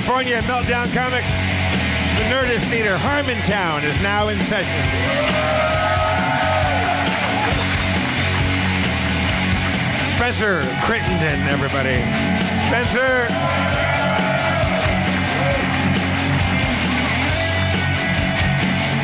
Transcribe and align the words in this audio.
California, 0.00 0.40
Meltdown 0.42 0.90
Comics, 0.94 1.30
the 1.30 2.24
Nerdist 2.32 2.70
leader, 2.70 2.96
Harmontown, 2.96 3.84
is 3.84 4.00
now 4.00 4.28
in 4.28 4.40
session. 4.40 4.80
Spencer 10.16 10.62
Crittenden, 10.84 11.42
everybody. 11.48 11.96
Spencer. 12.66 13.26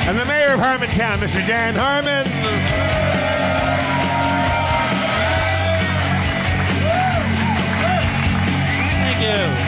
And 0.08 0.18
the 0.18 0.24
mayor 0.24 0.54
of 0.54 0.60
Harmontown, 0.60 1.18
Mr. 1.18 1.46
Dan 1.46 1.74
Harmon. 1.74 2.24
Thank 9.02 9.60
you. 9.60 9.65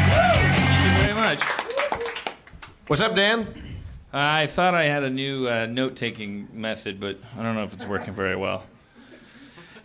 Thank 1.28 1.40
you 1.40 1.46
very 1.46 1.90
much. 1.90 2.08
What's 2.86 3.02
up, 3.02 3.14
Dan? 3.14 3.76
I 4.14 4.46
thought 4.46 4.74
I 4.74 4.84
had 4.84 5.02
a 5.02 5.10
new 5.10 5.46
uh, 5.46 5.66
note 5.66 5.94
taking 5.94 6.48
method, 6.54 7.00
but 7.00 7.18
I 7.36 7.42
don't 7.42 7.54
know 7.54 7.64
if 7.64 7.74
it's 7.74 7.84
working 7.84 8.14
very 8.14 8.34
well. 8.34 8.64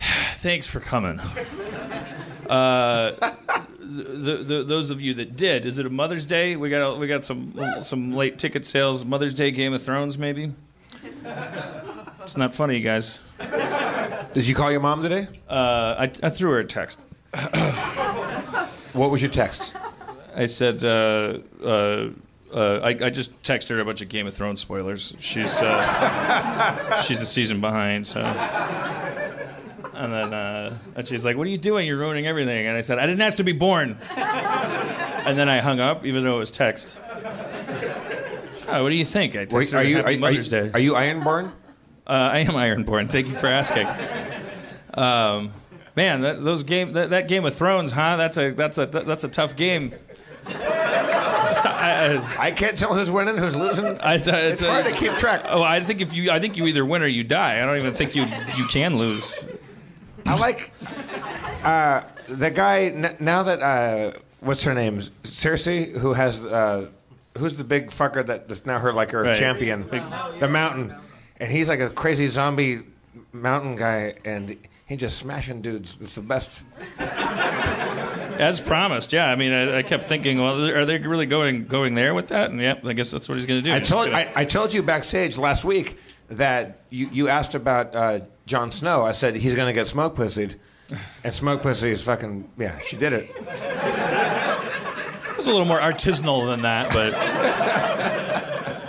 Thanks 0.36 0.70
for 0.70 0.80
coming. 0.80 1.20
Uh, 2.48 3.12
the, 3.78 4.42
the, 4.42 4.64
those 4.66 4.88
of 4.88 5.02
you 5.02 5.12
that 5.14 5.36
did, 5.36 5.66
is 5.66 5.78
it 5.78 5.84
a 5.84 5.90
Mother's 5.90 6.24
Day? 6.24 6.56
We 6.56 6.70
got 6.70 6.98
we 6.98 7.06
got 7.06 7.26
some 7.26 7.52
some 7.82 8.14
late 8.14 8.38
ticket 8.38 8.64
sales. 8.64 9.04
Mother's 9.04 9.34
Day, 9.34 9.50
Game 9.50 9.74
of 9.74 9.82
Thrones, 9.82 10.16
maybe. 10.16 10.50
It's 12.22 12.38
not 12.38 12.54
funny, 12.54 12.80
guys. 12.80 13.22
Did 14.32 14.48
you 14.48 14.54
call 14.54 14.72
your 14.72 14.80
mom 14.80 15.02
today? 15.02 15.28
Uh, 15.46 15.94
I, 15.98 16.10
I 16.22 16.30
threw 16.30 16.52
her 16.52 16.60
a 16.60 16.64
text. 16.64 17.00
What 18.94 19.10
was 19.10 19.20
your 19.20 19.30
text? 19.30 19.74
I 20.34 20.46
said, 20.46 20.84
uh, 20.84 21.38
uh, 21.62 22.10
uh, 22.52 22.80
I, 22.82 22.88
I 22.88 23.10
just 23.10 23.40
texted 23.42 23.68
her 23.70 23.80
a 23.80 23.84
bunch 23.84 24.00
of 24.02 24.08
Game 24.08 24.26
of 24.26 24.34
Thrones 24.34 24.60
spoilers. 24.60 25.14
She's 25.18 25.60
uh, 25.60 27.02
she's 27.06 27.20
a 27.20 27.26
season 27.26 27.60
behind, 27.60 28.06
so. 28.06 28.20
And 28.20 30.12
then 30.12 30.34
uh, 30.34 30.78
and 30.96 31.06
she's 31.06 31.24
like, 31.24 31.36
"What 31.36 31.46
are 31.46 31.50
you 31.50 31.58
doing? 31.58 31.86
You're 31.86 31.96
ruining 31.96 32.26
everything." 32.26 32.66
And 32.66 32.76
I 32.76 32.80
said, 32.80 32.98
"I 32.98 33.06
didn't 33.06 33.22
ask 33.22 33.36
to 33.36 33.44
be 33.44 33.52
born." 33.52 33.96
And 34.16 35.38
then 35.38 35.48
I 35.48 35.60
hung 35.60 35.80
up, 35.80 36.04
even 36.04 36.22
though 36.22 36.36
it 36.36 36.40
was 36.40 36.50
text. 36.50 36.98
Oh, 38.68 38.82
what 38.82 38.90
do 38.90 38.96
you 38.96 39.04
think? 39.04 39.36
I 39.36 39.46
texted 39.46 39.72
her 39.72 39.78
are 39.78 39.84
you 39.84 39.96
Happy 39.96 40.22
are, 40.22 40.26
are 40.26 40.32
you, 40.32 40.42
Day. 40.42 40.70
are 40.74 40.80
you 40.80 40.92
Ironborn? 40.92 41.52
Uh, 42.06 42.10
I 42.10 42.38
am 42.40 42.52
Ironborn. 42.52 43.08
Thank 43.08 43.28
you 43.28 43.34
for 43.34 43.46
asking. 43.46 43.86
Um, 44.94 45.52
man, 45.96 46.20
that, 46.22 46.44
those 46.44 46.62
game 46.62 46.92
that, 46.92 47.10
that 47.10 47.28
Game 47.28 47.44
of 47.44 47.54
Thrones, 47.54 47.92
huh? 47.92 48.16
That's 48.16 48.36
a 48.36 48.50
that's 48.50 48.78
a 48.78 48.86
that's 48.86 49.24
a 49.24 49.28
tough 49.28 49.56
game. 49.56 49.94
It's- 51.64 52.36
I- 52.38 52.50
can't 52.52 52.76
tell 52.76 52.94
who's 52.94 53.10
winning, 53.10 53.36
who's 53.36 53.56
losing. 53.56 53.98
I- 54.00 54.14
it's, 54.16 54.62
hard 54.62 54.84
to 54.86 54.92
keep 54.92 55.16
track. 55.16 55.42
Oh, 55.48 55.62
I 55.62 55.80
think 55.80 56.00
if 56.00 56.12
you, 56.14 56.30
I 56.30 56.38
think 56.40 56.56
you 56.56 56.66
either 56.66 56.84
win 56.84 57.02
or 57.02 57.06
you 57.06 57.24
die. 57.24 57.62
I 57.62 57.66
don't 57.66 57.76
even 57.78 57.94
think 57.94 58.14
you 58.14 58.26
you 58.56 58.66
can 58.68 58.96
lose. 58.98 59.44
I 60.26 60.38
like 60.38 60.72
uh, 61.64 62.02
the 62.28 62.50
guy 62.50 62.84
n- 62.86 63.16
now 63.20 63.42
that 63.42 63.60
uh, 63.62 64.12
what's 64.40 64.64
her 64.64 64.74
name, 64.74 65.00
Cersei, 65.22 65.92
who 65.96 66.12
has 66.14 66.44
uh, 66.44 66.88
who's 67.38 67.56
the 67.56 67.64
big 67.64 67.90
fucker 67.90 68.24
that, 68.24 68.48
that's 68.48 68.64
now 68.66 68.78
her 68.78 68.92
like 68.92 69.10
her 69.10 69.22
Right. 69.22 69.36
champion, 69.36 69.82
Big- 69.82 70.02
the 70.40 70.48
Mountain, 70.48 70.94
and 71.38 71.50
he's 71.50 71.68
like 71.68 71.80
a 71.80 71.90
crazy 71.90 72.26
zombie 72.26 72.80
mountain 73.32 73.76
guy, 73.76 74.14
and 74.24 74.56
he 74.86 74.96
just 74.96 75.18
smashing 75.18 75.62
dudes. 75.62 75.98
It's 76.00 76.14
the 76.14 76.20
best. 76.20 76.62
As 78.38 78.60
promised, 78.60 79.12
yeah. 79.12 79.30
I 79.30 79.36
mean, 79.36 79.52
I, 79.52 79.78
I 79.78 79.82
kept 79.82 80.04
thinking, 80.04 80.40
well, 80.40 80.62
are 80.70 80.84
they 80.84 80.98
really 80.98 81.26
going 81.26 81.66
going 81.66 81.94
there 81.94 82.14
with 82.14 82.28
that? 82.28 82.50
And 82.50 82.60
yep, 82.60 82.84
I 82.84 82.92
guess 82.92 83.10
that's 83.10 83.28
what 83.28 83.36
he's 83.36 83.46
going 83.46 83.62
to 83.62 83.64
do. 83.64 83.74
I 83.74 83.80
told 83.80 84.06
gonna- 84.10 84.18
I, 84.18 84.42
I 84.42 84.44
told 84.44 84.74
you 84.74 84.82
backstage 84.82 85.38
last 85.38 85.64
week 85.64 85.98
that 86.28 86.80
you, 86.90 87.08
you 87.12 87.28
asked 87.28 87.54
about 87.54 87.94
uh, 87.94 88.20
Jon 88.46 88.70
Snow. 88.70 89.04
I 89.04 89.12
said 89.12 89.36
he's 89.36 89.54
going 89.54 89.68
to 89.68 89.72
get 89.72 89.86
smoke 89.86 90.16
pussied, 90.16 90.56
and 91.22 91.32
smoke 91.32 91.62
pussy 91.62 91.90
is 91.90 92.02
fucking 92.02 92.50
yeah. 92.58 92.78
She 92.80 92.96
did 92.96 93.12
it. 93.12 93.30
it 93.36 95.36
was 95.36 95.46
a 95.46 95.50
little 95.52 95.66
more 95.66 95.80
artisanal 95.80 96.46
than 96.46 96.62
that, 96.62 96.92
but. 96.92 97.14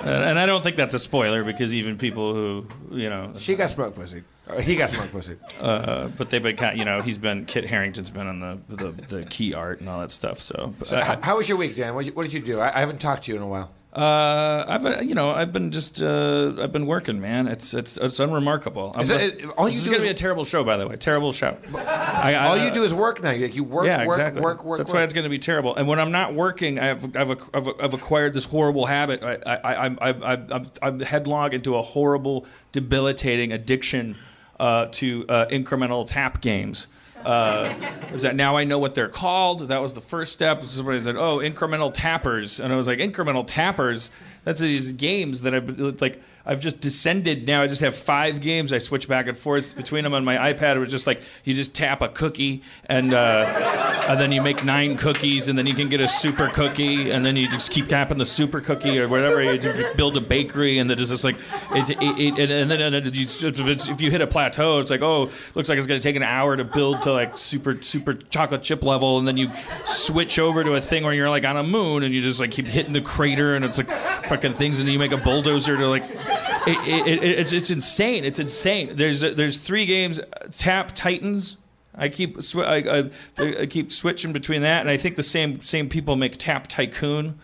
And 0.06 0.24
and 0.26 0.40
I 0.40 0.46
don't 0.46 0.62
think 0.64 0.76
that's 0.76 0.94
a 0.94 1.00
spoiler 1.00 1.44
because 1.44 1.74
even 1.74 1.98
people 1.98 2.34
who, 2.34 2.66
you 2.92 3.10
know, 3.10 3.34
She 3.38 3.56
got 3.56 3.70
smoke 3.70 3.96
pussy. 3.96 4.24
Uh, 4.48 4.60
he 4.62 4.76
got 4.76 4.90
smoke 4.90 5.12
pussy. 5.12 5.38
uh, 5.60 6.08
but 6.18 6.30
they've 6.30 6.44
been 6.44 6.56
kind, 6.56 6.78
you 6.78 6.86
know, 6.86 7.02
he's 7.02 7.18
been 7.18 7.46
Kit 7.46 7.66
Harington's 7.66 8.12
been 8.12 8.28
on 8.28 8.40
the 8.40 8.76
the, 8.76 8.92
the 8.92 9.24
key 9.24 9.54
art 9.54 9.80
and 9.80 9.90
all 9.90 10.02
that 10.02 10.12
stuff. 10.12 10.40
So, 10.40 10.74
but 10.80 10.94
I- 10.94 11.04
How, 11.04 11.22
how 11.22 11.38
was 11.38 11.50
your 11.50 11.58
week, 11.58 11.76
Dan? 11.76 11.96
What 11.96 12.02
did 12.02 12.08
you, 12.10 12.14
what 12.14 12.24
did 12.24 12.34
you 12.34 12.40
do? 12.42 12.60
I, 12.60 12.76
I 12.76 12.80
haven't 12.80 13.00
talked 13.00 13.24
to 13.24 13.32
you 13.32 13.38
in 13.38 13.44
a 13.44 13.48
while. 13.48 13.72
Uh, 13.92 14.66
I've 14.68 14.84
been, 14.84 15.08
you 15.08 15.16
know, 15.16 15.32
I've 15.32 15.54
been 15.54 15.72
just, 15.72 16.02
uh, 16.02 16.52
I've 16.60 16.74
been 16.74 16.86
working, 16.86 17.22
man. 17.22 17.48
It's, 17.48 17.74
it's, 17.74 17.96
it's 17.96 18.20
unremarkable. 18.20 18.92
I'm 18.94 19.02
Is 19.04 19.10
gonna- 19.10 19.24
it- 19.24 19.46
all 19.58 19.70
you 19.70 19.76
this 19.76 19.84
is 19.84 19.88
gonna 19.88 19.98
is- 20.00 20.04
be 20.04 20.10
a 20.10 20.14
terrible 20.14 20.44
show, 20.44 20.66
by 20.66 20.76
the 20.76 20.86
way. 20.86 20.98
Terrible 20.98 21.32
show. 21.32 21.58
I, 21.74 22.36
All 22.36 22.58
you 22.58 22.72
do 22.72 22.84
is 22.84 22.94
work 22.94 23.24
now. 23.24 23.32
You, 23.32 23.48
you 23.48 23.64
work, 23.64 23.86
yeah, 23.86 24.00
work, 24.06 24.18
exactly. 24.18 24.42
work, 24.42 24.66
work. 24.66 24.80
That's 24.80 24.90
work. 24.92 24.96
why 25.00 25.04
it's 25.04 25.14
going 25.14 25.24
to 25.24 25.30
be 25.30 25.40
terrible. 25.40 25.76
And 25.78 25.88
when 25.88 26.00
I'm 26.02 26.12
not 26.12 26.34
working, 26.36 26.78
I've, 26.78 27.16
I've, 27.16 27.32
I've, 27.54 27.70
I've 27.80 27.94
acquired 27.94 28.34
this 28.34 28.44
horrible 28.44 28.86
habit. 28.86 29.24
I, 29.24 29.36
I, 29.46 29.56
I, 29.56 29.88
I, 29.88 30.10
I, 30.10 30.34
I'm, 30.52 30.66
I'm 30.82 31.00
headlong 31.00 31.54
into 31.54 31.78
a 31.78 31.82
horrible, 31.82 32.46
debilitating 32.74 33.54
addiction 33.54 34.18
uh, 34.60 34.88
to 34.92 35.26
uh, 35.28 35.46
incremental 35.48 36.08
tap 36.08 36.42
games. 36.42 36.88
Uh, 37.24 37.74
is 38.14 38.22
that 38.22 38.36
now 38.36 38.56
I 38.56 38.66
know 38.66 38.78
what 38.78 38.94
they're 38.94 39.10
called? 39.10 39.70
That 39.70 39.82
was 39.82 39.94
the 39.94 40.02
first 40.02 40.32
step. 40.32 40.62
Somebody 40.64 41.00
said, 41.00 41.16
"Oh, 41.16 41.38
incremental 41.40 41.92
tappers," 41.92 42.60
and 42.60 42.72
I 42.72 42.76
was 42.76 42.88
like, 42.88 43.00
"Incremental 43.00 43.44
tappers." 43.48 44.12
That's 44.44 44.60
these 44.60 44.92
games 44.92 45.42
that 45.42 45.56
I've 45.56 45.80
like 46.02 46.22
I've 46.46 46.60
just 46.60 46.80
descended. 46.80 47.48
Now 47.48 47.62
I 47.64 47.68
just 47.68 47.82
have 47.82 47.96
five 47.96 48.42
games. 48.42 48.72
I 48.72 48.78
switch 48.78 49.08
back 49.08 49.28
and 49.28 49.38
forth 49.38 49.76
between 49.76 50.04
them 50.04 50.14
on 50.14 50.24
my 50.24 50.54
iPad. 50.54 50.76
It 50.76 50.80
was 50.80 50.90
just 50.90 51.08
like 51.08 51.22
you 51.44 51.54
just 51.54 51.74
tap 51.74 52.02
a 52.02 52.08
cookie 52.08 52.62
and 52.86 53.14
uh, 53.14 54.06
and 54.08 54.20
then 54.20 54.32
you 54.32 54.42
make 54.42 54.64
nine 54.64 54.96
cookies, 54.98 55.48
and 55.48 55.58
then 55.58 55.66
you 55.66 55.74
can 55.74 55.90
get 55.90 56.00
a 56.00 56.08
super 56.08 56.48
cookie, 56.50 57.10
and 57.12 57.26
then 57.26 57.36
you 57.36 57.48
just 57.50 57.72
keep 57.72 57.88
tapping 57.88 58.18
the 58.18 58.26
super 58.26 58.62
cookie 58.62 59.00
or 59.00 59.08
whatever. 59.08 59.42
You 59.42 59.94
build 59.96 60.16
a 60.18 60.22
bakery, 60.22 60.78
and 60.78 60.90
then 60.90 61.00
it's 61.00 61.10
just 61.10 61.24
like 61.24 61.38
it, 61.72 61.90
it, 61.90 62.40
it, 62.40 62.52
and 62.52 62.70
then 62.70 62.82
and 62.82 62.94
then 62.94 63.14
you, 63.14 63.26
if 63.26 64.02
you 64.02 64.12
hit 64.12 64.22
a 64.22 64.28
plateau, 64.28 64.80
it's 64.80 64.92
like 64.92 65.02
oh, 65.02 65.32
looks 65.56 65.70
like 65.70 65.78
it's 65.78 65.88
going 65.88 66.00
to 66.00 66.08
take 66.08 66.16
an 66.16 66.24
hour 66.24 66.56
to 66.56 66.64
build 66.64 67.02
to 67.04 67.12
like 67.12 67.38
super 67.38 67.82
super 67.82 68.14
chocolate 68.14 68.62
chip 68.62 68.84
level, 68.84 69.18
and 69.18 69.28
then 69.28 69.38
you 69.38 69.50
switch 69.86 70.38
over 70.38 70.64
to 70.64 70.74
a 70.76 70.82
thing 70.82 71.04
where 71.04 71.14
you're 71.14 71.30
like 71.30 71.46
on 71.46 71.58
a 71.58 71.64
moon, 71.64 72.04
and 72.04 72.14
you 72.14 72.22
just 72.22 72.40
like 72.40 72.52
keep 72.52 72.68
hitting 72.68 72.94
the 72.94 73.02
crater, 73.02 73.56
and 73.56 73.66
it's 73.66 73.78
like 73.80 73.90
fucking 74.26 74.54
things, 74.54 74.80
and 74.80 74.88
you 74.90 75.00
make 75.00 75.12
a 75.12 75.18
bulldozer 75.18 75.76
to 75.78 75.88
like 75.88 76.04
it, 76.68 77.08
it, 77.08 77.24
it, 77.24 77.40
it's 77.40 77.52
it's 77.52 77.70
insane. 77.70 78.26
It's 78.26 78.40
insane. 78.40 78.96
There's 78.96 79.22
there's 79.22 79.58
three 79.58 79.86
games. 79.86 80.20
Tap 80.58 80.94
Titans. 80.94 81.58
I 81.98 82.10
keep 82.10 82.44
sw- 82.44 82.58
I, 82.58 83.10
I, 83.38 83.62
I 83.62 83.66
keep 83.68 83.92
switching 83.92 84.34
between 84.34 84.62
that, 84.64 84.82
and 84.82 84.90
I 84.90 84.98
think 84.98 85.16
the 85.16 85.24
same 85.24 85.62
same 85.62 85.90
people 85.90 86.16
make 86.16 86.38
Tap 86.38 86.68
Tycoon. 86.68 87.40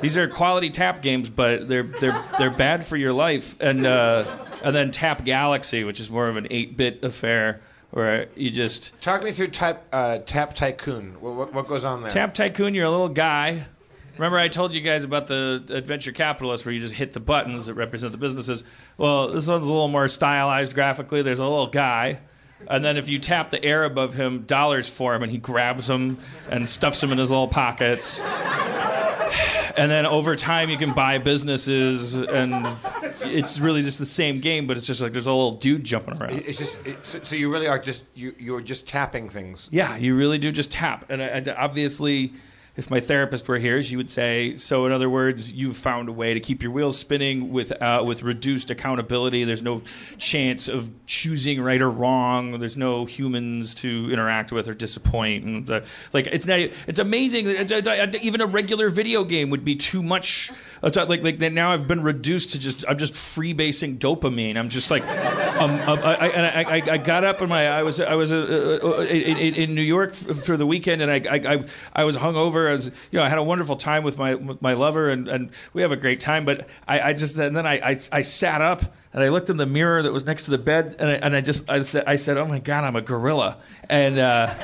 These 0.00 0.16
are 0.16 0.28
quality 0.28 0.70
tap 0.70 1.00
games, 1.00 1.30
but 1.30 1.68
they're 1.68 1.84
they're 1.84 2.24
they're 2.38 2.50
bad 2.50 2.84
for 2.84 2.96
your 2.96 3.12
life. 3.12 3.54
And 3.60 3.86
uh, 3.86 4.24
and 4.62 4.74
then 4.74 4.90
Tap 4.90 5.24
Galaxy, 5.24 5.84
which 5.84 6.00
is 6.00 6.10
more 6.10 6.28
of 6.28 6.36
an 6.36 6.46
eight 6.50 6.76
bit 6.76 7.04
affair 7.04 7.60
where 7.90 8.26
you 8.34 8.50
just 8.50 9.00
Talk 9.02 9.22
me 9.22 9.32
through 9.32 9.48
type, 9.48 9.84
uh, 9.92 10.18
Tap 10.18 10.54
Tycoon. 10.54 11.20
What, 11.20 11.52
what 11.52 11.68
goes 11.68 11.84
on 11.84 12.02
there? 12.02 12.10
Tap 12.10 12.34
Tycoon, 12.34 12.74
you're 12.74 12.86
a 12.86 12.90
little 12.90 13.08
guy. 13.08 13.66
Remember, 14.14 14.38
I 14.38 14.48
told 14.48 14.74
you 14.74 14.80
guys 14.80 15.04
about 15.04 15.26
the 15.26 15.62
AdVenture 15.68 16.14
Capitalist 16.14 16.64
where 16.66 16.72
you 16.74 16.80
just 16.80 16.94
hit 16.94 17.12
the 17.12 17.20
buttons 17.20 17.66
that 17.66 17.74
represent 17.74 18.12
the 18.12 18.18
businesses. 18.18 18.62
Well, 18.98 19.28
this 19.28 19.46
one's 19.48 19.64
a 19.64 19.70
little 19.72 19.88
more 19.88 20.06
stylized 20.08 20.74
graphically. 20.74 21.22
There's 21.22 21.38
a 21.38 21.44
little 21.44 21.66
guy, 21.66 22.18
and 22.68 22.84
then 22.84 22.96
if 22.96 23.08
you 23.08 23.18
tap 23.18 23.50
the 23.50 23.64
air 23.64 23.84
above 23.84 24.14
him, 24.14 24.42
dollars 24.42 24.88
for 24.88 25.14
him, 25.14 25.22
and 25.22 25.32
he 25.32 25.38
grabs 25.38 25.86
them 25.86 26.18
and 26.50 26.68
stuffs 26.68 27.00
them 27.00 27.10
in 27.12 27.18
his 27.18 27.30
little 27.30 27.48
pockets. 27.48 28.20
And 29.74 29.90
then 29.90 30.04
over 30.04 30.36
time, 30.36 30.68
you 30.68 30.76
can 30.76 30.92
buy 30.92 31.16
businesses, 31.16 32.14
and 32.14 32.66
it's 33.22 33.58
really 33.58 33.80
just 33.82 33.98
the 33.98 34.04
same 34.06 34.40
game, 34.40 34.66
but 34.66 34.76
it's 34.76 34.86
just 34.86 35.00
like 35.00 35.12
there's 35.14 35.26
a 35.26 35.32
little 35.32 35.52
dude 35.52 35.82
jumping 35.84 36.20
around. 36.20 36.42
It's 36.46 36.58
just 36.58 36.86
it, 36.86 36.98
so, 37.06 37.20
so 37.22 37.36
you 37.36 37.50
really 37.50 37.66
are 37.68 37.78
just 37.78 38.04
you 38.14 38.34
you're 38.38 38.60
just 38.60 38.86
tapping 38.86 39.30
things. 39.30 39.70
Yeah, 39.72 39.96
you 39.96 40.14
really 40.14 40.36
do 40.36 40.52
just 40.52 40.70
tap. 40.70 41.06
And 41.08 41.22
I- 41.22 41.54
obviously, 41.56 42.34
if 42.74 42.90
my 42.90 43.00
therapist 43.00 43.46
were 43.48 43.58
here, 43.58 43.82
she 43.82 43.96
would 43.96 44.08
say, 44.08 44.56
so 44.56 44.86
in 44.86 44.92
other 44.92 45.10
words, 45.10 45.52
you've 45.52 45.76
found 45.76 46.08
a 46.08 46.12
way 46.12 46.32
to 46.32 46.40
keep 46.40 46.62
your 46.62 46.72
wheels 46.72 46.98
spinning 46.98 47.52
with 47.52 47.70
uh, 47.82 48.02
with 48.04 48.22
reduced 48.22 48.70
accountability. 48.70 49.44
There's 49.44 49.62
no 49.62 49.82
chance 50.16 50.68
of 50.68 50.90
choosing 51.04 51.60
right 51.60 51.82
or 51.82 51.90
wrong. 51.90 52.58
There's 52.58 52.78
no 52.78 53.04
humans 53.04 53.74
to 53.76 54.10
interact 54.10 54.52
with 54.52 54.68
or 54.68 54.74
disappoint. 54.74 55.44
And 55.44 55.70
uh, 55.70 55.80
like 56.14 56.28
it's 56.28 56.46
not, 56.46 56.60
it's 56.60 56.98
amazing. 56.98 57.44
that 57.44 57.70
It's, 57.70 57.72
it's, 57.72 58.24
even 58.24 58.40
a 58.40 58.46
regular 58.46 58.88
video 58.88 59.22
game 59.22 59.50
would 59.50 59.66
be 59.66 59.76
too 59.76 60.02
much. 60.02 60.50
It's 60.82 60.96
not 60.96 61.10
like 61.10 61.22
like 61.22 61.40
now 61.40 61.72
I've 61.72 61.86
been 61.86 62.02
reduced 62.02 62.52
to 62.52 62.58
just 62.58 62.86
I'm 62.88 62.96
just 62.96 63.12
freebasing 63.12 63.98
dopamine. 63.98 64.56
I'm 64.56 64.70
just 64.70 64.90
like, 64.90 65.06
um, 65.60 65.72
um, 65.80 65.98
I, 66.02 66.14
I, 66.14 66.62
I, 66.62 66.82
I, 66.92 66.96
got 66.96 67.22
up 67.24 67.40
and 67.42 67.50
my 67.50 67.68
I 67.68 67.82
was 67.82 68.00
I 68.00 68.14
was 68.14 68.32
uh, 68.32 68.78
uh, 68.82 69.02
in, 69.02 69.54
in 69.54 69.74
New 69.74 69.82
York 69.82 70.12
f- 70.12 70.36
through 70.36 70.56
the 70.56 70.66
weekend 70.66 71.02
and 71.02 71.10
I 71.10 71.16
I, 71.16 71.54
I, 71.54 71.64
I 71.92 72.04
was 72.04 72.16
hungover. 72.16 72.61
I 72.68 72.72
was 72.72 72.86
you 73.10 73.18
know 73.18 73.22
I 73.22 73.28
had 73.28 73.38
a 73.38 73.42
wonderful 73.42 73.76
time 73.76 74.02
with 74.04 74.18
my 74.18 74.34
with 74.34 74.60
my 74.62 74.72
lover 74.74 75.10
and, 75.10 75.28
and 75.28 75.50
we 75.72 75.82
have 75.82 75.92
a 75.92 75.96
great 75.96 76.20
time. 76.20 76.44
But 76.44 76.68
I, 76.86 77.00
I 77.00 77.12
just 77.12 77.36
and 77.36 77.56
then 77.56 77.66
I, 77.66 77.90
I 77.92 77.98
I 78.12 78.22
sat 78.22 78.60
up 78.60 78.82
and 79.12 79.22
I 79.22 79.28
looked 79.28 79.50
in 79.50 79.56
the 79.56 79.66
mirror 79.66 80.02
that 80.02 80.12
was 80.12 80.24
next 80.26 80.44
to 80.44 80.50
the 80.50 80.58
bed 80.58 80.96
and 80.98 81.08
I, 81.10 81.14
and 81.14 81.36
I 81.36 81.40
just 81.40 81.68
I 81.70 81.82
said 81.82 82.04
I 82.06 82.16
said 82.16 82.36
oh 82.38 82.46
my 82.46 82.58
god 82.58 82.84
I'm 82.84 82.96
a 82.96 83.02
gorilla 83.02 83.58
and. 83.88 84.18
Uh, 84.18 84.54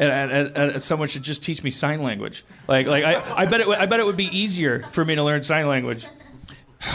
and, 0.00 0.30
and, 0.30 0.56
and 0.56 0.80
someone 0.80 1.08
should 1.08 1.24
just 1.24 1.42
teach 1.42 1.64
me 1.64 1.72
sign 1.72 2.04
language. 2.04 2.44
Like, 2.68 2.86
like 2.86 3.02
I, 3.02 3.20
I 3.38 3.46
bet 3.46 3.60
it. 3.60 3.66
would- 3.66 3.78
I 3.78 3.86
bet 3.86 3.98
it 3.98 4.06
would 4.06 4.16
be 4.16 4.26
easier 4.26 4.84
for 4.92 5.04
me 5.04 5.16
to 5.16 5.24
learn 5.24 5.42
sign 5.42 5.66
language. 5.66 6.06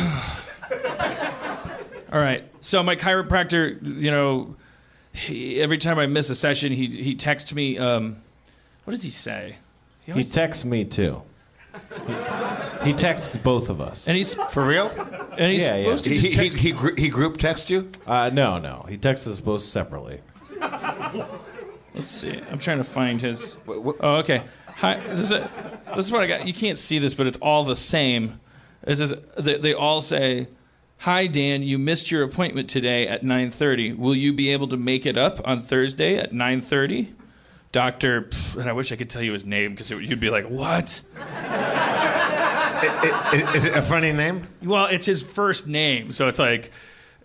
All 2.11 2.19
right. 2.19 2.43
So 2.61 2.81
my 2.83 2.95
chiropractor, 2.95 3.77
you 3.81 4.11
know, 4.11 4.55
he, 5.11 5.61
every 5.61 5.77
time 5.79 5.99
I 5.99 6.05
miss 6.05 6.29
a 6.29 6.35
session, 6.35 6.71
he 6.71 6.85
he 6.87 7.15
texts 7.15 7.53
me. 7.53 7.77
Um, 7.77 8.17
what 8.85 8.91
does 8.91 9.03
he 9.03 9.09
say? 9.09 9.57
He 10.05 10.11
He 10.11 10.23
texts 10.23 10.65
me 10.65 10.85
too. 10.85 11.21
He, 12.83 12.91
he 12.91 12.93
texts 12.93 13.35
both 13.37 13.69
of 13.69 13.81
us. 13.81 14.07
and 14.07 14.15
he's 14.15 14.33
For 14.51 14.65
real? 14.65 14.89
and 15.37 15.51
he's 15.51 15.63
Yeah, 15.63 15.75
yeah. 15.77 15.83
supposed 15.83 16.03
to 16.03 16.09
He 16.11 16.15
just 16.19 16.27
he, 16.27 16.43
he, 16.43 16.49
text. 16.49 16.59
he, 16.59 16.71
gr- 16.71 16.95
he 16.95 17.09
group 17.09 17.37
text 17.37 17.69
you? 17.69 17.89
Uh, 18.05 18.29
no, 18.31 18.59
no. 18.59 18.85
He 18.89 18.97
texts 18.97 19.25
us 19.27 19.39
both 19.39 19.61
separately. 19.61 20.19
Let's 21.95 22.07
see. 22.07 22.39
I'm 22.51 22.59
trying 22.59 22.77
to 22.79 22.83
find 22.83 23.21
his. 23.21 23.53
What- 23.65 23.83
what- 23.83 23.95
Oh, 23.99 24.15
okay. 24.17 24.43
Hi. 24.67 24.95
This 25.09 25.19
is, 25.19 25.31
it. 25.31 25.47
this 25.95 26.05
is 26.07 26.11
what 26.11 26.23
I 26.23 26.27
got. 26.27 26.47
You 26.47 26.53
can't 26.53 26.77
see 26.77 26.97
this, 26.99 27.13
but 27.13 27.27
it's 27.27 27.37
all 27.37 27.63
the 27.63 27.75
same. 27.75 28.39
This 28.83 28.99
is, 28.99 29.13
they, 29.37 29.57
they 29.57 29.73
all 29.73 30.01
say, 30.01 30.47
"Hi 30.99 31.27
Dan, 31.27 31.61
you 31.63 31.77
missed 31.77 32.09
your 32.11 32.23
appointment 32.23 32.69
today 32.69 33.07
at 33.07 33.23
9:30. 33.23 33.95
Will 33.97 34.15
you 34.15 34.33
be 34.33 34.49
able 34.51 34.67
to 34.69 34.77
make 34.77 35.05
it 35.05 35.17
up 35.17 35.39
on 35.47 35.61
Thursday 35.61 36.17
at 36.17 36.33
9:30?" 36.33 37.13
Doctor, 37.73 38.29
and 38.57 38.69
I 38.69 38.73
wish 38.73 38.91
I 38.93 38.95
could 38.95 39.09
tell 39.09 39.21
you 39.21 39.33
his 39.33 39.45
name 39.45 39.71
because 39.71 39.89
you'd 39.89 40.19
be 40.21 40.29
like, 40.29 40.45
"What?" 40.45 41.01
I- 42.05 43.51
Is 43.55 43.65
it 43.65 43.75
a 43.75 43.81
funny 43.81 44.11
name? 44.13 44.47
Well, 44.63 44.85
it's 44.85 45.05
his 45.05 45.21
first 45.23 45.67
name, 45.67 46.11
so 46.13 46.27
it's 46.29 46.39
like. 46.39 46.71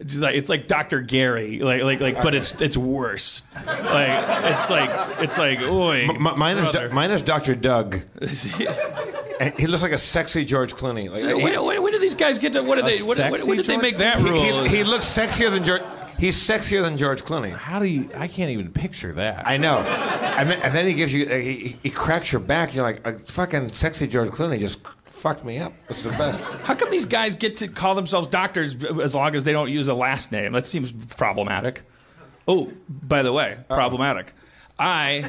It's 0.00 0.14
like, 0.14 0.36
it's 0.36 0.48
like 0.48 0.68
Dr. 0.68 1.00
Gary, 1.00 1.58
like 1.58 1.82
like 1.82 1.98
like, 2.00 2.22
but 2.22 2.32
it's 2.32 2.52
it's 2.62 2.76
worse. 2.76 3.42
Like 3.66 4.44
it's 4.52 4.70
like 4.70 4.88
it's 5.20 5.36
like, 5.38 5.60
oi. 5.60 6.08
M- 6.08 6.22
mine 6.38 6.56
is 6.58 6.66
brother." 6.70 6.88
Do- 6.88 6.94
mine 6.94 7.10
is 7.10 7.20
Dr. 7.22 7.54
Doug. 7.54 8.00
And 9.40 9.54
he 9.54 9.68
looks 9.68 9.84
like 9.84 9.92
a 9.92 9.98
sexy 9.98 10.44
George 10.44 10.74
Clooney. 10.74 11.08
Like, 11.08 11.22
he- 11.22 11.32
when, 11.44 11.64
when, 11.64 11.80
when 11.80 11.92
do 11.92 12.00
these 12.00 12.16
guys 12.16 12.40
get 12.40 12.54
to? 12.54 12.60
What 12.62 12.74
do 12.74 12.82
they? 12.82 12.98
When, 12.98 13.06
when, 13.06 13.16
sexy 13.16 13.48
when 13.48 13.56
did 13.56 13.66
they 13.66 13.76
make 13.76 13.98
that 13.98 14.18
he, 14.18 14.28
rule? 14.28 14.64
he, 14.64 14.78
he 14.78 14.82
looks 14.84 15.04
sexier 15.06 15.48
than 15.48 15.64
George. 15.64 15.82
He's 16.18 16.36
sexier 16.36 16.82
than 16.82 16.98
George 16.98 17.22
Clooney. 17.22 17.52
How 17.52 17.78
do 17.78 17.86
you? 17.86 18.08
I 18.16 18.26
can't 18.26 18.50
even 18.50 18.72
picture 18.72 19.12
that. 19.12 19.46
I 19.46 19.56
know. 19.56 19.78
And 20.38 20.50
then, 20.50 20.60
and 20.62 20.74
then 20.74 20.86
he 20.86 20.94
gives 20.94 21.12
you, 21.12 21.26
uh, 21.26 21.34
he, 21.34 21.76
he 21.82 21.90
cracks 21.90 22.30
your 22.30 22.40
back. 22.40 22.72
You're 22.72 22.84
like, 22.84 23.04
a 23.04 23.18
fucking 23.18 23.72
sexy 23.72 24.06
George 24.06 24.30
Clooney 24.30 24.60
just 24.60 24.78
fucked 25.10 25.44
me 25.44 25.58
up. 25.58 25.72
It's 25.88 26.04
the 26.04 26.10
best. 26.10 26.44
How 26.62 26.76
come 26.76 26.90
these 26.90 27.06
guys 27.06 27.34
get 27.34 27.56
to 27.58 27.66
call 27.68 27.96
themselves 27.96 28.28
doctors 28.28 28.76
as 29.02 29.16
long 29.16 29.34
as 29.34 29.42
they 29.42 29.52
don't 29.52 29.68
use 29.68 29.88
a 29.88 29.94
last 29.94 30.30
name? 30.30 30.52
That 30.52 30.66
seems 30.66 30.92
problematic. 30.92 31.82
Oh, 32.46 32.72
by 32.88 33.22
the 33.22 33.32
way, 33.32 33.58
problematic. 33.68 34.32
I 34.78 35.28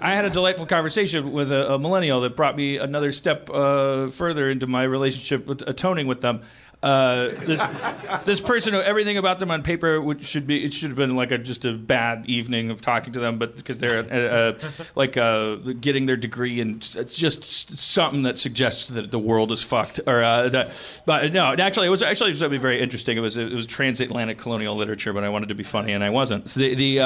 I 0.00 0.14
had 0.14 0.26
a 0.26 0.30
delightful 0.30 0.66
conversation 0.66 1.32
with 1.32 1.50
a, 1.50 1.74
a 1.74 1.78
millennial 1.78 2.20
that 2.20 2.36
brought 2.36 2.54
me 2.54 2.76
another 2.76 3.12
step 3.12 3.48
uh, 3.48 4.08
further 4.08 4.50
into 4.50 4.66
my 4.66 4.82
relationship 4.82 5.46
with 5.46 5.62
atoning 5.66 6.06
with 6.06 6.20
them. 6.20 6.42
Uh, 6.80 7.30
this 7.40 7.60
this 8.24 8.40
person, 8.40 8.72
everything 8.72 9.18
about 9.18 9.40
them 9.40 9.50
on 9.50 9.64
paper 9.64 10.00
would, 10.00 10.24
should 10.24 10.46
be 10.46 10.64
it 10.64 10.72
should 10.72 10.90
have 10.90 10.96
been 10.96 11.16
like 11.16 11.32
a 11.32 11.38
just 11.38 11.64
a 11.64 11.72
bad 11.72 12.24
evening 12.26 12.70
of 12.70 12.80
talking 12.80 13.12
to 13.12 13.18
them, 13.18 13.36
but 13.36 13.56
because 13.56 13.78
they're 13.78 13.98
uh, 13.98 14.16
uh, 14.16 14.58
like 14.94 15.16
uh, 15.16 15.56
getting 15.80 16.06
their 16.06 16.16
degree 16.16 16.60
and 16.60 16.76
it's 16.96 17.16
just 17.16 17.76
something 17.76 18.22
that 18.22 18.38
suggests 18.38 18.88
that 18.88 19.10
the 19.10 19.18
world 19.18 19.50
is 19.50 19.60
fucked. 19.60 19.98
Or 20.06 20.22
uh, 20.22 20.50
that, 20.50 21.02
but 21.04 21.32
no, 21.32 21.52
actually, 21.52 21.88
it 21.88 21.90
was 21.90 22.02
actually 22.02 22.32
something 22.34 22.60
very 22.60 22.80
interesting. 22.80 23.18
It 23.18 23.22
was 23.22 23.36
it 23.36 23.50
was 23.50 23.66
transatlantic 23.66 24.38
colonial 24.38 24.76
literature, 24.76 25.12
but 25.12 25.24
I 25.24 25.30
wanted 25.30 25.48
to 25.48 25.56
be 25.56 25.64
funny 25.64 25.94
and 25.94 26.04
I 26.04 26.10
wasn't. 26.10 26.48
So 26.48 26.60
the 26.60 26.74
the 26.76 27.00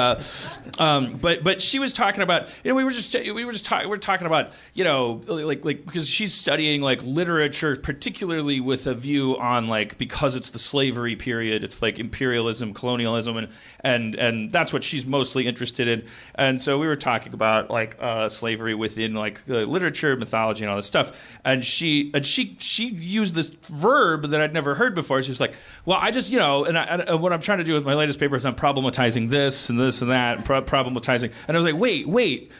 um, 0.77 1.17
but 1.17 1.43
but 1.43 1.63
she 1.63 1.79
was 1.79 1.93
talking 1.93 2.21
about 2.21 2.53
you 2.63 2.69
know 2.69 2.75
we 2.75 2.83
were 2.83 2.91
just 2.91 3.15
we 3.15 3.43
were 3.43 3.51
just 3.51 3.65
talking 3.65 3.87
we 3.87 3.89
were 3.89 3.97
talking 3.97 4.27
about 4.27 4.51
you 4.75 4.83
know 4.83 5.21
like 5.25 5.65
like 5.65 5.83
because 5.83 6.07
she's 6.07 6.31
studying 6.31 6.81
like 6.83 7.01
literature 7.01 7.75
particularly 7.75 8.59
with 8.59 8.85
a 8.85 8.93
view 8.93 9.35
on 9.39 9.62
like 9.67 9.97
because 9.97 10.35
it's 10.35 10.51
the 10.51 10.59
slavery 10.59 11.15
period 11.15 11.63
it's 11.63 11.81
like 11.81 11.99
imperialism 11.99 12.73
colonialism 12.73 13.37
and 13.37 13.49
and 13.83 14.15
and 14.15 14.51
that's 14.51 14.71
what 14.71 14.83
she's 14.83 15.05
mostly 15.05 15.47
interested 15.47 15.87
in. 15.87 16.05
And 16.35 16.59
so 16.59 16.79
we 16.79 16.87
were 16.87 16.95
talking 16.95 17.33
about 17.33 17.69
like 17.69 17.97
uh, 17.99 18.29
slavery 18.29 18.73
within 18.73 19.13
like 19.13 19.41
uh, 19.49 19.63
literature 19.63 20.15
mythology 20.15 20.63
and 20.63 20.69
all 20.69 20.77
this 20.77 20.87
stuff. 20.87 21.39
And 21.43 21.65
she 21.65 22.11
and 22.13 22.25
she 22.25 22.55
she 22.59 22.87
used 22.87 23.35
this 23.35 23.49
verb 23.49 24.23
that 24.29 24.41
I'd 24.41 24.53
never 24.53 24.75
heard 24.75 24.95
before. 24.95 25.21
She 25.21 25.31
was 25.31 25.39
like 25.39 25.53
well 25.85 25.99
I 26.01 26.11
just 26.11 26.29
you 26.29 26.39
know 26.39 26.65
and, 26.65 26.77
I, 26.77 26.83
and 26.83 27.21
what 27.21 27.33
I'm 27.33 27.41
trying 27.41 27.59
to 27.59 27.63
do 27.63 27.73
with 27.73 27.85
my 27.85 27.93
latest 27.93 28.19
paper 28.19 28.35
is 28.35 28.45
I'm 28.45 28.55
problematizing 28.55 29.29
this 29.29 29.69
and 29.69 29.79
this 29.79 30.01
and 30.01 30.11
that 30.11 30.37
and 30.37 30.45
pro- 30.45 30.61
problematizing 30.61 31.31
and 31.47 31.57
I 31.57 31.59
was 31.59 31.65
like 31.65 31.79
wait 31.79 32.07
wait 32.07 32.51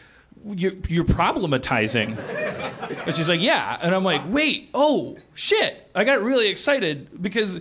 you're, 0.46 0.72
you're 0.88 1.04
problematizing. 1.04 2.18
And 3.06 3.14
she's 3.14 3.28
like, 3.28 3.40
yeah. 3.40 3.78
And 3.80 3.94
I'm 3.94 4.04
like, 4.04 4.22
wait, 4.28 4.70
oh, 4.74 5.16
shit. 5.34 5.90
I 5.94 6.04
got 6.04 6.22
really 6.22 6.48
excited 6.48 7.22
because 7.22 7.60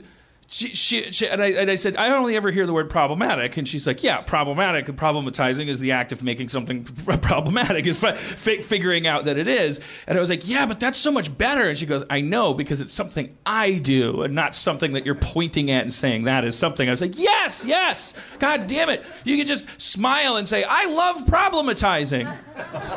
she, 0.54 0.76
she, 0.76 1.12
she 1.12 1.28
and, 1.28 1.42
I, 1.42 1.48
and 1.48 1.72
I 1.72 1.74
said, 1.74 1.98
I 1.98 2.10
only 2.16 2.36
ever 2.36 2.52
hear 2.52 2.68
the 2.68 2.74
word 2.74 2.88
problematic. 2.88 3.58
And 3.58 3.68
she's 3.68 3.88
like, 3.88 4.04
yeah, 4.04 4.22
problematic. 4.22 4.86
Problematizing 4.86 5.68
is 5.68 5.80
the 5.80 5.94
act 5.94 6.12
of 6.12 6.22
making 6.22 6.50
something 6.50 6.84
problematic, 7.22 7.88
is 7.88 7.98
fi- 7.98 8.14
fi- 8.14 8.62
figuring 8.62 9.08
out 9.08 9.26
that 9.26 9.40
it 9.40 9.48
is. 9.48 9.82
And 10.06 10.16
I 10.16 10.22
was 10.22 10.30
like, 10.30 10.48
yeah, 10.48 10.68
but 10.68 10.80
that's 10.80 11.00
so 11.00 11.12
much 11.12 11.36
better. 11.36 11.64
And 11.64 11.76
she 11.76 11.88
goes, 11.88 12.04
I 12.08 12.22
know, 12.22 12.54
because 12.54 12.82
it's 12.82 12.94
something 12.94 13.36
I 13.48 13.80
do 13.80 14.22
and 14.22 14.36
not 14.36 14.54
something 14.54 14.94
that 14.94 15.08
you're 15.08 15.16
pointing 15.16 15.72
at 15.72 15.82
and 15.82 15.94
saying 15.94 16.26
that 16.26 16.46
is 16.46 16.56
something. 16.56 16.88
I 16.88 16.92
was 16.92 17.02
like, 17.02 17.18
yes, 17.18 17.66
yes. 17.66 18.14
God 18.38 18.68
damn 18.68 18.90
it. 18.90 19.04
You 19.24 19.38
could 19.38 19.48
just 19.48 19.82
smile 19.82 20.36
and 20.36 20.48
say, 20.48 20.64
I 20.64 20.86
love 20.86 21.26
problematizing. 21.26 22.32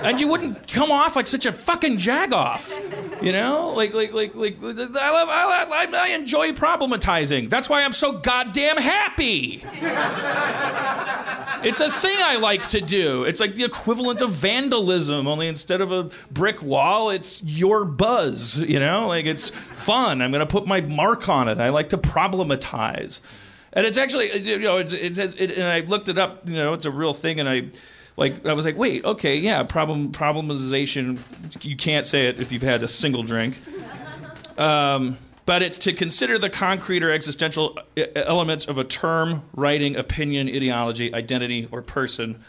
And 0.02 0.20
you 0.20 0.28
wouldn't 0.28 0.68
come 0.68 0.90
off 0.90 1.16
like 1.16 1.26
such 1.26 1.46
a 1.46 1.52
fucking 1.52 1.96
jagoff. 1.96 3.22
You 3.22 3.32
know? 3.32 3.70
Like, 3.70 3.94
like, 3.94 4.12
like, 4.12 4.34
like, 4.34 4.58
I 4.62 5.10
love, 5.10 5.28
I, 5.30 5.66
I, 5.70 5.88
I 5.94 6.08
enjoy 6.08 6.52
problematizing. 6.52 7.45
That's 7.48 7.68
why 7.68 7.84
I'm 7.84 7.92
so 7.92 8.12
goddamn 8.12 8.76
happy. 8.76 9.62
It's 11.62 11.80
a 11.80 11.90
thing 11.90 12.16
I 12.20 12.36
like 12.36 12.68
to 12.68 12.80
do. 12.80 13.24
It's 13.24 13.40
like 13.40 13.54
the 13.54 13.64
equivalent 13.64 14.20
of 14.20 14.30
vandalism, 14.30 15.26
only 15.26 15.48
instead 15.48 15.80
of 15.80 15.90
a 15.90 16.10
brick 16.30 16.62
wall, 16.62 17.10
it's 17.10 17.42
your 17.42 17.84
buzz. 17.84 18.58
You 18.58 18.78
know, 18.78 19.08
like 19.08 19.26
it's 19.26 19.50
fun. 19.50 20.22
I'm 20.22 20.30
going 20.30 20.40
to 20.40 20.46
put 20.46 20.66
my 20.66 20.80
mark 20.80 21.28
on 21.28 21.48
it. 21.48 21.58
I 21.58 21.70
like 21.70 21.88
to 21.90 21.98
problematize, 21.98 23.20
and 23.72 23.86
it's 23.86 23.98
actually 23.98 24.36
you 24.38 24.58
know 24.58 24.76
it's 24.76 24.92
it's 24.92 25.18
it, 25.18 25.52
and 25.52 25.64
I 25.64 25.80
looked 25.80 26.08
it 26.08 26.18
up. 26.18 26.48
You 26.48 26.56
know, 26.56 26.74
it's 26.74 26.84
a 26.84 26.90
real 26.90 27.14
thing, 27.14 27.40
and 27.40 27.48
I 27.48 27.68
like 28.16 28.46
I 28.46 28.52
was 28.52 28.64
like, 28.64 28.76
wait, 28.76 29.04
okay, 29.04 29.36
yeah, 29.36 29.62
problem 29.62 30.12
problematization. 30.12 31.18
You 31.64 31.76
can't 31.76 32.06
say 32.06 32.26
it 32.26 32.38
if 32.38 32.52
you've 32.52 32.62
had 32.62 32.82
a 32.82 32.88
single 32.88 33.22
drink. 33.22 33.56
Um, 34.58 35.18
but 35.46 35.62
it's 35.62 35.78
to 35.78 35.92
consider 35.92 36.38
the 36.38 36.50
concrete 36.50 37.04
or 37.04 37.10
existential 37.10 37.78
elements 38.14 38.66
of 38.66 38.78
a 38.78 38.84
term, 38.84 39.42
writing, 39.54 39.96
opinion, 39.96 40.48
ideology, 40.48 41.14
identity, 41.14 41.68
or 41.70 41.80
person 41.80 42.40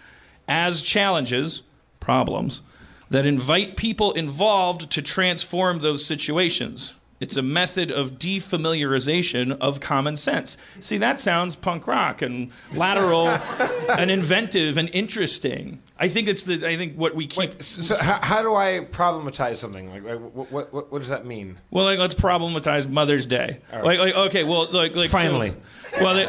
as 0.48 0.82
challenges, 0.82 1.62
problems, 2.00 2.62
that 3.10 3.25
invite 3.25 3.77
people 3.77 4.12
involved 4.13 4.89
to 4.92 5.01
transform 5.01 5.80
those 5.80 6.06
situations. 6.06 6.94
It's 7.20 7.38
a 7.38 7.42
method 7.42 7.92
of 7.92 8.13
defamiliarization 8.13 9.58
of 9.60 9.80
common 9.80 10.18
sense. 10.18 10.58
See, 10.80 10.98
that 10.98 11.20
sounds 11.20 11.56
punk 11.56 11.88
rock 11.88 12.22
and 12.22 12.51
lateral 12.74 13.27
and 13.89 14.12
inventive 14.12 14.77
and 14.77 14.89
interesting. 14.94 15.82
I 16.00 16.08
think 16.10 16.27
it's 16.27 16.44
the. 16.44 16.66
I 16.68 16.77
think 16.77 16.96
what 16.96 17.16
we 17.16 17.27
keep. 17.27 17.38
Wait, 17.39 17.63
so 17.63 17.98
how, 17.98 18.20
how 18.22 18.42
do 18.42 18.56
I 18.56 18.88
problematize 18.92 19.56
something? 19.56 19.89
Like, 19.89 20.04
like 20.04 20.20
what, 20.20 20.51
what, 20.51 20.74
what, 20.74 20.92
what 20.92 21.00
does 21.00 21.10
that 21.10 21.25
mean? 21.25 21.58
Well, 21.72 21.86
like 21.86 22.00
let's 22.00 22.13
problematize 22.13 22.88
Mother's 22.88 23.25
Day. 23.25 23.60
right. 23.74 23.84
Like, 23.84 24.00
like 24.00 24.16
okay, 24.16 24.44
well, 24.44 24.72
like, 24.72 24.96
like 24.96 25.10
so- 25.10 25.18
Finally. 25.18 25.54
well, 26.00 26.13
they, 26.13 26.25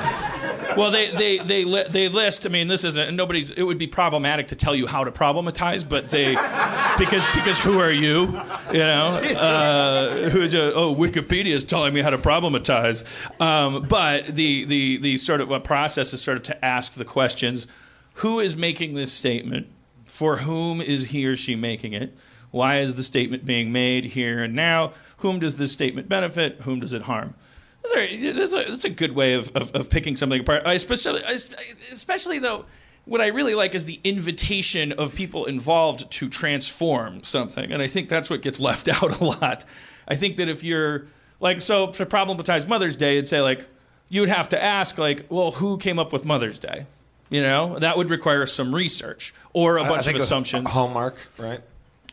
well, 0.77 0.91
they 0.91 1.11
they 1.11 1.39
they 1.39 1.65
li- 1.65 1.85
they 1.91 2.09
list. 2.09 2.47
I 2.47 2.49
mean, 2.49 2.69
this 2.69 2.85
isn't 2.85 3.15
nobody's. 3.15 3.51
It 3.51 3.63
would 3.63 3.77
be 3.79 3.87
problematic 3.87 4.49
to 4.49 4.57
tell 4.57 4.75
you 4.75 4.87
how 4.87 5.05
to 5.05 5.11
problematize, 5.11 5.87
but 5.87 6.09
they 6.09 6.37
because 6.99 7.27
because 7.35 7.59
who 7.59 7.79
are 7.79 7.91
you? 7.91 8.27
You 8.73 8.79
know, 8.79 9.07
uh, 9.37 10.31
who's 10.31 10.55
a, 10.55 10.73
oh 10.75 10.95
Wikipedia 10.95 11.55
is 11.55 11.65
telling 11.65 11.93
me 11.93 12.01
how 12.01 12.11
to 12.11 12.19
problematize. 12.19 13.05
Um, 13.41 13.83
but 13.83 14.27
the 14.29 14.65
the 14.65 14.97
the 14.99 15.17
sort 15.19 15.41
of 15.41 15.53
uh, 15.53 15.59
process 15.59 16.13
is 16.15 16.23
sort 16.23 16.37
of 16.39 16.43
to 16.45 16.65
ask 16.65 16.95
the 16.95 17.05
questions: 17.05 17.67
Who 18.19 18.41
is 18.41 18.57
making 18.57 18.95
this 18.95 19.13
statement? 19.13 19.69
For 20.05 20.39
whom 20.39 20.81
is 20.81 21.07
he 21.07 21.25
or 21.27 21.37
she 21.37 21.55
making 21.55 21.93
it? 21.93 22.17
Why 22.51 22.81
is 22.81 22.97
the 22.97 23.05
statement 23.05 23.45
being 23.45 23.71
made 23.71 24.05
here 24.07 24.43
and 24.43 24.55
now? 24.55 24.93
Whom 25.19 25.39
does 25.39 25.57
this 25.57 25.73
statement 25.73 26.09
benefit? 26.09 26.63
Whom 26.63 26.81
does 26.81 26.93
it 26.93 27.03
harm? 27.03 27.35
That's, 27.85 27.95
a, 28.53 28.65
that's 28.69 28.85
a 28.85 28.91
good 28.91 29.15
way 29.15 29.35
of, 29.35 29.55
of, 29.55 29.73
of 29.73 29.89
picking 29.89 30.17
something 30.17 30.41
apart. 30.41 30.63
I 30.67 30.73
especially, 30.73 31.23
especially 31.93 32.41
though, 32.41 32.65
what 33.05 33.21
I 33.21 33.29
really 33.29 33.55
like 33.55 33.77
is 33.77 33.85
the 33.85 34.01
invitation 34.03 34.91
of 34.93 35.15
people 35.15 35.45
involved 35.45 36.11
to 36.11 36.29
transform 36.29 37.23
something, 37.23 37.71
and 37.71 37.81
I 37.81 37.87
think 37.87 38.09
that's 38.09 38.29
what 38.29 38.43
gets 38.43 38.59
left 38.59 38.89
out 39.03 39.21
a 39.21 39.25
lot. 39.25 39.65
I 40.09 40.17
think 40.17 40.39
that 40.39 40.49
if 40.49 40.65
you're 40.65 41.07
like, 41.39 41.61
so 41.61 41.93
to 41.93 42.05
problematize 42.05 42.67
Mother's 42.67 42.97
Day, 42.97 43.13
it'd 43.13 43.29
say 43.29 43.41
like, 43.41 43.65
you 44.09 44.23
would 44.23 44.31
have 44.31 44.49
to 44.49 44.63
ask 44.63 44.99
like, 44.99 45.27
well, 45.29 45.53
who 45.53 45.79
came 45.79 46.01
up 46.01 46.13
with 46.13 46.25
Mother's 46.25 46.59
Day? 46.59 46.87
You 47.31 47.43
know, 47.43 47.79
that 47.79 47.97
would 47.97 48.11
require 48.11 48.47
some 48.47 48.75
research 48.75 49.35
or 49.53 49.77
a 49.79 49.85
bunch 49.85 50.07
of 50.07 50.17
assumptions. 50.17 50.71
Hallmark, 50.71 51.17
right? 51.37 51.61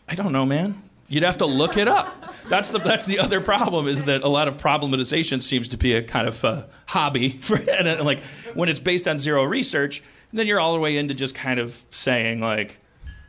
I 0.08 0.16
don't 0.16 0.34
know, 0.34 0.46
man. 0.46 0.82
You'd 1.08 1.24
have 1.24 1.38
to 1.38 1.46
look 1.46 1.78
it 1.78 1.88
up. 1.88 2.34
That's 2.50 2.70
the 2.70 2.80
that's 2.80 3.06
the 3.06 3.20
other 3.20 3.40
problem 3.40 3.88
is 3.88 4.06
that 4.06 4.24
a 4.24 4.28
lot 4.28 4.48
of 4.48 4.58
problematization 4.58 5.42
seems 5.42 5.68
to 5.70 5.78
be 5.78 5.94
a 5.94 6.02
kind 6.02 6.28
of 6.28 6.44
uh, 6.44 6.64
hobby 6.88 7.30
for 7.30 7.56
and, 7.72 7.88
uh, 7.88 8.04
like 8.04 8.22
when 8.54 8.70
it's 8.70 8.80
based 8.80 9.08
on 9.08 9.18
zero 9.18 9.44
research, 9.44 10.02
then 10.34 10.48
you're 10.48 10.60
all 10.60 10.74
the 10.74 10.80
way 10.80 10.98
into 10.98 11.14
just 11.14 11.36
kind 11.36 11.60
of 11.60 11.86
saying 11.92 12.42
like, 12.42 12.80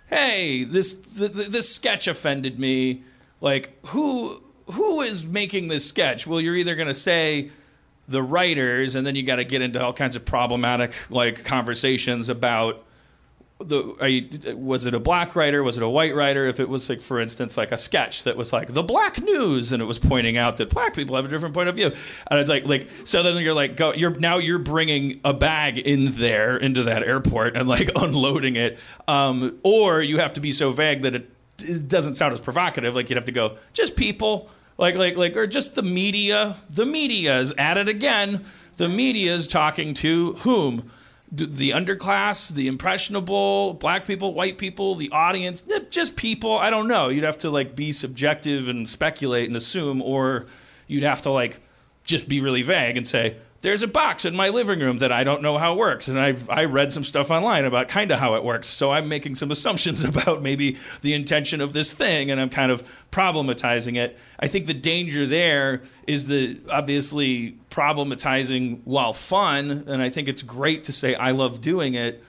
"Hey, 0.08 0.64
this 0.64 0.94
th- 0.94 1.34
th- 1.34 1.48
this 1.48 1.72
sketch 1.72 2.08
offended 2.08 2.58
me." 2.58 3.02
Like 3.42 3.76
who 3.88 4.42
who 4.72 5.02
is 5.02 5.24
making 5.24 5.68
this 5.68 5.86
sketch? 5.86 6.26
Well, 6.26 6.40
you're 6.40 6.56
either 6.56 6.74
going 6.74 6.88
to 6.88 6.94
say 6.94 7.50
the 8.08 8.22
writers, 8.22 8.94
and 8.94 9.06
then 9.06 9.14
you 9.16 9.22
got 9.22 9.36
to 9.36 9.44
get 9.44 9.62
into 9.62 9.82
all 9.82 9.92
kinds 9.92 10.16
of 10.16 10.24
problematic 10.24 10.92
like 11.10 11.44
conversations 11.44 12.28
about 12.28 12.84
the 13.58 13.94
you, 14.06 14.56
was 14.56 14.84
it 14.84 14.94
a 14.94 15.00
black 15.00 15.34
writer? 15.34 15.62
Was 15.62 15.76
it 15.76 15.82
a 15.82 15.88
white 15.88 16.14
writer? 16.14 16.46
If 16.46 16.60
it 16.60 16.68
was 16.68 16.88
like 16.90 17.00
for 17.00 17.20
instance 17.20 17.56
like 17.56 17.72
a 17.72 17.78
sketch 17.78 18.24
that 18.24 18.36
was 18.36 18.52
like 18.52 18.74
the 18.74 18.82
black 18.82 19.20
news 19.22 19.72
and 19.72 19.80
it 19.80 19.86
was 19.86 19.98
pointing 19.98 20.36
out 20.36 20.58
that 20.58 20.68
black 20.68 20.94
people 20.94 21.16
have 21.16 21.24
a 21.24 21.28
different 21.28 21.54
point 21.54 21.68
of 21.68 21.74
view. 21.74 21.90
And 22.30 22.40
it's 22.40 22.50
like 22.50 22.66
like 22.66 22.88
so 23.04 23.22
then 23.22 23.42
you're 23.42 23.54
like 23.54 23.76
go 23.76 23.94
you're 23.94 24.10
now 24.18 24.38
you're 24.38 24.58
bringing 24.58 25.20
a 25.24 25.32
bag 25.32 25.78
in 25.78 26.12
there 26.12 26.56
into 26.56 26.82
that 26.84 27.02
airport 27.02 27.56
and 27.56 27.66
like 27.66 27.90
unloading 27.96 28.56
it. 28.56 28.78
Um, 29.08 29.58
or 29.62 30.02
you 30.02 30.18
have 30.18 30.34
to 30.34 30.40
be 30.40 30.52
so 30.52 30.70
vague 30.70 31.02
that 31.02 31.14
it, 31.14 31.30
it 31.64 31.88
doesn't 31.88 32.16
sound 32.16 32.34
as 32.34 32.40
provocative. 32.40 32.94
Like 32.94 33.08
you'd 33.08 33.16
have 33.16 33.24
to 33.24 33.32
go 33.32 33.56
just 33.72 33.96
people 33.96 34.50
like 34.78 34.94
like 34.94 35.16
like 35.16 35.36
or 35.36 35.46
just 35.46 35.74
the 35.74 35.82
media 35.82 36.56
the 36.70 36.84
media 36.84 37.38
is 37.40 37.52
at 37.58 37.78
it 37.78 37.88
again 37.88 38.44
the 38.76 38.88
media 38.88 39.34
is 39.34 39.46
talking 39.46 39.94
to 39.94 40.34
whom 40.34 40.90
the 41.32 41.70
underclass, 41.70 42.50
the 42.50 42.68
impressionable, 42.68 43.74
black 43.74 44.06
people, 44.06 44.32
white 44.32 44.58
people, 44.58 44.94
the 44.94 45.10
audience, 45.10 45.64
just 45.90 46.16
people. 46.16 46.56
I 46.56 46.70
don't 46.70 46.86
know. 46.86 47.08
You'd 47.08 47.24
have 47.24 47.38
to 47.38 47.50
like 47.50 47.74
be 47.74 47.92
subjective 47.92 48.68
and 48.68 48.88
speculate 48.88 49.48
and 49.48 49.56
assume, 49.56 50.00
or 50.00 50.46
you'd 50.86 51.02
have 51.02 51.22
to 51.22 51.30
like 51.30 51.60
just 52.04 52.28
be 52.28 52.40
really 52.40 52.62
vague 52.62 52.96
and 52.96 53.06
say, 53.06 53.36
"There's 53.66 53.82
a 53.82 53.88
box 53.88 54.24
in 54.24 54.36
my 54.36 54.50
living 54.50 54.78
room 54.78 54.98
that 54.98 55.10
I 55.10 55.24
don't 55.24 55.42
know 55.42 55.58
how 55.58 55.72
it 55.72 55.78
works," 55.78 56.06
and 56.06 56.20
I've, 56.20 56.48
I 56.48 56.66
read 56.66 56.92
some 56.92 57.02
stuff 57.02 57.32
online 57.32 57.64
about 57.64 57.88
kind 57.88 58.12
of 58.12 58.20
how 58.20 58.36
it 58.36 58.44
works, 58.44 58.68
so 58.68 58.92
I'm 58.92 59.08
making 59.08 59.34
some 59.34 59.50
assumptions 59.56 60.04
about 60.04 60.40
maybe 60.40 60.76
the 61.02 61.14
intention 61.14 61.60
of 61.60 61.72
this 61.72 61.92
thing, 61.92 62.30
and 62.30 62.40
I'm 62.40 62.48
kind 62.48 62.70
of 62.70 62.84
problematizing 63.10 63.96
it. 63.96 64.16
I 64.38 64.46
think 64.46 64.66
the 64.66 64.74
danger 64.74 65.26
there 65.26 65.82
is 66.06 66.26
the 66.26 66.60
obviously 66.70 67.58
problematizing 67.72 68.82
while 68.84 69.12
fun, 69.12 69.84
and 69.88 70.00
I 70.00 70.10
think 70.10 70.28
it's 70.28 70.42
great 70.42 70.84
to 70.84 70.92
say 70.92 71.16
I 71.16 71.32
love 71.32 71.60
doing 71.60 71.94
it. 71.94 72.22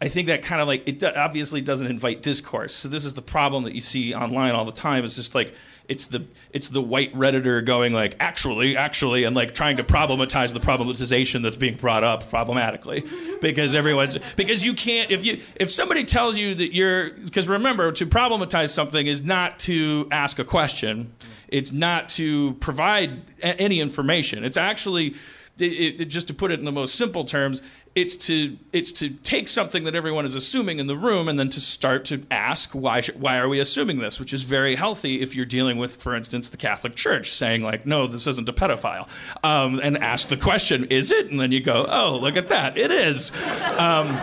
I 0.00 0.08
think 0.08 0.28
that 0.28 0.40
kind 0.42 0.62
of 0.62 0.68
like 0.68 0.88
it 0.88 1.04
obviously 1.04 1.60
doesn't 1.60 1.86
invite 1.86 2.22
discourse. 2.22 2.72
So 2.72 2.88
this 2.88 3.04
is 3.04 3.12
the 3.12 3.22
problem 3.22 3.64
that 3.64 3.74
you 3.74 3.82
see 3.82 4.14
online 4.14 4.52
all 4.52 4.64
the 4.64 4.72
time. 4.72 5.04
It's 5.04 5.16
just 5.16 5.34
like 5.34 5.52
it's 5.88 6.06
the 6.06 6.26
it's 6.52 6.68
the 6.68 6.82
white 6.82 7.12
redditor 7.14 7.64
going 7.64 7.92
like 7.92 8.14
actually 8.20 8.76
actually 8.76 9.24
and 9.24 9.34
like 9.34 9.54
trying 9.54 9.78
to 9.78 9.84
problematize 9.84 10.52
the 10.52 10.60
problematization 10.60 11.42
that's 11.42 11.56
being 11.56 11.74
brought 11.74 12.04
up 12.04 12.28
problematically 12.28 13.04
because 13.40 13.74
everyone's 13.74 14.18
because 14.36 14.64
you 14.64 14.74
can't 14.74 15.10
if 15.10 15.24
you 15.24 15.40
if 15.56 15.70
somebody 15.70 16.04
tells 16.04 16.36
you 16.36 16.54
that 16.54 16.74
you're 16.74 17.10
because 17.10 17.48
remember 17.48 17.90
to 17.90 18.06
problematize 18.06 18.70
something 18.70 19.06
is 19.06 19.24
not 19.24 19.58
to 19.58 20.06
ask 20.10 20.38
a 20.38 20.44
question. 20.44 21.12
It's 21.48 21.72
not 21.72 22.10
to 22.10 22.54
provide 22.54 23.22
a- 23.42 23.58
any 23.60 23.80
information. 23.80 24.44
It's 24.44 24.58
actually 24.58 25.14
it, 25.58 26.00
it, 26.00 26.04
just 26.06 26.28
to 26.28 26.34
put 26.34 26.50
it 26.50 26.58
in 26.58 26.64
the 26.64 26.72
most 26.72 26.94
simple 26.94 27.24
terms, 27.24 27.62
it's 28.00 28.14
to 28.14 28.56
it's 28.72 28.92
to 28.92 29.10
take 29.10 29.48
something 29.48 29.82
that 29.82 29.96
everyone 29.96 30.24
is 30.24 30.36
assuming 30.36 30.78
in 30.78 30.86
the 30.86 30.96
room 30.96 31.28
and 31.28 31.36
then 31.36 31.48
to 31.48 31.60
start 31.60 32.04
to 32.04 32.22
ask 32.30 32.70
why 32.70 33.00
sh- 33.00 33.10
why 33.14 33.38
are 33.38 33.48
we 33.48 33.58
assuming 33.58 33.98
this, 33.98 34.20
which 34.20 34.32
is 34.32 34.44
very 34.44 34.76
healthy 34.76 35.20
if 35.20 35.34
you're 35.34 35.44
dealing 35.44 35.78
with, 35.78 35.96
for 35.96 36.14
instance, 36.14 36.48
the 36.48 36.56
Catholic 36.56 36.94
Church 36.94 37.32
saying 37.32 37.62
like, 37.62 37.86
no, 37.86 38.06
this 38.06 38.28
isn't 38.28 38.48
a 38.48 38.52
pedophile, 38.52 39.08
um, 39.42 39.80
and 39.82 39.98
ask 39.98 40.28
the 40.28 40.36
question, 40.36 40.84
is 40.90 41.10
it? 41.10 41.28
And 41.28 41.40
then 41.40 41.50
you 41.50 41.60
go, 41.60 41.86
oh, 41.88 42.18
look 42.18 42.36
at 42.36 42.50
that, 42.50 42.78
it 42.78 42.92
is. 42.92 43.32
Um, 43.64 44.16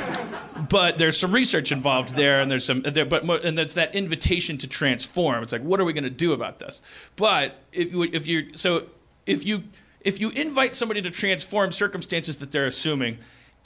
but 0.69 0.97
there's 0.97 1.19
some 1.19 1.33
research 1.33 1.73
involved 1.73 2.15
there, 2.15 2.39
and 2.39 2.49
there's 2.49 2.63
some 2.63 2.81
there, 2.81 3.03
but 3.03 3.25
and 3.43 3.57
that's 3.57 3.73
that 3.73 3.93
invitation 3.93 4.57
to 4.59 4.69
transform. 4.69 5.43
It's 5.43 5.51
like, 5.51 5.63
what 5.63 5.81
are 5.81 5.85
we 5.85 5.91
going 5.91 6.05
to 6.05 6.09
do 6.09 6.31
about 6.31 6.59
this? 6.59 6.81
But 7.17 7.59
if 7.73 7.91
you 7.91 8.03
if 8.03 8.25
you're 8.25 8.43
so 8.55 8.87
if 9.25 9.45
you 9.45 9.63
if 9.99 10.21
you 10.21 10.29
invite 10.29 10.75
somebody 10.75 11.01
to 11.01 11.11
transform 11.11 11.73
circumstances 11.73 12.37
that 12.37 12.53
they're 12.53 12.67
assuming 12.67 13.17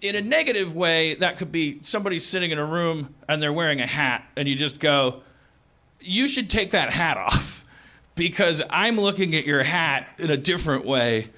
in 0.02 0.16
a 0.16 0.22
negative 0.22 0.76
way, 0.76 1.16
that 1.16 1.38
could 1.38 1.52
be 1.52 1.80
somebody 1.82 2.20
sitting 2.20 2.52
in 2.52 2.60
a 2.60 2.66
room 2.66 3.14
and 3.28 3.42
they're 3.42 3.54
wearing 3.54 3.82
a 3.82 3.88
hat, 3.88 4.24
and 4.36 4.48
you 4.48 4.56
just 4.56 4.80
go, 4.80 5.22
you 6.00 6.28
should 6.28 6.50
take 6.50 6.72
that 6.72 6.92
hat 6.94 7.18
off 7.18 7.66
because 8.16 8.62
I'm 8.70 9.00
looking 9.00 9.36
at 9.36 9.46
your 9.46 9.64
hat 9.64 10.08
in 10.18 10.30
a 10.30 10.38
different 10.38 10.86
way 10.86 11.30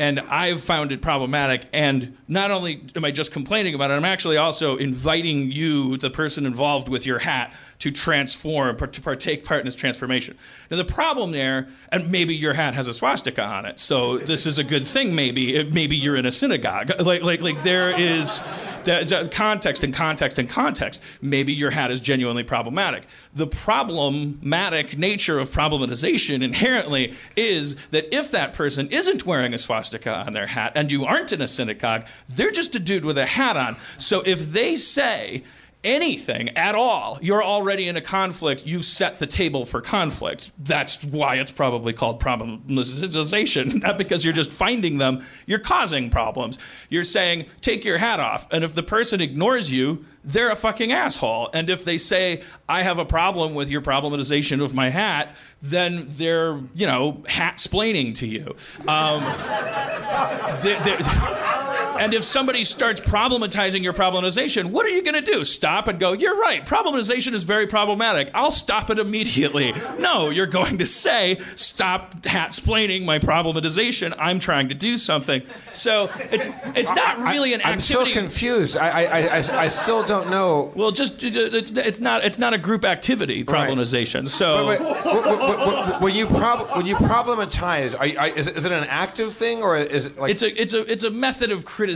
and 0.00 0.18
I've 0.18 0.62
found 0.62 0.92
it 0.92 1.02
problematic. 1.02 1.66
And 1.74 2.16
not 2.26 2.50
only 2.50 2.82
am 2.96 3.04
I 3.04 3.10
just 3.10 3.32
complaining 3.32 3.74
about 3.74 3.90
it, 3.90 3.94
I'm 3.94 4.06
actually 4.06 4.38
also 4.38 4.78
inviting 4.78 5.52
you, 5.52 5.98
the 5.98 6.08
person 6.08 6.46
involved 6.46 6.88
with 6.88 7.04
your 7.04 7.18
hat, 7.18 7.52
to 7.80 7.90
transform, 7.90 8.76
to 8.76 9.00
partake 9.00 9.44
part 9.44 9.60
in 9.60 9.66
this 9.66 9.74
transformation. 9.74 10.36
Now, 10.70 10.76
the 10.76 10.84
problem 10.84 11.32
there, 11.32 11.68
and 11.90 12.10
maybe 12.10 12.34
your 12.34 12.52
hat 12.52 12.74
has 12.74 12.86
a 12.86 12.94
swastika 12.94 13.42
on 13.42 13.64
it, 13.64 13.78
so 13.78 14.18
this 14.18 14.46
is 14.46 14.58
a 14.58 14.64
good 14.64 14.86
thing. 14.86 15.14
Maybe, 15.14 15.64
maybe 15.64 15.96
you're 15.96 16.16
in 16.16 16.26
a 16.26 16.32
synagogue. 16.32 16.92
Like, 17.10 17.22
like, 17.22 17.40
like 17.40 17.62
there 17.64 17.90
is, 17.98 18.40
uh, 18.86 19.26
context 19.32 19.82
and 19.82 19.92
context 19.92 20.38
and 20.38 20.48
context. 20.48 21.02
Maybe 21.20 21.52
your 21.52 21.70
hat 21.70 21.90
is 21.90 21.98
genuinely 21.98 22.44
problematic. 22.44 23.04
The 23.34 23.48
problematic 23.48 24.96
nature 24.96 25.40
of 25.40 25.50
problematization 25.50 26.42
inherently 26.42 27.14
is 27.36 27.74
that 27.90 28.14
if 28.14 28.30
that 28.30 28.52
person 28.52 28.88
isn't 28.90 29.26
wearing 29.26 29.54
a 29.54 29.58
swastika 29.58 30.14
on 30.14 30.34
their 30.34 30.46
hat 30.46 30.72
and 30.76 30.92
you 30.92 31.04
aren't 31.04 31.32
in 31.32 31.42
a 31.42 31.48
synagogue, 31.48 32.06
they're 32.28 32.52
just 32.52 32.74
a 32.76 32.78
dude 32.78 33.04
with 33.04 33.18
a 33.18 33.26
hat 33.26 33.56
on. 33.56 33.76
So 33.98 34.20
if 34.20 34.52
they 34.52 34.76
say, 34.76 35.42
anything 35.82 36.50
at 36.50 36.74
all, 36.74 37.18
you're 37.22 37.42
already 37.42 37.88
in 37.88 37.96
a 37.96 38.00
conflict. 38.00 38.66
You 38.66 38.82
set 38.82 39.18
the 39.18 39.26
table 39.26 39.64
for 39.64 39.80
conflict. 39.80 40.50
That's 40.58 41.02
why 41.02 41.36
it's 41.36 41.50
probably 41.50 41.92
called 41.92 42.20
problematization, 42.20 43.82
not 43.82 43.98
because 43.98 44.24
you're 44.24 44.34
just 44.34 44.52
finding 44.52 44.98
them. 44.98 45.24
You're 45.46 45.58
causing 45.58 46.10
problems. 46.10 46.58
You're 46.88 47.04
saying, 47.04 47.46
take 47.60 47.84
your 47.84 47.98
hat 47.98 48.20
off. 48.20 48.46
And 48.50 48.64
if 48.64 48.74
the 48.74 48.82
person 48.82 49.20
ignores 49.20 49.72
you, 49.72 50.04
they're 50.22 50.50
a 50.50 50.56
fucking 50.56 50.92
asshole. 50.92 51.48
And 51.54 51.70
if 51.70 51.84
they 51.84 51.96
say, 51.98 52.42
I 52.68 52.82
have 52.82 52.98
a 52.98 53.06
problem 53.06 53.54
with 53.54 53.70
your 53.70 53.80
problematization 53.80 54.62
of 54.62 54.74
my 54.74 54.90
hat, 54.90 55.34
then 55.62 56.06
they're, 56.10 56.60
you 56.74 56.86
know, 56.86 57.22
hat 57.26 57.56
splaining 57.56 58.14
to 58.16 58.26
you. 58.26 58.54
Um, 58.86 59.22
they're, 60.62 60.80
they're, 60.82 61.59
and 62.00 62.14
if 62.14 62.24
somebody 62.24 62.64
starts 62.64 63.00
problematizing 63.00 63.82
your 63.82 63.92
problematization, 63.92 64.66
what 64.66 64.86
are 64.86 64.90
you 64.90 65.02
going 65.02 65.22
to 65.22 65.32
do? 65.32 65.44
Stop 65.44 65.88
and 65.88 65.98
go, 66.00 66.12
you're 66.12 66.38
right, 66.40 66.64
problematization 66.64 67.34
is 67.34 67.42
very 67.44 67.66
problematic. 67.66 68.30
I'll 68.34 68.50
stop 68.52 68.90
it 68.90 68.98
immediately. 68.98 69.72
No, 69.98 70.30
you're 70.30 70.46
going 70.46 70.78
to 70.78 70.86
say, 70.86 71.38
stop 71.56 72.24
hat 72.24 72.50
splaining 72.50 73.04
my 73.04 73.18
problematization. 73.18 74.14
I'm 74.18 74.38
trying 74.38 74.68
to 74.70 74.74
do 74.74 74.96
something. 74.96 75.42
So 75.72 76.10
it's, 76.30 76.46
it's 76.74 76.94
not 76.94 77.18
really 77.18 77.52
an 77.54 77.60
I, 77.60 77.70
I'm 77.70 77.78
activity. 77.78 78.12
so 78.14 78.20
confused. 78.20 78.76
I, 78.76 78.88
I, 79.04 79.20
I, 79.20 79.62
I- 79.64 79.68
still 79.68 80.02
don't 80.04 80.30
know. 80.30 80.72
well, 80.74 80.90
just 80.90 81.22
uh, 81.24 81.28
it's, 81.30 81.70
it's 81.70 82.00
not 82.00 82.24
it's 82.24 82.38
not 82.38 82.52
a 82.54 82.58
group 82.58 82.84
activity 82.84 83.44
problematization. 83.44 84.28
So 84.28 84.66
Wait, 84.66 84.80
wait, 84.80 86.00
when 86.02 86.14
you 86.14 86.26
prob- 86.26 86.76
when 86.76 86.86
you 86.86 86.96
problematize, 86.96 87.94
are 87.98 88.26
is, 88.36 88.46
it, 88.48 88.56
is 88.56 88.64
it 88.64 88.72
an 88.72 88.84
active 88.84 89.32
thing 89.32 89.62
or 89.62 89.76
is 89.76 90.06
it 90.06 90.18
like 90.18 90.30
it's 90.32 90.42
a 90.42 90.60
it's 90.60 90.74
a 90.74 90.80
it's 90.90 91.04
a 91.04 91.10
method 91.10 91.52
of 91.52 91.64
criticism. 91.64 91.89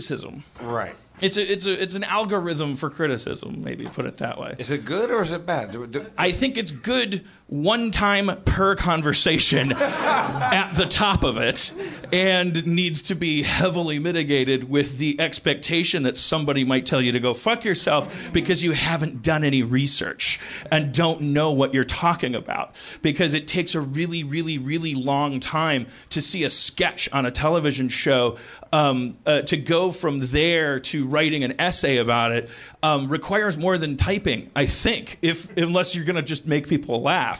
Right? 0.60 0.94
It's 1.20 1.36
a 1.36 1.52
it's 1.52 1.66
a 1.66 1.80
it's 1.80 1.94
an 1.94 2.04
algorithm 2.04 2.74
for 2.74 2.90
criticism. 2.90 3.62
Maybe 3.62 3.84
put 3.86 4.04
it 4.04 4.16
that 4.16 4.38
way. 4.38 4.56
Is 4.58 4.70
it 4.70 4.84
good 4.84 5.10
or 5.10 5.22
is 5.22 5.30
it 5.30 5.46
bad? 5.46 5.70
Do, 5.70 5.86
do, 5.86 6.06
I 6.18 6.32
think 6.32 6.58
it's 6.58 6.72
good 6.72 7.24
one 7.46 7.90
time 7.90 8.42
per 8.44 8.74
conversation 8.74 9.72
at 9.78 10.72
the 10.72 10.86
top 10.86 11.22
of 11.22 11.36
it 11.36 11.72
and 12.10 12.66
needs 12.66 13.02
to 13.02 13.14
be 13.14 13.42
heavily 13.42 13.98
mitigated 13.98 14.68
with 14.68 14.96
the 14.96 15.20
expectation 15.20 16.04
that 16.04 16.16
somebody 16.16 16.64
might 16.64 16.86
tell 16.86 17.02
you 17.02 17.12
to 17.12 17.20
go 17.20 17.34
fuck 17.34 17.62
yourself 17.62 18.32
because 18.32 18.64
you 18.64 18.72
haven't 18.72 19.22
done 19.22 19.44
any 19.44 19.62
research 19.62 20.40
and 20.72 20.94
don't 20.94 21.20
know 21.20 21.52
what 21.52 21.74
you're 21.74 21.84
talking 21.84 22.34
about 22.34 22.74
because 23.02 23.34
it 23.34 23.46
takes 23.46 23.74
a 23.74 23.80
really 23.80 24.24
really 24.24 24.56
really 24.56 24.94
long 24.94 25.38
time 25.38 25.86
to 26.08 26.22
see 26.22 26.44
a 26.44 26.50
sketch 26.50 27.12
on 27.12 27.26
a 27.26 27.30
television 27.30 27.90
show 27.90 28.38
um, 28.74 29.16
uh, 29.24 29.42
to 29.42 29.56
go 29.56 29.92
from 29.92 30.18
there 30.18 30.80
to 30.80 31.06
writing 31.06 31.44
an 31.44 31.60
essay 31.60 31.98
about 31.98 32.32
it 32.32 32.50
um, 32.82 33.08
requires 33.08 33.56
more 33.56 33.78
than 33.78 33.96
typing, 33.96 34.50
I 34.56 34.66
think, 34.66 35.18
if 35.22 35.56
unless 35.56 35.94
you're 35.94 36.04
going 36.04 36.16
to 36.16 36.22
just 36.22 36.46
make 36.46 36.68
people 36.68 37.00
laugh. 37.00 37.33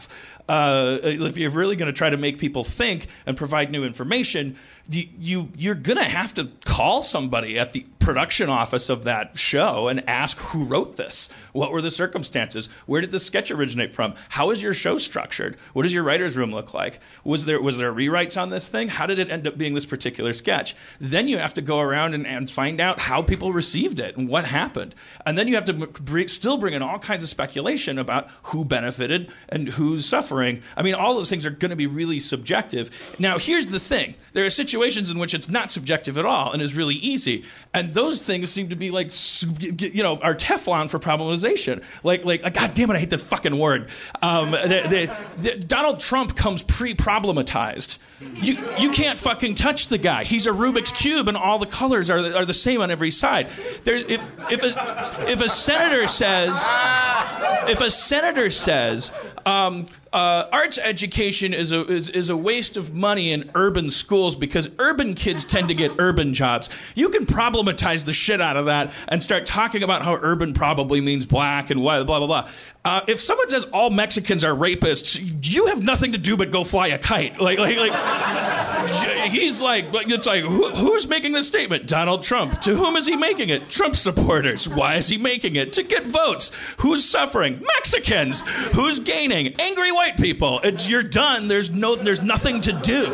Uh, 0.47 0.99
if 1.03 1.37
you're 1.37 1.49
really 1.49 1.75
going 1.75 1.91
to 1.91 1.97
try 1.97 2.09
to 2.09 2.17
make 2.17 2.37
people 2.37 2.63
think 2.63 3.07
and 3.25 3.35
provide 3.35 3.71
new 3.71 3.83
information, 3.83 4.55
you, 4.89 5.07
you 5.17 5.49
you're 5.57 5.75
to 5.75 6.03
have 6.03 6.33
to 6.35 6.49
call 6.65 7.01
somebody 7.01 7.57
at 7.57 7.73
the 7.73 7.85
production 7.99 8.49
office 8.49 8.89
of 8.89 9.03
that 9.05 9.35
show 9.35 9.87
and 9.87 10.07
ask 10.07 10.37
who 10.37 10.63
wrote 10.63 10.95
this. 10.95 11.27
What 11.53 11.71
were 11.71 11.81
the 11.81 11.89
circumstances? 11.89 12.69
Where 12.85 13.01
did 13.01 13.09
the 13.09 13.19
sketch 13.19 13.49
originate 13.49 13.95
from? 13.95 14.13
How 14.29 14.51
is 14.51 14.61
your 14.61 14.75
show 14.75 14.97
structured? 14.97 15.57
What 15.73 15.83
does 15.83 15.93
your 15.93 16.03
writers' 16.03 16.37
room 16.37 16.51
look 16.51 16.73
like? 16.73 16.99
Was 17.23 17.45
there 17.45 17.59
was 17.59 17.77
there 17.77 17.91
rewrites 17.91 18.39
on 18.39 18.51
this 18.51 18.67
thing? 18.69 18.89
How 18.89 19.07
did 19.07 19.17
it 19.17 19.31
end 19.31 19.47
up 19.47 19.57
being 19.57 19.73
this 19.73 19.85
particular 19.85 20.33
sketch? 20.33 20.75
Then 20.99 21.27
you 21.27 21.39
have 21.39 21.55
to 21.55 21.61
go 21.61 21.79
around 21.79 22.13
and, 22.13 22.27
and 22.27 22.51
find 22.51 22.79
out 22.79 22.99
how 22.99 23.23
people 23.23 23.51
received 23.53 23.99
it 23.99 24.15
and 24.17 24.29
what 24.29 24.45
happened. 24.45 24.93
And 25.25 25.37
then 25.37 25.47
you 25.47 25.55
have 25.55 25.65
to 25.65 25.73
br- 25.73 26.27
still 26.27 26.57
bring 26.57 26.75
in 26.75 26.83
all 26.83 26.99
kinds 26.99 27.23
of 27.23 27.29
speculation 27.29 27.97
about 27.97 28.29
who 28.43 28.63
benefited 28.65 29.31
and 29.49 29.69
who's 29.69 30.05
suffering. 30.05 30.61
I 30.77 30.83
mean, 30.83 30.93
all 30.93 31.15
those 31.15 31.29
things 31.29 31.45
are 31.45 31.51
going 31.51 31.71
to 31.71 31.75
be 31.75 31.87
really 31.87 32.19
subjective. 32.19 33.15
Now, 33.17 33.39
here's 33.39 33.67
the 33.67 33.79
thing: 33.79 34.13
there 34.33 34.45
are 34.45 34.49
situations 34.51 34.74
in 34.75 35.19
which 35.19 35.33
it's 35.33 35.49
not 35.49 35.71
subjective 35.71 36.17
at 36.17 36.25
all 36.25 36.51
and 36.51 36.61
is 36.61 36.73
really 36.73 36.95
easy, 36.95 37.43
and 37.73 37.93
those 37.93 38.21
things 38.21 38.49
seem 38.49 38.69
to 38.69 38.75
be 38.75 38.91
like, 38.91 39.11
you 39.79 40.03
know, 40.03 40.17
our 40.19 40.35
Teflon 40.35 40.89
for 40.89 40.99
problematization. 40.99 41.83
Like, 42.03 42.25
like, 42.25 42.41
God 42.53 42.73
damn 42.73 42.89
it, 42.91 42.95
I 42.95 42.99
hate 42.99 43.09
this 43.09 43.23
fucking 43.23 43.57
word. 43.57 43.89
Um, 44.21 44.55
Donald 45.67 45.99
Trump 45.99 46.35
comes 46.35 46.63
pre-problematized. 46.63 47.97
You 48.35 48.57
you 48.79 48.91
can't 48.91 49.19
fucking 49.19 49.55
touch 49.55 49.87
the 49.87 49.97
guy. 49.97 50.23
He's 50.23 50.45
a 50.45 50.51
Rubik's 50.51 50.91
cube, 50.91 51.27
and 51.27 51.35
all 51.35 51.59
the 51.59 51.65
colors 51.65 52.09
are 52.09 52.19
are 52.35 52.45
the 52.45 52.53
same 52.53 52.81
on 52.81 52.89
every 52.89 53.11
side. 53.11 53.49
There, 53.83 53.95
if 53.95 54.25
if 54.49 54.63
a, 54.63 55.29
if 55.29 55.41
a 55.41 55.49
senator 55.49 56.07
says 56.07 56.65
if 57.67 57.81
a 57.81 57.89
senator 57.89 58.49
says 58.49 59.11
um, 59.45 59.85
uh, 60.11 60.47
arts 60.51 60.77
education 60.77 61.53
is 61.53 61.73
a 61.73 61.85
is, 61.87 62.07
is 62.09 62.29
a 62.29 62.37
waste 62.37 62.77
of 62.77 62.93
money 62.95 63.33
in 63.33 63.51
urban 63.53 63.89
schools 63.89 64.35
because 64.35 64.69
urban 64.79 65.13
kids 65.13 65.43
tend 65.43 65.67
to 65.67 65.73
get 65.73 65.91
urban 65.99 66.33
jobs. 66.33 66.69
You 66.95 67.09
can 67.09 67.25
problematize 67.25 68.05
the 68.05 68.13
shit 68.13 68.39
out 68.39 68.55
of 68.55 68.65
that 68.65 68.93
and 69.09 69.21
start 69.21 69.45
talking 69.45 69.83
about 69.83 70.03
how 70.03 70.15
urban 70.15 70.53
probably 70.53 71.01
means 71.01 71.25
black 71.25 71.69
and 71.69 71.81
white, 71.81 72.03
blah 72.03 72.19
blah 72.19 72.27
blah. 72.27 72.49
Uh, 72.85 73.01
if 73.07 73.19
someone 73.19 73.49
says 73.49 73.65
all 73.65 73.89
Mexicans 73.89 74.43
are 74.43 74.53
rapists, 74.53 75.19
you 75.53 75.67
have 75.67 75.83
nothing 75.83 76.13
to 76.13 76.17
do 76.17 76.37
but 76.37 76.49
go 76.49 76.63
fly 76.63 76.87
a 76.87 76.97
kite. 76.97 77.39
Like 77.41 77.59
like 77.59 77.77
like 77.77 77.91
he's 79.31 79.59
like 79.59 79.87
it's 79.91 80.27
like 80.27 80.43
who, 80.43 80.69
who's 80.69 81.09
making 81.09 81.33
this 81.33 81.47
statement? 81.47 81.87
Donald 81.87 82.23
Trump. 82.23 82.61
To 82.61 82.75
whom 82.75 82.95
is 82.95 83.05
he 83.05 83.17
making 83.17 83.49
it? 83.49 83.69
Trump 83.69 83.95
supporters. 83.95 84.69
Why 84.69 84.95
is 84.95 85.09
he 85.09 85.17
making 85.17 85.55
it? 85.57 85.73
To 85.73 85.83
get 85.83 86.03
votes. 86.03 86.51
Who's 86.79 87.03
suffering? 87.03 87.61
Mexicans. 87.75 88.43
Who's 88.73 88.99
gaining? 88.99 89.34
Angry 89.35 89.91
white 89.91 90.15
people. 90.15 90.61
It's, 90.63 90.87
you're 90.87 91.03
done. 91.03 91.49
There's 91.49 91.69
no 91.69 91.95
there's 91.95 92.21
nothing 92.21 92.61
to 92.61 92.71
do. 92.71 93.13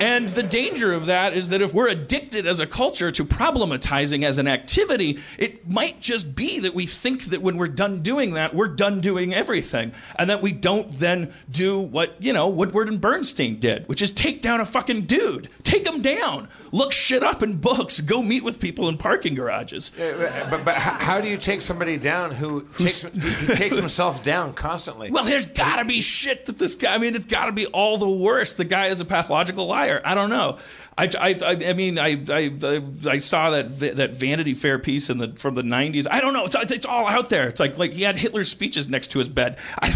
And 0.00 0.28
the 0.30 0.42
danger 0.42 0.92
of 0.92 1.06
that 1.06 1.34
is 1.34 1.50
that 1.50 1.60
if 1.60 1.74
we're 1.74 1.88
addicted 1.88 2.46
as 2.46 2.58
a 2.58 2.66
culture 2.66 3.10
to 3.10 3.24
problematizing 3.24 4.24
as 4.24 4.38
an 4.38 4.48
activity, 4.48 5.18
it 5.38 5.70
might 5.70 6.00
just 6.00 6.34
be 6.34 6.60
that 6.60 6.74
we 6.74 6.86
think 6.86 7.24
that 7.26 7.42
when 7.42 7.58
we're 7.58 7.66
done 7.66 8.00
doing 8.00 8.32
that, 8.32 8.54
we're 8.54 8.68
done 8.68 9.00
doing 9.00 9.34
everything. 9.34 9.92
And 10.18 10.30
that 10.30 10.40
we 10.40 10.52
don't 10.52 10.90
then 10.92 11.32
do 11.50 11.78
what, 11.78 12.16
you 12.18 12.32
know, 12.32 12.48
Woodward 12.48 12.88
and 12.88 13.00
Bernstein 13.00 13.60
did, 13.60 13.86
which 13.88 14.00
is 14.00 14.10
take 14.10 14.40
down 14.40 14.60
a 14.60 14.64
fucking 14.64 15.02
dude. 15.02 15.48
Take 15.62 15.86
him 15.86 16.00
down. 16.00 16.48
Look 16.72 16.92
shit 16.92 17.22
up 17.22 17.42
in 17.42 17.56
books. 17.56 18.00
Go 18.00 18.22
meet 18.22 18.42
with 18.42 18.58
people 18.58 18.88
in 18.88 18.96
parking 18.96 19.34
garages. 19.34 19.90
But, 19.98 20.64
but 20.64 20.76
how, 20.76 20.92
how 20.92 21.20
do 21.20 21.28
you 21.28 21.36
take 21.36 21.60
somebody 21.60 21.98
down 21.98 22.30
who 22.30 22.62
takes, 22.78 23.02
he 23.02 23.54
takes 23.54 23.76
himself 23.76 24.24
down 24.24 24.54
constantly? 24.54 25.10
Well, 25.10 25.24
there's 25.24 25.46
got 25.46 25.76
to 25.76 25.84
be 25.84 26.00
shit 26.00 26.46
that 26.46 26.58
this 26.58 26.74
guy. 26.74 26.94
I 26.94 26.98
mean, 26.98 27.14
it's 27.14 27.26
got 27.26 27.46
to 27.46 27.52
be 27.52 27.66
all 27.66 27.98
the 27.98 28.08
worst. 28.08 28.56
The 28.56 28.64
guy 28.64 28.86
is 28.86 29.00
a 29.00 29.04
pathological 29.04 29.66
liar. 29.66 29.89
I 30.04 30.14
don't 30.14 30.30
know. 30.30 30.58
I, 30.98 31.08
I, 31.18 31.34
I, 31.68 31.72
mean, 31.72 31.98
I, 31.98 32.22
I, 32.28 32.82
I 33.08 33.18
saw 33.18 33.50
that 33.50 33.78
that 33.96 34.16
Vanity 34.16 34.52
Fair 34.52 34.78
piece 34.78 35.08
in 35.08 35.16
the 35.16 35.28
from 35.28 35.54
the 35.54 35.62
'90s. 35.62 36.06
I 36.10 36.20
don't 36.20 36.34
know. 36.34 36.44
It's, 36.44 36.54
it's 36.54 36.84
all 36.84 37.08
out 37.08 37.30
there. 37.30 37.48
It's 37.48 37.58
like 37.58 37.78
like 37.78 37.92
he 37.92 38.02
had 38.02 38.18
Hitler's 38.18 38.50
speeches 38.50 38.88
next 38.90 39.12
to 39.12 39.18
his 39.18 39.28
bed. 39.28 39.58
I, 39.80 39.90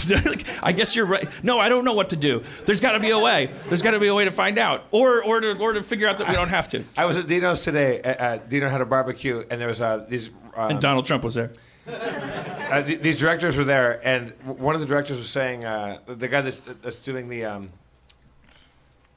I 0.62 0.72
guess 0.72 0.96
you're 0.96 1.04
right. 1.04 1.28
No, 1.44 1.61
I 1.61 1.68
don't 1.68 1.85
know 1.85 1.92
what 1.92 2.11
to 2.11 2.16
do. 2.16 2.42
There's 2.64 2.80
got 2.80 2.92
to 2.92 3.00
be 3.00 3.11
a 3.11 3.18
way. 3.18 3.50
There's 3.66 3.83
got 3.83 3.90
to 3.90 4.00
be 4.00 4.07
a 4.07 4.14
way 4.14 4.24
to 4.24 4.30
find 4.30 4.59
out, 4.59 4.85
or 4.92 5.22
or 5.22 5.40
to 5.40 5.59
or 5.59 5.74
to 5.74 5.83
figure 5.83 6.09
out 6.09 6.18
that 6.18 6.28
we 6.28 6.35
don't 6.35 6.48
have 6.48 6.68
to. 6.68 6.85
I 6.96 7.04
was 7.04 7.18
at 7.18 7.26
Dino's 7.26 7.61
today. 7.61 8.00
Uh, 8.00 8.12
uh, 8.12 8.37
Dino 8.38 8.68
had 8.68 8.80
a 8.80 8.87
barbecue, 8.87 9.44
and 9.50 9.61
there 9.61 9.68
was 9.68 9.80
uh, 9.83 10.07
these. 10.09 10.30
Uh, 10.57 10.68
And 10.70 10.80
Donald 10.80 11.04
Trump 11.04 11.22
was 11.24 11.35
there. 11.35 11.52
uh, 11.87 12.83
th- 12.83 13.02
these 13.02 13.18
directors 13.18 13.57
were 13.59 13.64
there, 13.64 14.00
and 14.07 14.30
one 14.44 14.74
of 14.74 14.80
the 14.80 14.87
directors 14.87 15.18
was 15.18 15.28
saying, 15.28 15.66
uh, 15.66 15.98
the 16.07 16.28
guy 16.28 16.40
that's, 16.40 16.61
that's 16.61 17.02
doing 17.02 17.28
the 17.28 17.44
um, 17.44 17.70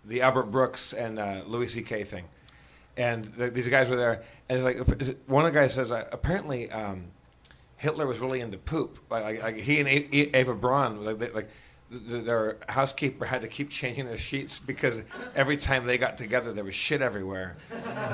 the 0.07 0.21
Albert 0.21 0.51
Brooks 0.51 0.93
and 0.93 1.19
uh, 1.19 1.41
Louis 1.47 1.67
C.K. 1.67 2.03
thing, 2.03 2.25
and 2.95 3.35
th- 3.37 3.53
these 3.53 3.67
guys 3.67 3.89
were 3.89 3.95
there, 3.97 4.23
and 4.49 4.57
it's 4.57 4.63
like 4.63 4.77
one 5.27 5.45
of 5.45 5.53
the 5.53 5.59
guys 5.59 5.73
says, 5.73 5.91
uh, 5.91 6.07
apparently 6.11 6.71
um, 6.71 7.05
Hitler 7.75 8.07
was 8.07 8.19
really 8.19 8.41
into 8.41 8.57
poop. 8.57 8.99
Like, 9.09 9.23
like, 9.23 9.43
like 9.43 9.55
he 9.57 9.79
and 9.79 9.87
A- 9.87 10.15
A- 10.15 10.39
Eva 10.41 10.53
Braun, 10.55 11.03
like, 11.03 11.17
they, 11.19 11.29
like 11.31 11.49
th- 11.91 12.23
their 12.23 12.57
housekeeper 12.69 13.25
had 13.25 13.41
to 13.41 13.47
keep 13.47 13.69
changing 13.69 14.05
their 14.05 14.17
sheets 14.17 14.59
because 14.59 15.01
every 15.35 15.57
time 15.57 15.85
they 15.85 15.97
got 15.97 16.17
together, 16.17 16.53
there 16.53 16.63
was 16.63 16.75
shit 16.75 17.01
everywhere, 17.01 17.57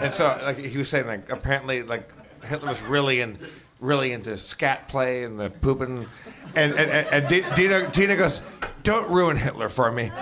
and 0.02 0.14
so 0.14 0.26
like 0.44 0.58
he 0.58 0.78
was 0.78 0.90
saying, 0.90 1.08
like 1.08 1.30
apparently 1.32 1.84
like 1.84 2.12
Hitler 2.44 2.70
was 2.70 2.82
really 2.82 3.22
in. 3.22 3.38
Really 3.80 4.14
into 4.14 4.38
scat 4.38 4.88
play 4.88 5.26
and 5.26 5.38
the 5.38 5.50
pooping, 5.50 6.08
and 6.56 6.72
and, 6.74 6.90
and, 6.90 7.08
and 7.34 7.54
Dino, 7.54 7.90
Dino 7.90 8.16
goes, 8.16 8.42
"Don't 8.84 9.10
ruin 9.12 9.36
Hitler 9.36 9.68
for 9.68 9.92
me." 9.92 10.10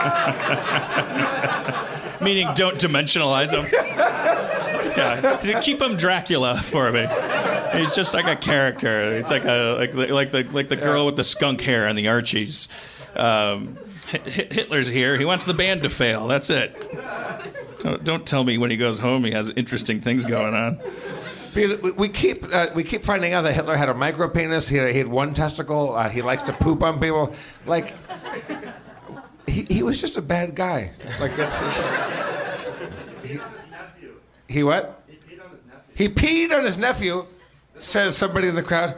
Meaning, 2.20 2.48
don't 2.54 2.76
dimensionalize 2.76 3.50
him. 3.52 3.66
Yeah, 4.96 5.60
keep 5.62 5.80
him 5.80 5.96
Dracula 5.96 6.56
for 6.58 6.90
me. 6.92 7.06
He's 7.72 7.94
just 7.94 8.12
like 8.12 8.26
a 8.26 8.36
character. 8.36 9.14
It's 9.14 9.30
like 9.30 9.44
a 9.44 9.76
like 9.78 9.92
the- 9.92 10.12
like 10.12 10.30
the 10.32 10.42
like 10.44 10.68
the 10.68 10.76
girl 10.76 11.06
with 11.06 11.16
the 11.16 11.24
skunk 11.24 11.60
hair 11.62 11.86
and 11.86 11.96
the 11.96 12.08
Archies. 12.08 12.68
Um, 13.16 13.78
Hi- 14.10 14.18
Hi- 14.24 14.48
Hitler's 14.50 14.88
here. 14.88 15.16
He 15.16 15.24
wants 15.24 15.44
the 15.44 15.54
band 15.54 15.82
to 15.84 15.88
fail. 15.88 16.26
That's 16.28 16.50
it. 16.50 16.74
Don't, 17.78 18.04
don't 18.04 18.26
tell 18.26 18.44
me 18.44 18.58
when 18.58 18.70
he 18.70 18.76
goes 18.76 18.98
home 18.98 19.24
he 19.24 19.30
has 19.30 19.48
interesting 19.50 20.00
things 20.02 20.26
going 20.26 20.52
on. 20.54 20.78
Because 21.54 21.80
we, 21.80 21.92
we 21.92 22.08
keep 22.08 22.44
uh, 22.52 22.66
we 22.74 22.84
keep 22.84 23.02
finding 23.02 23.32
out 23.32 23.42
that 23.42 23.54
Hitler 23.54 23.76
had 23.76 23.88
a 23.88 23.94
micro 23.94 24.28
penis. 24.28 24.68
He 24.68 24.76
had, 24.76 24.90
he 24.92 24.98
had 24.98 25.08
one 25.08 25.32
testicle. 25.32 25.94
Uh, 25.94 26.08
he 26.10 26.20
likes 26.22 26.42
to 26.44 26.52
poop 26.52 26.82
on 26.82 27.00
people. 27.00 27.32
Like 27.66 27.94
he, 29.50 29.74
he 29.74 29.82
was 29.82 30.00
just 30.00 30.16
a 30.16 30.22
bad 30.22 30.54
guy. 30.54 30.92
Like 31.18 31.32
it's, 31.36 31.60
it's 31.60 31.80
he, 33.24 33.38
he 34.48 34.62
what? 34.62 35.02
He 35.94 36.08
peed 36.08 36.56
on 36.56 36.64
his 36.64 36.78
nephew. 36.78 37.26
Says 37.76 38.16
somebody 38.16 38.48
in 38.48 38.54
the 38.54 38.62
crowd. 38.62 38.94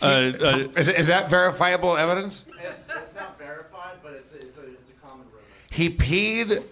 Uh, 0.00 0.04
uh, 0.04 0.68
Is, 0.76 0.88
is 0.88 1.06
that 1.06 1.30
verifiable 1.30 1.96
evidence? 1.96 2.44
It's, 2.60 2.88
it's 2.88 3.14
not 3.14 3.38
verified, 3.38 3.98
but 4.02 4.14
it's 4.14 4.34
a, 4.34 4.38
it's 4.38 4.58
a, 4.58 4.62
it's 4.62 4.90
a 4.90 5.06
common 5.06 5.26
rumor. 5.26 5.38
He 5.70 5.88
peed 5.88 6.64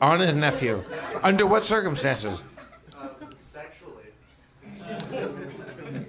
on 0.00 0.20
his 0.20 0.34
nephew. 0.34 0.82
Under 1.22 1.46
what 1.46 1.64
circumstances? 1.64 2.42
Uh, 2.98 3.08
sexually. 3.34 4.04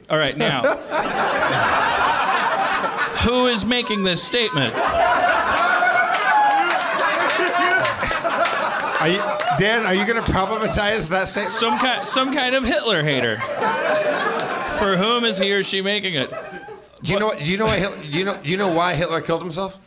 all 0.10 0.18
right, 0.18 0.38
now. 0.38 0.62
Who 3.26 3.48
is 3.48 3.66
making 3.66 4.06
this 4.06 4.24
statement? 4.24 4.74
Are 9.00 9.08
you, 9.08 9.22
Dan, 9.58 9.86
are 9.86 9.94
you 9.94 10.06
going 10.06 10.22
to 10.22 10.32
problematize 10.32 11.08
that 11.10 11.28
statement? 11.30 11.52
Some 11.52 11.80
kind, 11.80 12.06
some 12.08 12.34
kind 12.34 12.54
of 12.54 12.66
Hitler 12.66 13.02
hater. 13.02 13.38
For 14.78 14.98
whom 14.98 15.24
is 15.24 15.38
he 15.38 15.52
or 15.54 15.64
she 15.64 15.82
making 15.82 16.16
it? 16.16 16.30
Do 17.04 17.14
you 17.14 17.20
know? 17.20 17.34
Do 17.34 17.50
you 17.50 17.58
know 17.58 17.66
why? 17.66 17.78
Hitler, 17.78 17.98
do 18.02 18.08
you 18.08 18.26
know? 18.26 18.38
Do 18.44 18.52
you 18.52 18.58
know 18.58 18.74
why 18.74 18.94
Hitler 18.94 19.22
killed 19.22 19.42
himself? 19.42 19.80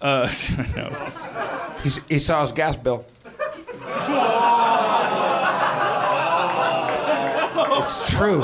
Uh, 0.00 0.30
no. 0.76 0.90
He's, 1.82 2.04
he 2.06 2.18
saw 2.18 2.42
his 2.42 2.52
gas 2.52 2.76
bill. 2.76 3.06
it's 7.80 8.10
true. 8.10 8.42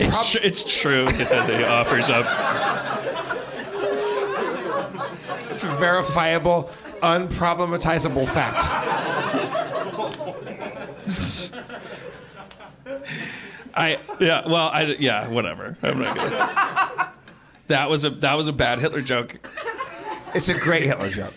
It's, 0.00 0.32
tr- 0.32 0.38
it's 0.42 0.80
true. 0.80 1.06
He 1.12 1.24
said 1.24 1.48
he 1.48 1.64
offers 1.64 2.10
up. 2.10 2.26
It's 5.50 5.64
verifiable, 5.64 6.70
unproblematizable 7.02 8.28
fact. 8.28 8.68
I 13.74 13.98
yeah. 14.20 14.46
Well, 14.46 14.68
I 14.68 14.82
yeah. 14.98 15.28
Whatever. 15.28 15.76
I'm 15.82 16.00
not 16.00 16.16
gonna. 16.16 17.12
That 17.68 17.88
was 17.88 18.04
a 18.04 18.10
that 18.10 18.34
was 18.34 18.48
a 18.48 18.52
bad 18.52 18.78
Hitler 18.78 19.00
joke. 19.00 19.38
It's 20.34 20.48
a 20.48 20.58
great 20.58 20.84
Hitler 20.84 21.10
joke. 21.10 21.34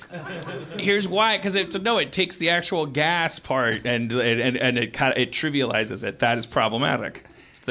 Here's 0.78 1.08
why, 1.08 1.38
because 1.38 1.56
it 1.56 1.82
no, 1.82 1.97
it 1.97 2.12
takes 2.12 2.38
the 2.38 2.49
actual 2.49 2.86
gas 2.86 3.39
part 3.39 3.86
and 3.86 4.12
and 4.12 4.58
and 4.58 4.78
it 4.78 4.93
kind 4.93 5.13
of 5.13 5.19
it 5.19 5.32
trivializes 5.32 6.04
it. 6.04 6.19
That 6.19 6.38
is 6.38 6.45
problematic. 6.45 7.25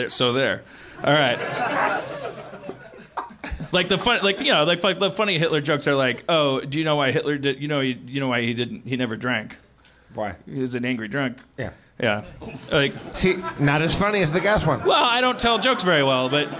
So 0.08 0.32
there. 0.32 0.62
All 1.02 1.12
right. 1.12 1.38
Like 3.72 3.88
the 3.88 3.98
fun, 3.98 4.20
like 4.22 4.40
you 4.40 4.52
know, 4.52 4.64
like, 4.64 4.82
like 4.84 4.98
the 4.98 5.10
funny 5.10 5.38
Hitler 5.38 5.60
jokes 5.60 5.88
are 5.88 5.96
like, 5.96 6.24
oh, 6.28 6.60
do 6.60 6.78
you 6.78 6.84
know 6.84 6.96
why 6.96 7.10
Hitler 7.10 7.36
did? 7.36 7.60
You 7.60 7.68
know, 7.68 7.80
you, 7.80 7.98
you 8.06 8.20
know 8.20 8.28
why 8.28 8.42
he 8.42 8.54
didn't? 8.54 8.86
He 8.86 8.96
never 8.96 9.16
drank. 9.16 9.56
Why? 10.14 10.36
He 10.46 10.60
was 10.60 10.74
an 10.74 10.84
angry 10.84 11.08
drunk. 11.08 11.38
Yeah. 11.58 11.70
Yeah. 12.00 12.24
Like, 12.72 12.92
See, 13.12 13.36
not 13.60 13.80
as 13.80 13.94
funny 13.94 14.20
as 14.20 14.32
the 14.32 14.40
gas 14.40 14.66
one. 14.66 14.84
well, 14.84 15.04
I 15.04 15.20
don't 15.20 15.38
tell 15.38 15.60
jokes 15.60 15.84
very 15.84 16.02
well, 16.02 16.28
but 16.28 16.50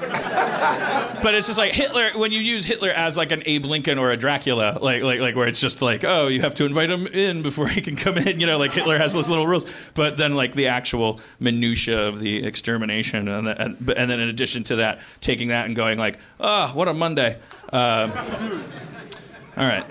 but 1.23 1.35
it's 1.35 1.49
just 1.49 1.59
like 1.59 1.73
Hitler 1.73 2.11
when 2.14 2.31
you 2.31 2.38
use 2.38 2.64
Hitler 2.64 2.90
as 2.90 3.16
like 3.16 3.33
an 3.33 3.42
Abe 3.44 3.64
Lincoln 3.64 3.99
or 3.99 4.12
a 4.12 4.16
Dracula, 4.16 4.79
like 4.81 5.03
like 5.03 5.18
like 5.18 5.35
where 5.35 5.49
it's 5.49 5.61
just 5.61 5.83
like, 5.83 6.05
oh, 6.05 6.29
you 6.29 6.40
have 6.42 6.55
to 6.57 6.64
invite 6.64 6.88
him 6.88 7.09
in 7.09 7.42
before 7.42 7.66
he 7.66 7.81
can 7.81 7.97
come 7.97 8.16
in. 8.16 8.38
You 8.38 8.47
know, 8.47 8.59
like 8.59 8.73
Hitler 8.73 8.97
has 8.97 9.12
those 9.12 9.29
little 9.29 9.47
rules. 9.47 9.68
But 9.94 10.16
then 10.16 10.37
like 10.37 10.55
the 10.55 10.68
actual 10.68 11.18
minutia 11.40 12.01
of 12.07 12.20
the 12.20 12.44
extermination, 12.44 13.27
and 13.27 13.49
the, 13.49 13.61
and, 13.61 13.77
and 13.90 14.11
then 14.11 14.20
in 14.20 14.29
addition 14.29 14.62
to 14.64 14.77
that, 14.77 15.01
taking 15.20 15.49
that 15.49 15.66
and 15.66 15.75
going 15.75 15.99
like, 15.99 16.20
oh, 16.38 16.68
what 16.75 16.87
a 16.87 16.94
Monday. 16.94 17.38
Um, 17.73 18.12
all 19.57 19.66
right. 19.66 19.85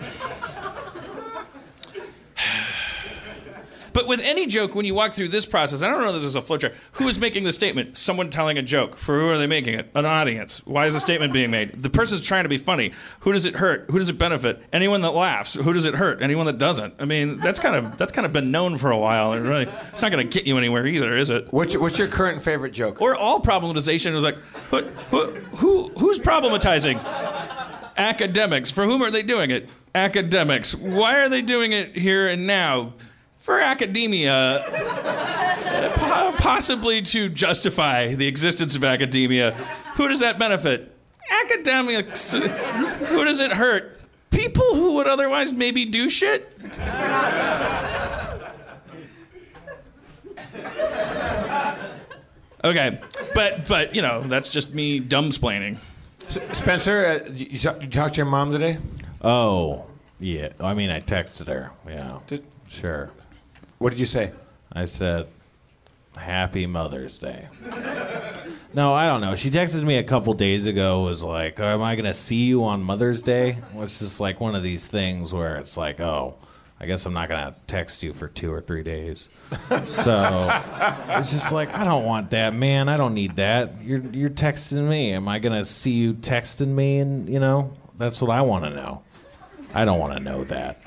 But 3.94 4.08
with 4.08 4.20
any 4.22 4.48
joke, 4.48 4.74
when 4.74 4.86
you 4.86 4.96
walk 4.96 5.14
through 5.14 5.30
this 5.30 5.46
process, 5.46 5.84
I 5.84 5.90
don't 5.90 6.02
know 6.02 6.10
if 6.10 6.16
this 6.16 6.24
is 6.24 6.36
a 6.36 6.42
flowchart. 6.42 6.74
Who 6.94 7.08
is 7.08 7.20
making 7.20 7.44
the 7.44 7.52
statement? 7.52 7.98
Someone 7.98 8.30
telling 8.30 8.58
a 8.58 8.64
joke. 8.64 8.98
For 8.98 9.20
who 9.20 9.30
are 9.30 9.38
they 9.38 9.48
making 9.48 9.76
it? 9.76 9.90
An 9.94 10.06
audience. 10.06 10.66
Why 10.66 10.88
is 10.88 10.96
the 10.96 11.00
statement 11.00 11.32
being 11.32 11.52
made? 11.52 11.82
The 11.82 11.90
person's 11.90 12.22
trying 12.22 12.44
to 12.44 12.50
be 12.50 12.58
funny. 12.58 12.92
Who 13.22 13.32
does 13.32 13.46
it 13.46 13.56
hurt? 13.56 13.86
Who 13.90 14.00
does 14.00 14.10
it 14.10 14.18
benefit? 14.18 14.64
Anyone 14.74 15.02
that 15.02 15.12
laughs. 15.12 15.54
Who 15.54 15.72
does 15.74 15.86
it 15.86 15.94
hurt? 15.94 16.22
Anyone 16.22 16.48
that 16.48 16.58
doesn't. 16.58 16.96
I 17.00 17.06
mean, 17.06 17.38
that's 17.38 17.60
kind 17.60 17.76
of 17.76 17.98
that's 17.98 18.12
kind 18.12 18.26
of 18.26 18.34
been 18.34 18.52
known 18.52 18.78
for 18.78 18.90
a 18.92 18.98
while. 18.98 19.34
It 19.34 19.42
really, 19.42 19.68
it's 19.92 20.02
not 20.02 20.12
going 20.12 20.28
to 20.28 20.34
get 20.34 20.48
you 20.48 20.58
anywhere 20.58 20.88
either, 20.88 21.16
is 21.16 21.30
it? 21.30 21.54
What's 21.54 21.74
your, 21.74 21.84
what's 21.84 22.00
your 22.00 22.08
current 22.08 22.42
favorite 22.42 22.74
joke? 22.74 23.02
Or 23.02 23.16
all 23.16 23.40
problematization 23.42 24.14
was 24.16 24.24
like, 24.24 24.38
who, 24.72 24.82
who, 24.82 25.32
who 25.56 25.90
who's 26.00 26.18
problematizing? 26.20 27.00
Academics. 27.96 28.72
For 28.72 28.86
whom 28.86 29.04
are 29.04 29.12
they 29.12 29.22
doing 29.22 29.52
it? 29.52 29.70
Academics. 29.94 30.74
Why 30.74 31.18
are 31.18 31.30
they 31.30 31.44
doing 31.44 31.74
it 31.74 31.96
here 31.96 32.28
and 32.28 32.48
now? 32.48 32.94
For 33.44 33.60
academia, 33.60 34.64
possibly 36.38 37.02
to 37.02 37.28
justify 37.28 38.16
the 38.16 38.26
existence 38.26 38.74
of 38.78 38.86
academia. 38.86 39.52
Who 39.98 40.08
does 40.08 40.22
that 40.22 40.40
benefit? 40.40 40.96
Academics. 41.44 42.32
Who 42.32 43.26
does 43.26 43.42
it 43.42 43.52
hurt? 43.52 44.00
People 44.32 44.76
who 44.76 44.94
would 44.94 45.08
otherwise 45.08 45.52
maybe 45.52 45.84
do 45.84 46.08
shit. 46.10 46.56
Okay, 52.66 53.00
but 53.36 53.68
but 53.68 53.94
you 53.94 54.02
know 54.02 54.22
that's 54.22 54.50
just 54.50 54.74
me 54.74 55.02
dumbsplaining. 55.02 55.78
S- 56.22 56.40
Spencer, 56.58 57.06
uh, 57.26 57.30
you, 57.34 57.48
you 57.52 57.58
talk- 57.60 57.82
you 57.82 57.90
talked 57.90 58.14
to 58.16 58.20
your 58.20 58.26
mom 58.26 58.52
today? 58.54 58.78
Oh, 59.22 59.84
yeah. 60.20 60.50
I 60.62 60.74
mean, 60.74 60.90
I 60.90 61.02
texted 61.02 61.48
her. 61.48 61.72
Yeah. 61.88 62.20
Did- 62.28 62.46
Sure. 62.70 63.12
What 63.84 63.90
did 63.90 64.00
you 64.00 64.06
say? 64.06 64.32
I 64.72 64.86
said, 64.86 65.28
Happy 66.16 66.66
Mother's 66.68 67.18
Day. 67.18 67.50
no, 68.74 68.94
I 68.94 69.08
don't 69.08 69.20
know. 69.20 69.36
She 69.36 69.50
texted 69.50 69.84
me 69.84 69.98
a 69.98 70.06
couple 70.06 70.34
days 70.36 70.68
ago, 70.68 71.02
was 71.02 71.22
like, 71.22 71.60
oh, 71.60 71.66
Am 71.66 71.82
I 71.82 71.98
going 71.98 72.06
to 72.06 72.14
see 72.14 72.46
you 72.46 72.64
on 72.64 72.82
Mother's 72.82 73.22
Day? 73.22 73.58
It's 73.76 74.00
just 74.00 74.22
like 74.22 74.40
one 74.40 74.56
of 74.56 74.64
these 74.64 74.86
things 74.88 75.34
where 75.34 75.58
it's 75.58 75.76
like, 75.76 76.00
Oh, 76.00 76.36
I 76.80 76.86
guess 76.86 77.06
I'm 77.06 77.12
not 77.12 77.28
going 77.28 77.46
to 77.46 77.56
text 77.68 78.04
you 78.04 78.14
for 78.14 78.30
two 78.30 78.54
or 78.54 78.62
three 78.62 78.84
days. 78.84 79.28
so 79.86 80.50
it's 81.10 81.34
just 81.34 81.52
like, 81.52 81.68
I 81.74 81.84
don't 81.84 82.06
want 82.06 82.30
that, 82.30 82.54
man. 82.54 82.88
I 82.88 82.96
don't 82.96 83.14
need 83.14 83.36
that. 83.36 83.84
You're, 83.84 84.00
you're 84.14 84.30
texting 84.30 84.88
me. 84.88 85.12
Am 85.12 85.28
I 85.28 85.40
going 85.40 85.60
to 85.60 85.66
see 85.66 85.92
you 85.92 86.14
texting 86.14 86.70
me? 86.70 87.00
And, 87.00 87.28
you 87.28 87.42
know, 87.42 87.74
that's 87.98 88.22
what 88.22 88.32
I 88.32 88.44
want 88.44 88.64
to 88.64 88.70
know. 88.70 89.04
I 89.74 89.84
don't 89.84 90.00
want 90.00 90.14
to 90.14 90.24
know 90.24 90.46
that. 90.46 90.78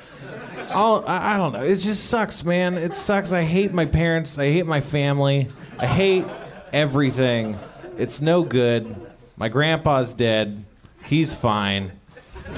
All, 0.74 1.06
I, 1.06 1.34
I 1.34 1.36
don't 1.36 1.52
know. 1.52 1.62
It 1.62 1.76
just 1.76 2.06
sucks, 2.06 2.44
man. 2.44 2.74
It 2.74 2.94
sucks. 2.94 3.32
I 3.32 3.42
hate 3.42 3.72
my 3.72 3.86
parents. 3.86 4.38
I 4.38 4.46
hate 4.46 4.66
my 4.66 4.80
family. 4.80 5.48
I 5.78 5.86
hate 5.86 6.24
everything. 6.72 7.56
It's 7.98 8.20
no 8.20 8.42
good. 8.42 8.94
My 9.36 9.48
grandpa's 9.48 10.14
dead. 10.14 10.64
He's 11.04 11.32
fine. 11.32 11.92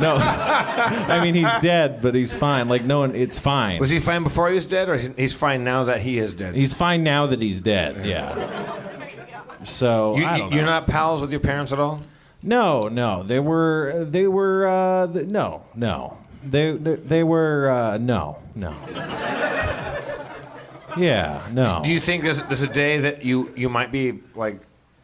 No, 0.00 0.16
I 0.20 1.20
mean 1.22 1.34
he's 1.34 1.62
dead, 1.62 2.02
but 2.02 2.14
he's 2.14 2.34
fine. 2.34 2.68
Like 2.68 2.84
no 2.84 3.00
one, 3.00 3.14
it's 3.14 3.38
fine. 3.38 3.80
Was 3.80 3.90
he 3.90 4.00
fine 4.00 4.22
before 4.22 4.48
he 4.48 4.54
was 4.54 4.66
dead, 4.66 4.88
or 4.88 4.96
he's 4.96 5.32
fine 5.32 5.64
now 5.64 5.84
that 5.84 6.00
he 6.00 6.18
is 6.18 6.34
dead? 6.34 6.54
He's 6.54 6.74
fine 6.74 7.02
now 7.02 7.26
that 7.26 7.40
he's 7.40 7.60
dead. 7.60 8.04
Yeah. 8.04 8.84
So 9.64 10.16
you, 10.16 10.26
I 10.26 10.38
don't 10.38 10.52
you're 10.52 10.64
not 10.64 10.86
pals 10.86 11.20
with 11.20 11.30
your 11.30 11.40
parents 11.40 11.72
at 11.72 11.80
all? 11.80 12.02
No, 12.42 12.82
no, 12.82 13.24
they 13.24 13.40
were, 13.40 14.06
they 14.08 14.28
were, 14.28 14.68
uh, 14.68 15.06
no, 15.06 15.64
no, 15.74 16.16
they, 16.50 16.72
they, 16.72 16.94
they 16.96 17.22
were, 17.24 17.70
uh, 17.70 17.98
no, 17.98 18.38
no. 18.54 18.74
Yeah, 20.96 21.46
no. 21.52 21.80
Do 21.84 21.92
you 21.92 22.00
think 22.00 22.24
there's, 22.24 22.42
there's 22.44 22.62
a 22.62 22.66
day 22.72 22.98
that 22.98 23.24
you, 23.24 23.52
you 23.54 23.68
might 23.68 23.92
be 23.92 24.20
like 24.34 24.60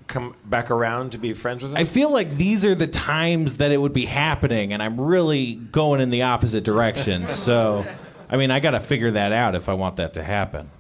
come 0.07 0.35
back 0.45 0.71
around 0.71 1.13
to 1.13 1.19
be 1.19 1.33
friends 1.35 1.63
with 1.63 1.73
them? 1.73 1.81
I 1.81 1.85
feel 1.85 2.11
like 2.11 2.31
these 2.33 2.65
are 2.65 2.75
the 2.75 2.87
times 2.87 3.59
that 3.59 3.71
it 3.71 3.77
would 3.77 3.93
be 3.93 4.07
happening, 4.07 4.73
and 4.73 4.83
I'm 4.83 5.01
really 5.01 5.55
going 5.55 6.01
in 6.01 6.11
the 6.11 6.23
opposite 6.23 6.65
direction. 6.65 7.27
So, 7.35 7.87
I 8.29 8.37
mean, 8.37 8.51
I 8.51 8.59
got 8.61 8.71
to 8.73 8.81
figure 8.81 9.11
that 9.13 9.33
out 9.33 9.55
if 9.55 9.69
I 9.69 9.75
want 9.75 9.97
that 9.97 10.15
to 10.15 10.23
happen. 10.23 10.71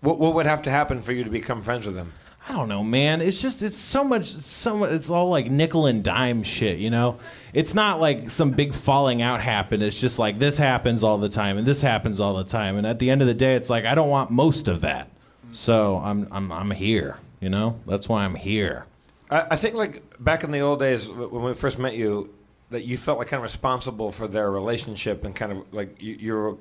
what, 0.00 0.18
what 0.18 0.34
would 0.34 0.46
have 0.46 0.62
to 0.62 0.70
happen 0.70 1.02
for 1.02 1.12
you 1.12 1.24
to 1.24 1.30
become 1.30 1.62
friends 1.62 1.86
with 1.86 1.94
them? 1.96 2.12
I 2.46 2.52
don't 2.52 2.68
know, 2.68 2.84
man. 2.84 3.22
It's 3.22 3.40
just 3.40 3.62
it's 3.62 3.78
so 3.78 4.04
much 4.04 4.26
so 4.26 4.84
it's 4.84 5.10
all 5.10 5.28
like 5.28 5.50
nickel 5.50 5.86
and 5.86 6.04
dime 6.04 6.42
shit, 6.42 6.78
you 6.78 6.90
know? 6.90 7.18
It's 7.54 7.74
not 7.74 8.00
like 8.00 8.28
some 8.28 8.50
big 8.50 8.74
falling 8.74 9.22
out 9.22 9.40
happened. 9.40 9.82
It's 9.82 10.00
just 10.00 10.18
like 10.18 10.38
this 10.38 10.58
happens 10.58 11.02
all 11.02 11.16
the 11.16 11.28
time 11.28 11.56
and 11.56 11.66
this 11.66 11.80
happens 11.80 12.20
all 12.20 12.34
the 12.34 12.44
time. 12.44 12.76
And 12.76 12.86
at 12.86 12.98
the 12.98 13.10
end 13.10 13.22
of 13.22 13.28
the 13.28 13.34
day, 13.34 13.54
it's 13.54 13.70
like 13.70 13.86
I 13.86 13.94
don't 13.94 14.10
want 14.10 14.30
most 14.30 14.68
of 14.68 14.82
that. 14.82 15.08
So 15.52 16.00
I'm 16.04 16.28
I'm 16.30 16.52
I'm 16.52 16.70
here. 16.70 17.18
You 17.40 17.48
know, 17.48 17.80
that's 17.86 18.08
why 18.08 18.24
I'm 18.24 18.34
here. 18.34 18.86
I, 19.30 19.46
I 19.52 19.56
think 19.56 19.74
like 19.74 20.02
back 20.22 20.44
in 20.44 20.50
the 20.50 20.60
old 20.60 20.80
days 20.80 21.08
when 21.08 21.42
we 21.42 21.54
first 21.54 21.78
met 21.78 21.94
you, 21.94 22.34
that 22.70 22.84
you 22.84 22.96
felt 22.96 23.18
like 23.18 23.28
kind 23.28 23.38
of 23.38 23.44
responsible 23.44 24.10
for 24.10 24.26
their 24.26 24.50
relationship 24.50 25.24
and 25.24 25.34
kind 25.34 25.52
of 25.52 25.72
like 25.72 26.02
you, 26.02 26.16
you're 26.18 26.58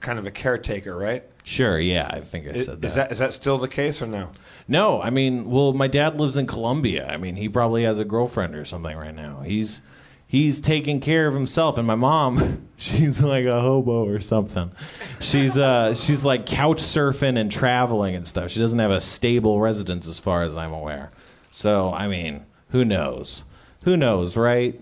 kind 0.00 0.18
of 0.18 0.26
a 0.26 0.30
caretaker, 0.30 0.96
right? 0.96 1.24
Sure, 1.44 1.78
yeah, 1.78 2.08
I 2.10 2.20
think 2.20 2.48
I 2.48 2.56
said 2.56 2.84
is 2.84 2.94
that 2.94 3.12
is 3.12 3.18
that 3.18 3.32
still 3.32 3.58
the 3.58 3.68
case 3.68 4.02
or 4.02 4.06
no? 4.06 4.30
No, 4.66 5.00
I 5.00 5.10
mean, 5.10 5.48
well, 5.50 5.72
my 5.72 5.86
dad 5.86 6.18
lives 6.18 6.36
in 6.36 6.46
Colombia. 6.46 7.06
I 7.08 7.16
mean, 7.16 7.36
he 7.36 7.48
probably 7.48 7.84
has 7.84 7.98
a 7.98 8.04
girlfriend 8.04 8.54
or 8.56 8.64
something 8.64 8.96
right 8.96 9.14
now. 9.14 9.42
He's 9.42 9.82
he's 10.26 10.60
taking 10.60 11.00
care 11.00 11.28
of 11.28 11.34
himself, 11.34 11.78
and 11.78 11.86
my 11.86 11.94
mom, 11.94 12.68
she's 12.76 13.22
like 13.22 13.44
a 13.44 13.60
hobo 13.60 14.06
or 14.06 14.20
something. 14.20 14.72
She's 15.20 15.56
uh 15.56 15.94
she's 15.94 16.24
like 16.24 16.46
couch 16.46 16.78
surfing 16.78 17.38
and 17.38 17.50
traveling 17.50 18.16
and 18.16 18.26
stuff. 18.26 18.50
She 18.50 18.60
doesn't 18.60 18.78
have 18.78 18.90
a 18.90 19.00
stable 19.00 19.60
residence, 19.60 20.08
as 20.08 20.18
far 20.18 20.42
as 20.42 20.56
I'm 20.56 20.72
aware. 20.72 21.12
So, 21.50 21.92
I 21.92 22.08
mean, 22.08 22.44
who 22.70 22.84
knows? 22.84 23.44
Who 23.84 23.96
knows, 23.96 24.36
right? 24.36 24.78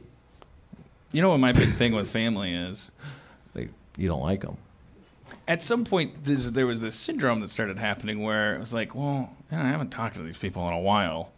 You 1.12 1.22
know 1.22 1.28
what 1.28 1.38
my 1.38 1.52
big 1.52 1.74
thing 1.74 1.94
with 1.94 2.10
family 2.10 2.52
is? 2.54 2.90
Like, 3.54 3.68
you 3.96 4.08
don't 4.08 4.22
like 4.22 4.40
them. 4.40 4.56
At 5.46 5.62
some 5.62 5.84
point, 5.84 6.24
this, 6.24 6.50
there 6.50 6.66
was 6.66 6.80
this 6.80 6.94
syndrome 6.94 7.40
that 7.40 7.50
started 7.50 7.78
happening 7.78 8.22
where 8.22 8.54
it 8.54 8.58
was 8.58 8.72
like, 8.72 8.94
well, 8.94 9.30
I 9.52 9.56
haven't 9.56 9.90
talked 9.90 10.14
to 10.16 10.22
these 10.22 10.38
people 10.38 10.66
in 10.68 10.72
a 10.72 10.80
while. 10.80 11.32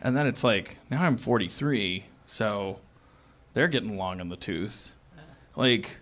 And 0.00 0.16
then 0.16 0.26
it's 0.26 0.44
like, 0.44 0.78
now 0.90 1.02
I'm 1.02 1.16
43, 1.16 2.04
so 2.26 2.78
they're 3.54 3.68
getting 3.68 3.96
long 3.96 4.20
in 4.20 4.28
the 4.28 4.36
tooth. 4.36 4.92
Like, 5.56 5.96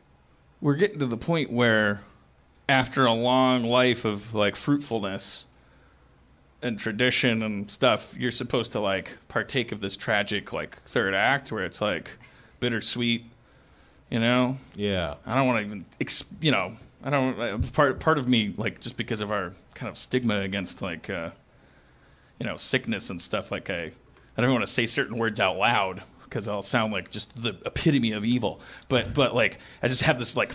we're 0.61 0.75
getting 0.75 0.99
to 0.99 1.07
the 1.07 1.17
point 1.17 1.51
where, 1.51 2.01
after 2.69 3.07
a 3.07 3.13
long 3.13 3.63
life 3.63 4.05
of 4.05 4.35
like 4.35 4.57
fruitfulness 4.57 5.47
and 6.63 6.79
tradition 6.79 7.43
and 7.43 7.71
stuff, 7.71 8.15
you're 8.19 8.31
supposed 8.31 8.73
to 8.73 8.81
like 8.81 9.17
partake 9.29 9.71
of 9.71 9.81
this 9.81 9.97
tragic 9.97 10.53
like 10.53 10.83
third 10.83 11.15
act 11.15 11.53
where 11.53 11.65
it's 11.65 11.81
like 11.81 12.11
bittersweet, 12.59 13.25
you 14.11 14.19
know? 14.19 14.57
Yeah. 14.75 15.15
I 15.25 15.37
don't 15.37 15.47
want 15.47 15.61
to 15.61 15.67
even, 15.67 15.85
you 16.41 16.51
know, 16.51 16.73
I 17.07 17.11
don't. 17.11 17.41
uh, 17.41 17.59
Part 17.73 18.01
part 18.01 18.19
of 18.19 18.29
me, 18.29 18.53
like, 18.59 18.81
just 18.81 18.97
because 18.97 19.21
of 19.23 19.31
our 19.31 19.53
kind 19.75 19.89
of 19.89 19.97
stigma 19.97 20.41
against 20.41 20.83
like, 20.83 21.09
uh, 21.09 21.31
you 22.41 22.47
know, 22.47 22.57
sickness 22.57 23.09
and 23.11 23.23
stuff. 23.23 23.51
Like, 23.51 23.71
I, 23.71 23.93
I 24.37 24.43
don't 24.43 24.53
want 24.53 24.67
to 24.67 24.71
say 24.71 24.87
certain 24.87 25.17
words 25.17 25.39
out 25.41 25.57
loud 25.57 26.03
because 26.25 26.49
I'll 26.49 26.63
sound 26.63 26.93
like 26.93 27.11
just 27.11 27.41
the 27.41 27.57
epitome 27.65 28.11
of 28.13 28.25
evil. 28.25 28.61
But 28.89 29.15
but 29.15 29.35
like, 29.35 29.59
I 29.83 29.89
just 29.89 30.03
have 30.03 30.19
this 30.19 30.37
like 30.37 30.53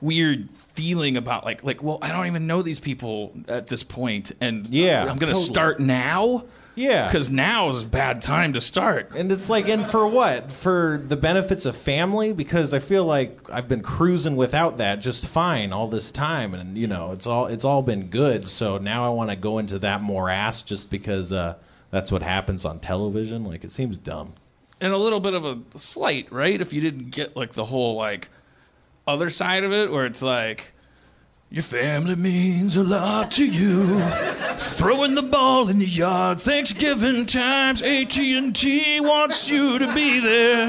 weird 0.00 0.48
feeling 0.54 1.16
about 1.16 1.44
like 1.44 1.64
like 1.64 1.82
well, 1.82 1.98
I 2.00 2.12
don't 2.12 2.26
even 2.28 2.46
know 2.46 2.62
these 2.62 2.80
people 2.80 3.34
at 3.48 3.66
this 3.66 3.82
point, 3.82 4.32
and 4.40 4.66
Yeah, 4.68 5.00
I'm 5.02 5.18
gonna 5.18 5.32
totally. 5.32 5.44
start 5.44 5.80
now. 5.80 6.44
Yeah. 6.80 7.06
because 7.08 7.30
now 7.30 7.68
is 7.68 7.82
a 7.82 7.86
bad 7.86 8.22
time 8.22 8.54
to 8.54 8.60
start. 8.60 9.10
And 9.14 9.30
it's 9.30 9.48
like, 9.50 9.68
and 9.68 9.84
for 9.84 10.06
what? 10.06 10.50
For 10.50 11.02
the 11.04 11.16
benefits 11.16 11.66
of 11.66 11.76
family? 11.76 12.32
Because 12.32 12.72
I 12.72 12.78
feel 12.78 13.04
like 13.04 13.38
I've 13.50 13.68
been 13.68 13.82
cruising 13.82 14.36
without 14.36 14.78
that 14.78 15.00
just 15.00 15.26
fine 15.26 15.72
all 15.72 15.88
this 15.88 16.10
time, 16.10 16.54
and 16.54 16.78
you 16.78 16.86
know, 16.86 17.12
it's 17.12 17.26
all 17.26 17.46
it's 17.46 17.64
all 17.64 17.82
been 17.82 18.08
good. 18.08 18.48
So 18.48 18.78
now 18.78 19.04
I 19.06 19.10
want 19.14 19.30
to 19.30 19.36
go 19.36 19.58
into 19.58 19.78
that 19.80 20.00
morass 20.00 20.62
just 20.62 20.90
because 20.90 21.32
uh, 21.32 21.56
that's 21.90 22.10
what 22.10 22.22
happens 22.22 22.64
on 22.64 22.80
television. 22.80 23.44
Like 23.44 23.62
it 23.64 23.72
seems 23.72 23.98
dumb. 23.98 24.34
and 24.80 24.92
a 24.92 24.98
little 24.98 25.20
bit 25.20 25.34
of 25.34 25.44
a 25.44 25.58
slight, 25.76 26.32
right? 26.32 26.60
If 26.60 26.72
you 26.72 26.80
didn't 26.80 27.10
get 27.10 27.36
like 27.36 27.52
the 27.52 27.66
whole 27.66 27.96
like 27.96 28.28
other 29.06 29.28
side 29.28 29.64
of 29.64 29.72
it, 29.72 29.90
where 29.92 30.06
it's 30.06 30.22
like 30.22 30.72
your 31.50 31.64
family 31.64 32.14
means 32.14 32.76
a 32.76 32.82
lot 32.84 33.32
to 33.32 33.44
you. 33.44 34.00
Throwing 34.56 35.16
the 35.16 35.22
ball 35.22 35.68
in 35.68 35.80
the 35.80 35.86
yard, 35.86 36.38
Thanksgiving 36.38 37.26
times, 37.26 37.82
AT 37.82 38.16
and 38.16 38.54
T 38.54 39.00
wants 39.00 39.50
you 39.50 39.80
to 39.80 39.92
be 39.92 40.20
there. 40.20 40.66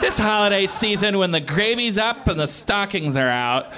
This 0.00 0.18
holiday 0.18 0.66
season, 0.66 1.18
when 1.18 1.32
the 1.32 1.40
gravy's 1.40 1.98
up 1.98 2.28
and 2.28 2.40
the 2.40 2.46
stockings 2.46 3.14
are 3.16 3.28
out. 3.28 3.70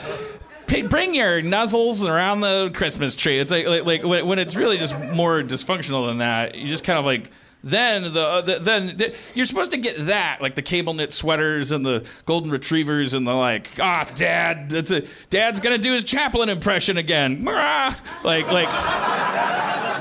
Bring 0.88 1.12
your 1.12 1.42
nuzzles 1.42 2.08
around 2.08 2.40
the 2.40 2.70
Christmas 2.72 3.16
tree. 3.16 3.40
It's 3.40 3.50
like, 3.50 3.66
like, 3.66 3.84
like 3.84 4.04
when 4.04 4.38
it's 4.38 4.54
really 4.54 4.78
just 4.78 4.96
more 4.96 5.42
dysfunctional 5.42 6.06
than 6.06 6.18
that. 6.18 6.54
You 6.54 6.68
just 6.68 6.84
kind 6.84 6.98
of 7.00 7.04
like 7.04 7.30
then 7.64 8.02
the, 8.02 8.42
the 8.42 8.58
then 8.60 8.96
the, 8.96 9.16
you're 9.34 9.44
supposed 9.46 9.70
to 9.70 9.76
get 9.76 10.06
that 10.06 10.40
like 10.42 10.54
the 10.54 10.62
cable 10.62 10.94
knit 10.94 11.12
sweaters 11.12 11.70
and 11.70 11.84
the 11.84 12.06
golden 12.26 12.50
retrievers 12.50 13.14
and 13.14 13.26
the 13.26 13.34
like 13.34 13.70
ah 13.80 14.08
dad 14.14 14.70
that's 14.70 14.90
a 14.90 15.02
dad's 15.30 15.60
gonna 15.60 15.78
do 15.78 15.92
his 15.92 16.04
Chaplin 16.04 16.48
impression 16.48 16.96
again 16.96 17.44
like 18.24 18.50
like 18.50 18.68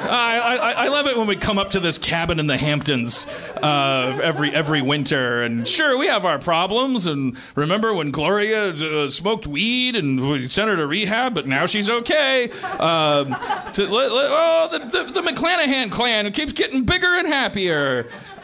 I, 0.04 0.58
I, 0.60 0.72
I 0.72 0.88
love 0.88 1.08
it 1.08 1.18
when 1.18 1.28
we 1.28 1.36
come 1.36 1.58
up 1.60 1.72
to 1.72 1.80
this 1.80 1.98
cabin 1.98 2.40
in 2.40 2.48
the 2.48 2.58
Hamptons 2.58 3.26
uh, 3.62 4.20
every 4.22 4.54
every 4.54 4.82
winter, 4.82 5.44
and 5.44 5.68
sure 5.68 5.98
we 5.98 6.08
have 6.08 6.26
our 6.26 6.40
problems. 6.40 7.06
And 7.06 7.38
remember 7.56 7.94
when 7.94 8.10
Gloria 8.12 8.70
uh, 8.70 9.10
smoked 9.12 9.46
weed 9.46 9.96
and 9.96 10.30
we 10.30 10.48
sent 10.48 10.70
her 10.70 10.76
to 10.76 10.88
rehab, 10.88 11.36
but 11.36 11.48
now 11.48 11.66
she's 11.68 11.90
okay. 11.90 12.50
Um, 12.80 13.36
to, 13.74 13.88
let- 13.88 14.12
let- 14.12 14.32
oh, 14.32 14.68
the, 14.72 14.80
the, 14.80 15.22
the 15.22 15.22
McClanahan 15.22 15.92
clan 15.92 16.32
keeps 16.34 16.54
getting 16.54 16.84
bigger 16.84 17.14
and 17.14 17.28
happier. 17.28 17.51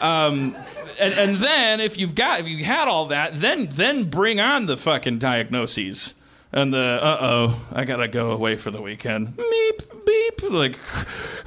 Um, 0.00 0.56
and, 0.98 1.14
and 1.14 1.36
then 1.36 1.80
if 1.80 1.98
you've 1.98 2.14
got 2.14 2.40
if 2.40 2.48
you 2.48 2.64
had 2.64 2.88
all 2.88 3.06
that, 3.06 3.34
then 3.34 3.68
then 3.70 4.04
bring 4.04 4.40
on 4.40 4.66
the 4.66 4.76
fucking 4.76 5.18
diagnoses. 5.18 6.14
And 6.52 6.72
the 6.72 6.78
uh 6.78 7.18
oh, 7.20 7.66
I 7.72 7.84
gotta 7.84 8.08
go 8.08 8.30
away 8.30 8.56
for 8.56 8.70
the 8.70 8.80
weekend. 8.80 9.36
Meep 9.36 10.06
beep. 10.06 10.50
Like, 10.50 10.78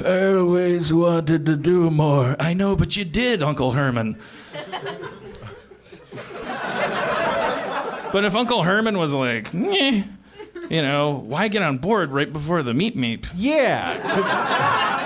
I 0.06 0.34
always 0.34 0.93
wanted 0.93 1.45
to 1.47 1.56
do 1.56 1.89
more. 1.89 2.36
I 2.39 2.54
know, 2.54 2.76
but 2.76 2.95
you 2.95 3.04
did, 3.06 3.41
Uncle 3.41 3.71
Herman. 3.71 4.19
but 8.13 8.26
if 8.26 8.36
Uncle 8.36 8.63
Herman 8.63 8.97
was 8.97 9.13
like, 9.13 9.52
you 9.54 10.04
know, 10.69 11.24
why 11.26 11.47
get 11.47 11.63
on 11.63 11.80
board 11.80 12.12
right 12.12 12.32
before 12.32 12.62
the 12.62 12.74
meep 12.74 12.95
meep? 12.95 13.28
Yeah. 13.36 15.00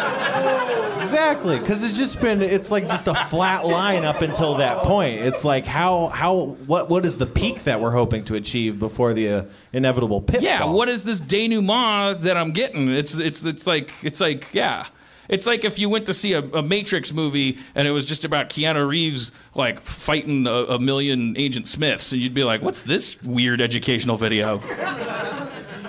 Exactly. 1.05 1.59
Because 1.59 1.83
it's 1.83 1.97
just 1.97 2.19
been, 2.21 2.41
it's 2.41 2.71
like 2.71 2.87
just 2.87 3.07
a 3.07 3.15
flat 3.25 3.65
line 3.65 4.03
up 4.03 4.21
until 4.21 4.55
that 4.55 4.79
point. 4.79 5.19
It's 5.21 5.45
like 5.45 5.65
how, 5.65 6.07
how, 6.07 6.57
what, 6.65 6.89
what 6.89 7.05
is 7.05 7.17
the 7.17 7.25
peak 7.25 7.63
that 7.63 7.79
we're 7.81 7.91
hoping 7.91 8.23
to 8.25 8.35
achieve 8.35 8.79
before 8.79 9.13
the 9.13 9.29
uh, 9.29 9.43
inevitable 9.73 10.21
pitfall? 10.21 10.43
Yeah, 10.43 10.65
what 10.71 10.89
is 10.89 11.03
this 11.03 11.19
denouement 11.19 12.21
that 12.21 12.37
I'm 12.37 12.51
getting? 12.51 12.89
It's 12.89 13.15
it's 13.17 13.43
it's 13.45 13.65
like 13.67 13.91
it's 14.03 14.19
like 14.19 14.49
yeah. 14.53 14.87
It's 15.27 15.47
like 15.47 15.65
if 15.65 15.79
you 15.79 15.89
went 15.89 16.05
to 16.05 16.13
see 16.13 16.33
a, 16.33 16.39
a 16.39 16.61
Matrix 16.61 17.11
movie 17.11 17.57
and 17.73 17.87
it 17.87 17.91
was 17.91 18.05
just 18.05 18.25
about 18.25 18.49
Keanu 18.49 18.87
Reeves 18.87 19.31
like 19.55 19.81
fighting 19.81 20.45
a, 20.45 20.51
a 20.51 20.79
million 20.79 21.35
Agent 21.35 21.67
Smiths, 21.67 22.11
and 22.11 22.21
you'd 22.21 22.35
be 22.35 22.43
like, 22.43 22.61
"What's 22.61 22.83
this 22.83 23.21
weird 23.23 23.59
educational 23.61 24.17
video?" 24.17 24.61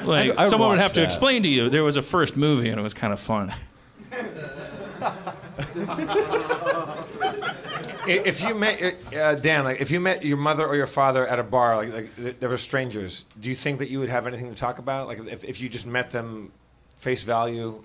Like 0.06 0.30
I'd- 0.30 0.38
I'd 0.38 0.50
someone 0.50 0.70
would 0.70 0.78
have 0.78 0.92
to 0.92 1.02
explain 1.02 1.42
to 1.42 1.48
you 1.48 1.68
there 1.68 1.82
was 1.82 1.96
a 1.96 2.02
first 2.02 2.36
movie 2.36 2.68
and 2.68 2.78
it 2.78 2.82
was 2.82 2.94
kind 2.94 3.12
of 3.12 3.18
fun. 3.18 3.52
If 8.08 8.42
you 8.42 8.54
met 8.54 8.80
uh, 9.16 9.34
Dan, 9.34 9.64
like 9.64 9.80
if 9.80 9.90
you 9.90 9.98
met 10.00 10.24
your 10.24 10.36
mother 10.36 10.64
or 10.66 10.76
your 10.76 10.86
father 10.86 11.26
at 11.26 11.38
a 11.38 11.42
bar, 11.42 11.76
like, 11.76 11.92
like 11.92 12.16
th- 12.16 12.36
they 12.38 12.46
were 12.46 12.56
strangers, 12.56 13.24
do 13.40 13.48
you 13.48 13.54
think 13.54 13.78
that 13.80 13.88
you 13.90 13.98
would 13.98 14.08
have 14.08 14.26
anything 14.26 14.48
to 14.48 14.54
talk 14.54 14.78
about? 14.78 15.08
Like 15.08 15.18
if, 15.26 15.42
if 15.44 15.60
you 15.60 15.68
just 15.68 15.86
met 15.86 16.10
them 16.12 16.52
face 16.96 17.24
value 17.24 17.82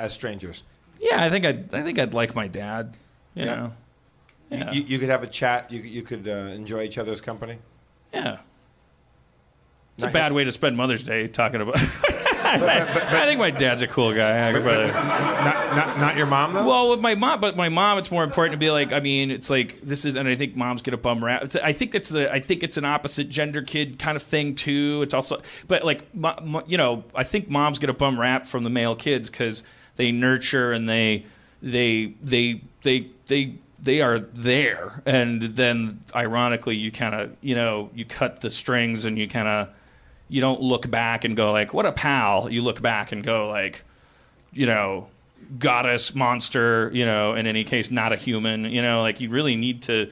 as 0.00 0.12
strangers, 0.12 0.64
Yeah, 1.00 1.22
I 1.24 1.30
think 1.30 1.44
I'd 1.44 1.72
I 1.74 1.82
think 1.82 1.98
I'd 1.98 2.12
like 2.14 2.34
my 2.34 2.48
dad. 2.48 2.94
You 3.34 3.44
Yeah. 3.44 3.54
know, 3.54 3.72
Yeah. 4.50 4.72
you, 4.72 4.82
you 4.82 4.98
could 4.98 5.08
have 5.10 5.22
a 5.22 5.28
chat. 5.28 5.70
You, 5.70 5.80
you 5.80 6.02
could 6.02 6.26
uh, 6.26 6.32
enjoy 6.32 6.82
each 6.82 6.98
other's 6.98 7.20
company. 7.20 7.58
yeah. 8.12 8.38
It's 9.96 10.04
a 10.04 10.06
Not 10.06 10.12
bad 10.14 10.32
way 10.32 10.42
to 10.44 10.50
spend 10.52 10.74
Mother's 10.76 11.02
Day 11.02 11.28
talking 11.28 11.60
about. 11.60 11.78
I 12.62 13.24
think 13.26 13.38
my 13.38 13.50
dad's 13.50 13.82
a 13.82 13.88
cool 13.88 14.12
guy. 14.14 14.52
Probably- 14.52 14.86
Not, 14.88 15.76
not, 15.76 15.98
not 15.98 16.16
your 16.16 16.26
mom 16.26 16.52
though. 16.52 16.66
Well, 16.66 16.90
with 16.90 17.00
my 17.00 17.14
mom, 17.14 17.40
but 17.40 17.56
my 17.56 17.68
mom, 17.68 17.98
it's 17.98 18.10
more 18.10 18.24
important 18.24 18.52
to 18.52 18.58
be 18.58 18.70
like. 18.70 18.92
I 18.92 19.00
mean, 19.00 19.30
it's 19.30 19.48
like 19.50 19.80
this 19.80 20.04
is, 20.04 20.16
and 20.16 20.28
I 20.28 20.36
think 20.36 20.54
moms 20.56 20.82
get 20.82 20.94
a 20.94 20.96
bum 20.98 21.24
rap. 21.24 21.44
It's, 21.44 21.56
I 21.56 21.72
think 21.72 21.94
it's 21.94 22.08
the, 22.10 22.30
I 22.32 22.40
think 22.40 22.62
it's 22.62 22.76
an 22.76 22.84
opposite 22.84 23.28
gender 23.28 23.62
kid 23.62 23.98
kind 23.98 24.16
of 24.16 24.22
thing 24.22 24.54
too. 24.54 25.00
It's 25.02 25.14
also, 25.14 25.40
but 25.68 25.84
like, 25.84 26.14
mo- 26.14 26.38
mo- 26.42 26.64
you 26.66 26.76
know, 26.76 27.04
I 27.14 27.24
think 27.24 27.48
moms 27.48 27.78
get 27.78 27.90
a 27.90 27.94
bum 27.94 28.18
rap 28.20 28.46
from 28.46 28.64
the 28.64 28.70
male 28.70 28.94
kids 28.96 29.30
because 29.30 29.62
they 29.96 30.12
nurture 30.12 30.72
and 30.72 30.88
they, 30.88 31.24
they, 31.62 32.14
they, 32.22 32.60
they, 32.82 33.06
they. 33.28 33.54
They 33.84 34.00
are 34.00 34.20
there, 34.20 35.02
and 35.06 35.42
then 35.42 35.98
ironically, 36.14 36.76
you 36.76 36.92
kind 36.92 37.16
of, 37.16 37.36
you 37.40 37.56
know, 37.56 37.90
you 37.92 38.04
cut 38.04 38.40
the 38.40 38.48
strings, 38.48 39.04
and 39.06 39.18
you 39.18 39.26
kind 39.28 39.48
of, 39.48 39.70
you 40.32 40.40
don't 40.40 40.62
look 40.62 40.90
back 40.90 41.24
and 41.24 41.36
go 41.36 41.52
like, 41.52 41.74
"What 41.74 41.84
a 41.84 41.92
pal." 41.92 42.50
You 42.50 42.62
look 42.62 42.80
back 42.80 43.12
and 43.12 43.22
go 43.22 43.50
like, 43.50 43.84
you 44.50 44.64
know, 44.64 45.08
goddess 45.58 46.14
monster, 46.14 46.90
you 46.94 47.04
know, 47.04 47.34
in 47.34 47.46
any 47.46 47.64
case, 47.64 47.90
not 47.90 48.14
a 48.14 48.16
human, 48.16 48.64
you 48.64 48.80
know, 48.80 49.02
like 49.02 49.20
you 49.20 49.28
really 49.28 49.56
need 49.56 49.82
to, 49.82 50.10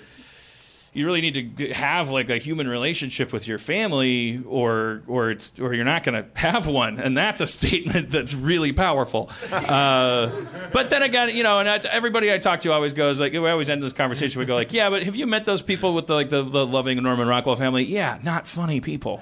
you 0.92 1.06
really 1.06 1.20
need 1.20 1.56
to 1.56 1.72
have 1.72 2.10
like 2.10 2.30
a 2.30 2.38
human 2.38 2.66
relationship 2.66 3.32
with 3.32 3.46
your 3.46 3.58
family 3.58 4.42
or 4.46 5.02
or 5.06 5.30
it's 5.30 5.58
or 5.60 5.72
you're 5.72 5.84
not 5.84 6.02
going 6.02 6.22
to 6.22 6.38
have 6.38 6.66
one. 6.66 6.98
And 6.98 7.16
that's 7.16 7.40
a 7.40 7.46
statement 7.46 8.10
that's 8.10 8.34
really 8.34 8.72
powerful. 8.72 9.30
Uh, 9.52 10.30
but 10.72 10.90
then 10.90 11.02
again 11.02 11.34
you 11.34 11.42
know 11.42 11.58
and 11.58 11.68
that's, 11.68 11.86
everybody 11.86 12.32
i 12.32 12.38
talk 12.38 12.60
to 12.60 12.72
always 12.72 12.92
goes 12.92 13.20
like 13.20 13.32
we 13.32 13.38
always 13.38 13.70
end 13.70 13.82
this 13.82 13.92
conversation 13.92 14.38
we 14.40 14.46
go 14.46 14.54
like 14.54 14.72
yeah 14.72 14.90
but 14.90 15.02
have 15.02 15.16
you 15.16 15.26
met 15.26 15.44
those 15.44 15.62
people 15.62 15.94
with 15.94 16.06
the, 16.06 16.14
like 16.14 16.28
the, 16.28 16.42
the 16.42 16.66
loving 16.66 17.00
norman 17.02 17.28
rockwell 17.28 17.56
family? 17.56 17.84
Yeah 17.84 18.18
not 18.22 18.46
funny 18.46 18.80
people. 18.80 19.20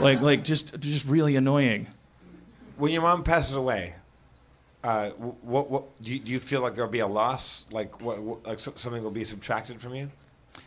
Like 0.00 0.20
like 0.20 0.44
just 0.44 0.78
just 0.80 1.06
really 1.06 1.36
annoying. 1.36 1.86
When 2.76 2.92
your 2.92 3.02
mom 3.02 3.22
passes 3.22 3.54
away, 3.54 3.94
uh, 4.82 5.10
what, 5.10 5.70
what 5.70 6.02
do 6.02 6.12
you, 6.12 6.18
do 6.18 6.32
you 6.32 6.40
feel 6.40 6.60
like 6.60 6.74
there'll 6.74 6.90
be 6.90 6.98
a 7.00 7.06
loss? 7.06 7.66
Like 7.70 8.00
what, 8.00 8.20
what 8.20 8.46
like 8.46 8.58
so- 8.58 8.72
something 8.76 9.02
will 9.02 9.10
be 9.10 9.24
subtracted 9.24 9.80
from 9.80 9.94
you? 9.94 10.10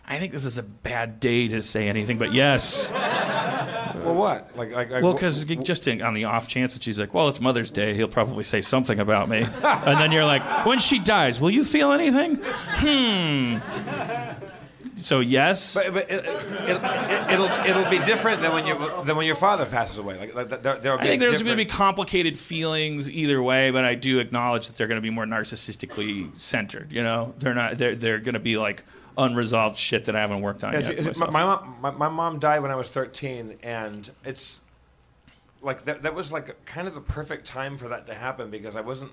I 0.08 0.18
think 0.20 0.32
this 0.32 0.46
is 0.46 0.58
a 0.58 0.64
bad 0.64 1.20
day 1.20 1.48
to 1.48 1.62
say 1.62 1.88
anything 1.90 2.18
but 2.18 2.34
yes 2.34 2.92
Well, 3.96 4.14
what? 4.16 4.56
Like 4.56 4.72
like, 4.72 4.92
like 4.92 5.04
Well, 5.04 5.14
because 5.14 5.44
wh- 5.46 5.64
just 5.64 5.88
in, 5.88 6.02
on 6.04 6.14
the 6.14 6.26
off 6.26 6.48
chance 6.48 6.74
that 6.76 6.84
she's 6.84 7.00
like, 7.00 7.14
well, 7.14 7.28
it's 7.28 7.40
Mother's 7.42 7.72
Day, 7.72 7.96
he'll 7.96 8.08
probably 8.08 8.44
say 8.44 8.62
something 8.62 9.00
about 9.00 9.30
me. 9.30 9.38
and 9.64 10.00
then 10.00 10.12
you're 10.12 10.26
like, 10.26 10.44
when 10.66 10.78
she 10.78 11.00
dies, 11.00 11.42
will 11.42 11.50
you 11.50 11.64
feel 11.64 11.92
anything? 11.92 12.36
Hmm. 12.44 13.58
So, 14.98 15.20
yes. 15.22 15.76
But, 15.76 15.94
but 15.94 16.12
it, 16.12 16.24
it, 16.26 16.30
it, 16.70 17.32
it'll 17.34 17.48
it'll 17.48 17.90
be 17.90 18.00
different 18.06 18.42
than 18.42 18.54
when 18.54 18.66
you 18.68 18.76
than 19.04 19.16
when 19.18 19.26
your 19.26 19.36
father 19.36 19.66
passes 19.66 19.98
away. 19.98 20.18
Like, 20.18 20.36
like 20.36 20.50
there, 20.62 20.78
there'll 20.80 20.98
be 20.98 21.04
I 21.04 21.08
think 21.08 21.20
there's 21.22 21.42
going 21.42 21.58
to 21.58 21.64
be 21.64 21.70
complicated 21.70 22.38
feelings 22.38 23.10
either 23.10 23.42
way, 23.42 23.72
but 23.72 23.86
I 23.86 23.96
do 23.96 24.20
acknowledge 24.20 24.68
that 24.68 24.78
they're 24.78 24.88
going 24.88 24.98
to 24.98 25.02
be 25.04 25.10
more 25.12 25.26
narcissistically 25.26 26.30
centered. 26.40 26.92
You 26.92 27.04
know, 27.04 27.34
they're 27.40 27.54
not. 27.54 27.78
They're 27.78 27.96
they're 27.96 28.20
going 28.20 28.34
to 28.34 28.40
be 28.40 28.58
like 28.58 28.84
unresolved 29.18 29.78
shit 29.78 30.06
that 30.06 30.16
I 30.16 30.20
haven't 30.22 30.42
worked 30.42 30.64
on 30.64 30.74
Yeah, 30.74 30.80
yet. 30.80 31.00
see, 31.00 31.06
myself. 31.08 31.32
my, 31.32 31.44
my, 31.44 31.56
mom, 31.56 31.78
my, 31.82 31.92
my 31.92 32.10
mom 32.10 32.40
died 32.40 32.62
when 32.62 32.72
I 32.72 32.76
was 32.76 32.90
13, 32.90 33.58
and 33.64 34.10
it's 34.24 34.62
like 35.62 35.86
that. 35.86 36.04
That 36.04 36.14
was 36.14 36.32
like 36.32 36.66
kind 36.66 36.88
of 36.88 36.94
the 36.94 37.02
perfect 37.02 37.46
time 37.46 37.78
for 37.78 37.88
that 37.90 38.08
to 38.08 38.14
happen 38.14 38.50
because 38.50 38.76
I 38.76 38.82
wasn't 38.82 39.12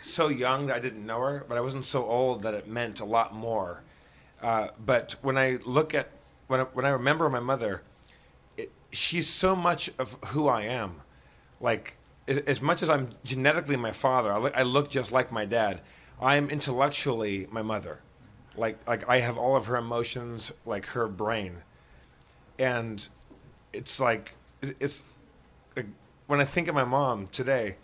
so 0.00 0.28
young 0.28 0.66
that 0.66 0.76
I 0.76 0.80
didn't 0.80 1.04
know 1.04 1.20
her, 1.20 1.44
but 1.48 1.56
I 1.58 1.60
wasn't 1.60 1.84
so 1.84 2.04
old 2.04 2.42
that 2.42 2.54
it 2.54 2.66
meant 2.66 3.00
a 3.00 3.04
lot 3.04 3.34
more. 3.34 3.82
Uh, 4.42 4.68
but 4.84 5.16
when 5.22 5.38
I 5.38 5.58
look 5.64 5.94
at 5.94 6.10
when 6.48 6.60
I, 6.60 6.64
when 6.64 6.84
I 6.84 6.90
remember 6.90 7.28
my 7.28 7.40
mother, 7.40 7.82
it, 8.56 8.70
she's 8.90 9.28
so 9.28 9.56
much 9.56 9.90
of 9.98 10.16
who 10.28 10.48
I 10.48 10.62
am. 10.62 11.02
Like 11.60 11.96
as, 12.28 12.38
as 12.38 12.60
much 12.60 12.82
as 12.82 12.90
I'm 12.90 13.10
genetically 13.24 13.76
my 13.76 13.92
father, 13.92 14.32
I 14.32 14.38
look, 14.38 14.56
I 14.56 14.62
look 14.62 14.90
just 14.90 15.12
like 15.12 15.32
my 15.32 15.44
dad. 15.44 15.80
I 16.20 16.36
am 16.36 16.48
intellectually 16.48 17.46
my 17.50 17.62
mother. 17.62 18.00
Like 18.56 18.78
like 18.86 19.08
I 19.08 19.18
have 19.20 19.36
all 19.36 19.56
of 19.56 19.66
her 19.66 19.76
emotions, 19.76 20.52
like 20.64 20.86
her 20.86 21.08
brain, 21.08 21.58
and 22.58 23.06
it's 23.72 24.00
like 24.00 24.34
it's 24.62 25.04
like 25.76 25.86
when 26.26 26.40
I 26.40 26.44
think 26.44 26.68
of 26.68 26.74
my 26.74 26.84
mom 26.84 27.26
today, 27.28 27.76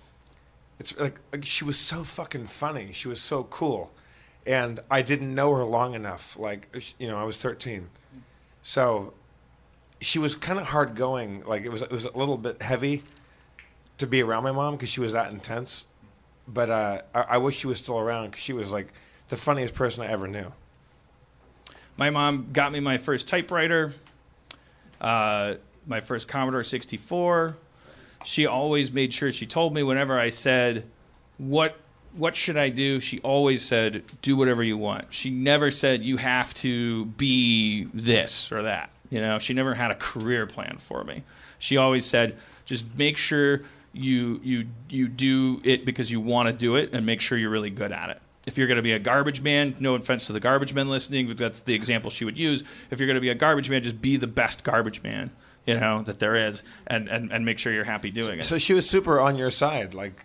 it's 0.79 0.97
like, 0.99 1.21
like 1.33 1.45
she 1.45 1.65
was 1.65 1.79
so 1.79 2.05
fucking 2.05 2.47
funny. 2.47 2.93
She 2.93 3.09
was 3.09 3.21
so 3.21 3.45
cool, 3.45 3.93
and 4.47 4.81
I 4.91 5.03
didn't 5.03 5.35
know 5.35 5.55
her 5.55 5.65
long 5.65 5.95
enough. 5.95 6.39
Like 6.39 6.75
you 6.99 7.09
know, 7.09 7.19
I 7.19 7.25
was 7.25 7.39
thirteen, 7.39 7.89
so 8.63 9.15
she 10.01 10.19
was 10.19 10.35
kind 10.35 10.59
of 10.59 10.67
hard 10.67 10.95
going. 10.95 11.45
Like 11.45 11.63
it 11.65 11.71
was 11.71 11.83
it 11.83 11.91
was 11.91 12.05
a 12.05 12.17
little 12.17 12.39
bit 12.39 12.63
heavy 12.63 13.03
to 13.99 14.07
be 14.07 14.23
around 14.23 14.43
my 14.43 14.53
mom 14.53 14.75
because 14.75 14.89
she 14.89 15.01
was 15.01 15.13
that 15.13 15.33
intense. 15.33 15.87
But 16.49 16.71
uh, 16.71 17.03
I, 17.15 17.21
I 17.21 17.39
wish 17.39 17.57
she 17.57 17.67
was 17.67 17.79
still 17.79 17.99
around 17.99 18.31
because 18.31 18.43
she 18.43 18.53
was 18.53 18.71
like 18.71 18.93
the 19.29 19.37
funniest 19.37 19.75
person 19.75 20.03
I 20.03 20.09
ever 20.09 20.27
knew. 20.27 20.53
My 21.97 22.11
mom 22.11 22.49
got 22.53 22.73
me 22.73 22.81
my 22.81 22.99
first 22.99 23.29
typewriter, 23.29 23.93
uh, 25.01 25.55
my 25.87 26.01
first 26.01 26.29
Commodore 26.29 26.63
64. 26.63 27.57
She 28.25 28.47
always 28.47 28.93
made 28.93 29.13
sure 29.13 29.33
she 29.33 29.47
told 29.47 29.75
me 29.75 29.83
whenever 29.83 30.19
I 30.19 30.31
said, 30.31 30.85
"What 31.39 31.77
what 32.15 32.37
should 32.37 32.57
I 32.57 32.69
do?" 32.69 33.01
She 33.01 33.21
always 33.21 33.63
said, 33.63 34.05
"Do 34.23 34.37
whatever 34.37 34.63
you 34.63 34.77
want." 34.77 35.13
She 35.13 35.31
never 35.31 35.71
said 35.71 36.03
you 36.03 36.17
have 36.19 36.55
to 36.55 37.07
be 37.07 37.89
this 37.93 38.53
or 38.53 38.63
that. 38.63 38.91
You 39.11 39.21
know, 39.21 39.39
she 39.39 39.53
never 39.53 39.75
had 39.75 39.91
a 39.91 39.97
career 39.97 40.47
plan 40.47 40.79
for 40.79 41.05
me. 41.05 41.23
She 41.59 41.77
always 41.77 42.07
said, 42.07 42.37
"Just 42.65 42.85
make 42.97 43.17
sure 43.17 43.63
you 43.93 44.41
you 44.43 44.67
you 44.89 45.09
do 45.09 45.61
it 45.65 45.85
because 45.85 46.11
you 46.11 46.21
want 46.21 46.49
to 46.49 46.53
do 46.53 46.77
it, 46.77 46.91
and 46.93 47.05
make 47.05 47.21
sure 47.21 47.37
you're 47.37 47.51
really 47.51 47.71
good 47.71 47.93
at 47.93 48.11
it." 48.11 48.23
If 48.47 48.59
you're 48.59 48.67
going 48.67 48.77
to 48.77 48.83
be 48.83 48.93
a 48.93 48.99
garbage 48.99 49.41
man, 49.41 49.77
no 49.79 49.95
offense 49.95 50.27
to 50.27 50.33
the 50.33 50.41
garbage 50.41 50.75
men 50.75 50.89
listening, 50.89 51.29
but 51.29 51.37
that's 51.37 51.61
the 51.61 51.75
example 51.75 52.11
she 52.11 52.25
would 52.25 52.37
use. 52.37 52.65
If 52.91 52.99
you're 52.99 53.07
going 53.07 53.15
to 53.15 53.21
be 53.21 53.29
a 53.29 53.35
garbage 53.37 53.71
man, 53.71 53.83
just 53.83 54.03
be 54.03 54.17
the 54.17 54.27
best 54.27 54.65
garbage 54.65 55.03
man, 55.03 55.31
you 55.65 55.79
know, 55.79 56.03
that 56.03 56.19
there 56.19 56.35
is, 56.35 56.65
and, 56.89 57.09
and, 57.09 57.33
and 57.33 57.45
make 57.45 57.59
sure 57.59 57.73
you're 57.73 57.85
happy 57.85 58.11
doing 58.11 58.41
it. 58.41 58.45
So 58.45 58.59
she 58.59 58.75
was 58.75 58.89
super 58.89 59.21
on 59.21 59.37
your 59.37 59.51
side. 59.51 59.95
Like, 59.95 60.25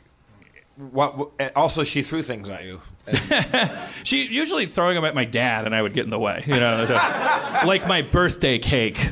what? 0.78 1.30
also, 1.56 1.84
she 1.84 2.02
threw 2.02 2.24
things 2.24 2.50
at 2.50 2.64
you. 2.66 2.82
She 4.04 4.26
usually 4.26 4.68
throwing 4.68 4.96
them 4.96 5.04
at 5.04 5.14
my 5.16 5.26
dad, 5.26 5.66
and 5.66 5.76
I 5.76 5.82
would 5.82 5.94
get 5.94 6.06
in 6.06 6.10
the 6.10 6.20
way, 6.20 6.42
you 6.46 6.54
know, 6.54 6.86
like 7.66 7.86
my 7.88 8.02
birthday 8.02 8.58
cake. 8.58 9.12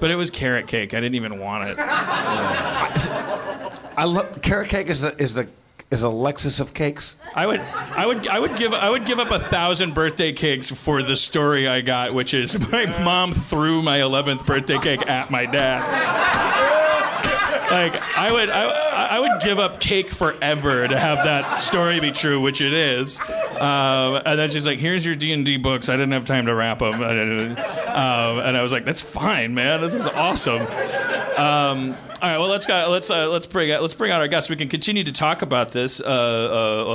But 0.00 0.10
it 0.10 0.16
was 0.16 0.30
carrot 0.30 0.66
cake. 0.66 0.94
I 0.94 1.00
didn't 1.00 1.16
even 1.16 1.38
want 1.38 1.68
it. 1.68 1.76
I 3.96 4.04
love 4.04 4.40
carrot 4.42 4.68
cake. 4.68 4.88
Is 4.88 5.00
the 5.00 5.20
is 5.20 5.34
the 5.34 5.48
is 5.90 6.02
a 6.02 6.08
Lexus 6.08 6.58
of 6.60 6.74
cakes. 6.74 7.16
I 7.34 7.46
would, 7.46 7.60
I 7.60 8.06
would, 8.06 8.26
I 8.28 8.38
would 8.38 8.56
give, 8.56 8.72
I 8.74 8.90
would 8.90 9.04
give 9.04 9.18
up 9.18 9.30
a 9.30 9.38
thousand 9.38 9.94
birthday 9.94 10.32
cakes 10.32 10.70
for 10.70 11.02
the 11.02 11.16
story 11.16 11.68
I 11.68 11.80
got, 11.80 12.12
which 12.12 12.34
is 12.34 12.58
my 12.72 12.86
mom 13.04 13.32
threw 13.32 13.82
my 13.82 14.00
eleventh 14.02 14.44
birthday 14.46 14.78
cake 14.78 15.06
at 15.08 15.30
my 15.30 15.46
dad. 15.46 15.80
Like 17.70 17.94
I 18.16 18.32
would, 18.32 18.48
I, 18.48 19.16
I 19.16 19.20
would 19.20 19.40
give 19.42 19.58
up 19.58 19.80
cake 19.80 20.10
forever 20.10 20.86
to 20.86 20.98
have 20.98 21.24
that 21.24 21.58
story 21.60 21.98
be 21.98 22.12
true, 22.12 22.40
which 22.40 22.60
it 22.60 22.72
is. 22.72 23.20
Um, 23.20 24.22
and 24.24 24.38
then 24.38 24.50
she's 24.50 24.66
like, 24.66 24.78
"Here's 24.78 25.04
your 25.04 25.16
D 25.16 25.32
and 25.32 25.44
D 25.44 25.56
books." 25.56 25.88
I 25.88 25.96
didn't 25.96 26.12
have 26.12 26.24
time 26.24 26.46
to 26.46 26.54
wrap 26.54 26.78
them, 26.78 26.94
um, 26.94 28.38
and 28.38 28.56
I 28.56 28.62
was 28.62 28.70
like, 28.70 28.84
"That's 28.84 29.02
fine, 29.02 29.54
man. 29.54 29.80
This 29.80 29.94
is 29.94 30.06
awesome." 30.06 30.66
Um, 31.36 31.96
all 32.22 32.28
right, 32.30 32.38
well 32.38 32.48
let's 32.48 32.64
go, 32.64 32.88
let's 32.90 33.10
uh, 33.10 33.28
let's 33.28 33.46
bring 33.46 33.70
out, 33.70 33.82
let's 33.82 33.94
bring 33.94 34.10
out 34.10 34.20
our 34.20 34.28
guests. 34.28 34.48
We 34.48 34.56
can 34.56 34.68
continue 34.68 35.04
to 35.04 35.12
talk 35.12 35.42
about 35.42 35.72
this. 35.72 36.00
Uh, 36.00 36.04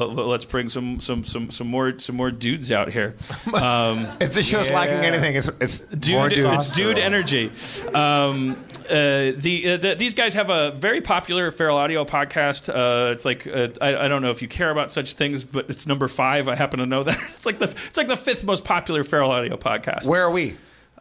uh, 0.02 0.06
let's 0.08 0.46
bring 0.46 0.68
some 0.70 1.00
some 1.00 1.24
some 1.24 1.52
some 1.52 1.68
more 1.68 1.98
some 2.00 2.16
more 2.16 2.32
dudes 2.32 2.72
out 2.72 2.90
here. 2.92 3.16
Um, 3.54 4.08
If 4.20 4.34
the 4.34 4.44
show's 4.44 4.70
lacking 4.72 5.06
anything, 5.06 5.36
it's 5.36 5.50
it's 5.60 5.80
dude, 5.82 6.16
more 6.16 6.30
dudes. 6.30 6.68
it's 6.68 6.72
dude 6.76 6.98
energy. 6.98 7.52
Um, 7.94 8.64
uh, 8.90 9.34
the, 9.36 9.74
uh, 9.74 9.78
the 9.78 9.96
these 9.96 10.14
guys 10.14 10.34
have 10.34 10.50
a 10.50 10.72
very 10.72 11.02
popular 11.02 11.52
feral 11.52 11.78
audio 11.78 12.06
podcast. 12.06 12.70
Uh, 12.70 13.12
it's 13.12 13.26
like 13.26 13.46
uh, 13.46 13.70
I, 13.82 14.06
I 14.06 14.08
don't 14.08 14.22
know 14.22 14.32
if 14.32 14.42
you 14.42 14.48
care 14.48 14.72
about 14.72 14.92
such 14.92 15.14
things, 15.14 15.44
but 15.44 15.70
it's 15.70 15.86
number 15.86 16.08
five. 16.08 16.48
I 16.48 16.56
happen 16.56 16.80
to 16.80 16.86
know 16.86 17.04
that 17.04 17.16
it's 17.30 17.46
like 17.46 17.60
the 17.60 17.74
it's 17.88 17.98
like 17.98 18.08
the 18.08 18.18
fifth 18.18 18.44
most 18.44 18.64
popular 18.64 19.04
feral 19.04 19.32
audio 19.32 19.58
podcast. 19.58 20.06
Where 20.06 20.24
are 20.24 20.32
we? 20.32 20.52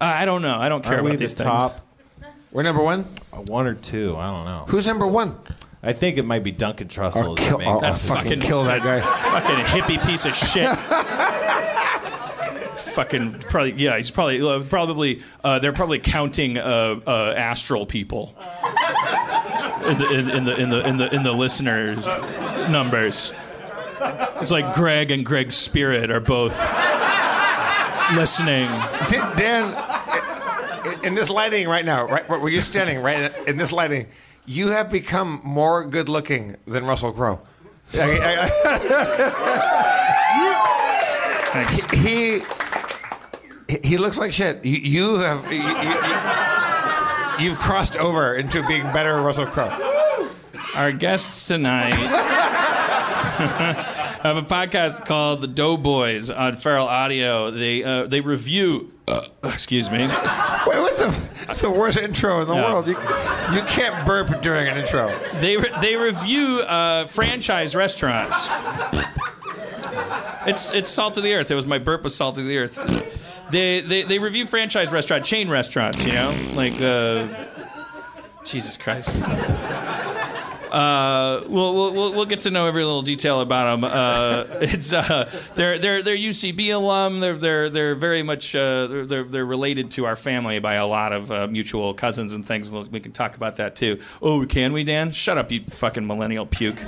Uh, 0.01 0.05
I 0.05 0.25
don't 0.25 0.43
know. 0.43 0.59
I 0.59 0.69
don't 0.69 0.83
care 0.83 0.99
Are 0.99 1.03
we 1.03 1.11
about 1.11 1.19
the 1.19 1.25
these 1.25 1.35
top 1.35 1.81
We're 2.53 2.63
number 2.65 2.83
one. 2.83 3.05
uh, 3.33 3.37
one 3.39 3.67
or 3.67 3.75
two? 3.75 4.17
I 4.17 4.27
don't 4.27 4.45
know. 4.45 4.65
Who's 4.69 4.87
number 4.87 5.07
one? 5.07 5.37
I 5.83 5.93
think 5.93 6.19
it 6.19 6.25
might 6.25 6.43
be 6.45 6.51
Duncan 6.51 6.89
Trussell. 6.89 7.23
I'll 7.23 7.37
kill, 7.37 7.59
main 7.59 7.69
I'll. 7.69 7.75
I'll 7.77 7.81
That 7.81 7.97
fucking 7.97 8.25
fucking- 8.25 8.41
kill 8.41 8.65
that 8.65 8.83
guy. 8.83 9.01
Fucking 9.41 9.65
hippie 9.65 10.05
piece 10.07 10.25
of 10.27 10.35
shit. 10.35 10.77
Fucking 12.95 13.35
probably 13.49 13.73
yeah. 13.73 13.97
He's 13.97 14.11
probably 14.11 14.43
uh, 14.43 14.63
probably 14.65 15.23
uh, 15.45 15.59
they're 15.61 15.73
probably 15.73 16.01
counting 16.01 16.59
uh, 16.59 16.99
uh, 17.07 17.35
astral 17.37 17.87
people 17.87 18.35
in 19.87 19.99
the 19.99 20.09
in, 20.13 20.31
in 20.31 20.45
the 20.45 20.57
in 20.61 20.71
the 20.71 20.87
in 20.89 20.97
the 20.97 21.15
in 21.15 21.23
the 21.23 21.33
listeners 21.33 22.05
numbers. 22.69 23.33
It's 24.41 24.51
like 24.51 24.75
Greg 24.75 25.11
and 25.13 25.25
Greg's 25.25 25.55
spirit 25.55 26.11
are 26.11 26.21
both 26.21 26.59
listening. 28.15 28.69
D- 29.09 29.21
Dan, 29.37 29.73
in- 31.03 31.15
this 31.15 31.31
lighting 31.31 31.69
right 31.69 31.85
now, 31.85 32.07
right 32.07 32.29
where 32.29 32.49
you're 32.49 32.61
standing, 32.61 33.03
right 33.03 33.33
in 33.47 33.57
this 33.57 33.73
lighting, 33.73 34.07
you 34.47 34.69
have 34.69 34.91
become 34.91 35.41
more 35.45 35.85
good 35.85 36.09
looking 36.09 36.57
than 36.67 36.85
Russell 36.85 37.13
Crowe. 37.13 37.41
Thanks. 41.53 41.85
He 41.91 42.41
he 43.83 43.99
looks 43.99 44.19
like 44.19 44.33
shit. 44.33 44.65
You, 44.65 44.77
you 44.77 45.19
have 45.19 45.53
you, 45.53 45.59
you, 45.59 47.51
have 47.51 47.59
crossed 47.59 47.97
over 47.97 48.35
into 48.35 48.67
being 48.67 48.83
better 48.93 49.21
Russell 49.21 49.47
Crowe. 49.47 50.29
Our 50.75 50.93
guests 50.93 51.49
tonight 51.49 51.95
have 54.23 54.37
a 54.37 54.43
podcast 54.43 55.07
called 55.07 55.41
The 55.41 55.47
Doughboys 55.47 56.31
on 56.31 56.57
Feral 56.57 56.87
Audio. 56.87 57.51
They 57.51 57.83
uh, 57.83 58.07
they 58.07 58.21
review. 58.21 58.93
excuse 59.43 59.91
me. 59.91 60.01
Wait, 60.01 60.11
what 60.11 60.97
the? 60.97 61.31
That's 61.47 61.63
the 61.63 61.71
worst 61.71 61.99
intro 61.99 62.41
in 62.43 62.47
the 62.47 62.55
world. 62.55 62.87
You, 62.87 62.93
you 62.93 63.63
can't 63.67 64.07
burp 64.07 64.41
during 64.41 64.69
an 64.69 64.79
intro. 64.79 65.09
They 65.41 65.57
re- 65.57 65.73
they 65.81 65.97
review 65.97 66.61
uh, 66.61 67.07
franchise 67.07 67.75
restaurants. 67.75 68.49
It's 70.47 70.73
it's 70.73 70.89
salt 70.89 71.17
of 71.17 71.23
the 71.25 71.35
earth. 71.35 71.51
It 71.51 71.55
was 71.55 71.67
my 71.67 71.79
burp 71.79 72.05
was 72.05 72.15
salt 72.15 72.39
of 72.39 72.45
the 72.45 72.57
earth. 72.59 72.79
They 73.51 73.81
they, 73.81 74.03
they 74.05 74.19
review 74.19 74.47
franchise 74.47 74.93
restaurant 74.93 75.25
chain 75.25 75.49
restaurants. 75.49 76.05
You 76.05 76.13
know, 76.13 76.35
like 76.55 76.81
uh, 76.81 77.27
Jesus 78.45 78.77
Christ. 78.77 79.23
Uh, 80.71 81.43
we'll, 81.49 81.75
we'll 81.93 82.13
we'll- 82.15 82.25
get 82.27 82.41
to 82.43 82.51
know 82.51 82.67
every 82.67 82.85
little 82.85 83.03
detail 83.03 83.41
about 83.41 83.81
them. 83.81 83.85
Uh, 83.85 84.45
it's 84.61 84.93
uh, 84.93 85.31
they're 85.57 85.79
they're 85.79 86.03
they're 86.03 86.17
UCB 86.17 86.73
alum. 86.75 87.21
They're 87.21 87.35
they're 87.37 87.69
they're 87.71 87.95
very 87.95 88.23
much 88.23 88.55
uh, 88.55 88.87
they're, 88.87 89.07
they're 89.07 89.25
they're 89.25 89.47
related 89.47 89.91
to 89.93 90.07
our 90.07 90.17
family 90.17 90.59
by 90.61 90.75
a 90.75 90.87
lot 90.87 91.13
of 91.13 91.31
uh, 91.33 91.47
mutual 91.49 91.93
cousins 91.95 92.33
and 92.33 92.47
things. 92.47 92.71
We'll, 92.71 92.85
we 92.85 93.01
can 93.01 93.13
talk 93.13 93.37
about 93.37 93.57
that 93.57 93.75
too. 93.77 93.99
Oh, 94.23 94.47
can 94.47 94.73
we, 94.73 94.85
Dan? 94.85 95.11
Shut 95.11 95.39
up, 95.39 95.51
you 95.51 95.65
fucking 95.65 96.07
millennial 96.07 96.47
puke. 96.47 96.81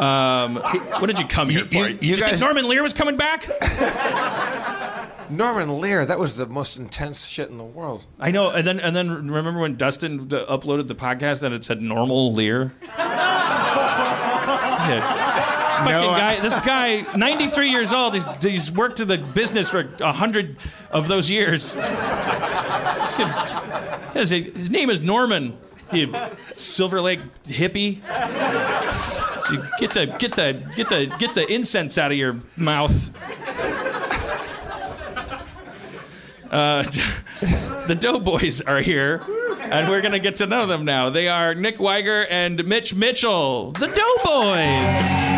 Um, 0.00 0.56
what 0.56 1.06
did 1.06 1.18
you 1.18 1.26
come 1.26 1.48
here 1.48 1.60
You- 1.60 1.64
for? 1.66 1.88
you- 1.88 1.98
you 2.02 2.16
guys- 2.16 2.40
Norman 2.40 2.68
Lear 2.68 2.82
was 2.82 2.92
coming 2.92 3.16
back? 3.16 3.48
Norman 5.30 5.80
Lear, 5.80 6.04
that 6.06 6.18
was 6.18 6.36
the 6.36 6.46
most 6.46 6.76
intense 6.76 7.26
shit 7.26 7.48
in 7.50 7.58
the 7.58 7.64
world. 7.64 8.06
I 8.18 8.30
know, 8.30 8.50
and 8.50 8.66
then 8.66 8.78
and 8.80 8.94
then 8.94 9.30
remember 9.30 9.60
when 9.60 9.76
Dustin 9.76 10.26
d- 10.28 10.36
uploaded 10.48 10.88
the 10.88 10.94
podcast 10.94 11.42
and 11.42 11.54
it 11.54 11.64
said 11.64 11.82
normal 11.82 12.32
Lear. 12.32 12.72
Yeah. 14.86 15.00
This 15.00 15.78
fucking 15.78 15.90
No, 15.92 16.16
guy, 16.16 16.38
this 16.40 16.60
guy, 16.60 17.16
93 17.16 17.70
years 17.70 17.92
old. 17.92 18.14
He's 18.14 18.24
he's 18.40 18.70
worked 18.70 19.00
in 19.00 19.08
the 19.08 19.18
business 19.18 19.68
for 19.68 19.88
a 20.00 20.12
hundred 20.12 20.58
of 20.92 21.08
those 21.08 21.28
years. 21.28 21.72
His, 24.14 24.30
his 24.30 24.70
name 24.70 24.88
is 24.90 25.00
Norman. 25.00 25.58
You 25.92 26.14
Silver 26.54 27.00
Lake 27.00 27.20
hippie. 27.44 27.96
You 29.52 29.62
Get 29.78 29.90
the 29.92 30.06
get 30.18 30.32
the 30.32 30.62
get 30.74 30.88
the 30.88 31.06
get 31.18 31.34
the 31.34 31.46
incense 31.52 31.98
out 31.98 32.12
of 32.12 32.16
your 32.16 32.36
mouth. 32.56 33.10
Uh, 36.56 36.82
the 37.86 37.94
Doughboys 37.94 38.62
are 38.62 38.80
here, 38.80 39.20
and 39.60 39.90
we're 39.90 40.00
gonna 40.00 40.18
get 40.18 40.36
to 40.36 40.46
know 40.46 40.64
them 40.64 40.86
now. 40.86 41.10
They 41.10 41.28
are 41.28 41.54
Nick 41.54 41.78
Wiger 41.78 42.24
and 42.30 42.64
Mitch 42.64 42.94
Mitchell, 42.94 43.72
the 43.72 43.88
Doughboys. 43.88 45.35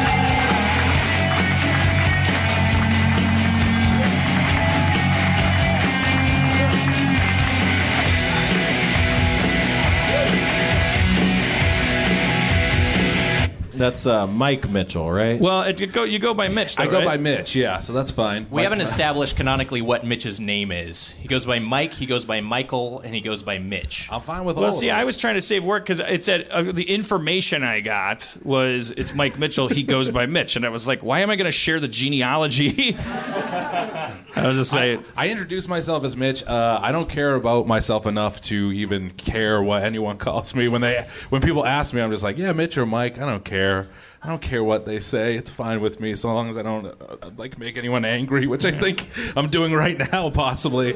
That's 13.79 14.07
uh, 14.07 14.27
Mike 14.27 14.69
Mitchell, 14.69 15.11
right? 15.11 15.41
Well, 15.41 15.63
it, 15.63 15.81
you 15.81 15.87
go 15.87 16.05
you 16.05 16.19
go 16.19 16.35
by 16.35 16.49
Mitch. 16.49 16.77
Though, 16.77 16.83
I 16.83 16.87
go 16.89 16.99
right? 16.99 17.05
by 17.07 17.17
Mitch, 17.17 17.55
yeah, 17.55 17.79
so 17.79 17.93
that's 17.93 18.11
fine. 18.11 18.47
We 18.51 18.57
My- 18.57 18.63
haven't 18.65 18.81
established 18.81 19.37
canonically 19.37 19.81
what 19.83 20.05
Mitch's 20.05 20.41
name 20.41 20.73
is. 20.73 21.13
He 21.13 21.29
goes 21.29 21.47
by 21.47 21.59
Mike, 21.61 21.93
he 21.95 22.07
goes 22.07 22.25
by 22.25 22.41
Michael, 22.41 23.01
and 23.01 23.15
he 23.15 23.21
goes 23.21 23.43
by 23.43 23.59
Mitch. 23.59 24.09
I'm 24.11 24.21
fine 24.21 24.45
with 24.45 24.57
Well, 24.57 24.67
all 24.67 24.73
see, 24.73 24.91
of 24.91 24.97
I 24.97 25.05
was 25.05 25.17
trying 25.17 25.35
to 25.37 25.41
save 25.41 25.65
work 25.65 25.85
because 25.85 26.01
it 26.01 26.25
said 26.25 26.49
uh, 26.51 26.63
the 26.63 26.91
information 26.91 27.63
I 27.63 27.81
got 27.81 28.29
was 28.43 28.91
it's 28.91 29.15
Mike 29.15 29.39
Mitchell. 29.39 29.69
He 29.69 29.83
goes 29.85 30.11
by 30.11 30.27
Mitch, 30.27 30.57
and 30.57 30.67
I 30.67 30.69
was 30.71 30.87
like, 30.87 31.03
why 31.03 31.21
am 31.21 31.31
I 31.31 31.37
going 31.37 31.47
to 31.47 31.53
share 31.53 31.79
the 31.81 31.89
genealogy? 31.89 32.97
I 34.39 34.49
was 34.49 34.57
just 34.57 34.71
saying. 34.71 35.05
I 35.17 35.29
introduce 35.29 35.69
myself 35.69 36.05
as 36.05 36.17
Mitch. 36.17 36.45
Uh, 36.45 36.79
I 36.83 36.93
don't 36.93 37.09
care 37.09 37.35
about 37.35 37.67
myself 37.67 38.07
enough 38.07 38.41
to 38.43 38.73
even 38.73 39.11
care 39.11 39.63
what 39.63 39.83
anyone 39.83 40.19
calls 40.19 40.55
me. 40.55 40.69
When 40.69 40.81
they 40.81 41.07
when 41.29 41.41
people 41.43 41.67
ask 41.67 41.95
me, 41.95 42.01
I'm 42.01 42.11
just 42.11 42.23
like, 42.23 42.39
yeah, 42.39 42.53
Mitch 42.53 42.79
or 42.79 42.87
Mike. 42.87 43.19
I 43.19 43.27
don't 43.27 43.45
care. 43.45 43.89
I 44.21 44.29
don't 44.29 44.43
care 44.43 44.65
what 44.65 44.85
they 44.85 44.99
say. 44.99 45.37
It's 45.37 45.49
fine 45.49 45.81
with 45.81 46.01
me, 46.01 46.17
so 46.17 46.35
long 46.35 46.51
as 46.51 46.59
I 46.59 46.63
don't 46.63 46.87
uh, 46.87 47.31
like 47.37 47.57
make 47.57 47.79
anyone 47.79 48.05
angry, 48.05 48.49
which 48.49 48.65
I 48.65 48.73
think 48.73 49.09
I'm 49.37 49.49
doing 49.49 49.73
right 49.73 49.97
now, 50.13 50.31
possibly. 50.31 50.95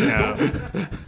No. 0.00 0.50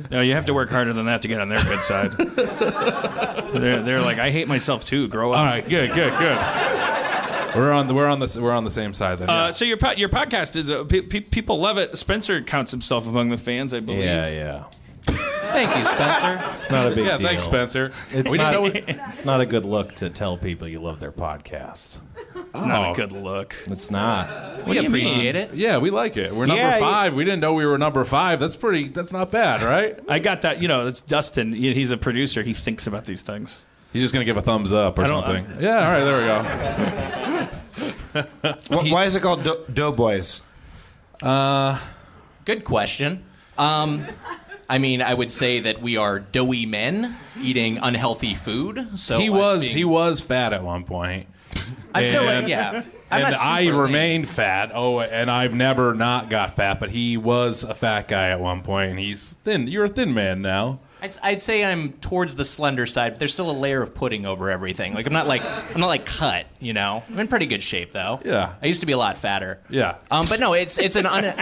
no, 0.09 0.21
you 0.21 0.35
have 0.35 0.45
to 0.45 0.55
work 0.55 0.71
harder 0.71 0.93
than 0.93 1.07
that 1.07 1.23
to 1.23 1.29
get 1.29 1.41
on 1.41 1.49
their 1.49 1.63
good 1.65 1.83
side. 1.83 2.13
they're, 3.53 3.83
they're 3.83 4.03
like, 4.03 4.19
I 4.19 4.31
hate 4.31 4.47
myself 4.47 4.85
too. 4.85 5.09
Grow 5.09 5.33
up. 5.33 5.39
All 5.41 5.45
right, 5.45 5.69
good, 5.69 5.93
good, 5.95 6.17
good. 6.17 6.98
We're 7.59 7.73
on 7.73 7.87
the 7.89 7.95
we're 7.95 8.07
on 8.09 8.21
the 8.21 8.39
we're 8.43 8.53
on 8.53 8.65
the 8.65 8.71
same 8.71 8.93
side 8.95 9.19
then. 9.19 9.29
Uh, 9.29 9.33
yeah. 9.47 9.51
so 9.51 9.65
your 9.65 9.77
po- 9.77 9.93
your 9.93 10.09
podcast 10.09 10.57
is 10.57 10.71
uh, 10.71 10.85
pe- 10.85 11.03
pe- 11.03 11.21
people 11.21 11.59
love 11.61 11.79
it. 11.79 11.97
Spencer 11.99 12.43
counts 12.43 12.71
himself 12.71 13.07
among 13.09 13.29
the 13.31 13.37
fans, 13.37 13.75
I 13.75 13.81
believe. 13.81 14.05
yeah, 14.05 14.29
yeah. 14.29 14.65
Thank 15.51 15.75
you, 15.77 15.85
Spencer. 15.87 16.39
It's 16.53 16.71
not 16.71 16.93
a 16.93 16.95
big 16.95 17.07
yeah, 17.07 17.17
deal. 17.17 17.27
thanks, 17.27 17.43
Spencer. 17.45 17.91
It's 18.11 18.31
we 18.31 18.37
not, 18.37 18.53
didn't 18.53 19.01
it's 19.09 19.25
not 19.25 19.41
a 19.41 19.47
good 19.47 19.65
look 19.65 19.95
to 19.97 20.11
tell 20.11 20.37
people 20.37 20.69
you 20.69 20.79
love 20.79 21.01
their 21.01 21.11
podcast. 21.13 22.01
It's 22.37 22.61
not 22.61 22.89
Oh. 22.89 22.93
a 22.93 22.95
good 22.95 23.13
look. 23.13 23.55
It's 23.67 23.91
not. 23.91 24.67
We 24.67 24.79
appreciate 24.85 25.35
it. 25.37 25.55
Yeah, 25.55 25.79
we 25.79 25.89
like 25.89 26.19
it. 26.19 26.33
We're 26.35 26.45
number 26.47 26.61
Yeah, 26.63 26.75
you- 26.75 26.81
five. 26.81 27.15
We 27.17 27.25
didn't 27.25 27.41
know 27.41 27.55
we 27.55 27.65
were 27.65 27.79
number 27.79 28.05
five. 28.05 28.39
That's 28.41 28.57
pretty. 28.57 28.89
That's 28.89 29.13
not 29.13 29.31
bad, 29.31 29.63
right? 29.63 29.99
I 30.09 30.19
got 30.19 30.43
that. 30.43 30.61
You 30.61 30.69
know, 30.69 30.87
it's 30.87 31.01
Dustin. 31.01 31.55
He- 31.55 31.73
He's 31.73 31.91
a 31.91 31.97
producer. 31.97 32.43
He 32.43 32.53
thinks 32.53 32.87
about 32.87 33.07
these 33.07 33.23
things. 33.23 33.65
He's 33.93 34.03
just 34.03 34.13
gonna 34.13 34.25
give 34.27 34.37
a 34.37 34.43
thumbs 34.43 34.73
up 34.73 34.99
or 34.99 35.05
I 35.05 35.07
don't- 35.09 35.25
something. 35.25 35.57
yeah, 35.63 35.87
all 35.87 35.93
right, 35.93 36.05
there 36.05 37.49
we 38.19 38.23
go. 38.73 38.83
Wh- 38.83 38.93
Why 38.93 39.05
is 39.07 39.15
it 39.15 39.21
called 39.23 39.45
Do- 39.45 39.65
Doughboys? 39.73 40.43
Good 42.45 42.65
question. 42.65 43.25
Um, 43.57 44.07
I 44.69 44.79
mean, 44.79 45.01
I 45.03 45.15
would 45.15 45.31
say 45.31 45.61
that 45.61 45.81
we 45.83 45.97
are 45.97 46.19
doughy 46.21 46.67
men 46.67 47.17
eating 47.43 47.79
unhealthy 47.79 48.35
food. 48.35 48.99
So 48.99 49.19
he 49.19 49.31
was 49.31 49.63
being- 49.63 49.77
he 49.77 49.85
was 49.85 50.21
fat 50.21 50.53
at 50.53 50.63
one 50.63 50.85
point. 50.85 51.27
I'm 51.95 52.05
still 52.05 52.25
like, 52.25 52.47
yeah. 52.47 52.83
I'm 53.11 53.25
and 53.25 53.35
I 53.35 53.65
super 53.65 53.79
remained 53.79 54.29
fat. 54.29 54.71
Oh, 54.75 55.01
and 55.01 55.31
I've 55.31 55.55
never 55.55 55.95
not 55.95 56.29
got 56.29 56.55
fat, 56.55 56.79
but 56.79 56.91
he 56.91 57.17
was 57.17 57.65
a 57.65 57.73
fat 57.75 58.07
guy 58.09 58.29
at 58.29 58.39
one 58.41 58.61
point, 58.63 58.91
and 58.91 58.99
he's 59.01 59.33
thin. 59.45 59.67
You're 59.67 59.87
a 59.87 59.89
thin 59.89 60.13
man 60.13 60.43
now. 60.43 60.81
I'd, 61.01 61.15
I'd 61.23 61.41
say 61.41 61.65
I'm 61.65 61.93
towards 61.95 62.37
the 62.37 62.45
slender 62.45 62.87
side, 62.87 63.13
but 63.13 63.19
there's 63.19 63.33
still 63.33 63.51
a 63.51 63.53
layer 63.53 63.81
of 63.83 63.95
pudding 63.95 64.27
over 64.27 64.51
everything. 64.51 64.95
Like 64.95 65.07
I'm 65.07 65.13
not 65.13 65.27
like 65.27 65.43
I'm 65.45 65.81
not 65.81 65.87
like 65.87 66.07
cut, 66.07 66.47
you 66.61 66.73
know. 66.73 67.03
I'm 67.09 67.19
in 67.19 67.29
pretty 67.29 67.47
good 67.47 67.63
shape 67.63 67.93
though. 67.93 68.21
Yeah. 68.25 68.55
I 68.63 68.67
used 68.67 68.81
to 68.81 68.87
be 68.87 68.93
a 68.93 68.99
lot 68.99 69.19
fatter. 69.19 69.61
Yeah. 69.71 69.97
Um, 70.11 70.27
but 70.29 70.41
no, 70.41 70.55
it's 70.55 70.79
it's 70.79 70.97
an 70.97 71.07
un- 71.07 71.35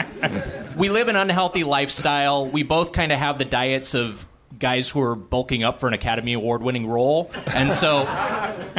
we 0.79 0.89
live 0.91 1.09
an 1.09 1.17
unhealthy 1.17 1.65
lifestyle. 1.65 2.47
We 2.47 2.63
both 2.63 2.93
kind 2.93 3.13
of 3.13 3.19
have 3.19 3.39
the 3.39 3.45
diets 3.45 3.95
of 3.95 4.27
guys 4.59 4.89
who 4.91 5.01
are 5.03 5.15
bulking 5.15 5.63
up 5.63 5.81
for 5.81 5.87
an 5.89 5.93
Academy 5.95 6.33
Award 6.33 6.63
winning 6.63 6.87
role, 6.87 7.31
and 7.55 7.73
so 7.73 8.01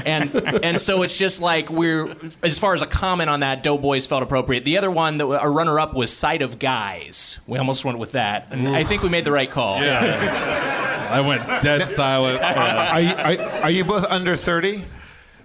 and 0.05 0.35
and 0.63 0.79
so 0.81 1.03
it's 1.03 1.17
just 1.17 1.41
like 1.41 1.69
we're 1.69 2.13
as 2.43 2.59
far 2.59 2.73
as 2.73 2.81
a 2.81 2.87
comment 2.87 3.29
on 3.29 3.41
that, 3.41 3.63
Doughboys 3.63 4.05
felt 4.05 4.23
appropriate. 4.23 4.65
The 4.65 4.77
other 4.77 4.91
one 4.91 5.17
that 5.17 5.25
a 5.27 5.49
runner 5.49 5.79
up 5.79 5.93
was 5.93 6.11
Sight 6.11 6.41
of 6.41 6.59
Guys. 6.59 7.39
We 7.47 7.57
almost 7.57 7.85
went 7.85 7.97
with 7.99 8.13
that, 8.13 8.47
and 8.51 8.67
I 8.69 8.83
think 8.83 9.03
we 9.03 9.09
made 9.09 9.23
the 9.25 9.31
right 9.31 9.49
call. 9.49 9.81
Yeah. 9.81 11.07
I 11.09 11.21
went 11.21 11.45
dead 11.61 11.87
silent. 11.87 12.41
Uh, 12.41 12.47
Are 12.91 12.99
you, 13.01 13.13
are, 13.13 13.49
are 13.63 13.71
you 13.71 13.85
both 13.85 14.03
under 14.05 14.35
30? 14.35 14.83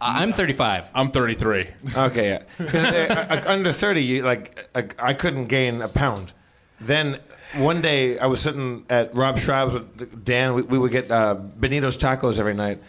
I'm 0.00 0.32
35. 0.32 0.88
I'm 0.92 1.12
33. 1.12 1.68
Okay, 1.96 2.30
yeah. 2.30 2.42
'Cause, 2.58 2.74
uh, 2.74 3.26
uh, 3.30 3.42
under 3.46 3.70
30, 3.70 4.02
you, 4.02 4.22
like, 4.22 4.68
uh, 4.74 4.82
I 4.98 5.14
couldn't 5.14 5.46
gain 5.46 5.80
a 5.80 5.86
pound. 5.86 6.32
Then 6.80 7.20
one 7.54 7.82
day 7.82 8.18
I 8.18 8.26
was 8.26 8.40
sitting 8.40 8.84
at 8.88 9.14
Rob 9.14 9.36
Schrab's 9.36 9.74
with 9.74 10.24
Dan. 10.24 10.54
We, 10.54 10.62
we 10.62 10.78
would 10.78 10.92
get 10.92 11.10
uh, 11.10 11.34
Benito's 11.34 11.96
tacos 11.96 12.38
every 12.38 12.54
night. 12.54 12.82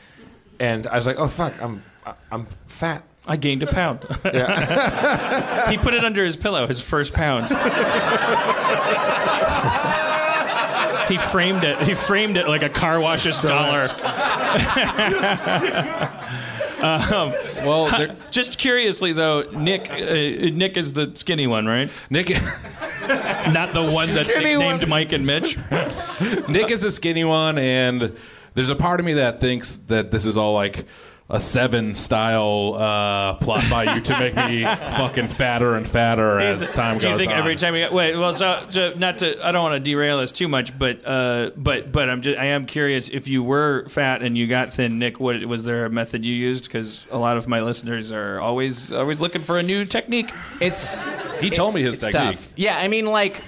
And 0.59 0.87
I 0.87 0.95
was 0.95 1.05
like, 1.05 1.19
oh, 1.19 1.27
fuck, 1.27 1.61
I'm, 1.61 1.83
I'm 2.31 2.45
fat. 2.67 3.03
I 3.25 3.37
gained 3.37 3.63
a 3.63 3.67
pound. 3.67 4.03
he 5.69 5.77
put 5.77 5.93
it 5.93 6.03
under 6.03 6.25
his 6.25 6.35
pillow, 6.35 6.67
his 6.67 6.81
first 6.81 7.13
pound. 7.13 7.45
he 11.07 11.17
framed 11.17 11.63
it. 11.63 11.81
He 11.83 11.93
framed 11.93 12.37
it 12.37 12.47
like 12.47 12.63
a 12.63 12.69
car 12.69 12.99
wash's 12.99 13.41
dollar. 13.41 13.87
Well, 16.83 17.85
there, 17.97 18.15
Just 18.31 18.59
curiously 18.59 19.13
though, 19.13 19.43
Nick 19.51 19.89
uh, 19.89 19.95
Nick 19.95 20.75
is 20.77 20.93
the 20.93 21.11
skinny 21.15 21.47
one, 21.47 21.65
right? 21.65 21.89
Nick 22.09 22.29
Not 22.29 23.73
the 23.73 23.89
one 23.93 24.07
that's 24.09 24.29
Skinny 24.29 24.55
named 24.57 24.81
one. 24.81 24.89
Mike 24.89 25.11
and 25.11 25.25
Mitch. 25.25 25.57
Nick 26.47 26.71
is 26.71 26.81
the 26.81 26.91
skinny 26.91 27.23
one, 27.23 27.57
and 27.57 28.15
there's 28.53 28.69
a 28.69 28.75
part 28.75 28.99
of 28.99 29.05
me 29.05 29.13
that 29.13 29.39
thinks 29.41 29.75
that 29.75 30.11
this 30.11 30.25
is 30.25 30.37
all 30.37 30.53
like 30.53 30.85
a 31.29 31.39
seven 31.39 31.95
style 31.95 32.75
uh, 32.75 33.33
plot 33.35 33.63
by 33.69 33.95
you 33.95 34.01
to 34.01 34.19
make 34.19 34.35
me 34.35 34.63
fucking 34.97 35.29
fatter 35.29 35.75
and 35.75 35.87
fatter 35.87 36.39
as 36.39 36.71
time 36.73 36.95
goes 36.95 36.95
on. 36.95 36.99
Do 36.99 37.07
goes 37.07 37.11
you 37.13 37.17
think 37.17 37.31
on. 37.31 37.37
every 37.37 37.55
time 37.55 37.75
you 37.75 37.87
wait? 37.91 38.15
Well, 38.15 38.33
so, 38.33 38.65
so 38.69 38.93
not 38.95 39.19
to. 39.19 39.45
I 39.45 39.51
don't 39.51 39.63
want 39.63 39.75
to 39.75 39.79
derail 39.91 40.19
this 40.19 40.31
too 40.31 40.47
much, 40.47 40.77
but 40.77 41.01
uh, 41.05 41.51
but 41.55 41.91
but 41.91 42.09
I'm 42.09 42.21
just 42.21 42.37
I 42.37 42.45
am 42.47 42.65
curious 42.65 43.09
if 43.09 43.27
you 43.27 43.41
were 43.41 43.87
fat 43.87 44.21
and 44.21 44.37
you 44.37 44.47
got 44.47 44.73
thin, 44.73 44.99
Nick. 44.99 45.19
What 45.19 45.43
was 45.45 45.63
there 45.63 45.85
a 45.85 45.89
method 45.89 46.25
you 46.25 46.35
used? 46.35 46.65
Because 46.65 47.07
a 47.09 47.17
lot 47.17 47.37
of 47.37 47.47
my 47.47 47.61
listeners 47.61 48.11
are 48.11 48.39
always 48.39 48.91
always 48.91 49.21
looking 49.21 49.41
for 49.41 49.57
a 49.57 49.63
new 49.63 49.85
technique. 49.85 50.31
It's 50.59 50.99
He 51.39 51.49
told 51.49 51.73
me 51.73 51.81
his 51.83 51.95
it's 51.95 52.05
technique. 52.05 52.35
tough. 52.37 52.47
Yeah, 52.55 52.77
I 52.77 52.87
mean, 52.89 53.05
like, 53.05 53.41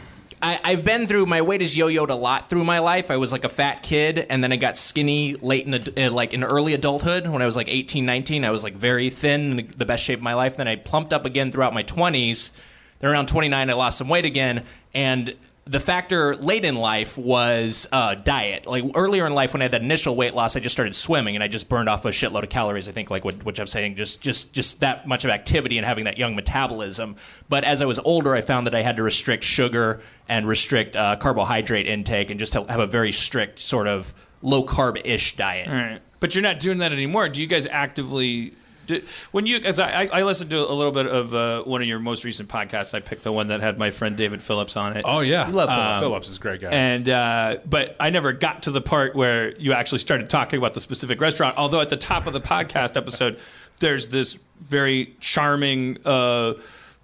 I, 0.46 0.60
I've 0.64 0.86
been 0.86 1.08
through 1.08 1.26
my 1.26 1.42
weight 1.42 1.62
has 1.62 1.76
yo-yoed 1.76 2.10
a 2.10 2.16
lot 2.16 2.52
through 2.52 2.64
my 2.66 2.78
life. 2.78 3.10
I 3.10 3.18
was 3.18 3.32
like 3.32 3.46
a 3.46 3.50
fat 3.50 3.82
kid, 3.82 4.28
and 4.30 4.44
then 4.44 4.54
I 4.54 4.58
got 4.58 4.78
skinny 4.78 5.34
late 5.34 5.66
in 5.66 5.74
uh, 5.74 6.12
like 6.12 6.36
in 6.36 6.44
early 6.44 6.76
adulthood. 6.76 7.28
When 7.28 7.42
I 7.42 7.48
was 7.48 7.56
like 7.56 7.68
18, 7.68 8.06
19, 8.06 8.46
I 8.46 8.52
was 8.52 8.64
like 8.64 8.76
very 8.76 9.10
thin, 9.10 9.58
in 9.58 9.74
the 9.76 9.86
best 9.86 10.04
shape 10.04 10.20
of 10.20 10.24
my 10.24 10.36
life. 10.36 10.58
Then 10.58 10.68
I 10.68 10.76
plumped 10.76 11.14
up 11.14 11.26
again 11.26 11.52
throughout 11.52 11.74
my 11.74 11.82
20s. 11.82 12.52
Then 13.00 13.10
around 13.10 13.28
29, 13.28 13.70
I 13.72 13.74
lost 13.74 13.98
some 13.98 14.08
weight 14.08 14.26
again, 14.26 14.66
and 14.94 15.36
the 15.68 15.80
factor 15.80 16.36
late 16.36 16.64
in 16.64 16.76
life 16.76 17.18
was 17.18 17.88
uh, 17.92 18.14
diet. 18.14 18.68
Like 18.68 18.84
earlier 18.94 19.26
in 19.26 19.34
life, 19.34 19.54
when 19.54 19.64
I 19.64 19.66
had 19.66 19.72
that 19.72 19.82
initial 19.82 20.16
weight 20.16 20.36
loss, 20.36 20.56
I 20.56 20.60
just 20.60 20.74
started 20.74 20.96
swimming 20.96 21.36
and 21.36 21.44
I 21.44 21.48
just 21.48 21.70
burned 21.70 21.90
off 21.90 22.06
a 22.06 22.10
shitload 22.10 22.44
of 22.44 22.50
calories. 22.50 22.88
I 22.88 22.92
think, 22.92 23.10
like 23.10 23.26
what, 23.26 23.44
which 23.44 23.60
I'm 23.60 23.66
saying, 23.66 23.96
just 23.96 24.22
just 24.22 24.54
just 24.54 24.82
that 24.82 25.08
much 25.08 25.26
of 25.26 25.32
activity 25.32 25.80
and 25.80 25.86
having 25.86 26.04
that 26.06 26.20
young 26.20 26.36
metabolism. 26.36 27.16
But 27.50 27.64
as 27.64 27.82
I 27.82 27.86
was 27.86 27.98
older, 27.98 28.36
I 28.36 28.42
found 28.42 28.68
that 28.68 28.76
I 28.76 28.84
had 28.84 28.98
to 28.98 29.04
restrict 29.04 29.44
sugar 29.44 30.02
and 30.30 30.48
restrict 30.48 30.96
uh, 30.96 31.16
carbohydrate 31.16 31.88
intake 31.88 32.30
and 32.30 32.40
just 32.40 32.54
have 32.54 32.70
a 32.70 32.88
very 32.88 33.12
strict 33.12 33.58
sort 33.58 33.88
of 33.88 34.14
low 34.44 34.64
carb 34.64 35.02
ish 35.04 35.36
diet. 35.36 35.68
All 35.68 35.74
right. 35.74 36.02
But 36.20 36.36
you're 36.36 36.44
not 36.44 36.60
doing 36.60 36.78
that 36.78 36.92
anymore. 36.92 37.28
Do 37.30 37.42
you 37.42 37.48
guys 37.48 37.66
actively? 37.66 38.54
Do, 38.88 39.02
when 39.32 39.46
you, 39.46 39.58
as 39.58 39.80
I, 39.80 40.06
I 40.12 40.24
listened 40.24 40.50
to 40.52 40.60
a 40.60 40.72
little 40.74 40.92
bit 40.92 41.08
of 41.08 41.34
uh, 41.34 41.64
one 41.64 41.82
of 41.82 41.88
your 41.88 42.00
most 42.00 42.24
recent 42.24 42.50
podcasts, 42.50 42.94
I 42.94 43.00
picked 43.00 43.24
the 43.24 43.32
one 43.32 43.48
that 43.48 43.60
had 43.62 43.78
my 43.80 43.90
friend 43.92 44.16
David 44.16 44.42
Phillips 44.42 44.78
on 44.78 44.96
it. 44.98 45.04
Oh 45.08 45.22
yeah, 45.22 45.48
love 45.48 45.70
Um, 45.70 45.76
Phillips. 46.00 46.04
Phillips 46.04 46.30
is 46.30 46.38
a 46.38 46.42
great 46.42 46.62
guy. 46.62 46.70
And 46.72 47.10
uh, 47.10 47.58
but 47.66 47.96
I 48.00 48.10
never 48.10 48.32
got 48.34 48.64
to 48.64 48.72
the 48.72 48.82
part 48.82 49.16
where 49.16 49.56
you 49.58 49.74
actually 49.74 50.00
started 50.00 50.30
talking 50.30 50.58
about 50.60 50.74
the 50.74 50.82
specific 50.82 51.20
restaurant. 51.22 51.58
Although 51.58 51.82
at 51.82 51.90
the 51.90 51.98
top 51.98 52.28
of 52.28 52.34
the 52.34 52.42
podcast 52.42 52.96
episode, 52.98 53.40
there's 53.80 54.08
this 54.08 54.38
very 54.62 55.16
charming. 55.20 55.98
Uh, 56.06 56.54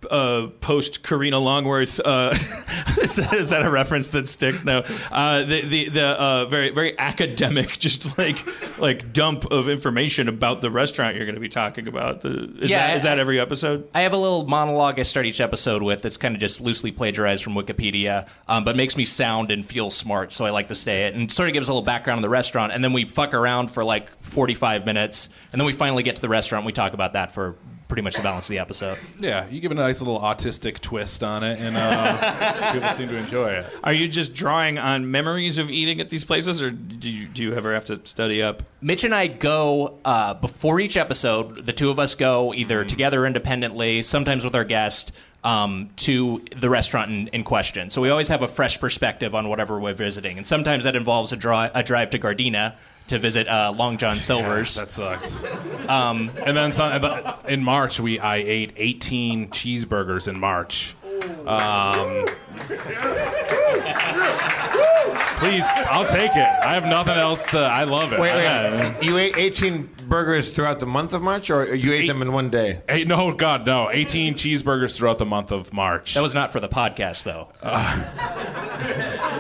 uh, 0.10 0.47
post 0.60 1.04
Karina 1.04 1.39
Longworth. 1.39 1.99
Uh, 1.99 2.30
is, 3.02 3.16
that, 3.18 3.34
is 3.34 3.49
that 3.52 3.64
a 3.64 3.70
reference 3.70 4.08
that 4.08 4.28
sticks? 4.28 4.64
No. 4.64 4.84
Uh, 5.12 5.43
the 5.43 5.62
the 5.62 5.89
the 5.89 6.06
uh, 6.06 6.45
very 6.45 6.72
very 6.72 6.97
academic, 6.97 7.70
just 7.80 8.18
like 8.18 8.38
like 8.80 9.14
dump 9.14 9.45
of 9.52 9.70
information 9.70 10.28
about 10.28 10.62
the 10.62 10.72
restaurant 10.72 11.16
you're 11.16 11.26
going 11.26 11.36
to 11.36 11.41
be 11.41 11.49
talking 11.49 11.88
about. 11.88 12.22
The, 12.22 12.52
is 12.62 12.70
Yeah, 12.70 12.88
that, 12.88 12.95
is 12.95 13.04
that 13.04 13.20
every 13.20 13.39
episode? 13.39 13.88
I 13.93 14.02
have 14.02 14.14
a 14.14 14.18
little 14.18 14.47
monologue 14.47 14.99
I 14.99 15.04
start 15.04 15.26
each 15.26 15.41
episode 15.41 15.82
with 15.82 16.02
that's 16.02 16.18
kind 16.18 16.36
of 16.36 16.41
just 16.41 16.62
loosely 16.62 16.91
plagiarized 16.91 17.43
from 17.43 17.54
Wikipedia, 17.54 18.28
um, 18.47 18.64
but 18.64 18.76
makes 18.76 18.97
me 18.97 19.06
sound 19.06 19.52
and 19.52 19.66
feel 19.66 19.89
smart, 19.89 20.32
so 20.32 20.45
I 20.45 20.49
like 20.49 20.70
to 20.70 20.76
say 20.76 21.04
it. 21.08 21.16
And 21.16 21.32
sort 21.32 21.49
of 21.49 21.54
gives 21.54 21.68
a 21.70 21.74
little 21.74 21.86
background 21.86 22.18
on 22.18 22.22
the 22.22 22.30
restaurant, 22.30 22.72
and 22.72 22.84
then 22.84 22.93
we 22.93 23.06
fuck 23.06 23.34
around 23.34 23.72
for 23.72 23.84
like 23.84 24.10
45 24.22 24.86
minutes, 24.86 25.30
and 25.52 25.60
then 25.60 25.66
we 25.66 25.74
finally 25.74 26.04
get 26.04 26.16
to 26.18 26.22
the 26.22 26.30
restaurant. 26.30 26.62
and 26.64 26.66
We 26.68 26.74
talk 26.74 26.93
about 26.93 27.14
that 27.14 27.32
for 27.32 27.56
pretty 27.92 28.02
much 28.04 28.16
the 28.16 28.24
balance 28.24 28.46
of 28.46 28.54
the 28.54 28.60
episode. 28.60 28.98
yeah, 29.20 29.46
you 29.50 29.60
give 29.60 29.70
it 29.70 29.78
a 29.78 29.82
nice 29.82 30.00
little 30.00 30.22
autistic 30.22 30.80
twist 30.80 31.26
on 31.26 31.44
it, 31.44 31.60
and 31.60 31.76
uh, 31.76 32.72
people 32.72 32.88
seem 32.92 33.10
to 33.10 33.18
enjoy 33.18 33.50
it. 33.50 33.66
Are 33.84 33.92
you 33.92 34.08
just 34.08 34.34
drawing 34.34 34.78
on 34.78 35.12
memories 35.12 35.58
of 35.58 35.70
eating 35.70 36.00
at 36.00 36.10
these 36.10 36.24
places, 36.24 36.62
or 36.62 36.70
do 36.70 37.10
you 37.10 37.28
do 37.28 37.44
you 37.44 37.54
ever 37.54 37.74
have 37.74 37.84
to 37.86 38.00
study 38.06 38.42
up? 38.42 38.64
Mitch 38.80 39.04
and 39.04 39.14
I 39.14 39.28
go 39.28 40.00
uh, 40.06 40.36
before 40.36 40.80
each 40.80 40.96
episode. 40.96 41.66
The 41.66 41.74
two 41.74 41.89
of 41.89 42.00
us 42.00 42.16
go 42.16 42.54
either 42.54 42.86
together 42.86 43.26
independently, 43.26 44.04
sometimes 44.04 44.46
with 44.46 44.56
our 44.56 44.64
guest, 44.64 45.12
um, 45.44 45.89
to 45.98 46.42
the 46.56 46.70
restaurant 46.70 47.12
in, 47.12 47.28
in 47.28 47.44
question. 47.44 47.89
So 47.89 48.02
we 48.02 48.10
always 48.10 48.30
have 48.30 48.42
a 48.42 48.48
fresh 48.48 48.80
perspective 48.80 49.36
on 49.36 49.50
whatever 49.50 49.78
we're 49.82 49.94
visiting, 49.94 50.38
and 50.38 50.48
sometimes 50.48 50.86
that 50.86 50.96
involves 50.96 51.34
a, 51.34 51.36
dri- 51.36 51.72
a 51.74 51.84
drive 51.84 52.12
to 52.12 52.20
Gardena 52.20 52.76
to 53.12 53.20
visit 53.20 53.47
uh, 53.47 53.74
Long 53.78 53.97
John 53.97 54.16
Silver's. 54.18 54.76
That 54.76 54.91
sucks. 54.91 55.43
Um, 55.91 56.32
and 56.45 56.55
then 56.55 56.72
some, 56.72 57.03
in 57.49 57.64
March, 57.66 57.99
we 57.99 58.18
I 58.18 58.38
ate 58.38 58.72
18 58.78 59.49
cheeseburgers 59.49 60.30
in 60.30 60.39
March. 60.39 60.95
Um, 61.45 62.26
please, 65.38 65.66
I'll 65.89 66.05
take 66.07 66.32
it. 66.32 66.38
I 66.64 66.74
have 66.76 66.86
nothing 66.86 67.18
else 67.18 67.45
to. 67.51 67.59
I 67.59 67.84
love 67.84 68.14
it. 68.14 68.20
Wait, 68.22 68.32
I- 68.32 68.91
wait. 68.93 69.03
You 69.03 69.18
ate 69.18 69.38
18 69.38 69.89
burgers 70.07 70.51
throughout 70.53 70.80
the 70.80 70.86
month 70.86 71.12
of 71.14 71.22
March, 71.22 71.49
or 71.49 71.76
you 71.76 71.91
ate 71.91 72.07
them 72.07 72.22
in 72.22 72.32
one 72.32 72.49
day? 72.49 72.82
Hey, 72.88 73.03
no, 73.03 73.34
God, 73.34 73.66
no. 73.66 73.89
18 73.91 74.36
cheeseburgers 74.36 74.95
throughout 74.95 75.18
the 75.18 75.26
month 75.26 75.51
of 75.51 75.74
March. 75.74 76.14
that 76.14 76.24
was 76.24 76.34
not 76.34 76.51
for 76.51 76.62
the 76.62 76.70
podcast, 76.70 77.24
though. 77.24 77.49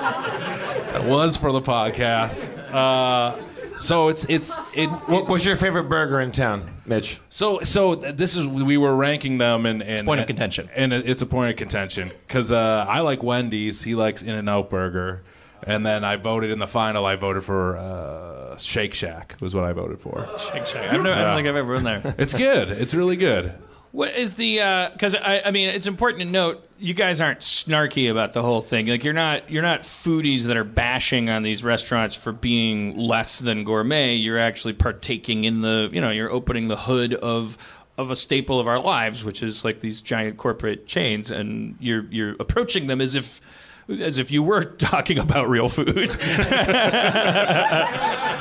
It 0.93 1.05
was 1.05 1.37
for 1.37 1.51
the 1.53 1.61
podcast. 1.61 2.51
Uh, 2.71 3.35
so 3.77 4.07
it's 4.09 4.25
it's 4.25 4.59
it. 4.73 4.87
What, 4.87 5.27
what's 5.27 5.45
your 5.45 5.55
favorite 5.55 5.85
burger 5.85 6.19
in 6.21 6.31
town, 6.31 6.69
Mitch? 6.85 7.19
So 7.29 7.61
so 7.61 7.95
this 7.95 8.35
is 8.35 8.47
we 8.47 8.77
were 8.77 8.95
ranking 8.95 9.37
them 9.37 9.65
and, 9.65 9.81
and 9.81 10.05
point 10.05 10.21
of 10.21 10.27
contention. 10.27 10.69
and 10.75 10.93
it's 10.93 11.21
a 11.21 11.25
point 11.25 11.51
of 11.51 11.57
contention 11.57 12.11
because 12.27 12.51
uh, 12.51 12.85
I 12.87 12.99
like 13.01 13.23
Wendy's, 13.23 13.81
he 13.83 13.95
likes 13.95 14.23
In 14.23 14.35
and 14.35 14.49
Out 14.49 14.69
Burger, 14.69 15.23
and 15.63 15.85
then 15.85 16.03
I 16.03 16.15
voted 16.15 16.51
in 16.51 16.59
the 16.59 16.67
final. 16.67 17.05
I 17.05 17.15
voted 17.15 17.43
for 17.43 17.77
uh, 17.77 18.57
Shake 18.57 18.93
Shack 18.93 19.35
was 19.41 19.55
what 19.55 19.63
I 19.63 19.73
voted 19.73 19.99
for. 19.99 20.25
Shake 20.37 20.65
Shack. 20.67 20.91
I've 20.93 21.03
never, 21.03 21.13
I 21.13 21.23
don't 21.23 21.35
think 21.35 21.47
I've 21.47 21.55
ever 21.55 21.75
been 21.75 21.83
there. 21.83 22.15
It's 22.17 22.33
good. 22.33 22.69
It's 22.69 22.93
really 22.93 23.15
good. 23.15 23.53
What 23.91 24.15
is 24.15 24.35
the? 24.35 24.61
Uh, 24.61 24.89
because 24.91 25.15
I, 25.15 25.41
I 25.45 25.51
mean, 25.51 25.67
it's 25.69 25.87
important 25.87 26.23
to 26.23 26.29
note 26.29 26.65
you 26.79 26.93
guys 26.93 27.19
aren't 27.19 27.39
snarky 27.39 28.09
about 28.09 28.31
the 28.31 28.41
whole 28.41 28.61
thing. 28.61 28.87
Like 28.87 29.03
you're 29.03 29.13
not 29.13 29.51
you're 29.51 29.61
not 29.61 29.81
foodies 29.81 30.43
that 30.43 30.55
are 30.55 30.63
bashing 30.63 31.29
on 31.29 31.43
these 31.43 31.61
restaurants 31.63 32.15
for 32.15 32.31
being 32.31 32.97
less 32.97 33.39
than 33.39 33.65
gourmet. 33.65 34.15
You're 34.15 34.39
actually 34.39 34.73
partaking 34.73 35.43
in 35.43 35.59
the 35.61 35.89
you 35.91 35.99
know 35.99 36.09
you're 36.09 36.31
opening 36.31 36.69
the 36.69 36.77
hood 36.77 37.13
of 37.15 37.57
of 37.97 38.11
a 38.11 38.15
staple 38.15 38.61
of 38.61 38.67
our 38.67 38.79
lives, 38.79 39.25
which 39.25 39.43
is 39.43 39.65
like 39.65 39.81
these 39.81 40.01
giant 40.01 40.37
corporate 40.37 40.87
chains, 40.87 41.29
and 41.29 41.75
you're 41.79 42.05
you're 42.09 42.35
approaching 42.39 42.87
them 42.87 43.01
as 43.01 43.15
if. 43.15 43.41
As 43.89 44.17
if 44.17 44.31
you 44.31 44.43
were 44.43 44.63
talking 44.77 45.17
about 45.19 45.49
real 45.49 45.67
food. 45.69 46.15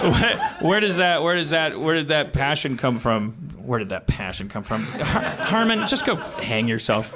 where, 0.02 0.56
where 0.60 0.80
does 0.80 0.96
that? 0.98 1.22
Where 1.22 1.34
does 1.36 1.50
that? 1.50 1.78
Where 1.78 1.94
did 1.96 2.08
that 2.08 2.32
passion 2.32 2.76
come 2.76 2.96
from? 2.98 3.32
Where 3.64 3.78
did 3.78 3.90
that 3.90 4.06
passion 4.06 4.48
come 4.48 4.62
from? 4.62 4.82
Har- 4.84 5.22
Harmon, 5.46 5.86
just 5.86 6.04
go 6.06 6.14
f- 6.14 6.38
hang 6.38 6.66
yourself. 6.68 7.12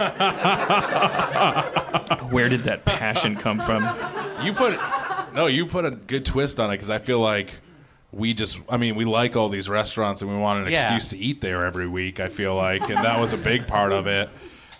Where 2.31 2.49
did 2.49 2.64
that 2.64 2.85
passion 2.85 3.37
come 3.37 3.59
from? 3.61 3.83
You 4.45 4.53
put 4.53 4.79
no, 5.35 5.47
you 5.47 5.66
put 5.66 5.85
a 5.85 5.91
good 5.91 6.25
twist 6.25 6.61
on 6.61 6.70
it 6.70 6.75
because 6.75 6.91
I 6.91 6.99
feel 6.99 7.18
like 7.20 7.51
we 8.12 8.33
just, 8.35 8.61
I 8.68 8.77
mean, 8.77 8.95
we 8.95 9.05
like 9.05 9.35
all 9.35 9.49
these 9.49 9.68
restaurants 9.68 10.22
and 10.22 10.31
we 10.31 10.37
want 10.39 10.64
an 10.66 10.72
Yeah. 10.72 10.95
excuse 10.95 11.09
to 11.11 11.18
eat 11.18 11.41
there 11.41 11.64
every 11.66 11.89
week. 11.89 12.20
I 12.20 12.29
feel 12.29 12.55
like, 12.55 12.83
and 12.89 13.05
that 13.05 13.20
was 13.20 13.33
a 13.33 13.37
big 13.37 13.66
part 13.66 13.91
of 13.91 14.07
it. 14.07 14.29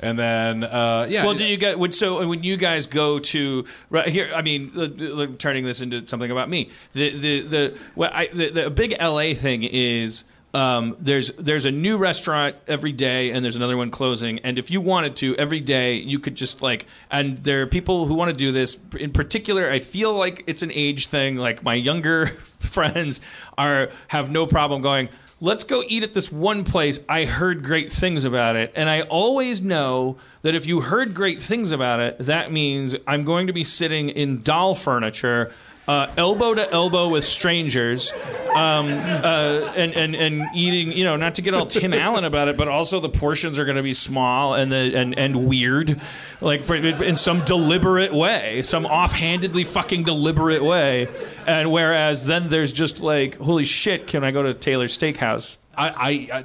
And 0.05 0.19
then, 0.19 0.65
uh, 0.65 1.07
yeah. 1.09 1.25
Well, 1.25 1.33
did 1.35 1.49
you 1.49 1.57
get? 1.57 1.79
Would, 1.79 1.95
so 1.95 2.29
when 2.29 2.43
you 2.43 2.59
guys 2.59 2.87
go 2.87 3.19
to 3.19 3.65
right 3.89 4.07
here, 4.07 4.31
I 4.35 4.43
mean, 4.43 4.73
uh, 4.77 4.83
uh, 5.23 5.27
turning 5.39 5.65
this 5.65 5.81
into 5.81 6.07
something 6.07 6.31
about 6.31 6.51
me. 6.51 6.71
The 6.93 7.19
the 7.19 7.41
the 7.41 7.79
what 7.95 8.13
I, 8.13 8.27
the, 8.27 8.51
the 8.51 8.71
big 8.71 8.95
LA 9.01 9.35
thing 9.35 9.63
is. 9.63 10.25
Um, 10.53 10.97
there's 11.01 11.33
there's 11.33 11.65
a 11.65 11.73
new 11.73 11.97
restaurant 11.97 12.55
every 12.69 12.93
day, 12.93 13.33
and 13.33 13.45
there's 13.45 13.57
another 13.57 13.77
one 13.77 13.91
closing. 13.91 14.39
And 14.45 14.57
if 14.57 14.71
you 14.71 14.81
wanted 14.81 15.17
to, 15.17 15.35
every 15.35 15.59
day 15.59 15.95
you 15.97 16.21
could 16.21 16.37
just 16.37 16.63
like. 16.63 16.87
And 17.11 17.43
there 17.43 17.63
are 17.63 17.67
people 17.67 18.07
who 18.07 18.15
want 18.15 18.31
to 18.31 18.37
do 18.37 18.53
this. 18.53 18.79
In 18.97 19.11
particular, 19.11 19.69
I 19.69 19.81
feel 19.81 20.15
like 20.15 20.45
it's 20.47 20.63
an 20.63 20.71
age 20.73 21.09
thing. 21.09 21.39
Like 21.39 21.65
my 21.65 21.75
younger 21.75 22.27
friends 22.61 23.21
are 23.59 23.91
have 24.07 24.31
no 24.31 24.47
problem 24.47 24.81
going 24.81 25.09
let's 25.41 25.65
go 25.65 25.83
eat 25.87 26.03
at 26.03 26.15
this 26.15 26.31
one 26.31 26.65
place. 26.65 27.01
I 27.09 27.25
heard 27.25 27.65
great 27.65 27.91
things 27.91 28.25
about 28.25 28.57
it. 28.57 28.73
And 28.75 28.89
I 28.89 29.03
always 29.03 29.63
know 29.63 30.17
that 30.43 30.55
if 30.55 30.67
you 30.67 30.81
heard 30.81 31.15
great 31.15 31.41
things 31.43 31.73
about 31.73 32.01
it, 32.01 32.19
that 32.21 32.53
means 32.53 32.95
I'm 33.07 33.25
going 33.25 33.47
to 33.49 33.53
be 33.53 33.65
sitting 33.65 34.09
in 34.09 34.43
doll 34.43 34.75
furniture. 34.75 35.53
Uh, 35.87 36.11
elbow 36.17 36.55
to 36.55 36.73
elbow 36.73 37.09
with 37.09 37.27
strangers, 37.27 38.11
um, 38.55 38.87
uh, 38.87 39.71
and, 39.77 39.93
and 39.93 40.15
and 40.15 40.45
eating. 40.55 40.97
You 40.97 41.05
know, 41.05 41.17
not 41.17 41.35
to 41.35 41.43
get 41.43 41.53
all 41.53 41.67
Tim 41.67 41.93
Allen 41.93 42.25
about 42.25 42.49
it, 42.49 42.57
but 42.57 42.69
also 42.69 43.01
the 43.01 43.11
portions 43.11 43.59
are 43.59 43.67
going 43.67 43.77
to 43.77 43.83
be 43.83 43.93
small 43.93 44.55
and 44.55 44.73
the 44.73 44.97
and 44.97 45.19
and 45.19 45.47
weird, 45.47 46.01
like 46.41 46.63
for, 46.63 46.75
in 46.75 47.17
some 47.17 47.45
deliberate 47.45 48.15
way, 48.15 48.63
some 48.63 48.87
offhandedly 48.87 49.65
fucking 49.65 50.05
deliberate 50.05 50.65
way. 50.65 51.07
And 51.47 51.71
whereas 51.71 52.25
then 52.25 52.49
there's 52.49 52.73
just 52.73 53.01
like, 53.01 53.37
holy 53.37 53.67
shit, 53.67 54.07
can 54.07 54.25
I 54.25 54.31
go 54.31 54.43
to 54.43 54.55
Taylor's 54.55 54.97
Steakhouse? 54.97 55.59
I, 55.77 55.89
I, 55.89 56.39
I 56.39 56.45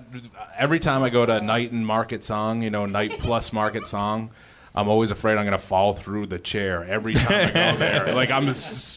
every 0.57 0.79
time 0.79 1.03
I 1.03 1.09
go 1.09 1.25
to 1.25 1.39
Night 1.41 1.71
and 1.71 1.85
Market 1.85 2.23
Song, 2.23 2.61
you 2.61 2.69
know, 2.69 2.85
Night 2.85 3.19
Plus 3.19 3.53
Market 3.53 3.87
Song, 3.87 4.31
I'm 4.80 4.88
always 4.89 5.11
afraid 5.11 5.34
I'm 5.38 5.45
going 5.45 5.51
to 5.51 5.57
fall 5.57 5.93
through 5.93 6.27
the 6.27 6.39
chair 6.39 6.84
every 6.84 7.13
time 7.13 7.32
I 7.32 7.71
go 7.71 7.77
there. 7.77 8.13
like 8.15 8.32
I'm 8.32 8.45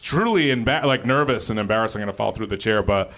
truly 0.01 0.45
emba- 0.47 0.83
like 0.85 1.05
nervous 1.05 1.49
and 1.49 1.59
embarrassed 1.59 1.95
I'm 1.95 1.99
going 2.01 2.11
to 2.11 2.17
fall 2.17 2.31
through 2.31 2.47
the 2.47 2.57
chair, 2.57 2.81
but. 2.83 3.11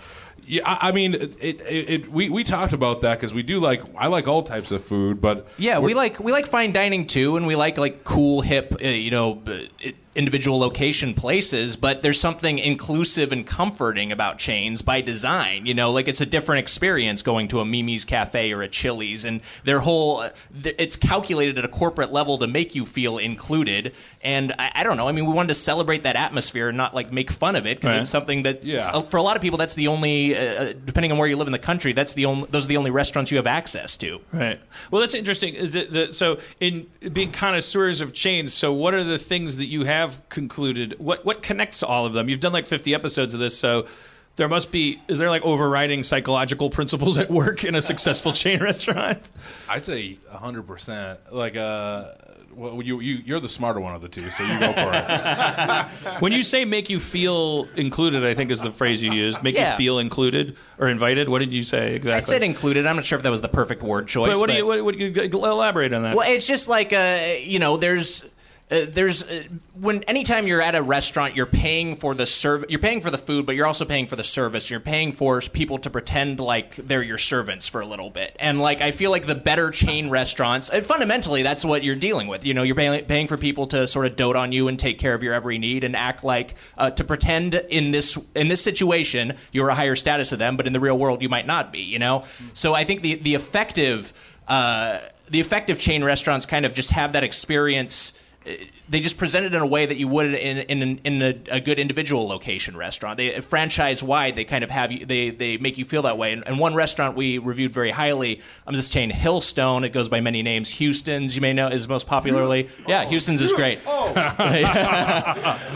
Yeah, 0.47 0.61
I, 0.69 0.89
I 0.89 0.91
mean, 0.91 1.15
it, 1.15 1.35
it, 1.41 1.59
it, 1.89 2.11
we 2.11 2.29
we 2.29 2.43
talked 2.43 2.73
about 2.73 3.01
that 3.01 3.17
because 3.17 3.33
we 3.33 3.41
do 3.41 3.59
like 3.59 3.81
I 3.97 4.07
like 4.07 4.27
all 4.27 4.43
types 4.43 4.71
of 4.71 4.83
food, 4.83 5.19
but 5.19 5.47
Yeah, 5.57 5.79
we 5.79 5.95
like 5.95 6.19
we 6.19 6.31
like 6.31 6.45
fine 6.45 6.71
dining 6.71 7.07
too, 7.07 7.35
and 7.35 7.47
we 7.47 7.55
like 7.55 7.79
like 7.79 8.03
cool, 8.03 8.41
hip, 8.41 8.75
uh, 8.79 8.87
you 8.87 9.09
know, 9.09 9.41
it, 9.79 9.95
individual 10.15 10.57
location 10.59 11.13
places, 11.13 11.75
but 11.75 12.01
there's 12.01 12.19
something 12.19 12.57
inclusive 12.57 13.31
and 13.31 13.45
comforting 13.45 14.11
about 14.11 14.37
chains 14.37 14.81
by 14.81 15.01
design. 15.01 15.65
You 15.65 15.73
know, 15.73 15.91
like 15.91 16.07
it's 16.07 16.21
a 16.21 16.25
different 16.25 16.59
experience 16.59 17.21
going 17.21 17.47
to 17.49 17.59
a 17.59 17.65
Mimi's 17.65 18.05
Cafe 18.05 18.51
or 18.53 18.61
a 18.61 18.67
Chili's, 18.69 19.25
and 19.25 19.41
their 19.65 19.79
whole 19.81 20.19
uh, 20.21 20.29
it's 20.63 20.95
calculated 20.95 21.57
at 21.59 21.65
a 21.65 21.67
corporate 21.67 22.11
level 22.13 22.37
to 22.37 22.47
make 22.47 22.75
you 22.75 22.85
feel 22.85 23.17
included. 23.17 23.93
And 24.23 24.53
I, 24.57 24.71
I 24.75 24.83
don't 24.83 24.97
know. 24.97 25.07
I 25.07 25.11
mean, 25.11 25.25
we 25.25 25.33
wanted 25.33 25.49
to 25.49 25.53
celebrate 25.55 26.03
that 26.03 26.15
atmosphere 26.15 26.69
and 26.69 26.77
not 26.77 26.95
like 26.95 27.11
make 27.11 27.29
fun 27.29 27.55
of 27.55 27.65
it 27.65 27.77
because 27.77 27.91
Right. 27.91 28.01
it's 28.01 28.09
something 28.09 28.43
that 28.43 28.63
Yeah. 28.63 29.01
for 29.01 29.17
a 29.17 29.21
lot 29.21 29.35
of 29.35 29.41
people 29.41 29.57
that's 29.57 29.75
the 29.75 29.87
only, 29.87 30.35
uh, 30.35 30.73
depending 30.85 31.11
on 31.11 31.17
where 31.17 31.27
you 31.27 31.35
live 31.35 31.47
in 31.47 31.51
the 31.53 31.59
country, 31.59 31.93
that's 31.93 32.13
the 32.13 32.25
only 32.25 32.47
those 32.51 32.65
are 32.65 32.67
the 32.69 32.77
only 32.77 32.91
restaurants 32.91 33.31
you 33.31 33.37
have 33.37 33.47
access 33.47 33.95
to. 33.97 34.19
Right. 34.31 34.59
Well, 34.91 35.01
that's 35.01 35.13
interesting. 35.13 35.53
The, 35.69 35.85
the, 35.85 36.13
so, 36.13 36.37
in 36.59 36.87
being 37.11 37.31
connoisseurs 37.31 38.01
of 38.01 38.13
chains, 38.13 38.53
so 38.53 38.71
what 38.73 38.93
are 38.93 39.03
the 39.03 39.17
things 39.19 39.57
that 39.57 39.65
you 39.65 39.83
have 39.83 40.04
concluded? 40.29 40.95
What 40.99 41.25
what 41.25 41.41
connects 41.41 41.83
all 41.83 42.05
of 42.05 42.13
them? 42.13 42.29
You've 42.29 42.39
done 42.39 42.53
like 42.53 42.65
50 42.65 42.93
episodes 42.93 43.33
of 43.33 43.39
this, 43.39 43.57
so 43.57 43.87
there 44.35 44.49
must 44.49 44.71
be. 44.71 44.99
Is 45.07 45.17
there 45.17 45.29
like 45.29 45.43
overriding 45.43 46.03
psychological 46.03 46.69
principles 46.69 47.17
at 47.17 47.29
work 47.29 47.63
in 47.63 47.75
a 47.75 47.81
successful 47.81 48.31
chain 48.41 48.61
restaurant? 48.61 49.31
I'd 49.69 49.85
say 49.85 50.17
100%. 50.33 51.17
Like, 51.31 51.55
uh, 51.55 52.11
well, 52.55 52.81
you, 52.81 53.01
you, 53.01 53.15
you're 53.25 53.39
the 53.39 53.49
smarter 53.49 53.79
one 53.81 53.95
of 53.95 54.01
the 54.01 54.07
two, 54.07 54.29
so 54.29 54.43
you 54.43 54.59
go 54.59 54.71
for 54.71 54.91
it. 54.93 55.85
When 56.21 56.31
you 56.31 56.41
say 56.41 56.63
"make 56.63 56.89
you 56.89 56.99
feel 56.99 57.67
included," 57.75 58.23
I 58.23 58.33
think 58.33 58.49
is 58.49 58.61
the 58.61 58.71
phrase 58.71 59.03
you 59.03 59.11
used. 59.11 59.43
Make 59.43 59.55
Yeah. 59.55 59.71
you 59.71 59.77
feel 59.77 59.99
included 59.99 60.55
or 60.77 60.87
invited. 60.87 61.27
What 61.27 61.39
did 61.39 61.53
you 61.53 61.63
say 61.63 61.95
exactly? 61.95 62.15
I 62.15 62.19
said 62.19 62.43
included. 62.43 62.85
I'm 62.85 62.95
not 62.95 63.03
sure 63.03 63.17
if 63.17 63.23
that 63.23 63.29
was 63.29 63.41
the 63.41 63.49
perfect 63.49 63.83
word 63.83 64.07
choice. 64.07 64.29
But 64.29 64.39
what 64.39 64.49
do 64.49 64.55
you? 64.55 64.65
What, 64.65 64.85
what, 64.85 64.97
you 64.97 65.11
elaborate 65.11 65.91
on 65.91 66.03
that? 66.03 66.15
Well, 66.15 66.29
it's 66.29 66.47
just 66.47 66.69
like 66.69 66.93
uh, 66.93 67.35
you 67.39 67.59
know, 67.59 67.77
there's. 67.77 68.29
Uh, 68.71 68.83
there's 68.89 69.29
uh, 69.29 69.43
when 69.79 70.01
anytime 70.03 70.47
you're 70.47 70.61
at 70.61 70.73
a 70.73 70.81
restaurant, 70.81 71.35
you're 71.35 71.45
paying 71.45 71.95
for 71.95 72.15
the 72.15 72.25
serv- 72.25 72.65
You're 72.67 72.79
paying 72.79 72.99
for 72.99 73.11
the 73.11 73.17
food, 73.17 73.45
but 73.45 73.55
you're 73.55 73.67
also 73.67 73.85
paying 73.85 74.07
for 74.07 74.15
the 74.15 74.23
service. 74.23 74.71
You're 74.71 74.79
paying 74.79 75.11
for 75.11 75.39
people 75.39 75.77
to 75.79 75.89
pretend 75.91 76.39
like 76.39 76.75
they're 76.75 77.03
your 77.03 77.19
servants 77.19 77.67
for 77.67 77.79
a 77.79 77.85
little 77.85 78.09
bit. 78.09 78.35
And 78.39 78.59
like 78.59 78.81
I 78.81 78.89
feel 78.89 79.11
like 79.11 79.27
the 79.27 79.35
better 79.35 79.69
chain 79.69 80.09
restaurants, 80.09 80.71
uh, 80.71 80.81
fundamentally, 80.81 81.43
that's 81.43 81.63
what 81.63 81.83
you're 81.83 81.93
dealing 81.93 82.27
with. 82.27 82.43
You 82.43 82.55
know, 82.55 82.63
you're 82.63 82.75
paying, 82.75 83.05
paying 83.05 83.27
for 83.27 83.37
people 83.37 83.67
to 83.67 83.85
sort 83.85 84.07
of 84.07 84.15
dote 84.15 84.35
on 84.35 84.51
you 84.51 84.67
and 84.67 84.79
take 84.79 84.97
care 84.97 85.13
of 85.13 85.21
your 85.21 85.35
every 85.35 85.59
need 85.59 85.83
and 85.83 85.95
act 85.95 86.23
like 86.23 86.55
uh, 86.75 86.89
to 86.89 87.03
pretend 87.03 87.53
in 87.53 87.91
this 87.91 88.17
in 88.35 88.47
this 88.47 88.63
situation 88.63 89.33
you're 89.51 89.69
a 89.69 89.75
higher 89.75 89.95
status 89.95 90.31
of 90.31 90.39
them, 90.39 90.57
but 90.57 90.65
in 90.65 90.73
the 90.73 90.79
real 90.79 90.97
world 90.97 91.21
you 91.21 91.29
might 91.29 91.45
not 91.45 91.71
be. 91.71 91.81
You 91.81 91.99
know, 91.99 92.23
so 92.53 92.73
I 92.73 92.83
think 92.83 93.03
the 93.03 93.13
the 93.15 93.35
effective. 93.35 94.11
Uh, 94.47 95.01
the 95.27 95.39
effective 95.39 95.79
chain 95.79 96.03
restaurants 96.03 96.45
kind 96.45 96.67
of 96.67 96.75
just 96.75 96.91
have 96.91 97.13
that 97.13 97.23
experience. 97.23 98.13
Uh, 98.47 98.51
They 98.89 98.99
just 98.99 99.17
present 99.17 99.45
it 99.45 99.55
in 99.55 99.61
a 99.61 99.65
way 99.65 99.85
that 99.85 99.97
you 99.97 100.07
would 100.07 100.33
in 100.33 100.81
in, 100.81 100.99
in 101.03 101.21
a, 101.21 101.35
a 101.51 101.59
good 101.59 101.79
individual 101.79 102.27
location 102.27 102.77
restaurant. 102.77 103.17
They 103.17 103.39
franchise 103.41 104.03
wide. 104.03 104.35
They 104.35 104.45
kind 104.45 104.63
of 104.63 104.69
have 104.69 104.91
you. 104.91 105.05
They 105.05 105.29
they 105.31 105.57
make 105.57 105.77
you 105.77 105.85
feel 105.85 106.03
that 106.03 106.17
way. 106.17 106.33
And, 106.33 106.45
and 106.47 106.59
one 106.59 106.75
restaurant 106.75 107.15
we 107.17 107.37
reviewed 107.37 107.73
very 107.73 107.91
highly. 107.91 108.41
I'm 108.67 108.75
this 108.75 108.89
chain 108.89 109.11
Hillstone. 109.11 109.83
It 109.85 109.89
goes 109.89 110.09
by 110.09 110.21
many 110.21 110.41
names. 110.43 110.69
Houston's 110.71 111.35
you 111.35 111.41
may 111.41 111.53
know 111.53 111.67
is 111.67 111.87
most 111.87 112.07
popularly. 112.07 112.69
Yeah, 112.87 113.05
Houston's 113.05 113.41
is 113.41 113.53
great. 113.53 113.85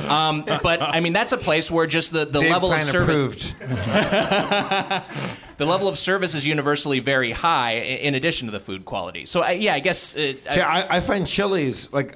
um, 0.10 0.44
but 0.46 0.82
I 0.82 1.00
mean 1.00 1.14
that's 1.14 1.32
a 1.32 1.38
place 1.38 1.72
where 1.72 1.88
just 1.88 2.12
the 2.12 2.26
the 2.26 2.40
Dave 2.40 2.52
level 2.52 2.72
of 2.72 2.84
service 2.84 3.52
approved. 3.52 3.60
the 5.58 5.66
level 5.66 5.88
of 5.88 5.98
service 5.98 6.36
is 6.36 6.46
universally 6.46 7.00
very 7.00 7.32
high. 7.32 7.74
In 7.74 8.16
addition 8.16 8.48
to 8.48 8.52
the 8.52 8.60
food 8.60 8.86
quality. 8.86 9.26
So 9.26 9.42
I, 9.42 9.52
yeah, 9.54 9.74
I 9.74 9.80
guess. 9.80 10.16
Uh, 10.16 10.34
I- 10.50 10.54
See, 10.54 10.62
I, 10.62 10.98
I 10.98 11.00
find 11.00 11.26
Chili's 11.28 11.92
like 11.94 12.16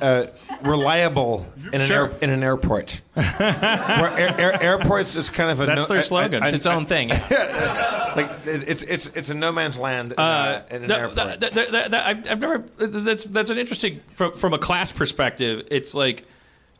uh, 0.00 0.26
reliable 0.62 1.46
in 1.72 1.80
an, 1.80 1.86
Sure. 1.86 2.06
air, 2.06 2.12
in 2.20 2.30
an 2.30 2.42
airport. 2.42 3.00
Where 3.14 3.24
air, 4.18 4.40
air, 4.40 4.62
airports 4.62 5.14
is 5.16 5.30
kind 5.30 5.50
of 5.50 5.60
a 5.60 5.66
That's 5.66 5.82
no, 5.82 5.86
their 5.94 6.02
slogan. 6.02 6.42
I- 6.42 6.46
I- 6.46 6.48
it's 6.48 6.56
its 6.56 6.66
own 6.66 6.84
thing. 6.86 7.08
like 8.16 8.28
it's 8.46 8.82
it's 8.82 9.06
it's 9.08 9.28
a 9.30 9.34
no 9.34 9.52
man's 9.52 9.78
land 9.78 10.12
in, 10.12 10.18
uh, 10.18 10.62
in 10.70 10.82
an 10.82 10.88
That- 10.88 10.98
airport. 10.98 11.16
that- 11.16 11.40
that- 11.40 11.52
that- 11.54 11.70
that- 11.72 11.90
that- 11.92 12.06
I've, 12.06 12.28
I've 12.28 12.40
never. 12.40 12.58
That's 12.78 13.24
that's 13.24 13.50
an 13.50 13.58
interesting 13.58 14.00
from 14.08 14.32
from 14.32 14.52
a 14.54 14.58
class 14.58 14.90
perspective. 14.92 15.66
It's 15.70 15.94
like, 15.94 16.24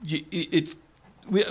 it's 0.05 0.75
we, 1.29 1.45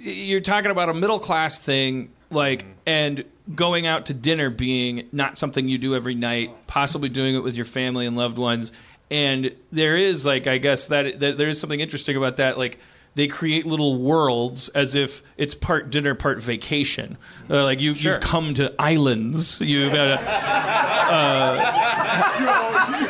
you're 0.00 0.40
talking 0.40 0.70
about 0.70 0.88
a 0.88 0.94
middle 0.94 1.18
class 1.18 1.58
thing, 1.58 2.10
like 2.30 2.64
and 2.86 3.24
going 3.54 3.86
out 3.86 4.06
to 4.06 4.14
dinner 4.14 4.48
being 4.48 5.08
not 5.12 5.38
something 5.38 5.68
you 5.68 5.76
do 5.76 5.94
every 5.96 6.14
night, 6.14 6.54
possibly 6.68 7.08
doing 7.08 7.34
it 7.34 7.40
with 7.42 7.56
your 7.56 7.64
family 7.64 8.06
and 8.06 8.16
loved 8.16 8.38
ones. 8.38 8.70
And 9.10 9.54
there 9.72 9.96
is 9.96 10.24
like 10.24 10.46
I 10.46 10.58
guess 10.58 10.86
that, 10.86 11.20
that 11.20 11.36
there 11.36 11.48
is 11.48 11.58
something 11.60 11.80
interesting 11.80 12.16
about 12.16 12.36
that, 12.36 12.58
like. 12.58 12.78
They 13.16 13.26
create 13.26 13.66
little 13.66 13.98
worlds 13.98 14.68
as 14.68 14.94
if 14.94 15.22
it's 15.36 15.52
part 15.52 15.90
dinner, 15.90 16.14
part 16.14 16.40
vacation. 16.40 17.18
Uh, 17.50 17.64
like 17.64 17.80
you've, 17.80 18.00
you've 18.00 18.20
come 18.20 18.54
to 18.54 18.72
islands. 18.78 19.60
You've 19.60 19.90
had 19.92 20.10
a, 20.12 20.18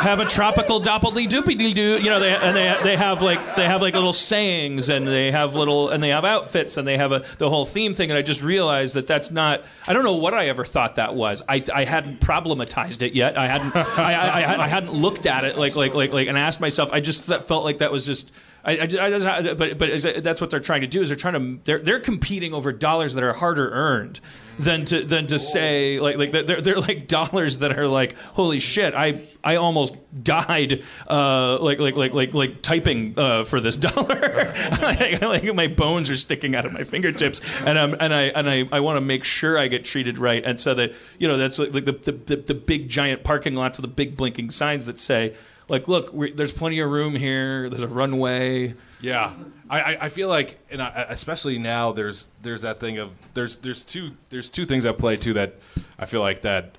have 0.02 0.20
a 0.20 0.26
tropical 0.26 0.82
doppeldy 0.82 1.28
doopy 1.28 1.74
doo. 1.74 1.98
You 2.02 2.10
know, 2.10 2.20
they 2.20 2.36
and 2.36 2.56
they 2.56 2.78
they 2.84 2.98
have 2.98 3.22
like 3.22 3.56
they 3.56 3.66
have 3.66 3.82
like 3.82 3.94
little 3.94 4.14
sayings 4.14 4.90
and 4.90 5.08
they 5.08 5.32
have 5.32 5.56
little 5.56 5.90
and 5.90 6.02
they 6.02 6.10
have 6.10 6.26
outfits 6.26 6.78
and 6.78 6.88
they 6.88 6.98
have 6.98 7.12
a 7.12 7.24
the 7.38 7.50
whole 7.50 7.66
theme 7.66 7.94
thing. 7.94 8.10
And 8.10 8.18
I 8.18 8.22
just 8.22 8.42
realized 8.42 8.96
that 8.96 9.08
that's 9.08 9.32
not. 9.32 9.64
I 9.88 9.94
don't 9.94 10.04
know 10.04 10.16
what 10.16 10.34
I 10.34 10.48
ever 10.48 10.66
thought 10.66 10.96
that 10.96 11.16
was. 11.16 11.44
I 11.48 11.64
I 11.74 11.86
hadn't 11.86 12.20
problematized 12.22 13.02
it 13.02 13.14
yet. 13.14 13.38
I 13.38 13.48
hadn't 13.48 13.76
I, 13.76 14.14
I, 14.14 14.42
I, 14.42 14.64
I 14.64 14.68
hadn't 14.68 14.94
looked 14.94 15.26
at 15.26 15.46
it 15.46 15.58
like 15.58 15.76
like 15.76 15.94
like 15.94 16.12
like 16.12 16.28
and 16.28 16.38
asked 16.38 16.62
myself. 16.62 16.90
I 16.92 17.00
just 17.00 17.24
felt 17.24 17.64
like 17.64 17.80
that 17.80 17.92
was 17.92 18.06
just. 18.06 18.32
I, 18.68 18.74
I, 18.74 19.16
I 19.16 19.54
but 19.54 19.78
but 19.78 20.24
that's 20.24 20.42
what 20.42 20.50
they're 20.50 20.60
trying 20.60 20.82
to 20.82 20.88
do 20.88 21.02
is 21.02 21.08
they're 21.08 21.16
trying 21.16 21.34
to 21.34 21.64
they're 21.64 21.80
they're 21.80 22.02
competing 22.02 22.54
over 22.54 22.74
dollars 22.74 23.14
that 23.14 23.24
are 23.24 23.32
harder 23.32 23.70
earned 23.72 24.20
than 24.60 24.84
to 24.86 25.04
than 25.04 25.28
to 25.28 25.40
say 25.40 26.00
like 26.02 26.18
like 26.18 26.32
they're 26.32 26.60
they're 26.60 26.80
like 26.80 27.08
dollars 27.08 27.60
that 27.60 27.78
are 27.78 27.88
like 27.88 28.18
holy 28.18 28.60
shit 28.60 28.94
I 28.94 29.22
I 29.42 29.56
almost 29.56 29.96
died 30.22 30.84
uh, 31.10 31.60
like 31.60 31.80
like 31.80 31.96
like 31.96 32.14
like 32.14 32.34
like 32.34 32.62
typing 32.62 33.18
uh, 33.18 33.46
for 33.46 33.62
this 33.62 33.78
dollar. 33.78 34.54
Like, 34.82 35.22
like 35.22 35.56
my 35.56 35.68
bones 35.68 36.10
are 36.10 36.16
sticking 36.16 36.56
out 36.56 36.66
of 36.66 36.72
my 36.72 36.84
fingertips 36.84 37.42
and 37.66 37.78
I'm 37.78 37.96
and 38.00 38.14
I 38.14 38.24
and 38.24 38.50
I, 38.50 38.68
I 38.72 38.80
want 38.80 38.98
to 38.98 39.02
make 39.02 39.24
sure 39.24 39.58
I 39.58 39.68
get 39.68 39.86
treated 39.86 40.18
right. 40.18 40.44
And 40.44 40.60
so 40.60 40.74
that 40.74 40.94
you 41.20 41.28
know 41.28 41.38
that's 41.38 41.60
like 41.60 41.72
the 41.72 41.82
the, 41.82 42.12
the, 42.12 42.36
the 42.36 42.54
big 42.54 42.90
giant 42.90 43.24
parking 43.24 43.56
lots 43.56 43.78
with 43.78 43.90
the 43.90 43.94
big 43.94 44.16
blinking 44.16 44.52
signs 44.52 44.86
that 44.86 45.00
say 45.00 45.36
like 45.70 45.88
look 45.88 46.12
there's 46.36 46.52
plenty 46.52 46.80
of 46.80 46.90
room 46.90 47.16
here. 47.16 47.70
There's 47.70 47.82
a 47.84 47.88
runway. 47.88 48.74
Yeah, 49.02 49.32
I, 49.70 49.98
I- 50.02 50.10
feel 50.10 50.28
like, 50.28 50.58
and 50.72 50.82
I, 50.82 51.06
especially 51.10 51.60
now, 51.60 51.92
there's 51.92 52.30
there's 52.42 52.64
that 52.64 52.80
thing 52.80 52.98
of 52.98 53.12
there's 53.34 53.58
there's 53.58 53.84
two 53.84 54.12
there's 54.30 54.50
two 54.50 54.66
things 54.66 54.86
at 54.86 54.98
play 54.98 55.18
too 55.18 55.34
that 55.34 55.56
I 56.00 56.06
feel 56.06 56.22
like 56.22 56.42
that 56.42 56.78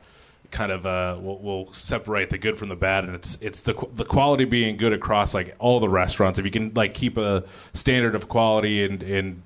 kind 0.50 0.72
of 0.72 0.86
uh, 0.86 1.16
will, 1.20 1.38
will 1.38 1.72
separate 1.74 2.30
the 2.30 2.38
good 2.38 2.56
from 2.58 2.70
the 2.70 2.76
bad, 2.76 3.04
and 3.04 3.14
it's 3.14 3.40
it's 3.42 3.60
the 3.60 3.74
the 3.94 4.04
quality 4.04 4.46
being 4.46 4.76
good 4.78 4.92
across 4.92 5.32
like 5.34 5.54
all 5.58 5.78
the 5.78 5.88
restaurants. 5.88 6.38
If 6.38 6.44
you 6.44 6.50
can 6.50 6.72
like 6.74 6.94
keep 6.94 7.18
a 7.18 7.44
standard 7.74 8.14
of 8.14 8.28
quality 8.28 8.82
in 8.82 9.02
in 9.02 9.42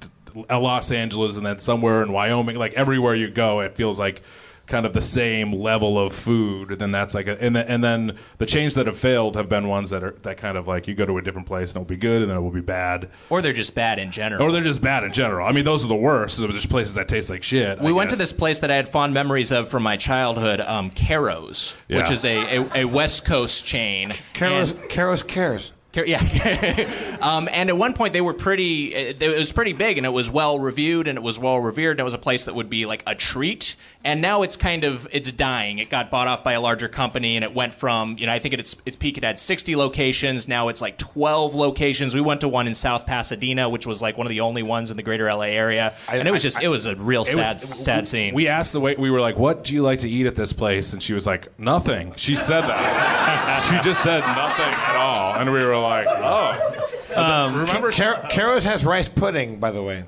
Los 0.48 0.92
Angeles 0.92 1.36
and 1.36 1.44
then 1.44 1.58
somewhere 1.58 2.02
in 2.02 2.10
Wyoming, 2.12 2.56
like 2.56 2.72
everywhere 2.74 3.14
you 3.14 3.28
go, 3.28 3.60
it 3.60 3.76
feels 3.76 3.98
like 3.98 4.22
kind 4.66 4.86
of 4.86 4.92
the 4.92 5.02
same 5.02 5.52
level 5.52 5.98
of 5.98 6.14
food, 6.14 6.78
then 6.78 6.90
that's 6.92 7.14
like 7.14 7.26
a, 7.28 7.42
and 7.42 7.54
then, 7.56 7.66
and 7.66 7.82
then 7.84 8.16
the 8.38 8.46
chains 8.46 8.74
that 8.76 8.86
have 8.86 8.96
failed 8.96 9.36
have 9.36 9.48
been 9.48 9.68
ones 9.68 9.90
that 9.90 10.02
are 10.04 10.12
that 10.22 10.36
kind 10.38 10.56
of 10.56 10.66
like 10.68 10.86
you 10.88 10.94
go 10.94 11.04
to 11.04 11.18
a 11.18 11.22
different 11.22 11.46
place 11.46 11.72
and 11.72 11.82
it'll 11.82 11.88
be 11.88 11.96
good 11.96 12.22
and 12.22 12.30
then 12.30 12.38
it 12.38 12.40
will 12.40 12.50
be 12.50 12.60
bad, 12.60 13.10
or 13.30 13.42
they're 13.42 13.52
just 13.52 13.74
bad 13.74 13.98
in 13.98 14.10
general. 14.10 14.42
or 14.42 14.52
they're 14.52 14.62
just 14.62 14.80
bad 14.82 15.04
in 15.04 15.12
general. 15.12 15.46
I 15.46 15.52
mean, 15.52 15.64
those 15.64 15.84
are 15.84 15.88
the 15.88 15.94
worst. 15.94 16.38
They're 16.38 16.48
just 16.48 16.70
places 16.70 16.94
that 16.94 17.08
taste 17.08 17.28
like 17.30 17.42
shit. 17.42 17.78
I 17.78 17.82
we 17.82 17.92
went 17.92 18.10
to 18.10 18.16
this 18.16 18.32
place 18.32 18.60
that 18.60 18.70
I 18.70 18.76
had 18.76 18.88
fond 18.88 19.12
memories 19.14 19.52
of 19.52 19.68
from 19.68 19.82
my 19.82 19.96
childhood, 19.96 20.60
um, 20.60 20.90
Carrows, 20.90 21.76
which 21.88 22.10
is 22.10 22.24
a, 22.24 22.56
a, 22.58 22.82
a 22.82 22.84
West 22.84 23.24
Coast 23.24 23.64
chain. 23.66 24.12
Carrows, 24.32 24.72
And- 24.72 24.88
Carrows 24.88 25.22
cares. 25.22 25.72
Yeah, 25.94 27.18
um, 27.20 27.50
and 27.52 27.68
at 27.68 27.76
one 27.76 27.92
point 27.92 28.14
they 28.14 28.22
were 28.22 28.32
pretty. 28.32 28.94
It 28.94 29.22
it 29.22 29.36
was 29.36 29.52
pretty 29.52 29.74
big, 29.74 29.98
and 29.98 30.06
it 30.06 30.12
was 30.12 30.30
well 30.30 30.58
reviewed, 30.58 31.06
and 31.06 31.18
it 31.18 31.22
was 31.22 31.38
well 31.38 31.60
revered, 31.60 31.92
and 31.92 32.00
it 32.00 32.04
was 32.04 32.14
a 32.14 32.18
place 32.18 32.46
that 32.46 32.54
would 32.54 32.70
be 32.70 32.86
like 32.86 33.02
a 33.06 33.14
treat. 33.14 33.76
And 34.04 34.20
now 34.20 34.42
it's 34.42 34.56
kind 34.56 34.84
of 34.84 35.06
it's 35.12 35.30
dying. 35.30 35.78
It 35.78 35.90
got 35.90 36.10
bought 36.10 36.28
off 36.28 36.42
by 36.42 36.54
a 36.54 36.60
larger 36.60 36.88
company, 36.88 37.36
and 37.36 37.44
it 37.44 37.54
went 37.54 37.74
from 37.74 38.16
you 38.18 38.26
know 38.26 38.32
I 38.32 38.38
think 38.38 38.54
at 38.54 38.60
its 38.60 38.74
its 38.86 38.96
peak 38.96 39.18
it 39.18 39.24
had 39.24 39.38
60 39.38 39.76
locations. 39.76 40.48
Now 40.48 40.68
it's 40.68 40.80
like 40.80 40.96
12 40.96 41.54
locations. 41.54 42.14
We 42.14 42.22
went 42.22 42.40
to 42.40 42.48
one 42.48 42.66
in 42.66 42.74
South 42.74 43.06
Pasadena, 43.06 43.68
which 43.68 43.86
was 43.86 44.00
like 44.00 44.16
one 44.16 44.26
of 44.26 44.30
the 44.30 44.40
only 44.40 44.62
ones 44.62 44.90
in 44.90 44.96
the 44.96 45.02
greater 45.02 45.30
LA 45.30 45.42
area, 45.42 45.94
and 46.08 46.26
it 46.26 46.30
was 46.30 46.42
just 46.42 46.62
it 46.62 46.68
was 46.68 46.86
a 46.86 46.96
real 46.96 47.24
sad 47.24 47.54
was- 47.54 47.84
sad 47.84 48.08
scene. 48.08 48.34
We 48.34 48.48
asked 48.48 48.72
the 48.72 48.80
wait. 48.80 48.98
We 48.98 49.10
were 49.10 49.20
like, 49.20 49.36
"What 49.36 49.62
do 49.62 49.74
you 49.74 49.82
like 49.82 49.98
to 50.00 50.08
eat 50.08 50.24
at 50.24 50.36
this 50.36 50.54
place?" 50.54 50.94
And 50.94 51.02
she 51.02 51.12
was 51.12 51.26
like, 51.26 51.56
"Nothing." 51.58 52.14
She 52.16 52.34
said 52.34 52.62
that. 52.62 53.68
she 53.70 53.78
just 53.86 54.02
said 54.02 54.20
nothing 54.20 54.64
at 54.72 54.96
all, 54.96 55.34
and 55.34 55.52
we 55.52 55.62
were 55.62 55.81
like, 55.82 56.06
"Oh." 56.08 57.50
remember, 57.54 57.92
Car- 57.92 58.26
Carrows 58.30 58.64
has 58.64 58.84
rice 58.86 59.08
pudding, 59.08 59.58
by 59.60 59.70
the 59.70 59.82
way. 59.82 60.04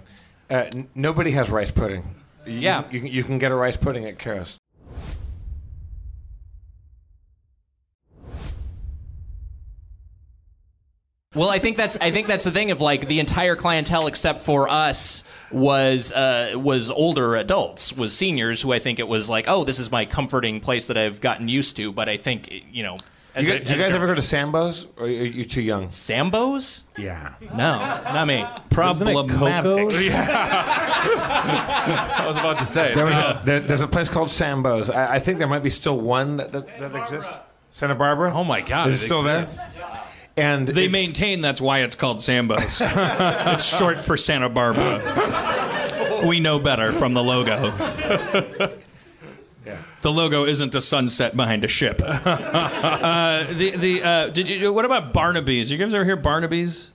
Uh, 0.50 0.66
n- 0.72 0.88
nobody 0.94 1.32
has 1.32 1.50
rice 1.50 1.70
pudding. 1.70 2.14
You, 2.46 2.52
Yeah. 2.60 2.84
you, 2.90 3.00
can- 3.00 3.08
you 3.10 3.24
can 3.24 3.38
get 3.38 3.52
a 3.52 3.54
rice 3.54 3.76
pudding 3.76 4.04
at 4.06 4.18
Carrows. 4.18 4.58
Well, 11.34 11.50
I 11.50 11.58
think 11.58 11.76
that's 11.76 11.98
I 12.00 12.12
think 12.12 12.28
that's 12.28 12.44
the 12.44 12.52
thing 12.52 12.70
of 12.70 12.80
like 12.80 13.08
the 13.08 13.18
entire 13.18 13.56
clientele 13.56 14.06
except 14.06 14.40
for 14.40 14.68
us 14.68 15.24
was 15.50 16.12
uh, 16.12 16.52
was 16.54 16.92
older 16.92 17.34
adults, 17.34 17.92
was 17.96 18.16
seniors 18.16 18.62
who 18.62 18.72
I 18.72 18.78
think 18.78 19.00
it 19.00 19.08
was 19.08 19.28
like, 19.28 19.46
oh, 19.48 19.64
this 19.64 19.80
is 19.80 19.90
my 19.90 20.04
comforting 20.04 20.60
place 20.60 20.86
that 20.86 20.96
I've 20.96 21.20
gotten 21.20 21.48
used 21.48 21.76
to. 21.78 21.90
But 21.90 22.08
I 22.08 22.18
think 22.18 22.52
you 22.70 22.84
know, 22.84 22.96
Do 22.98 23.02
as 23.34 23.46
you, 23.48 23.54
a- 23.54 23.58
guys- 23.58 23.66
do 23.66 23.72
you 23.72 23.74
as 23.74 23.80
a- 23.80 23.84
guys 23.84 23.94
ever 23.94 24.06
go 24.06 24.14
to 24.14 24.22
Sambo's? 24.22 24.86
Or 24.96 25.04
are 25.04 25.08
you 25.08 25.22
you 25.24 25.44
too 25.44 25.62
young? 25.62 25.88
Sambos? 25.88 26.82
Yeah. 26.96 27.34
No, 27.40 27.76
not 27.78 28.26
me. 28.26 28.44
Problematic. 28.70 29.14
I 31.16 32.24
was 32.26 32.36
about 32.36 32.58
to 32.58 32.66
say. 32.66 32.92
There 32.94 33.06
was 33.06 33.14
uh, 33.14 33.38
a, 33.40 33.44
there, 33.44 33.60
there's 33.60 33.80
a 33.80 33.88
place 33.88 34.08
called 34.08 34.30
Sambo's. 34.30 34.90
I, 34.90 35.14
I 35.16 35.18
think 35.18 35.38
there 35.38 35.48
might 35.48 35.62
be 35.62 35.70
still 35.70 35.98
one 36.00 36.36
that, 36.38 36.52
that, 36.52 36.66
that 36.78 36.94
exists. 36.96 37.30
Santa 37.72 37.94
Barbara. 37.96 38.32
oh 38.32 38.44
my 38.44 38.60
God! 38.60 38.88
Is 38.88 39.02
it 39.02 39.06
still 39.06 39.26
exists. 39.26 39.76
there? 39.78 40.00
And 40.36 40.66
They 40.66 40.88
maintain 40.88 41.40
that's 41.42 41.60
why 41.60 41.80
it's 41.82 41.94
called 41.94 42.20
Sambo's. 42.20 42.80
it's 42.84 43.64
short 43.64 44.00
for 44.00 44.16
Santa 44.16 44.48
Barbara. 44.48 46.22
We 46.26 46.40
know 46.40 46.58
better 46.58 46.92
from 46.92 47.14
the 47.14 47.22
logo. 47.22 47.70
The 50.04 50.12
logo 50.12 50.44
isn't 50.44 50.74
a 50.74 50.82
sunset 50.82 51.34
behind 51.34 51.64
a 51.64 51.68
ship. 51.68 52.02
Uh, 52.24 53.44
the 53.52 53.70
the 53.70 54.02
uh, 54.02 54.28
did 54.28 54.48
you? 54.48 54.72
What 54.72 54.84
about 54.84 55.12
Barnaby's? 55.12 55.70
You 55.70 55.78
guys 55.78 55.94
ever 55.94 56.04
hear 56.04 56.16
Barnaby's? 56.16 56.92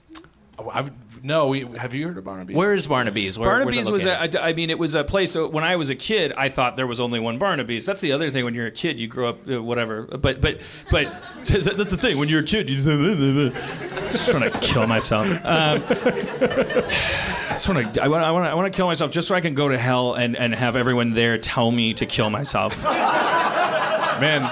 Oh, 0.58 0.70
I've, 0.72 0.90
no, 1.22 1.48
we, 1.48 1.60
have 1.76 1.94
you 1.94 2.06
heard 2.08 2.18
of 2.18 2.24
Barnaby's? 2.24 2.56
Where 2.56 2.74
is 2.74 2.86
Barnaby's? 2.86 3.38
Where, 3.38 3.48
Barnaby's 3.48 3.88
was, 3.90 4.04
located? 4.04 4.34
a, 4.34 4.42
I 4.42 4.48
I 4.48 4.52
mean, 4.52 4.70
it 4.70 4.78
was 4.78 4.94
a 4.94 5.04
place. 5.04 5.36
uh, 5.36 5.48
When 5.48 5.64
I 5.64 5.76
was 5.76 5.90
a 5.90 5.94
kid, 5.94 6.32
I 6.36 6.48
thought 6.48 6.76
there 6.76 6.86
was 6.86 7.00
only 7.00 7.20
one 7.20 7.38
Barnaby's. 7.38 7.86
That's 7.86 8.00
the 8.00 8.12
other 8.12 8.30
thing. 8.30 8.44
When 8.44 8.54
you're 8.54 8.66
a 8.66 8.70
kid, 8.72 9.00
you 9.00 9.06
grow 9.08 9.30
up, 9.30 9.38
uh, 9.50 9.62
whatever. 9.62 10.02
But, 10.02 10.40
but, 10.40 10.60
but 10.90 11.22
that's 11.44 11.90
the 11.90 11.96
thing. 11.98 12.18
When 12.18 12.28
you're 12.28 12.40
a 12.40 12.44
kid, 12.44 12.68
you 12.68 12.76
just 12.76 12.86
trying 14.30 14.50
to 14.50 14.58
kill 14.60 14.86
myself. 14.86 15.26
Um, 15.44 15.82
just 17.50 17.68
want 17.68 17.94
to. 17.94 18.02
I 18.02 18.08
want. 18.08 18.24
I 18.24 18.30
want. 18.30 18.46
I 18.46 18.54
want 18.54 18.72
to 18.72 18.76
kill 18.76 18.86
myself 18.86 19.10
just 19.10 19.28
so 19.28 19.34
I 19.34 19.40
can 19.40 19.54
go 19.54 19.68
to 19.68 19.78
hell 19.78 20.14
and 20.14 20.36
and 20.36 20.54
have 20.54 20.76
everyone 20.76 21.12
there 21.12 21.38
tell 21.38 21.70
me 21.70 21.94
to 21.94 22.06
kill 22.06 22.30
myself. 22.30 22.84
Man, 22.84 24.42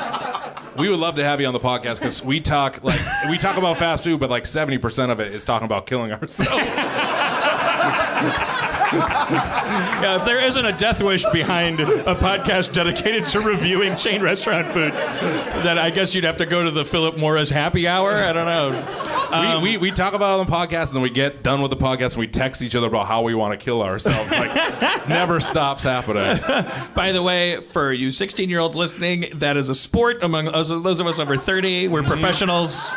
we 0.78 0.88
would 0.88 0.98
love 0.98 1.16
to 1.16 1.24
have 1.24 1.40
you 1.40 1.46
on 1.46 1.52
the 1.52 1.60
podcast 1.60 1.98
because 1.98 2.24
we 2.24 2.40
talk 2.40 2.82
like 2.82 3.00
we 3.28 3.38
talk 3.38 3.56
about 3.56 3.76
fast 3.76 4.04
food, 4.04 4.20
but 4.20 4.30
like 4.30 4.46
seventy 4.46 4.78
percent 4.78 5.10
of 5.10 5.20
it 5.20 5.34
is 5.34 5.44
talking 5.44 5.66
about 5.66 5.86
killing 5.86 6.12
ourselves. 6.12 6.66
Yeah, 9.98 10.16
if 10.16 10.24
there 10.24 10.44
isn't 10.44 10.64
a 10.64 10.72
death 10.72 11.02
wish 11.02 11.24
behind 11.26 11.80
a 11.80 12.14
podcast 12.14 12.72
dedicated 12.72 13.26
to 13.26 13.40
reviewing 13.40 13.96
chain 13.96 14.22
restaurant 14.22 14.66
food, 14.68 14.92
then 14.92 15.78
I 15.78 15.90
guess 15.90 16.14
you'd 16.14 16.24
have 16.24 16.36
to 16.38 16.46
go 16.46 16.62
to 16.62 16.70
the 16.70 16.84
Philip 16.84 17.16
Morris 17.18 17.50
happy 17.50 17.88
hour. 17.88 18.12
I 18.14 18.32
don't 18.32 18.46
know. 18.46 18.70
we, 19.30 19.36
um, 19.36 19.62
we, 19.62 19.76
we 19.76 19.90
talk 19.90 20.14
about 20.14 20.36
it 20.36 20.40
on 20.40 20.46
the 20.46 20.52
podcast, 20.52 20.88
and 20.88 20.96
then 20.96 21.02
we 21.02 21.10
get 21.10 21.42
done 21.42 21.60
with 21.60 21.70
the 21.70 21.76
podcast, 21.76 22.14
and 22.14 22.20
we 22.20 22.28
text 22.28 22.62
each 22.62 22.76
other 22.76 22.86
about 22.86 23.06
how 23.06 23.22
we 23.22 23.34
want 23.34 23.58
to 23.58 23.62
kill 23.62 23.82
ourselves. 23.82 24.30
Like, 24.30 24.54
never 25.08 25.40
stops 25.40 25.82
happening. 25.82 26.38
By 26.94 27.12
the 27.12 27.22
way, 27.22 27.60
for 27.60 27.92
you 27.92 28.10
16 28.10 28.48
year 28.48 28.60
olds 28.60 28.76
listening, 28.76 29.26
that 29.34 29.56
is 29.56 29.68
a 29.68 29.74
sport 29.74 30.22
among 30.22 30.48
us, 30.48 30.68
those 30.68 31.00
of 31.00 31.06
us 31.06 31.18
over 31.18 31.36
30. 31.36 31.88
We're 31.88 32.04
professionals. 32.04 32.90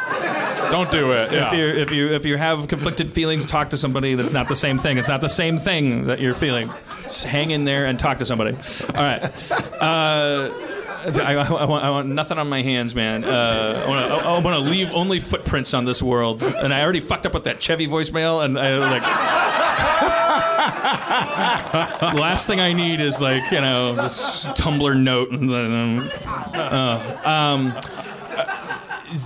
Don't 0.72 0.89
do 0.91 1.11
it. 1.11 1.34
If 1.34 1.53
you 1.53 1.67
if 1.67 1.91
you 1.91 2.11
if 2.13 2.26
you 2.26 2.38
have 2.38 2.67
conflicted 2.67 3.11
feelings, 3.11 3.45
talk 3.45 3.69
to 3.72 3.78
somebody 3.78 4.15
that's 4.15 4.32
not 4.32 4.47
the 4.47 4.55
same 4.55 4.78
thing. 4.78 4.97
It's 4.97 5.07
not 5.07 5.22
the 5.22 5.30
same 5.30 5.57
thing 5.57 6.07
that 6.07 6.19
you're 6.19 6.34
feeling. 6.34 6.69
Just 7.03 7.26
hang 7.26 7.51
in 7.51 7.65
there 7.65 7.86
and 7.86 7.99
talk 7.99 8.19
to 8.19 8.26
somebody. 8.26 8.55
All 8.95 9.03
right. 9.03 9.24
Uh, 9.82 10.49
I, 11.03 11.34
I, 11.34 11.65
want, 11.65 11.84
I 11.84 11.89
want 11.89 12.07
nothing 12.09 12.38
on 12.38 12.47
my 12.47 12.61
hands, 12.61 12.93
man. 12.93 13.24
Uh, 13.24 13.84
I 13.86 13.89
want 13.89 14.07
to 14.07 14.15
I, 14.15 14.39
want 14.39 14.63
to 14.63 14.69
leave 14.69 14.91
only 14.91 15.19
footprints 15.19 15.74
on 15.74 15.86
this 15.86 16.01
world. 16.01 16.43
And 16.43 16.74
I 16.74 16.82
already 16.84 16.99
fucked 16.99 17.26
up 17.26 17.34
with 17.34 17.45
that 17.45 17.59
Chevy 17.61 17.88
voicemail, 17.88 18.43
and 18.43 18.57
I 18.59 18.78
like. 18.78 19.01
Last 22.13 22.47
thing 22.47 22.59
I 22.59 22.74
need 22.74 23.01
is 23.01 23.19
like 23.19 23.51
you 23.51 23.61
know 23.61 23.95
this 23.95 24.45
Tumblr 24.45 24.99
note 24.99 25.32
and 25.32 25.51
uh, 25.51 27.22
um, 27.24 27.74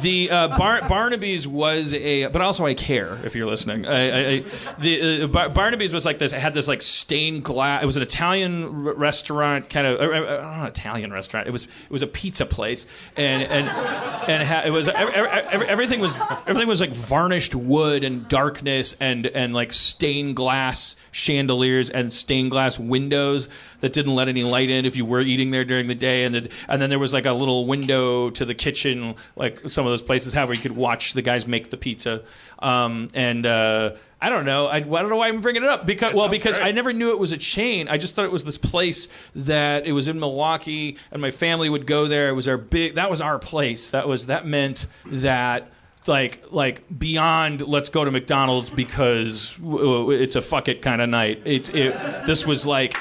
the 0.02 0.30
uh, 0.32 0.58
Bar- 0.58 0.88
Barnaby's 0.88 1.48
was 1.48 1.94
a, 1.94 2.28
but 2.28 2.42
also 2.42 2.66
I 2.66 2.74
care 2.74 3.18
if 3.24 3.36
you're 3.36 3.48
listening. 3.48 3.86
I, 3.86 4.38
I, 4.38 4.44
the 4.80 5.24
uh, 5.24 5.28
Bar- 5.28 5.50
Barnaby's 5.50 5.94
was 5.94 6.06
like 6.06 6.18
this. 6.18 6.34
It 6.34 6.40
had 6.40 6.54
this 6.54 6.68
like 6.68 6.82
stained 6.82 7.44
glass. 7.44 7.84
It 7.84 7.86
was 7.86 7.98
an 7.98 8.04
Italian 8.04 8.64
r- 8.64 8.94
restaurant, 8.94 9.70
kind 9.70 9.88
of. 9.88 10.00
Uh, 10.00 10.66
Italian 10.68 11.12
restaurant. 11.12 11.48
It 11.48 11.52
was 11.52 11.66
it 11.66 11.90
was 11.92 12.02
a 12.02 12.08
pizza 12.08 12.46
place, 12.46 12.88
and 13.16 13.44
and 13.44 13.70
and 13.70 14.44
it, 14.44 14.46
ha- 14.48 14.64
it 14.66 14.72
was 14.72 14.88
every, 14.88 15.14
every, 15.14 15.68
everything 15.68 16.00
was 16.00 16.16
everything 16.48 16.68
was 16.68 16.82
like 16.82 16.94
varnished 16.94 17.56
wood 17.56 18.04
and 18.04 18.28
darkness 18.28 18.96
and 19.00 19.26
and 19.28 19.54
like 19.54 19.74
stained 19.74 20.36
glass 20.36 20.96
chandeliers 21.12 21.90
and 21.90 22.12
stained 22.12 22.52
glass 22.52 22.80
windows 22.80 23.50
that 23.86 23.94
didn't 23.94 24.16
let 24.16 24.28
any 24.28 24.44
light 24.44 24.72
in 24.72 24.84
if 24.84 24.98
you 24.98 25.06
were 25.06 25.22
eating 25.22 25.52
there 25.52 25.64
during 25.64 25.86
the 25.86 25.94
day, 25.94 26.24
and 26.24 26.34
then 26.34 26.50
and 26.68 26.82
then 26.82 26.90
there 26.90 26.98
was 26.98 27.14
like 27.14 27.28
a 27.28 27.34
little 27.34 27.68
window 27.68 28.32
to 28.32 28.44
the 28.44 28.56
kitchen, 28.56 29.14
like 29.36 29.70
some 29.70 29.86
of 29.86 29.92
those 29.92 30.02
places 30.02 30.34
have, 30.34 30.48
where 30.48 30.56
you 30.56 30.62
could 30.62 30.76
watch 30.76 31.14
the 31.14 31.22
guys 31.22 31.46
make 31.46 31.70
the 31.70 31.78
pizza. 31.78 32.24
Um, 32.58 33.10
and 33.14 33.46
uh, 33.46 33.92
I 34.20 34.32
don't 34.32 34.44
know, 34.46 34.66
I, 34.66 34.78
I 34.78 34.80
don't 34.80 35.10
know 35.10 35.18
why 35.18 35.28
I'm 35.28 35.40
bringing 35.40 35.62
it 35.62 35.70
up 35.70 35.86
because 35.86 36.16
well, 36.16 36.30
because 36.30 36.58
I 36.58 36.72
never 36.72 36.94
knew 36.94 37.12
it 37.12 37.20
was 37.20 37.32
a 37.32 37.38
chain. 37.38 37.88
I 37.88 38.00
just 38.00 38.16
thought 38.16 38.26
it 38.26 38.32
was 38.32 38.44
this 38.44 38.58
place 38.58 39.08
that 39.36 39.86
it 39.86 39.92
was 39.92 40.08
in 40.08 40.20
Milwaukee, 40.20 40.98
and 41.12 41.22
my 41.22 41.30
family 41.30 41.70
would 41.70 41.86
go 41.86 42.08
there. 42.08 42.30
It 42.30 42.34
was 42.34 42.48
our 42.48 42.58
big. 42.58 42.96
That 42.96 43.12
was 43.12 43.22
our 43.22 43.38
place. 43.38 43.92
That 43.92 44.08
was 44.08 44.26
that 44.26 44.48
meant 44.48 44.88
that 45.06 45.70
like 46.08 46.44
like 46.50 46.84
beyond 46.98 47.62
let's 47.68 47.90
go 47.90 48.04
to 48.04 48.10
McDonald's 48.10 48.72
because 48.72 49.60
it's 49.62 50.36
a 50.36 50.42
fuck 50.42 50.70
it 50.70 50.82
kind 50.82 51.04
of 51.04 51.10
night. 51.10 51.44
It's 51.46 51.70
it. 51.70 51.96
This 52.26 52.48
was 52.48 52.66
like. 52.66 52.98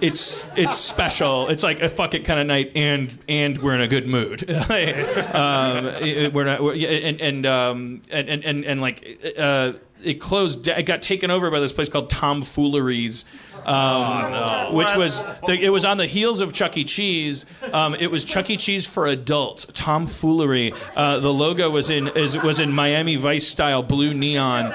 It's 0.00 0.44
it's 0.56 0.76
special. 0.76 1.48
It's 1.48 1.62
like 1.62 1.80
a 1.80 1.88
fuck 1.88 2.14
it 2.14 2.24
kind 2.24 2.40
of 2.40 2.46
night, 2.46 2.72
and 2.74 3.16
and 3.28 3.58
we're 3.58 3.74
in 3.74 3.80
a 3.80 3.88
good 3.88 4.06
mood. 4.06 4.48
um, 4.50 5.86
it- 5.86 6.32
we're 6.32 6.44
not, 6.44 6.62
we're, 6.62 6.74
and 6.74 7.20
and, 7.20 7.46
um, 7.46 8.02
and 8.10 8.28
and 8.28 8.44
and 8.44 8.64
and 8.64 8.80
like 8.80 9.32
uh, 9.38 9.72
it 10.02 10.14
closed. 10.14 10.66
It 10.68 10.84
got 10.86 11.02
taken 11.02 11.30
over 11.30 11.50
by 11.50 11.60
this 11.60 11.72
place 11.72 11.88
called 11.88 12.08
Tomfooleries. 12.10 13.24
Um, 13.66 14.74
Which 14.74 14.96
was 14.96 15.22
the, 15.46 15.52
it 15.52 15.68
was 15.68 15.84
on 15.84 15.98
the 15.98 16.06
heels 16.06 16.40
of 16.40 16.54
Chuck 16.54 16.78
E. 16.78 16.84
Cheese. 16.84 17.44
Um, 17.72 17.94
it 17.94 18.10
was 18.10 18.24
Chuck 18.24 18.48
E. 18.48 18.56
Cheese 18.56 18.86
for 18.86 19.06
adults. 19.06 19.66
Tomfoolery. 19.74 20.72
Uh, 20.96 21.18
the 21.20 21.32
logo 21.32 21.68
was 21.68 21.90
in 21.90 22.08
is, 22.08 22.38
was 22.38 22.58
in 22.58 22.72
Miami 22.72 23.16
Vice 23.16 23.46
style 23.46 23.82
blue 23.82 24.14
neon 24.14 24.72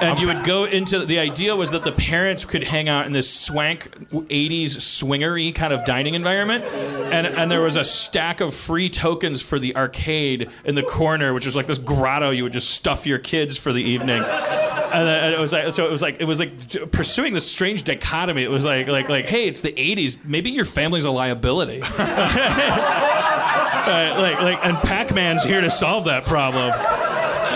and 0.00 0.20
you 0.20 0.26
would 0.28 0.44
go 0.44 0.64
into 0.64 1.04
the 1.04 1.18
idea 1.18 1.54
was 1.54 1.70
that 1.70 1.84
the 1.84 1.92
parents 1.92 2.44
could 2.44 2.62
hang 2.62 2.88
out 2.88 3.06
in 3.06 3.12
this 3.12 3.32
swank 3.32 3.90
80s 4.10 4.76
swingery 4.76 5.54
kind 5.54 5.72
of 5.72 5.84
dining 5.84 6.14
environment. 6.14 6.64
And 6.64 7.26
and 7.26 7.50
there 7.50 7.60
was 7.60 7.76
a 7.76 7.84
stack 7.84 8.40
of 8.40 8.54
free 8.54 8.88
tokens 8.88 9.42
for 9.42 9.58
the 9.58 9.76
arcade 9.76 10.50
in 10.64 10.74
the 10.74 10.82
corner 10.82 11.32
which 11.32 11.46
was 11.46 11.56
like 11.56 11.66
this 11.66 11.78
grotto 11.78 12.30
you 12.30 12.42
would 12.44 12.52
just 12.52 12.70
stuff 12.70 13.06
your 13.06 13.18
kids 13.18 13.56
for 13.56 13.72
the 13.72 13.82
evening. 13.82 14.22
And, 14.22 15.06
then, 15.06 15.24
and 15.24 15.34
it 15.34 15.38
was 15.38 15.52
like 15.52 15.72
so 15.72 15.86
it 15.86 15.90
was 15.90 16.02
like 16.02 16.20
it 16.20 16.24
was 16.26 16.38
like 16.38 16.90
pursuing 16.92 17.34
this 17.34 17.50
strange 17.50 17.84
dichotomy. 17.84 18.42
It 18.42 18.50
was 18.50 18.64
like 18.64 18.88
like 18.88 19.08
like 19.08 19.26
hey 19.26 19.48
it's 19.48 19.60
the 19.60 19.72
80s 19.72 20.24
maybe 20.24 20.50
your 20.50 20.64
family's 20.64 21.04
a 21.04 21.10
liability. 21.10 21.82
Uh, 23.88 24.14
like 24.18 24.38
like 24.42 24.66
and 24.66 24.76
Pac-Man's 24.78 25.42
here 25.42 25.62
to 25.62 25.70
solve 25.70 26.04
that 26.04 26.26
problem 26.26 26.70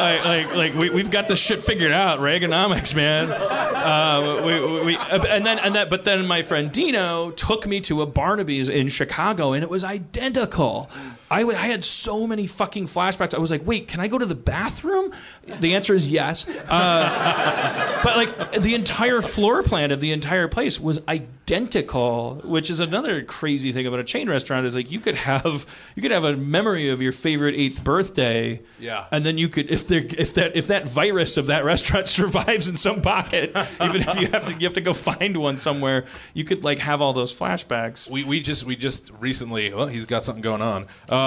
like, 0.03 0.24
like, 0.24 0.55
like 0.55 0.74
we, 0.74 0.90
we've 0.90 1.11
got 1.11 1.28
this 1.28 1.40
shit 1.40 1.62
figured 1.62 1.92
out. 1.92 2.18
Reaganomics, 2.18 2.94
man. 2.94 3.30
Uh, 3.30 4.42
we, 4.44 4.84
we, 4.84 4.96
and 4.96 5.46
then, 5.46 5.59
and 5.59 5.74
that, 5.74 5.90
but 5.90 6.05
then 6.05 6.26
my 6.26 6.42
friend 6.42 6.72
Dino 6.72 7.30
took 7.32 7.66
me 7.66 7.80
to 7.82 8.03
a 8.03 8.07
Barnaby's 8.07 8.68
in 8.68 8.88
Chicago, 8.88 9.53
and 9.53 9.62
it 9.62 9.70
was 9.70 9.84
identical. 9.84 10.90
I, 11.32 11.40
w- 11.40 11.56
I 11.58 11.66
had 11.68 11.82
so 11.82 12.26
many 12.26 12.46
fucking 12.46 12.86
flashbacks. 12.86 13.34
I 13.34 13.38
was 13.38 13.50
like, 13.50 13.66
wait, 13.66 13.88
can 13.88 14.00
I 14.00 14.08
go 14.08 14.18
to 14.18 14.26
the 14.26 14.34
bathroom? 14.34 15.12
The 15.46 15.74
answer 15.74 15.94
is 15.94 16.10
yes. 16.10 16.46
Uh, 16.48 18.00
but 18.04 18.16
like 18.16 18.52
the 18.62 18.74
entire 18.74 19.20
floor 19.22 19.62
plan 19.62 19.90
of 19.90 20.00
the 20.00 20.12
entire 20.12 20.46
place 20.48 20.78
was 20.78 21.00
identical, 21.08 22.40
which 22.44 22.70
is 22.70 22.80
another 22.80 23.22
crazy 23.24 23.72
thing 23.72 23.86
about 23.86 24.00
a 24.00 24.04
chain 24.04 24.28
restaurant. 24.28 24.66
Is 24.66 24.74
like 24.74 24.90
you 24.90 25.00
could 25.00 25.14
have 25.16 25.66
you 25.96 26.02
could 26.02 26.10
have 26.10 26.24
a 26.24 26.36
memory 26.36 26.90
of 26.90 27.00
your 27.02 27.12
favorite 27.12 27.54
eighth 27.54 27.82
birthday, 27.82 28.60
Yeah. 28.78 29.06
and 29.10 29.24
then 29.24 29.38
you 29.38 29.48
could 29.48 29.70
if 29.70 29.88
there 29.88 30.04
if 30.16 30.34
that 30.34 30.56
if 30.56 30.68
that 30.68 30.88
virus 30.88 31.36
of 31.36 31.46
that 31.46 31.64
restaurant 31.72 32.06
survives 32.08 32.68
in 32.68 32.76
some 32.76 33.02
pocket, 33.02 33.50
even 33.80 34.02
if 34.02 34.20
you 34.20 34.26
have 34.28 34.46
to 34.46 34.52
you 34.54 34.66
have 34.66 34.74
to 34.74 34.80
go 34.80 34.92
find 34.94 35.36
one 35.36 35.58
somewhere, 35.58 36.04
you 36.34 36.44
could 36.44 36.64
like 36.64 36.78
have 36.78 37.02
all 37.02 37.12
those 37.12 37.32
flashbacks. 37.36 38.08
We, 38.08 38.24
we 38.24 38.40
just 38.40 38.64
we 38.64 38.76
just 38.76 39.10
recently 39.20 39.72
well 39.72 39.86
he's 39.88 40.06
got 40.06 40.24
something 40.24 40.42
going 40.42 40.62
on. 40.62 40.86
Uh, 41.08 41.21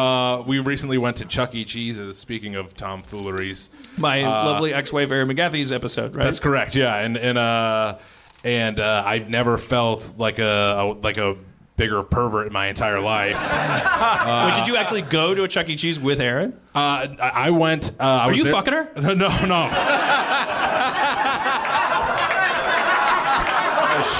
we 0.47 0.59
recently 0.59 0.97
went 0.97 1.17
to 1.17 1.25
Chuck 1.25 1.53
E. 1.55 1.65
Cheese's. 1.65 2.17
Speaking 2.17 2.55
of 2.55 2.73
tomfooleries, 2.75 3.69
My 3.97 4.21
lovely 4.23 4.73
ex-wife 4.73 5.11
Erin 5.11 5.27
McGathy's 5.27 5.71
episode, 5.71 6.15
right? 6.15 6.23
that's 6.23 6.39
correct. 6.39 6.75
Yeah, 6.75 6.95
and 6.97 7.17
and 7.17 7.37
uh, 7.37 7.97
and 8.43 8.79
uh, 8.79 9.03
I've 9.05 9.29
never 9.29 9.57
felt 9.57 10.13
like 10.17 10.39
a, 10.39 10.75
a 10.79 10.83
like 11.01 11.17
a 11.17 11.35
bigger 11.77 12.03
pervert 12.03 12.47
in 12.47 12.53
my 12.53 12.67
entire 12.67 13.01
life. 13.01 13.35
Wait, 14.47 14.55
did 14.57 14.67
you 14.67 14.77
actually 14.77 15.01
go 15.01 15.35
to 15.35 15.43
a 15.43 15.47
Chuck 15.47 15.67
E. 15.69 15.75
Cheese 15.75 15.99
with 15.99 16.21
Erin? 16.21 16.53
Uh, 16.73 17.07
I, 17.19 17.31
I 17.33 17.49
went. 17.49 17.91
Uh, 17.99 18.03
I 18.03 18.07
Are 18.23 18.29
was 18.29 18.37
you 18.37 18.43
there- 18.45 18.53
fucking 18.53 18.73
her? 18.73 18.91
No, 19.01 19.45
no. 19.45 19.69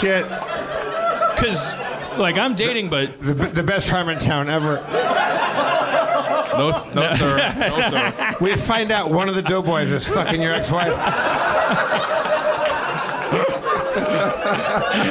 Shit. 0.01 0.26
Because, 1.36 1.73
like, 2.17 2.38
I'm 2.38 2.55
dating, 2.55 2.89
but 2.89 3.21
The, 3.21 3.34
the 3.34 3.63
best 3.63 3.88
town 4.19 4.49
ever. 4.49 4.78
No, 6.58 6.72
no, 6.93 7.08
sir. 7.16 7.53
No, 7.60 7.82
sir. 7.82 8.36
We 8.41 8.56
find 8.56 8.91
out 8.91 9.12
one 9.12 9.30
of 9.30 9.36
the 9.36 9.41
doughboys 9.41 9.91
is 9.91 10.08
fucking 10.08 10.41
your 10.41 10.53
ex-wife. 10.53 10.93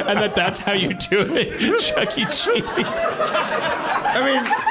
and 0.07 0.19
that 0.19 0.35
that's 0.35 0.59
how 0.59 0.73
you 0.73 0.93
do 0.93 1.35
it, 1.35 1.79
Chuck 1.79 2.17
E. 2.17 2.25
Cheese. 2.25 2.63
I 4.07 4.21
mean, 4.23 4.64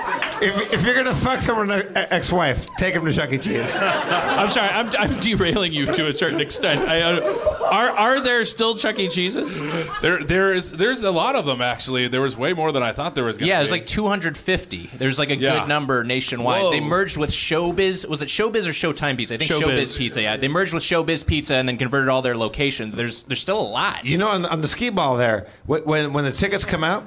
if, 0.44 0.74
if 0.74 0.84
you're 0.84 0.94
gonna 0.94 1.14
fuck 1.14 1.40
someone's 1.40 1.84
ex-wife, 1.94 2.68
take 2.76 2.94
him 2.94 3.04
to 3.04 3.12
Chuck 3.12 3.32
E. 3.32 3.38
Cheese. 3.38 3.74
I'm 3.80 4.50
sorry, 4.50 4.68
I'm, 4.70 4.90
I'm 4.98 5.20
derailing 5.20 5.72
you 5.72 5.86
to 5.86 6.08
a 6.08 6.14
certain 6.14 6.40
extent. 6.40 6.80
I, 6.80 7.00
uh, 7.02 7.68
are 7.70 7.88
are 7.90 8.20
there 8.20 8.44
still 8.44 8.74
Chuck 8.76 8.98
E. 8.98 9.08
Cheeses? 9.08 9.58
There, 10.00 10.22
there 10.22 10.52
is. 10.54 10.70
There's 10.70 11.02
a 11.02 11.10
lot 11.10 11.36
of 11.36 11.46
them 11.46 11.60
actually. 11.62 12.08
There 12.08 12.20
was 12.20 12.36
way 12.36 12.52
more 12.52 12.72
than 12.72 12.82
I 12.82 12.92
thought 12.92 13.14
there 13.14 13.24
was. 13.24 13.38
Gonna 13.38 13.46
be. 13.46 13.48
Yeah, 13.48 13.56
be. 13.56 13.60
there's 13.60 13.70
like 13.70 13.86
250. 13.86 14.90
There's 14.98 15.18
like 15.18 15.30
a 15.30 15.36
Yeah. 15.36 15.60
good 15.60 15.68
number 15.68 16.04
nationwide. 16.04 16.62
Whoa. 16.62 16.70
They 16.70 16.80
merged 16.80 17.16
with 17.16 17.30
Showbiz. 17.30 18.08
Was 18.08 18.22
it 18.22 18.28
Showbiz 18.28 18.66
or 18.66 18.70
Showtime 18.70 19.16
Pizza? 19.16 19.34
I 19.34 19.38
think 19.38 19.50
Showbiz. 19.50 19.62
Showbiz, 19.62 19.98
Pizza. 19.98 20.22
Yeah, 20.22 20.36
they 20.36 20.48
merged 20.48 20.74
with 20.74 20.82
Showbiz 20.82 21.26
Pizza 21.26 21.54
and 21.56 21.68
then 21.68 21.76
converted 21.78 22.08
all 22.08 22.22
their 22.22 22.36
locations. 22.36 22.94
There's 22.94 23.24
there's 23.24 23.40
still 23.40 23.60
a 23.60 23.68
lot. 23.68 24.04
You 24.04 24.18
know, 24.18 24.28
on, 24.28 24.44
on 24.46 24.60
the 24.60 24.68
skee 24.68 24.90
ball 24.90 25.16
there, 25.16 25.46
wh- 25.66 25.86
when 25.86 26.12
when 26.12 26.24
the 26.24 26.32
tickets 26.32 26.64
come 26.64 26.84
out, 26.84 27.06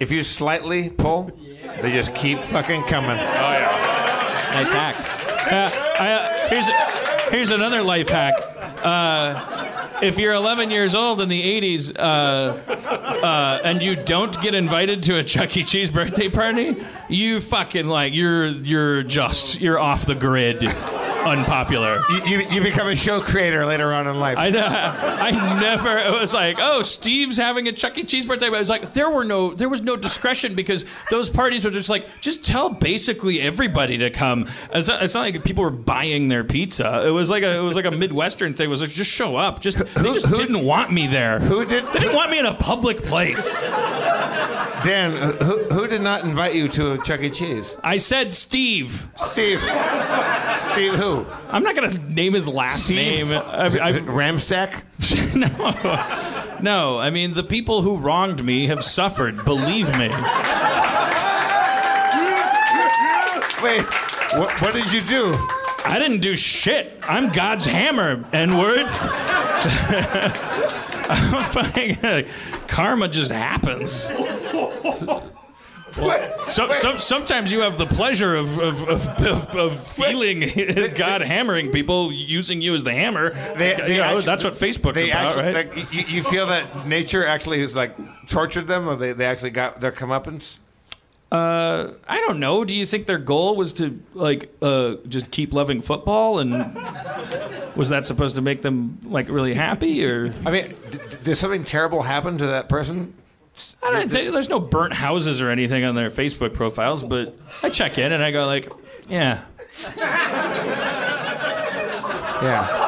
if 0.00 0.10
you 0.10 0.22
slightly 0.22 0.90
pull, 0.90 1.30
they 1.80 1.92
just 1.92 2.14
keep 2.14 2.38
fucking 2.38 2.84
coming. 2.84 3.10
Oh 3.10 3.52
yeah. 3.52 4.50
Nice 4.54 4.70
hack. 4.70 4.96
Uh, 5.52 5.70
I, 5.98 6.12
uh, 6.12 6.48
here's 6.48 6.68
here's 7.30 7.50
another 7.50 7.82
life 7.82 8.08
hack. 8.08 8.34
Uh, 8.82 10.00
if 10.02 10.18
you're 10.18 10.34
11 10.34 10.70
years 10.70 10.94
old 10.94 11.20
in 11.20 11.28
the 11.28 11.60
80s 11.60 11.96
uh, 11.98 12.02
uh, 12.02 13.60
and 13.64 13.82
you 13.82 13.96
don't 13.96 14.38
get 14.42 14.54
invited 14.54 15.02
to 15.04 15.18
a 15.18 15.24
Chuck 15.24 15.56
E. 15.56 15.64
Cheese 15.64 15.90
birthday 15.90 16.28
party, 16.28 16.76
you 17.08 17.40
fucking 17.40 17.86
like 17.86 18.12
you're 18.12 18.46
you're 18.46 19.02
just 19.02 19.60
you're 19.60 19.78
off 19.78 20.06
the 20.06 20.14
grid, 20.14 20.62
unpopular. 21.24 22.02
You, 22.10 22.16
you, 22.38 22.38
you 22.50 22.62
become 22.62 22.88
a 22.88 22.96
show 22.96 23.20
creator 23.20 23.66
later 23.66 23.92
on 23.92 24.06
in 24.06 24.18
life. 24.20 24.38
I 24.38 24.50
know. 24.50 24.64
I 24.66 25.30
never. 25.60 25.98
It 25.98 26.12
was 26.18 26.32
like, 26.34 26.58
oh, 26.60 26.82
Steve's 26.82 27.36
having 27.36 27.68
a 27.68 27.72
Chuck 27.72 27.96
E. 27.98 28.04
Cheese 28.04 28.24
birthday. 28.24 28.48
But 28.50 28.56
it 28.56 28.60
was 28.60 28.68
like 28.68 28.92
there 28.92 29.10
were 29.10 29.24
no, 29.24 29.54
there 29.54 29.68
was 29.68 29.82
no 29.82 29.96
discretion 29.96 30.54
because 30.54 30.84
those 31.10 31.30
parties 31.30 31.64
were 31.64 31.70
just 31.70 31.88
like, 31.88 32.06
just 32.20 32.44
tell 32.44 32.68
basically 32.70 33.40
everybody 33.40 33.98
to 33.98 34.10
come. 34.10 34.46
It's 34.72 34.88
not, 34.88 35.02
it's 35.02 35.14
not 35.14 35.20
like 35.20 35.42
people 35.44 35.64
were 35.64 35.70
buying 35.70 36.28
their 36.28 36.44
pizza. 36.44 37.04
It 37.06 37.10
was 37.10 37.30
like 37.30 37.42
a, 37.42 37.58
it 37.58 37.62
was 37.62 37.76
like 37.76 37.86
a 37.86 37.90
midwestern 37.90 38.54
thing. 38.54 38.66
It 38.66 38.70
was 38.70 38.80
like, 38.80 38.90
just 38.90 39.10
show 39.10 39.36
up. 39.36 39.60
Just 39.60 39.78
they 39.78 40.02
just 40.02 40.26
who- 40.26 40.36
didn't 40.36 40.64
want 40.64 40.92
me 40.92 41.06
there. 41.06 41.38
Who 41.38 41.64
did? 41.64 41.86
They 41.88 42.00
didn't 42.00 42.14
want 42.16 42.30
me 42.30 42.38
in 42.38 42.46
a 42.46 42.54
public 42.54 43.02
place. 43.02 43.52
Dan, 44.84 45.12
who, 45.42 45.64
who 45.64 45.86
did 45.86 46.02
not 46.02 46.24
invite 46.24 46.54
you 46.54 46.68
to 46.68 46.92
a 46.92 46.98
Chuck 47.02 47.20
E. 47.22 47.30
Cheese? 47.30 47.76
I 47.82 47.96
said 47.96 48.32
Steve. 48.34 49.08
Steve. 49.16 49.60
Steve 50.58 50.94
who? 50.94 51.13
I'm 51.48 51.62
not 51.62 51.74
gonna 51.74 51.98
name 52.08 52.34
his 52.34 52.46
last 52.48 52.84
Steve? 52.84 53.28
name. 53.28 53.32
I, 53.32 53.66
Is 53.66 53.76
I, 53.76 53.92
Ramstack? 53.92 54.82
no, 55.34 56.60
no. 56.60 56.98
I 56.98 57.10
mean, 57.10 57.34
the 57.34 57.42
people 57.42 57.82
who 57.82 57.96
wronged 57.96 58.44
me 58.44 58.66
have 58.66 58.84
suffered. 58.84 59.44
Believe 59.44 59.88
me. 59.98 60.08
Wait, 63.62 63.82
what, 64.38 64.50
what 64.60 64.74
did 64.74 64.92
you 64.92 65.00
do? 65.02 65.34
I 65.86 65.98
didn't 65.98 66.20
do 66.20 66.36
shit. 66.36 66.98
I'm 67.02 67.30
God's 67.30 67.64
hammer, 67.64 68.24
N 68.32 68.58
word. 68.58 68.86
Uh, 71.06 72.22
karma 72.66 73.08
just 73.08 73.30
happens. 73.30 74.10
So, 76.46 76.72
so, 76.72 76.98
sometimes 76.98 77.52
you 77.52 77.60
have 77.60 77.78
the 77.78 77.86
pleasure 77.86 78.34
of, 78.36 78.58
of, 78.58 78.88
of, 78.88 79.56
of, 79.56 79.86
feeling 79.86 80.40
God 80.96 81.22
hammering 81.22 81.70
people 81.70 82.12
using 82.12 82.60
you 82.60 82.74
as 82.74 82.82
the 82.84 82.92
hammer. 82.92 83.30
They- 83.56 83.76
You 83.92 83.98
know, 83.98 84.02
actu- 84.04 84.22
that's 84.22 84.44
what 84.44 84.54
Facebook's 84.54 85.02
about, 85.02 85.08
actually, 85.38 85.42
right? 85.44 85.54
like, 85.54 85.92
you, 85.92 86.16
you 86.16 86.22
feel 86.22 86.46
that 86.48 86.86
nature 86.88 87.24
actually 87.26 87.60
has 87.60 87.74
like 87.76 87.92
tortured 88.28 88.66
them, 88.66 88.88
or 88.88 88.96
they, 88.96 89.12
they 89.12 89.24
actually 89.26 89.50
got 89.50 89.80
their 89.80 89.92
comeuppance? 89.92 90.58
Uh, 91.32 91.92
I 92.06 92.20
don't 92.20 92.38
know. 92.38 92.64
Do 92.64 92.76
you 92.76 92.86
think 92.86 93.06
their 93.06 93.18
goal 93.18 93.56
was 93.56 93.72
to 93.74 94.00
like 94.14 94.54
uh, 94.62 94.96
just 95.08 95.30
keep 95.32 95.52
loving 95.52 95.80
football, 95.80 96.38
and 96.38 96.52
was 97.76 97.88
that 97.88 98.04
supposed 98.06 98.36
to 98.36 98.42
make 98.42 98.62
them 98.62 98.98
like 99.04 99.28
really 99.28 99.54
happy, 99.54 100.04
or 100.04 100.32
I 100.46 100.50
mean, 100.50 100.74
d- 100.90 100.98
d- 100.98 101.16
did 101.24 101.36
something 101.36 101.64
terrible 101.64 102.02
happen 102.02 102.38
to 102.38 102.46
that 102.48 102.68
person? 102.68 103.14
I 103.82 103.90
don't 103.92 104.10
say 104.10 104.28
there's 104.30 104.48
no 104.48 104.58
burnt 104.60 104.94
houses 104.94 105.40
or 105.40 105.50
anything 105.50 105.84
on 105.84 105.94
their 105.94 106.10
Facebook 106.10 106.54
profiles, 106.54 107.02
but 107.02 107.36
I 107.62 107.68
check 107.68 107.98
in 107.98 108.12
and 108.12 108.22
I 108.22 108.30
go 108.32 108.46
like, 108.46 108.72
yeah, 109.08 109.44
Yeah. 112.42 112.80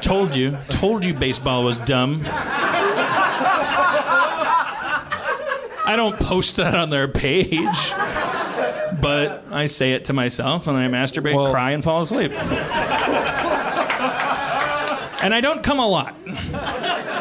told 0.00 0.36
you, 0.36 0.56
told 0.70 1.04
you 1.04 1.12
baseball 1.14 1.64
was 1.64 1.78
dumb. 1.80 2.22
I 5.84 5.94
don't 5.96 6.18
post 6.20 6.56
that 6.56 6.74
on 6.74 6.90
their 6.90 7.08
page, 7.08 7.92
but 9.00 9.42
I 9.50 9.66
say 9.66 9.92
it 9.94 10.04
to 10.06 10.12
myself 10.12 10.66
and 10.66 10.76
I 10.76 10.86
masturbate, 10.88 11.34
Well- 11.34 11.50
cry, 11.52 11.70
and 11.72 11.82
fall 11.82 12.00
asleep. 12.02 12.32
And 15.20 15.34
I 15.34 15.40
don't 15.42 15.64
come 15.64 15.80
a 15.80 15.86
lot. 15.86 16.14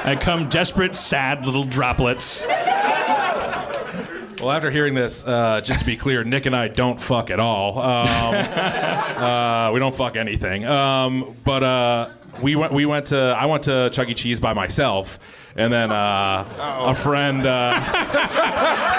I 0.08 0.16
come 0.16 0.48
desperate, 0.48 0.96
sad 0.96 1.46
little 1.46 1.66
droplets. 1.66 2.46
Well, 2.48 4.52
after 4.52 4.72
hearing 4.72 4.94
this, 4.94 5.28
uh, 5.28 5.60
just 5.60 5.82
to 5.82 5.86
be 5.86 5.98
clear, 5.98 6.24
Nick 6.24 6.46
and 6.46 6.56
I 6.56 6.70
don't 6.70 7.02
fuck 7.02 7.30
at 7.30 7.42
all. 7.42 7.78
Um, 7.78 8.36
uh, 8.36 9.72
we 9.74 9.82
don't 9.82 9.94
fuck 9.94 10.16
anything. 10.16 10.64
Um, 10.64 11.30
but 11.44 11.62
uh, 11.62 12.10
we 12.42 12.56
went. 12.56 12.72
We 12.72 12.86
went 12.86 13.08
to. 13.08 13.36
I 13.38 13.48
went 13.48 13.64
to 13.64 13.90
Chuck 13.92 14.08
E. 14.08 14.14
Cheese 14.14 14.40
by 14.40 14.54
myself, 14.54 15.20
and 15.58 15.74
then 15.74 15.92
uh, 15.92 16.86
a 16.88 16.96
friend. 16.96 17.46
Uh, 17.46 18.94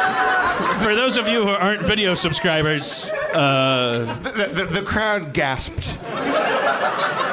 For 0.82 0.94
those 0.94 1.16
of 1.16 1.26
you 1.26 1.44
who 1.44 1.48
aren't 1.48 1.80
video 1.80 2.14
subscribers, 2.16 3.08
uh, 3.32 4.14
The, 4.22 4.50
the, 4.52 4.64
the 4.80 4.82
crowd 4.82 5.32
gasped. 5.32 5.96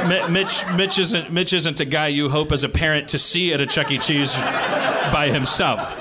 Mi- 0.08 0.28
Mitch, 0.30 0.64
Mitch 0.76 1.00
isn't 1.00 1.32
Mitch 1.32 1.54
isn't 1.54 1.80
a 1.80 1.86
guy 1.86 2.08
you 2.08 2.30
hope 2.30 2.52
as 2.52 2.64
a 2.64 2.70
parent 2.70 3.08
to 3.10 3.20
see 3.20 3.54
at 3.54 3.62
a 3.62 3.66
Chuck 3.66 3.92
E. 3.92 3.98
Cheese 3.98 4.36
by 5.12 5.30
himself. 5.32 6.00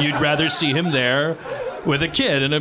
You'd 0.00 0.18
rather 0.20 0.48
see 0.48 0.72
him 0.72 0.90
there 0.90 1.36
with 1.84 2.02
a 2.02 2.08
kid 2.08 2.42
and 2.42 2.54
a 2.54 2.60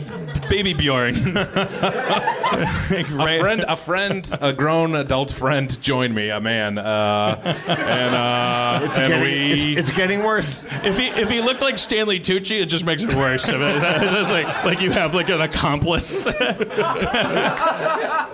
baby 0.49 0.73
Bjorn. 0.73 1.13
a 2.61 3.39
friend, 3.39 3.65
a 3.67 3.75
friend, 3.75 4.37
a 4.41 4.53
grown 4.53 4.95
adult 4.95 5.31
friend 5.31 5.81
joined 5.81 6.13
me, 6.13 6.29
a 6.29 6.39
man, 6.39 6.77
uh, 6.77 7.39
and 7.67 8.15
uh, 8.15 8.85
It's, 8.85 8.97
and 8.97 9.07
getting, 9.09 9.23
we. 9.23 9.51
it's, 9.53 9.89
it's 9.89 9.97
getting 9.97 10.23
worse. 10.23 10.63
If 10.83 10.97
he 10.97 11.07
if 11.07 11.29
he 11.29 11.41
looked 11.41 11.61
like 11.61 11.77
Stanley 11.77 12.19
Tucci, 12.19 12.61
it 12.61 12.65
just 12.67 12.85
makes 12.85 13.03
it 13.03 13.13
worse. 13.13 13.49
I 13.49 13.53
mean, 13.53 13.61
it's 14.03 14.13
just 14.13 14.31
like 14.31 14.47
like 14.63 14.81
you 14.81 14.91
have 14.91 15.13
like 15.13 15.29
an 15.29 15.41
accomplice. 15.41 16.27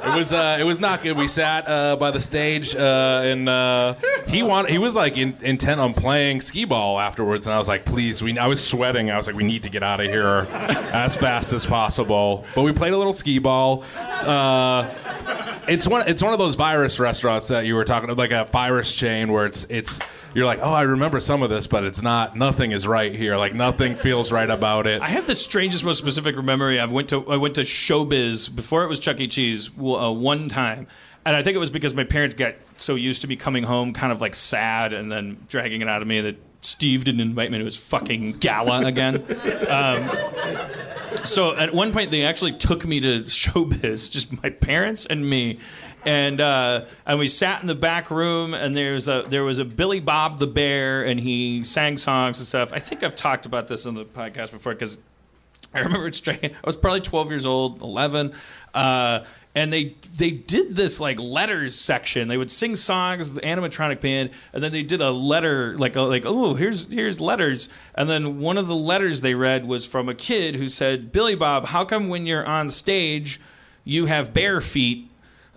It 0.02 0.16
was 0.16 0.34
uh, 0.34 0.58
it 0.60 0.64
was 0.64 0.80
not 0.80 1.04
good. 1.04 1.18
We 1.18 1.28
sat 1.28 1.68
uh, 1.68 1.96
by 1.98 2.10
the 2.12 2.22
stage, 2.22 2.74
uh, 2.76 3.22
and 3.24 3.48
uh, 3.50 3.96
he 4.28 4.42
wanted 4.44 4.72
he 4.72 4.78
was 4.78 4.96
like 4.96 5.18
in, 5.18 5.38
intent 5.42 5.80
on 5.80 5.94
playing 5.94 6.42
skee 6.42 6.66
ball 6.66 7.00
afterwards, 7.00 7.48
and 7.48 7.54
I 7.54 7.58
was 7.58 7.68
like, 7.68 7.86
please, 7.86 8.22
we. 8.22 8.38
I 8.38 8.48
was 8.48 8.66
sweating. 8.66 9.12
I 9.12 9.18
was 9.18 9.28
like, 9.28 9.36
we 9.36 9.44
need 9.44 9.64
to 9.64 9.70
get 9.70 9.84
out 9.84 10.00
of 10.00 10.08
here 10.08 10.48
as 10.94 11.16
fast 11.16 11.54
as 11.54 11.66
possible. 11.66 12.46
But 12.56 12.64
we 12.64 12.72
played 12.72 12.94
a 12.94 12.98
little 12.98 13.14
skee 13.14 13.40
ball. 13.40 13.84
Uh, 14.10 14.94
it's 15.68 15.88
one 15.88 16.08
it's 16.08 16.24
one 16.24 16.34
of 16.34 16.40
those 16.40 16.56
virus 16.56 17.00
restaurants 17.00 17.48
that 17.50 17.66
you 17.66 17.76
were 17.76 17.86
talking 17.86 18.10
about, 18.10 18.18
like 18.18 18.32
a 18.32 18.46
virus 18.46 18.94
chain 18.94 19.32
where 19.32 19.46
it's 19.46 19.66
it's 19.66 20.00
you're 20.34 20.46
like, 20.46 20.60
oh, 20.62 20.72
I 20.72 20.84
remember 20.84 21.20
some 21.20 21.42
of 21.42 21.50
this, 21.50 21.66
but 21.68 21.84
it's 21.84 22.02
not. 22.02 22.36
Nothing 22.36 22.72
is 22.72 22.88
right 22.88 23.14
here. 23.14 23.36
Like 23.36 23.54
nothing 23.54 23.96
feels 23.96 24.32
right 24.32 24.50
about 24.50 24.86
it. 24.86 25.02
I 25.02 25.08
have 25.08 25.26
the 25.26 25.36
strangest, 25.36 25.84
most 25.84 25.98
specific 25.98 26.36
memory. 26.38 26.80
I 26.80 26.86
went 26.86 27.10
to 27.10 27.28
I 27.30 27.38
went 27.38 27.56
to 27.56 27.62
Showbiz 27.62 28.54
before 28.54 28.84
it 28.84 28.88
was 28.88 29.00
Chuck 29.00 29.20
E. 29.20 29.28
Cheese 29.28 29.70
uh, 29.70 30.12
one 30.12 30.50
time, 30.50 30.88
and 31.26 31.36
I 31.36 31.44
think 31.44 31.56
it 31.56 31.60
was 31.60 31.72
because 31.72 31.94
my 31.94 32.04
parents 32.04 32.36
got 32.36 32.56
so 32.78 32.96
used 32.96 33.22
to 33.22 33.28
me 33.28 33.36
coming 33.36 33.64
home 33.64 33.94
kind 33.94 34.12
of 34.12 34.22
like 34.22 34.36
sad 34.36 34.94
and 34.94 35.12
then 35.12 35.38
dragging 35.50 35.82
it 35.82 35.90
out 35.90 36.02
of 36.02 36.08
me 36.08 36.22
that 36.22 36.36
Steve 36.62 37.06
didn't 37.06 37.22
invite 37.22 37.52
me 37.52 37.58
to 37.58 37.66
his 37.66 37.78
fucking 37.78 38.34
gala 38.34 38.86
again. 38.86 39.24
Um, 39.70 40.10
so 41.24 41.56
at 41.56 41.74
one 41.74 41.94
point 41.94 42.12
they 42.12 42.24
actually 42.24 42.54
took 42.54 42.86
me 42.86 43.00
to 43.00 43.24
showbiz, 43.24 44.12
just 44.12 44.42
my 44.44 44.50
parents 44.50 45.06
and 45.06 45.28
me, 45.28 45.60
and 46.06 46.40
uh, 46.42 46.86
and 47.06 47.20
we 47.20 47.28
sat 47.28 47.62
in 47.62 47.68
the 47.68 47.76
back 47.76 48.12
room 48.12 48.54
and 48.54 48.76
there's 48.76 49.08
a 49.08 49.26
there 49.28 49.44
was 49.44 49.60
a 49.60 49.66
Billy 49.66 50.00
Bob 50.00 50.40
the 50.40 50.48
Bear 50.48 51.04
and 51.04 51.20
he 51.20 51.64
sang 51.64 51.98
songs 51.98 52.40
and 52.40 52.48
stuff. 52.48 52.72
I 52.74 52.80
think 52.80 53.04
I've 53.04 53.16
talked 53.16 53.46
about 53.46 53.68
this 53.68 53.86
on 53.86 53.96
the 53.96 54.06
podcast 54.06 54.52
before 54.52 54.74
because 54.74 54.98
I 55.74 55.80
remember 55.80 56.08
it 56.08 56.16
straight. 56.16 56.44
I 56.44 56.66
was 56.66 56.76
probably 56.76 57.02
12 57.02 57.30
years 57.30 57.46
old, 57.46 57.82
11, 57.82 58.34
uh, 58.74 59.24
and 59.56 59.74
they 59.74 59.96
they 60.16 60.32
did 60.32 60.76
this 60.76 61.00
like 61.00 61.20
letters 61.20 61.76
section. 61.76 62.28
They 62.28 62.38
would 62.38 62.52
sing 62.52 62.76
songs, 62.76 63.34
the 63.34 63.42
animatronic 63.42 64.00
band, 64.02 64.30
and 64.54 64.64
then 64.64 64.72
they 64.72 64.84
did 64.84 65.02
a 65.02 65.12
letter 65.12 65.78
like 65.78 65.96
a, 65.96 66.02
like 66.02 66.26
oh 66.26 66.54
here's 66.54 66.92
here's 66.92 67.20
letters, 67.20 67.70
and 67.96 68.10
then 68.10 68.40
one 68.40 68.58
of 68.58 68.68
the 68.68 68.76
letters 68.76 69.22
they 69.22 69.34
read 69.34 69.66
was 69.68 69.86
from 69.86 70.08
a 70.08 70.16
kid 70.16 70.56
who 70.56 70.68
said, 70.68 71.12
Billy 71.12 71.36
Bob, 71.36 71.68
how 71.68 71.84
come 71.84 72.10
when 72.10 72.26
you're 72.26 72.46
on 72.46 72.70
stage 72.70 73.40
you 73.84 74.06
have 74.06 74.34
bare 74.34 74.62
feet? 74.62 75.06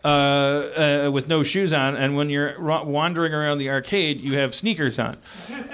Uh, 0.05 1.05
uh, 1.07 1.11
with 1.13 1.29
no 1.29 1.45
shoes 1.45 1.73
on, 1.73 1.95
and 1.95 2.17
when 2.17 2.29
you're 2.29 2.61
wandering 2.61 3.33
around 3.33 3.59
the 3.59 3.71
arcade, 3.71 4.21
you 4.21 4.37
have 4.37 4.53
sneakers 4.53 4.99
on. 4.99 5.17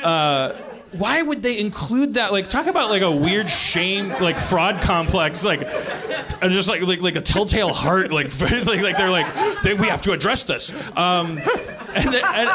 Uh, 0.05 0.55
why 0.93 1.21
would 1.21 1.43
they 1.43 1.59
include 1.59 2.15
that? 2.15 2.33
Like, 2.33 2.49
talk 2.49 2.67
about 2.67 2.89
like 2.89 3.03
a 3.03 3.11
weird 3.11 3.51
shame, 3.51 4.09
like 4.09 4.39
fraud 4.39 4.81
complex, 4.81 5.45
like, 5.45 5.63
and 6.43 6.53
just 6.53 6.69
like 6.69 6.83
like 6.83 7.01
like 7.01 7.17
a 7.17 7.21
telltale 7.21 7.73
heart, 7.73 8.11
like 8.11 8.39
like, 8.41 8.67
like 8.67 8.97
they're 8.97 9.11
like 9.11 9.63
they, 9.63 9.75
we 9.75 9.89
have 9.89 10.03
to 10.03 10.13
address 10.13 10.45
this. 10.45 10.73
Um, 10.97 11.39
and, 11.95 12.15
then, 12.15 12.23
and, 12.25 12.51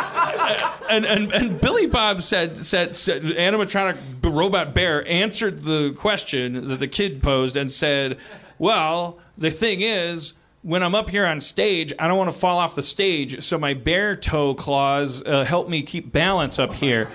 and 0.89 1.05
and 1.05 1.31
and 1.31 1.61
Billy 1.61 1.85
Bob 1.85 2.21
said 2.21 2.57
said, 2.57 2.95
said 2.95 3.23
animatronic 3.23 3.97
robot 4.23 4.73
bear 4.73 5.07
answered 5.07 5.63
the 5.63 5.93
question 5.97 6.67
that 6.67 6.79
the 6.79 6.87
kid 6.87 7.21
posed 7.21 7.55
and 7.55 7.71
said, 7.71 8.17
"Well, 8.57 9.19
the 9.37 9.51
thing 9.51 9.81
is." 9.81 10.33
When 10.63 10.81
I'm 10.81 10.95
up 10.95 11.09
here 11.09 11.25
on 11.25 11.39
stage, 11.41 11.93
I 11.99 12.07
don't 12.07 12.17
want 12.17 12.31
to 12.31 12.37
fall 12.37 12.57
off 12.57 12.73
the 12.75 12.81
stage, 12.81 13.43
so 13.43 13.57
my 13.57 13.73
bear 13.73 14.15
toe 14.15 14.55
claws 14.55 15.21
uh, 15.25 15.43
help 15.43 15.67
me 15.69 15.81
keep 15.83 16.11
balance 16.11 16.57
up 16.57 16.73
here. 16.73 17.09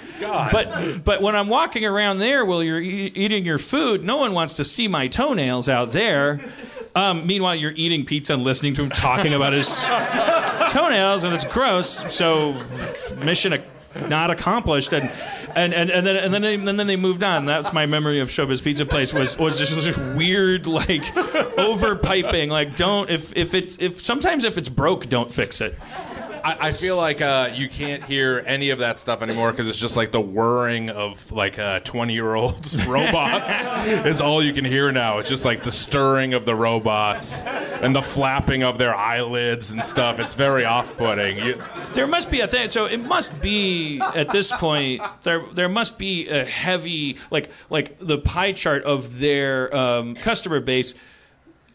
But 0.52 1.02
but 1.04 1.22
when 1.22 1.34
I'm 1.34 1.48
walking 1.48 1.84
around 1.84 2.18
there 2.18 2.44
while 2.44 2.62
you're 2.62 2.80
e- 2.80 3.10
eating 3.14 3.44
your 3.44 3.58
food, 3.58 4.04
no 4.04 4.18
one 4.18 4.32
wants 4.34 4.54
to 4.54 4.64
see 4.64 4.86
my 4.86 5.08
toenails 5.08 5.68
out 5.68 5.92
there. 5.92 6.40
Um, 6.94 7.26
meanwhile, 7.26 7.54
you're 7.54 7.72
eating 7.76 8.04
pizza 8.04 8.34
and 8.34 8.42
listening 8.44 8.74
to 8.74 8.82
him 8.82 8.90
talking 8.90 9.32
about 9.32 9.52
his 9.52 9.68
toenails, 10.70 11.24
and 11.24 11.34
it's 11.34 11.44
gross. 11.44 12.14
So 12.14 12.52
mission 13.16 13.54
ac- 13.54 13.64
not 14.08 14.30
accomplished. 14.30 14.92
And 14.92 15.10
and, 15.54 15.72
and, 15.72 15.90
and 15.90 16.06
then 16.06 16.16
and 16.16 16.34
then 16.34 16.42
they, 16.42 16.54
and 16.54 16.78
then 16.78 16.86
they 16.86 16.96
moved 16.96 17.22
on. 17.22 17.44
That's 17.44 17.72
my 17.72 17.86
memory 17.86 18.20
of 18.20 18.28
Showbiz 18.28 18.62
Pizza 18.62 18.86
Place 18.86 19.12
was 19.12 19.38
was 19.38 19.58
just 19.58 19.74
this 19.74 19.98
weird 19.98 20.66
like 20.66 21.16
over 21.58 21.96
piping. 21.96 22.50
Like 22.50 22.76
don't 22.76 23.10
if 23.10 23.36
if 23.36 23.54
it's 23.54 23.78
if 23.78 24.02
sometimes 24.02 24.44
if 24.44 24.58
it's 24.58 24.68
broke, 24.68 25.08
don't 25.08 25.30
fix 25.32 25.60
it. 25.60 25.74
I, 26.48 26.68
I 26.68 26.72
feel 26.72 26.96
like 26.96 27.20
uh, 27.20 27.50
you 27.52 27.68
can't 27.68 28.02
hear 28.02 28.42
any 28.46 28.70
of 28.70 28.78
that 28.78 28.98
stuff 28.98 29.20
anymore 29.20 29.50
because 29.50 29.68
it's 29.68 29.78
just 29.78 29.98
like 29.98 30.12
the 30.12 30.20
whirring 30.20 30.88
of 30.88 31.30
like 31.30 31.58
uh, 31.58 31.80
20 31.80 32.14
year 32.14 32.34
old 32.34 32.74
robots 32.86 33.68
is 34.06 34.22
all 34.22 34.42
you 34.42 34.54
can 34.54 34.64
hear 34.64 34.90
now. 34.90 35.18
It's 35.18 35.28
just 35.28 35.44
like 35.44 35.62
the 35.62 35.72
stirring 35.72 36.32
of 36.32 36.46
the 36.46 36.54
robots 36.54 37.44
and 37.44 37.94
the 37.94 38.00
flapping 38.00 38.62
of 38.62 38.78
their 38.78 38.94
eyelids 38.94 39.72
and 39.72 39.84
stuff. 39.84 40.18
It's 40.18 40.34
very 40.34 40.64
off 40.64 40.96
putting. 40.96 41.36
You, 41.36 41.62
There 41.92 42.06
must 42.06 42.30
be 42.30 42.40
a 42.40 42.48
thing. 42.48 42.70
So 42.70 42.86
it 42.86 43.04
must 43.04 43.42
be 43.42 44.00
at 44.00 44.30
this 44.30 44.50
point. 44.50 45.02
There 45.24 45.44
there 45.52 45.68
must 45.68 45.98
be 45.98 46.28
a 46.28 46.46
heavy 46.46 47.18
like 47.30 47.50
like 47.68 47.98
the 47.98 48.18
pie 48.18 48.52
chart 48.52 48.84
of 48.84 49.18
their 49.18 49.74
um, 49.76 50.14
customer 50.14 50.60
base. 50.60 50.94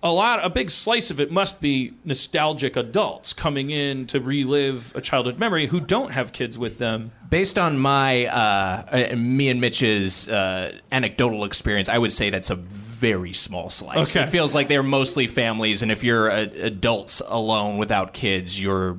A 0.03 0.11
lot, 0.11 0.43
a 0.43 0.49
big 0.49 0.69
slice 0.69 1.11
of 1.11 1.21
it 1.21 1.31
must 1.31 1.61
be 1.61 1.93
nostalgic 2.03 2.75
adults 2.75 3.31
coming 3.31 3.69
in 3.69 4.05
to 4.07 4.19
relive 4.19 4.93
a 4.97 5.01
childhood 5.01 5.39
memory 5.39 5.65
who 5.65 5.79
don't 5.79 6.11
have 6.11 6.33
kids 6.33 6.59
with 6.59 6.77
them. 6.77 7.11
Based 7.29 7.57
on 7.57 7.77
my, 7.77 8.25
uh, 8.25 9.11
uh, 9.11 9.15
me 9.15 9.47
and 9.47 9.61
Mitch's 9.61 10.27
uh, 10.27 10.77
anecdotal 10.91 11.45
experience, 11.45 11.87
I 11.87 11.97
would 11.97 12.11
say 12.11 12.29
that's 12.29 12.49
a 12.49 12.55
very 12.55 13.31
small 13.31 13.69
slice. 13.69 14.13
Okay. 14.13 14.25
It 14.25 14.29
feels 14.29 14.53
like 14.53 14.67
they're 14.67 14.83
mostly 14.83 15.25
families, 15.25 15.81
and 15.81 15.89
if 15.89 16.03
you're 16.03 16.29
uh, 16.29 16.47
adults 16.61 17.21
alone 17.25 17.77
without 17.77 18.13
kids, 18.13 18.61
you're 18.61 18.97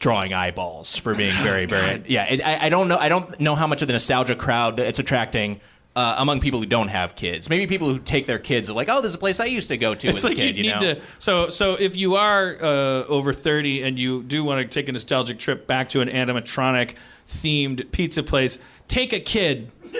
drawing 0.00 0.34
eyeballs 0.34 0.96
for 0.96 1.14
being 1.14 1.34
very, 1.34 1.64
very. 1.64 2.02
Yeah, 2.08 2.24
it, 2.24 2.44
I, 2.44 2.66
I 2.66 2.68
don't 2.68 2.88
know. 2.88 2.98
I 2.98 3.08
don't 3.08 3.38
know 3.38 3.54
how 3.54 3.68
much 3.68 3.80
of 3.82 3.86
the 3.86 3.92
nostalgia 3.92 4.34
crowd 4.34 4.80
it's 4.80 4.98
attracting. 4.98 5.60
Uh, 5.94 6.14
among 6.16 6.40
people 6.40 6.58
who 6.58 6.64
don't 6.64 6.88
have 6.88 7.14
kids, 7.16 7.50
maybe 7.50 7.66
people 7.66 7.86
who 7.86 7.98
take 7.98 8.24
their 8.24 8.38
kids 8.38 8.70
are 8.70 8.72
like, 8.72 8.88
"Oh, 8.88 9.02
there's 9.02 9.14
a 9.14 9.18
place 9.18 9.40
I 9.40 9.44
used 9.44 9.68
to 9.68 9.76
go 9.76 9.94
to 9.94 10.08
It's 10.08 10.16
as 10.18 10.24
like 10.24 10.32
a 10.32 10.36
kid." 10.36 10.56
you 10.56 10.70
know, 10.70 10.80
to. 10.80 11.00
So 11.18 11.50
so 11.50 11.74
if 11.74 11.96
you 11.96 12.14
are 12.14 12.56
uh, 12.62 13.04
over 13.08 13.34
thirty 13.34 13.82
and 13.82 13.98
you 13.98 14.22
do 14.22 14.42
want 14.42 14.62
to 14.62 14.74
take 14.74 14.88
a 14.88 14.92
nostalgic 14.92 15.38
trip 15.38 15.66
back 15.66 15.90
to 15.90 16.00
an 16.00 16.08
animatronic 16.08 16.94
themed 17.28 17.92
pizza 17.92 18.22
place, 18.22 18.58
take 18.88 19.12
a 19.12 19.20
kid. 19.20 19.70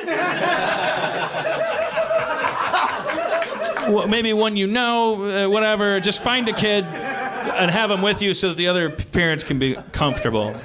well, 3.88 4.06
maybe 4.08 4.32
one 4.32 4.56
you 4.56 4.66
know, 4.66 5.44
uh, 5.44 5.48
whatever. 5.48 6.00
Just 6.00 6.22
find 6.22 6.48
a 6.48 6.52
kid 6.52 6.84
and 6.84 7.70
have 7.70 7.90
them 7.90 8.02
with 8.02 8.22
you 8.22 8.34
so 8.34 8.48
that 8.48 8.56
the 8.56 8.68
other 8.68 8.90
parents 8.90 9.44
can 9.44 9.58
be 9.58 9.74
comfortable. 9.92 10.56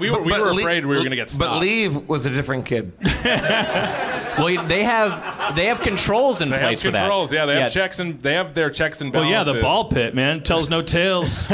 We 0.00 0.10
were, 0.10 0.20
we 0.20 0.30
But 0.30 0.40
were 0.40 0.52
le- 0.54 0.62
afraid 0.62 0.84
we 0.84 0.96
were 0.96 1.02
going 1.02 1.10
to 1.10 1.16
get 1.16 1.30
stopped. 1.30 1.50
But 1.52 1.58
leave 1.60 2.08
with 2.08 2.26
a 2.26 2.30
different 2.30 2.66
kid. 2.66 2.92
well, 3.24 4.66
they 4.66 4.82
have 4.82 5.54
they 5.54 5.66
have 5.66 5.80
controls 5.80 6.40
in 6.40 6.48
They 6.50 6.58
have 6.58 6.66
place 6.68 6.82
for 6.82 6.90
that. 6.90 7.00
controls. 7.00 7.32
Yeah, 7.32 7.46
they 7.46 7.60
have 7.60 7.70
checks 7.72 8.00
and 8.00 8.18
they 8.20 8.34
have 8.34 8.54
their 8.54 8.70
checks 8.70 9.00
and 9.00 9.12
Well, 9.12 9.24
yeah, 9.24 9.44
the 9.44 9.60
ball 9.60 9.84
pit, 9.84 10.14
man, 10.14 10.42
tells 10.42 10.68
no 10.70 10.82
tales. 10.82 11.46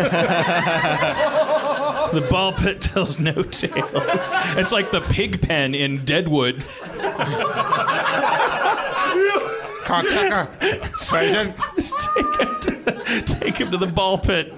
the 2.12 2.26
ball 2.30 2.52
pit 2.52 2.80
tells 2.80 3.18
no 3.18 3.42
tales. 3.42 4.32
It's 4.56 4.72
like 4.72 4.90
the 4.92 5.00
pig 5.02 5.42
pen 5.42 5.74
in 5.74 6.04
Deadwood. 6.04 6.64
Cocksucker. 9.84 10.48
Sergeant. 10.96 11.56
Just 11.76 11.94
take 11.98 12.26
him, 12.40 12.60
to 12.60 12.70
the, 12.70 13.22
take 13.40 13.56
him 13.56 13.70
to 13.70 13.78
the 13.78 13.86
ball 13.86 14.18
pit. 14.18 14.52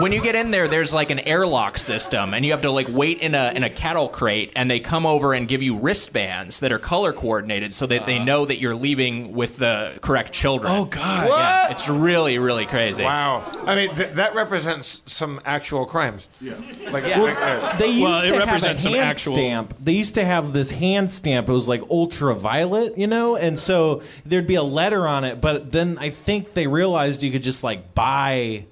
When 0.00 0.12
you 0.12 0.20
get 0.22 0.34
in 0.34 0.50
there, 0.50 0.68
there's 0.68 0.94
like 0.94 1.10
an 1.10 1.18
airlock 1.20 1.78
system, 1.78 2.34
and 2.34 2.44
you 2.44 2.52
have 2.52 2.60
to 2.62 2.70
like 2.70 2.86
wait 2.90 3.20
in 3.20 3.34
a 3.34 3.52
in 3.54 3.64
a 3.64 3.70
cattle 3.70 4.08
crate, 4.08 4.52
and 4.54 4.70
they 4.70 4.80
come 4.80 5.06
over 5.06 5.34
and 5.34 5.48
give 5.48 5.62
you 5.62 5.76
wristbands 5.76 6.60
that 6.60 6.72
are 6.72 6.78
color 6.78 7.12
coordinated 7.12 7.74
so 7.74 7.86
that 7.86 8.06
they 8.06 8.18
know 8.18 8.44
that 8.44 8.58
you're 8.58 8.74
leaving 8.74 9.32
with 9.34 9.56
the 9.58 9.98
correct 10.00 10.32
children. 10.32 10.72
Oh, 10.72 10.84
God. 10.84 11.28
Yeah, 11.28 11.70
it's 11.70 11.88
really 11.88 12.38
really 12.38 12.64
crazy. 12.64 13.02
Wow. 13.04 13.50
I 13.64 13.74
mean, 13.74 13.94
th- 13.96 14.10
that 14.14 14.34
represents 14.34 15.02
some 15.06 15.40
actual 15.44 15.86
crimes. 15.86 16.28
Yeah. 16.40 16.54
Like, 16.90 17.04
Yeah. 17.06 17.20
like, 17.20 17.36
uh, 17.38 17.76
They 17.78 17.88
used 17.88 18.02
Well, 18.02 18.20
it 18.20 18.28
to 18.28 18.34
have 18.34 18.42
a 18.42 18.46
represents 18.46 18.82
some 18.82 18.92
hand 18.92 19.04
actual- 19.04 19.34
stamp. 19.34 19.74
They 19.80 19.92
used 19.92 20.14
to 20.14 20.24
have 20.24 20.52
this 20.52 20.70
hand 20.70 21.10
stamp. 21.10 21.48
It 21.48 21.52
was 21.52 21.68
like 21.68 21.82
ultraviolet, 21.90 22.96
you 22.98 23.06
know, 23.06 23.36
and 23.36 23.58
so 23.58 24.02
there'd 24.24 24.46
be 24.46 24.54
a 24.54 24.62
letter 24.62 25.06
on 25.06 25.24
it. 25.24 25.40
But 25.40 25.72
then 25.72 25.96
I 26.00 26.10
think 26.10 26.54
they 26.54 26.66
realized 26.66 27.22
you 27.22 27.30
could 27.32 27.42
just 27.42 27.62
like 27.62 27.94
buy 27.94 28.64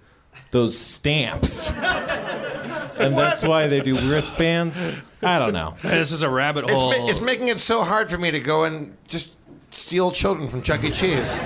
those 0.51 0.78
stamps, 0.78 1.70
and 1.70 3.16
that's 3.16 3.42
why 3.42 3.66
they 3.66 3.80
do 3.80 3.99
wristbands. 4.11 4.90
I 5.22 5.38
don't 5.38 5.53
know. 5.53 5.76
This 5.82 6.12
is 6.12 6.22
a 6.22 6.30
rabbit 6.30 6.64
it's, 6.64 6.72
hole. 6.72 6.90
ma- 6.90 7.09
it's 7.09 7.20
making 7.20 7.49
it 7.49 7.61
so 7.61 7.82
hard 7.84 8.11
for 8.11 8.18
me 8.18 8.30
to 8.30 8.40
go 8.40 8.64
and 8.64 8.97
just 9.09 9.32
steal 9.70 10.11
children 10.11 10.49
from 10.49 10.62
Chuck 10.62 10.84
E. 10.84 10.90
Cheese. 10.90 11.40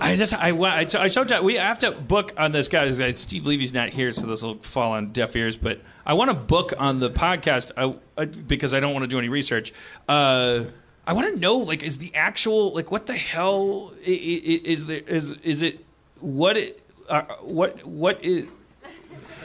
I 0.00 0.16
just 0.16 0.34
I 0.34 0.52
wa- 0.52 0.68
I, 0.68 1.06
showed 1.06 1.30
you 1.30 1.42
we 1.42 1.54
have 1.54 1.78
to 1.80 1.92
book 1.92 2.32
on 2.36 2.50
this 2.52 2.66
guy. 2.68 2.84
This 2.86 2.98
guy, 2.98 3.12
Steve 3.12 3.46
Levy's 3.46 3.72
not 3.72 3.90
here, 3.90 4.10
so 4.10 4.26
this 4.26 4.42
will 4.42 4.56
fall 4.56 4.92
on 4.92 5.12
deaf 5.12 5.36
ears. 5.36 5.56
But 5.56 5.80
I 6.04 6.14
want 6.14 6.30
to 6.30 6.34
book 6.36 6.72
on 6.76 6.98
the 6.98 7.08
podcast 7.08 7.70
I, 7.76 7.94
I, 8.20 8.24
because 8.24 8.74
I 8.74 8.80
don't 8.80 8.92
want 8.92 9.04
to 9.04 9.08
do 9.08 9.18
any 9.18 9.28
research. 9.28 9.72
Uh, 10.08 10.64
I 11.06 11.12
want 11.12 11.32
to 11.32 11.40
know 11.40 11.58
like 11.58 11.82
is 11.84 11.98
the 11.98 12.14
actual 12.16 12.74
like 12.74 12.90
what 12.90 13.06
the 13.06 13.16
hell 13.16 13.92
i- 14.06 14.10
i- 14.10 14.10
i- 14.10 14.60
is 14.64 14.86
there 14.86 15.00
is 15.06 15.32
is 15.44 15.62
it 15.62 15.84
what 16.20 16.56
it 16.56 16.81
uh, 17.08 17.22
what 17.40 17.84
what 17.84 18.24
is 18.24 18.50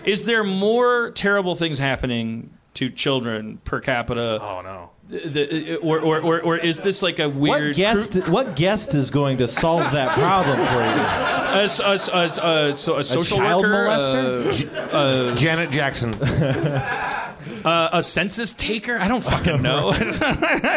is 0.05 0.25
there 0.25 0.43
more 0.43 1.11
terrible 1.11 1.55
things 1.55 1.77
happening 1.77 2.51
to 2.75 2.89
children 2.89 3.59
per 3.65 3.79
capita? 3.79 4.39
Oh 4.41 4.61
no. 4.61 4.89
The, 5.09 5.77
or, 5.77 5.99
or, 6.01 6.19
or, 6.19 6.41
or 6.41 6.57
is 6.57 6.81
this 6.81 7.01
like 7.01 7.19
a 7.19 7.29
weird? 7.29 7.37
What 7.37 7.59
weird 7.61 7.75
guest? 7.77 8.27
What 8.27 8.55
guest 8.57 8.93
is 8.93 9.09
going 9.09 9.37
to 9.37 9.47
solve 9.47 9.89
that 9.93 10.11
problem 10.17 10.57
for 10.57 10.83
you? 10.83 11.27
a, 11.47 11.63
a, 11.63 11.97
a, 12.13 12.69
a, 12.69 12.77
so 12.77 12.97
a 12.97 13.03
social 13.03 13.37
child 13.37 13.63
worker, 13.63 13.89
molester? 13.89 14.93
uh, 14.93 15.35
Janet 15.35 15.71
Jackson. 15.71 16.13
uh, 17.67 17.89
a 17.91 18.01
census 18.01 18.53
taker. 18.53 18.97
I 18.97 19.09
don't 19.09 19.21
fucking 19.23 19.61
know. 19.61 19.93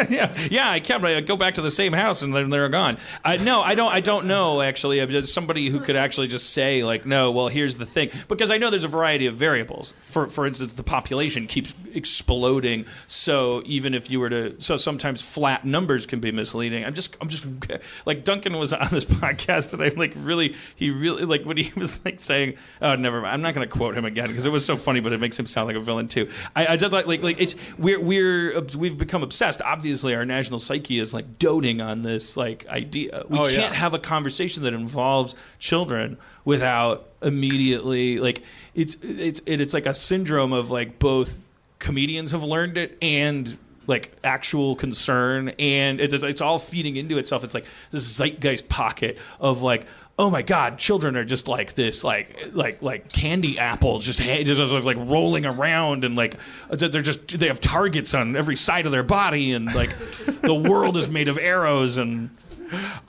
yeah, 0.09 0.33
yeah, 0.49 0.69
I 0.69 0.81
kept. 0.81 1.05
I 1.05 1.21
go 1.21 1.37
back 1.37 1.53
to 1.53 1.61
the 1.61 1.71
same 1.71 1.93
house 1.93 2.21
and 2.21 2.35
then 2.35 2.49
they're 2.49 2.67
gone. 2.67 2.97
Uh, 3.23 3.37
no, 3.37 3.61
I 3.61 3.75
don't. 3.75 3.93
I 3.93 4.01
don't 4.01 4.25
know 4.25 4.61
actually. 4.61 4.99
I'm 4.99 5.09
just 5.09 5.33
somebody 5.33 5.69
who 5.69 5.79
could 5.79 5.95
actually 5.95 6.27
just 6.27 6.49
say 6.49 6.83
like, 6.83 7.05
no. 7.05 7.31
Well, 7.31 7.47
here's 7.47 7.75
the 7.75 7.85
thing, 7.85 8.11
because 8.27 8.51
I 8.51 8.57
know 8.57 8.69
there's 8.69 8.83
a 8.83 8.89
variety 8.89 9.25
of 9.27 9.35
variables. 9.35 9.93
For 10.01 10.27
for 10.27 10.45
instance, 10.45 10.73
the 10.73 10.83
population 10.83 11.47
keeps 11.47 11.73
exploding. 11.93 12.85
So 13.07 13.61
even 13.65 13.93
if 13.93 14.09
you 14.09 14.19
were 14.19 14.29
to, 14.29 14.59
so 14.59 14.75
sometimes 14.77 15.21
flat 15.21 15.65
numbers 15.65 16.05
can 16.05 16.19
be 16.19 16.31
misleading. 16.31 16.85
I'm 16.85 16.93
just, 16.93 17.15
I'm 17.21 17.29
just 17.29 17.47
like 18.05 18.23
Duncan 18.23 18.57
was 18.57 18.73
on 18.73 18.87
this 18.91 19.05
podcast 19.05 19.73
and 19.73 19.81
I 19.81 19.89
like 19.89 20.13
really, 20.15 20.55
he 20.75 20.89
really 20.89 21.23
like 21.23 21.43
when 21.43 21.57
he 21.57 21.71
was 21.79 22.03
like 22.03 22.19
saying, 22.19 22.55
oh, 22.81 22.95
never 22.95 23.21
mind. 23.21 23.33
I'm 23.33 23.41
not 23.41 23.53
going 23.53 23.67
to 23.67 23.73
quote 23.73 23.97
him 23.97 24.05
again 24.05 24.27
because 24.27 24.45
it 24.45 24.51
was 24.51 24.65
so 24.65 24.75
funny, 24.75 24.99
but 24.99 25.13
it 25.13 25.19
makes 25.19 25.39
him 25.39 25.47
sound 25.47 25.67
like 25.67 25.77
a 25.77 25.79
villain 25.79 26.07
too. 26.07 26.29
I, 26.55 26.67
I 26.67 26.77
just 26.81 26.93
like, 26.93 27.07
like, 27.07 27.21
like 27.23 27.39
it's 27.39 27.55
we're 27.77 27.99
we're 27.99 28.61
we've 28.77 28.97
become 28.97 29.23
obsessed. 29.23 29.61
Obviously, 29.61 30.13
our 30.15 30.25
national 30.25 30.59
psyche 30.59 30.99
is 30.99 31.13
like 31.13 31.39
doting 31.39 31.81
on 31.81 32.01
this 32.01 32.35
like 32.35 32.67
idea. 32.67 33.23
We 33.29 33.39
Oh, 33.39 33.47
can't 33.47 33.73
have 33.73 33.93
a 33.93 33.99
conversation 33.99 34.63
that 34.63 34.73
involves 34.73 35.35
children 35.59 36.17
without 36.43 37.07
immediately 37.21 38.19
like 38.19 38.43
it's 38.75 38.95
it's 39.01 39.39
it, 39.45 39.61
it's 39.61 39.73
like 39.73 39.85
a 39.85 39.93
syndrome 39.93 40.53
of 40.53 40.71
like 40.71 40.99
both 40.99 41.47
comedians 41.79 42.31
have 42.31 42.43
learned 42.43 42.77
it 42.77 42.97
and 43.01 43.57
like 43.87 44.11
actual 44.23 44.75
concern 44.75 45.49
and 45.57 45.99
it's, 45.99 46.23
it's 46.23 46.41
all 46.41 46.59
feeding 46.59 46.95
into 46.97 47.17
itself 47.17 47.43
it's 47.43 47.53
like 47.55 47.65
this 47.89 48.03
zeitgeist 48.03 48.69
pocket 48.69 49.17
of 49.39 49.61
like 49.63 49.85
oh 50.19 50.29
my 50.29 50.41
god 50.41 50.77
children 50.77 51.15
are 51.15 51.23
just 51.23 51.47
like 51.47 51.73
this 51.73 52.03
like 52.03 52.49
like 52.53 52.81
like 52.81 53.11
candy 53.11 53.57
apple 53.57 53.99
just 53.99 54.19
ha- 54.19 54.43
just 54.43 54.59
just, 54.59 54.85
like 54.85 54.97
rolling 54.97 55.45
around 55.45 56.03
and 56.05 56.15
like 56.15 56.35
uh, 56.69 56.75
they're 56.75 57.01
just 57.01 57.39
they 57.39 57.47
have 57.47 57.59
targets 57.59 58.13
on 58.13 58.35
every 58.35 58.55
side 58.55 58.85
of 58.85 58.91
their 58.91 59.03
body 59.03 59.53
and 59.53 59.73
like 59.73 59.97
the 60.41 60.53
world 60.53 60.97
is 60.97 61.07
made 61.09 61.27
of 61.27 61.37
arrows 61.37 61.97
and 61.97 62.29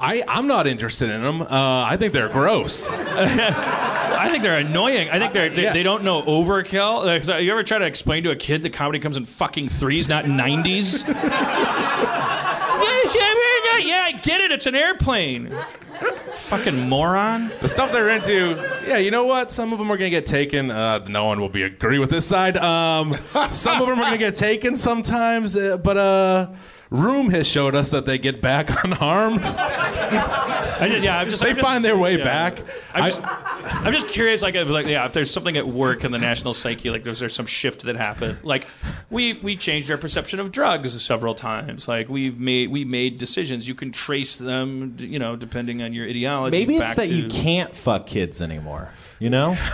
I, 0.00 0.24
I'm 0.26 0.48
not 0.48 0.66
interested 0.66 1.08
in 1.10 1.22
them. 1.22 1.42
Uh, 1.42 1.46
I 1.84 1.96
think 1.96 2.12
they're 2.12 2.28
gross. 2.28 2.88
I 2.90 4.28
think 4.28 4.42
they're 4.42 4.58
annoying. 4.58 5.08
I 5.08 5.20
think 5.20 5.32
they're, 5.32 5.50
they, 5.50 5.62
Yeah. 5.62 5.72
they 5.72 5.84
don't 5.84 6.02
know 6.02 6.22
overkill. 6.22 7.02
Uh, 7.02 7.04
like, 7.04 7.28
uh, 7.28 7.36
you 7.36 7.52
ever 7.52 7.62
try 7.62 7.78
to 7.78 7.86
explain 7.86 8.24
to 8.24 8.30
a 8.30 8.36
kid 8.36 8.64
that 8.64 8.72
comedy 8.72 8.98
comes 8.98 9.16
in 9.16 9.24
fucking 9.24 9.68
threes, 9.68 10.08
not 10.08 10.26
yeah, 13.86 14.02
I 14.04 14.12
get 14.12 14.40
it. 14.40 14.52
It's 14.52 14.66
an 14.66 14.74
airplane. 14.74 15.54
Fucking 16.34 16.88
moron. 16.88 17.50
The 17.60 17.68
stuff 17.68 17.92
they're 17.92 18.08
into, 18.08 18.56
yeah, 18.86 18.98
you 18.98 19.10
know 19.10 19.24
what? 19.24 19.52
Some 19.52 19.72
of 19.72 19.78
them 19.78 19.90
are 19.90 19.96
to 19.96 20.10
get 20.10 20.26
taken. 20.26 20.70
Uh, 20.70 21.04
no 21.08 21.24
one 21.26 21.40
will 21.40 21.48
be 21.48 21.62
agree 21.62 21.98
with 21.98 22.10
this 22.10 22.26
side. 22.26 22.56
Um, 22.56 23.14
some 23.50 23.80
of 23.80 23.88
them 23.88 24.00
are 24.00 24.10
to 24.10 24.18
get 24.18 24.36
taken 24.36 24.76
sometimes, 24.76 25.56
uh, 25.56 25.76
but 25.76 25.96
uh, 25.96 26.50
Room 26.92 27.30
has 27.30 27.46
showed 27.46 27.74
us 27.74 27.90
that 27.92 28.04
they 28.04 28.18
get 28.18 28.42
back 28.42 28.68
unharmed. 28.84 29.44
I 29.46 30.88
just, 30.88 31.02
yeah, 31.02 31.18
I'm 31.18 31.28
just. 31.28 31.42
They 31.42 31.50
I'm 31.50 31.56
just- 31.56 31.66
find 31.66 31.84
their 31.84 31.96
way 31.96 32.18
yeah. 32.18 32.24
back. 32.24 32.58
I'm 32.92 33.04
just, 33.04 33.20
I'm 33.24 33.92
just 33.92 34.08
curious, 34.08 34.42
like, 34.42 34.54
if, 34.54 34.68
like, 34.68 34.86
yeah, 34.86 35.04
if 35.06 35.12
there's 35.12 35.30
something 35.30 35.56
at 35.56 35.66
work 35.66 36.04
in 36.04 36.12
the 36.12 36.18
national 36.18 36.52
psyche, 36.54 36.90
like, 36.90 37.04
there's 37.04 37.20
there's 37.20 37.34
some 37.34 37.46
shift 37.46 37.82
that 37.84 37.96
happened. 37.96 38.38
Like, 38.42 38.66
we 39.08 39.34
we 39.34 39.56
changed 39.56 39.90
our 39.90 39.96
perception 39.96 40.38
of 40.38 40.52
drugs 40.52 41.00
several 41.02 41.34
times. 41.34 41.88
Like, 41.88 42.08
we've 42.08 42.38
made 42.38 42.70
we 42.70 42.84
made 42.84 43.16
decisions. 43.18 43.66
You 43.66 43.74
can 43.74 43.90
trace 43.90 44.36
them, 44.36 44.96
you 44.98 45.18
know, 45.18 45.34
depending 45.36 45.82
on 45.82 45.92
your 45.94 46.06
ideology. 46.06 46.58
Maybe 46.58 46.76
it's 46.76 46.94
that 46.94 47.04
to- 47.04 47.14
you 47.14 47.28
can't 47.28 47.74
fuck 47.74 48.06
kids 48.06 48.42
anymore. 48.42 48.90
You 49.18 49.30
know? 49.30 49.56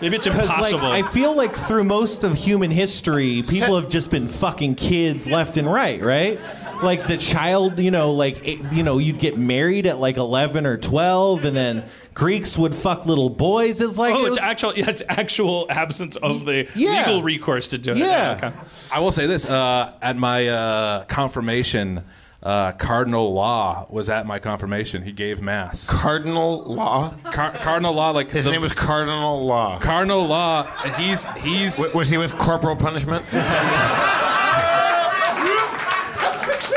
Maybe 0.00 0.14
it's 0.14 0.26
Because 0.26 0.46
like 0.48 0.72
impossible. 0.72 0.92
I 0.92 1.02
feel 1.02 1.34
like 1.34 1.52
through 1.52 1.82
most 1.82 2.22
of 2.22 2.34
human 2.34 2.70
history, 2.70 3.42
people 3.42 3.74
have 3.80 3.88
just 3.90 4.12
been 4.12 4.28
fucking 4.28 4.76
kids 4.76 5.28
left 5.28 5.56
and 5.56 5.66
right, 5.70 6.00
right? 6.00 6.38
Like 6.82 7.06
the 7.06 7.16
child, 7.16 7.78
you 7.80 7.90
know, 7.90 8.12
like 8.12 8.46
it- 8.46 8.72
you 8.72 8.82
know, 8.82 8.98
you'd 8.98 9.18
get 9.18 9.36
married 9.36 9.86
at 9.86 9.98
like 9.98 10.16
eleven 10.16 10.64
or 10.66 10.76
twelve, 10.76 11.44
and 11.44 11.56
then 11.56 11.84
Greeks 12.14 12.56
would 12.58 12.74
fuck 12.74 13.04
little 13.06 13.30
boys. 13.30 13.80
It's 13.80 13.98
like 13.98 14.14
Oh, 14.14 14.18
it 14.24 14.28
it's 14.28 14.30
was- 14.30 14.38
actual. 14.38 14.74
Yeah, 14.76 14.88
it's 14.90 15.02
actual 15.08 15.66
absence 15.70 16.16
of 16.16 16.44
the 16.44 16.68
Yeah. 16.74 17.04
legal 17.06 17.22
recourse 17.22 17.68
to 17.68 17.78
do 17.78 17.92
it. 17.92 17.98
Yeah. 17.98 18.34
okay. 18.42 18.56
I 18.92 19.00
will 19.00 19.12
say 19.12 19.26
this: 19.26 19.44
uh, 19.46 19.92
at 20.02 20.16
my 20.16 20.48
uh, 20.48 21.04
confirmation, 21.04 22.04
uh, 22.42 22.72
Cardinal 22.72 23.32
Law 23.34 23.86
was 23.90 24.08
at 24.08 24.24
my 24.26 24.38
confirmation. 24.38 25.02
He 25.02 25.10
gave 25.12 25.42
mass. 25.42 25.90
Cardinal 25.90 26.62
Law. 26.62 27.12
Car- 27.32 27.52
Cardinal 27.60 27.92
Law, 27.94 28.10
like 28.10 28.30
His 28.30 28.44
the- 28.44 28.52
name 28.52 28.60
was 28.62 28.72
Cardinal 28.72 29.44
Law. 29.44 29.78
Cardinal 29.80 30.26
Law. 30.26 30.64
He's 30.96 31.24
he's. 31.36 31.76
W- 31.76 31.96
was 31.96 32.08
he 32.08 32.18
with 32.18 32.36
corporal 32.38 32.76
punishment? 32.76 33.24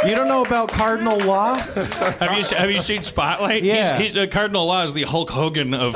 you 0.07 0.15
don't 0.15 0.27
know 0.27 0.43
about 0.43 0.69
cardinal 0.69 1.17
law? 1.19 1.55
Have 1.55 2.37
you 2.37 2.57
have 2.57 2.71
you 2.71 2.79
seen 2.79 3.03
Spotlight? 3.03 3.63
Yeah. 3.63 3.97
He's, 3.97 4.13
he's, 4.13 4.17
uh, 4.17 4.27
Cardinal 4.27 4.65
Law 4.65 4.83
is 4.83 4.93
the 4.93 5.03
Hulk 5.03 5.29
Hogan 5.29 5.73
of 5.73 5.95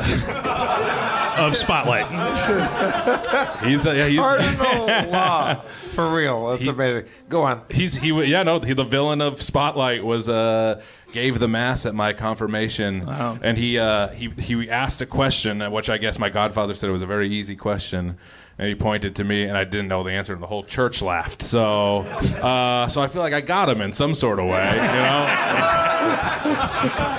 of 1.37 1.55
Spotlight. 1.55 2.05
He's, 3.65 3.85
uh, 3.87 3.91
yeah, 3.93 4.07
he's 4.07 4.19
Cardinal 4.19 5.11
Law. 5.11 5.55
For 5.65 6.13
real. 6.15 6.47
That's 6.49 6.67
amazing. 6.67 7.05
Go 7.29 7.41
on. 7.43 7.61
He's 7.71 7.95
he 7.95 8.09
w- 8.09 8.27
yeah 8.29 8.43
no 8.43 8.59
he, 8.59 8.73
the 8.73 8.83
villain 8.83 9.21
of 9.21 9.41
Spotlight 9.41 10.03
was 10.03 10.27
uh 10.29 10.81
gave 11.13 11.39
the 11.39 11.47
mass 11.47 11.85
at 11.85 11.95
my 11.95 12.11
confirmation 12.13 13.05
Wow. 13.05 13.37
and 13.41 13.57
he 13.57 13.79
uh 13.79 14.09
he 14.09 14.29
he 14.37 14.69
asked 14.69 15.01
a 15.01 15.05
question 15.05 15.61
uh, 15.61 15.69
which 15.69 15.89
I 15.89 15.97
guess 15.97 16.19
my 16.19 16.29
godfather 16.29 16.73
said 16.75 16.89
it 16.89 16.93
was 16.93 17.01
a 17.01 17.07
very 17.07 17.29
easy 17.29 17.55
question 17.55 18.17
and 18.57 18.67
he 18.69 18.75
pointed 18.75 19.15
to 19.17 19.23
me 19.23 19.43
and 19.43 19.57
I 19.57 19.63
didn't 19.63 19.87
know 19.87 20.03
the 20.03 20.11
answer 20.11 20.33
and 20.33 20.41
the 20.43 20.47
whole 20.47 20.63
church 20.63 21.01
laughed 21.01 21.41
so 21.41 21.99
uh 21.99 22.87
so 22.89 23.01
I 23.01 23.07
feel 23.07 23.21
like 23.21 23.33
I 23.33 23.41
got 23.41 23.69
him 23.69 23.81
in 23.81 23.93
some 23.93 24.13
sort 24.15 24.39
of 24.39 24.45
way 24.45 24.71
you 24.71 24.81
know 24.81 25.25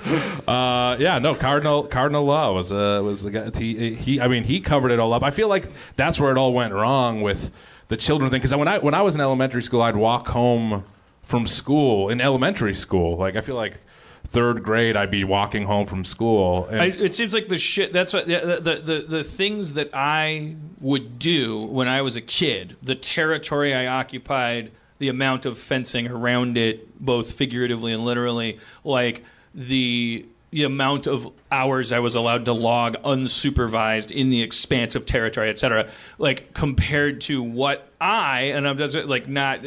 Uh, 0.48 0.96
yeah, 0.98 1.20
no. 1.20 1.36
Cardinal 1.36 1.84
Cardinal 1.84 2.24
Law 2.24 2.54
was 2.54 2.72
uh, 2.72 3.02
was 3.04 3.24
the 3.24 3.32
guy. 3.32 3.52
He, 3.58 3.96
he, 3.96 4.22
I 4.22 4.30
mean, 4.30 4.46
he 4.46 4.62
covered 4.62 4.92
it 4.92 5.00
all 5.00 5.12
up. 5.12 5.22
I 5.22 5.30
feel 5.30 5.50
like 5.50 5.68
that's 5.98 6.22
where 6.22 6.32
it 6.32 6.38
all 6.38 6.54
went 6.54 6.74
wrong 6.74 7.22
with 7.22 7.52
the 7.90 7.98
children 7.98 8.32
thing. 8.32 8.40
Because 8.40 8.56
when 8.56 8.70
I 8.70 8.78
when 8.78 8.94
I 8.94 9.02
was 9.02 9.16
in 9.16 9.20
elementary 9.20 9.62
school, 9.62 9.82
I'd 9.82 9.98
walk 9.98 10.30
home 10.30 10.86
from 11.24 11.48
school 11.48 12.08
in 12.08 12.22
elementary 12.22 12.74
school. 12.74 13.18
Like 13.18 13.36
I 13.36 13.42
feel 13.42 13.56
like 13.56 13.82
third 14.28 14.64
grade, 14.64 14.96
I'd 14.96 15.12
be 15.12 15.26
walking 15.26 15.66
home 15.66 15.86
from 15.86 16.06
school. 16.06 16.68
I, 16.72 16.86
it 16.86 17.16
seems 17.16 17.34
like 17.34 17.48
the 17.48 17.58
shit. 17.58 17.92
That's 17.92 18.14
what 18.14 18.28
the, 18.28 18.62
the 18.62 18.76
the 18.76 19.06
the 19.08 19.24
things 19.24 19.74
that 19.74 19.90
I 19.94 20.56
would 20.80 21.20
do 21.20 21.64
when 21.64 21.88
I 21.88 22.02
was 22.02 22.16
a 22.16 22.22
kid. 22.22 22.78
The 22.82 22.96
territory 22.96 23.74
I 23.74 23.88
occupied, 23.88 24.72
the 25.00 25.10
amount 25.10 25.46
of 25.46 25.58
fencing 25.58 26.08
around 26.08 26.58
it, 26.58 27.04
both 27.04 27.34
figuratively 27.34 27.92
and 27.92 28.06
literally, 28.06 28.60
like 28.86 29.24
the 29.58 30.26
the 30.52 30.64
amount 30.64 31.08
of 31.08 31.30
hours 31.52 31.92
I 31.92 32.00
was 32.00 32.16
allowed 32.16 32.46
to 32.46 32.54
log 32.54 32.96
unsupervised 33.04 34.12
in 34.12 34.30
the 34.30 34.42
expanse 34.42 34.96
of 34.96 35.06
territory, 35.06 35.50
et 35.50 35.60
cetera, 35.60 35.90
like 36.18 36.54
compared 36.54 37.20
to 37.22 37.44
what 37.44 37.92
I 38.00 38.54
and 38.56 38.66
I'm 38.66 38.78
just 38.78 38.96
like 38.96 39.28
not 39.28 39.66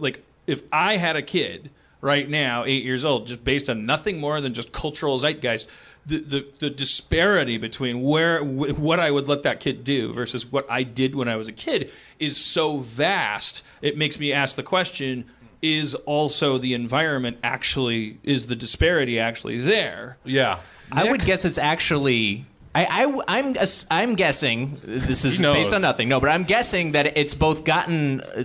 like 0.00 0.24
if 0.46 0.62
I 0.72 0.96
had 0.96 1.16
a 1.16 1.22
kid 1.22 1.70
right 2.00 2.28
now, 2.28 2.64
eight 2.64 2.84
years 2.84 3.04
old, 3.04 3.26
just 3.26 3.44
based 3.44 3.68
on 3.68 3.84
nothing 3.84 4.18
more 4.18 4.40
than 4.40 4.54
just 4.54 4.72
cultural 4.72 5.18
zeitgeist. 5.18 5.68
The, 6.04 6.18
the, 6.18 6.46
the 6.58 6.70
disparity 6.70 7.58
between 7.58 8.02
where 8.02 8.40
wh- 8.40 8.76
what 8.76 8.98
I 8.98 9.08
would 9.08 9.28
let 9.28 9.44
that 9.44 9.60
kid 9.60 9.84
do 9.84 10.12
versus 10.12 10.44
what 10.44 10.68
I 10.68 10.82
did 10.82 11.14
when 11.14 11.28
I 11.28 11.36
was 11.36 11.46
a 11.46 11.52
kid 11.52 11.92
is 12.18 12.36
so 12.36 12.78
vast. 12.78 13.62
It 13.80 13.96
makes 13.96 14.18
me 14.18 14.32
ask 14.32 14.56
the 14.56 14.64
question: 14.64 15.26
Is 15.62 15.94
also 15.94 16.58
the 16.58 16.74
environment 16.74 17.38
actually 17.44 18.18
is 18.24 18.48
the 18.48 18.56
disparity 18.56 19.20
actually 19.20 19.60
there? 19.60 20.18
yeah, 20.24 20.58
I 20.90 21.10
would 21.10 21.24
guess 21.24 21.44
it's 21.44 21.58
actually. 21.58 22.46
I, 22.74 23.12
I, 23.28 23.38
am 23.38 23.54
I'm 23.90 24.14
guessing 24.14 24.78
this 24.82 25.26
is 25.26 25.38
He 25.38 25.44
based 25.44 25.74
on 25.74 25.82
nothing. 25.82 26.08
No, 26.08 26.20
but 26.20 26.30
I'm 26.30 26.44
guessing 26.44 26.92
that 26.92 27.18
it's 27.18 27.34
both 27.34 27.64
gotten 27.64 28.22
uh, 28.22 28.44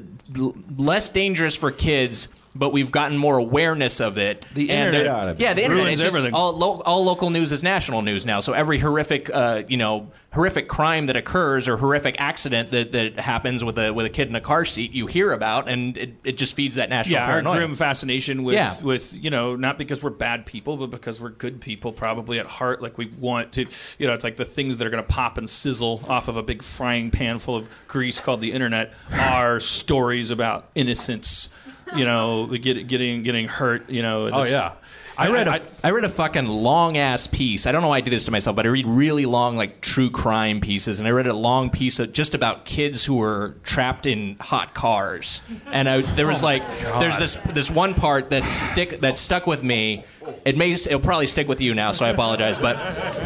less 0.76 1.09
dangerous 1.09 1.55
for 1.55 1.72
kids, 1.72 2.28
but 2.58 2.72
we've 2.74 2.91
gotten 2.91 3.18
more 3.18 3.38
awareness 3.38 3.99
of 3.99 4.18
it. 4.18 4.45
The 4.53 4.70
And 4.72 4.95
internet. 4.95 5.16
they're- 5.26 5.30
it. 5.34 5.39
Yeah, 5.39 5.53
the 5.53 5.64
internet. 5.64 5.86
Ruins 5.86 6.03
It's 6.03 6.14
everything. 6.14 6.34
all, 6.34 6.53
lo- 6.53 6.82
all 6.86 7.03
local 7.05 7.30
news 7.30 7.51
is 7.51 7.64
national 7.64 8.01
news 8.01 8.26
now. 8.26 8.39
So 8.39 8.53
every 8.53 8.80
horrific, 8.80 9.30
uh, 9.34 9.64
you 9.68 9.78
know, 9.78 10.12
horrific 10.34 10.68
crime 10.68 11.05
that 11.08 11.16
occurs 11.16 11.68
or 11.68 11.78
horrific 11.78 12.16
accident 12.20 12.72
that, 12.72 12.91
that 12.91 13.20
happens 13.20 13.64
with 13.64 13.78
a 13.78 13.91
with 13.91 14.05
a 14.05 14.10
kid 14.10 14.28
in 14.28 14.36
a 14.36 14.41
car 14.41 14.66
seat, 14.66 14.91
you 14.91 15.08
hear 15.08 15.32
about, 15.34 15.68
and 15.70 15.97
it, 15.97 16.14
it 16.24 16.38
just 16.38 16.55
feeds 16.55 16.76
that 16.76 16.89
national 16.89 17.14
yeah, 17.20 17.24
our 17.26 17.30
paranoia. 17.32 17.58
grim 17.58 17.74
fascination 17.76 18.43
with 18.43 18.55
Yeah. 18.55 18.80
with 18.82 19.14
you 19.14 19.30
know 19.30 19.55
not 19.55 19.78
because 19.78 20.03
we're 20.03 20.10
bad 20.12 20.45
people, 20.45 20.78
but 20.78 20.89
because 20.91 21.20
we're 21.22 21.30
good 21.30 21.62
people, 21.62 21.91
probably 21.91 22.39
at 22.39 22.45
heart. 22.45 22.82
Like 22.82 22.97
we 22.97 23.08
want 23.20 23.53
to, 23.53 23.66
you 23.97 24.08
know, 24.08 24.14
it's 24.14 24.24
like 24.24 24.38
the 24.38 24.45
things 24.45 24.78
that 24.78 24.86
are 24.88 24.89
going 24.91 25.03
to 25.03 25.08
pop 25.14 25.38
and 25.38 25.49
sizzle 25.49 26.03
off 26.08 26.28
of 26.28 26.38
a 26.38 26.43
big 26.43 26.62
frying 26.62 27.10
pan 27.12 27.38
full 27.39 27.55
of 27.55 27.70
grease 27.88 28.20
called 28.20 28.41
the 28.41 28.51
internet 28.51 28.93
are 29.12 29.60
stories 29.60 30.30
about 30.32 30.70
innocence. 30.76 31.49
You 31.96 32.06
know, 32.06 32.48
get, 32.48 32.88
getting 32.88 33.24
getting 33.24 33.48
hurt. 33.48 33.90
You 33.90 34.02
know. 34.02 34.30
Oh 34.32 34.44
this- 34.44 34.52
yeah. 34.52 34.74
I 35.20 35.30
read 35.32 35.48
a 35.48 35.54
I- 35.54 35.62
I 35.84 35.90
read 35.90 36.04
a 36.04 36.10
fucking 36.10 36.46
long 36.48 36.96
ass 36.98 37.26
piece. 37.26 37.66
I 37.66 37.72
don't 37.72 37.82
know 37.82 37.88
why 37.88 37.98
I 37.98 38.02
do 38.02 38.12
this 38.12 38.26
to 38.26 38.32
myself, 38.32 38.56
but 38.56 38.68
I 38.68 38.70
read 38.70 38.86
really 38.86 39.26
long 39.26 39.58
like 39.58 39.82
true 39.82 40.12
crime 40.12 40.62
pieces, 40.62 41.00
and 41.00 41.08
I 41.08 41.12
read 41.12 41.26
a 41.28 41.34
long 41.34 41.72
piece 41.72 41.98
of 41.98 42.14
just 42.14 42.36
about 42.36 42.66
kids 42.66 43.04
who 43.04 43.16
were 43.16 43.56
trapped 43.64 44.06
in 44.06 44.38
hot 44.40 44.76
cars. 44.76 45.42
And 45.72 45.90
I, 45.90 46.02
there 46.02 46.28
was 46.28 46.44
like 46.44 46.62
there's 47.00 47.18
this 47.18 47.36
this 47.52 47.72
one 47.72 47.96
part 47.96 48.30
that 48.30 48.48
stick 48.48 49.02
that 49.02 49.18
stuck 49.18 49.48
with 49.48 49.64
me. 49.64 50.04
It 50.45 50.58
may 50.58 50.71
it'll 50.71 50.99
probably 50.99 51.28
stick 51.28 51.47
with 51.47 51.62
you 51.62 51.74
now, 51.74 51.91
so 51.91 52.05
I 52.05 52.09
apologize. 52.09 52.58
But 52.58 52.78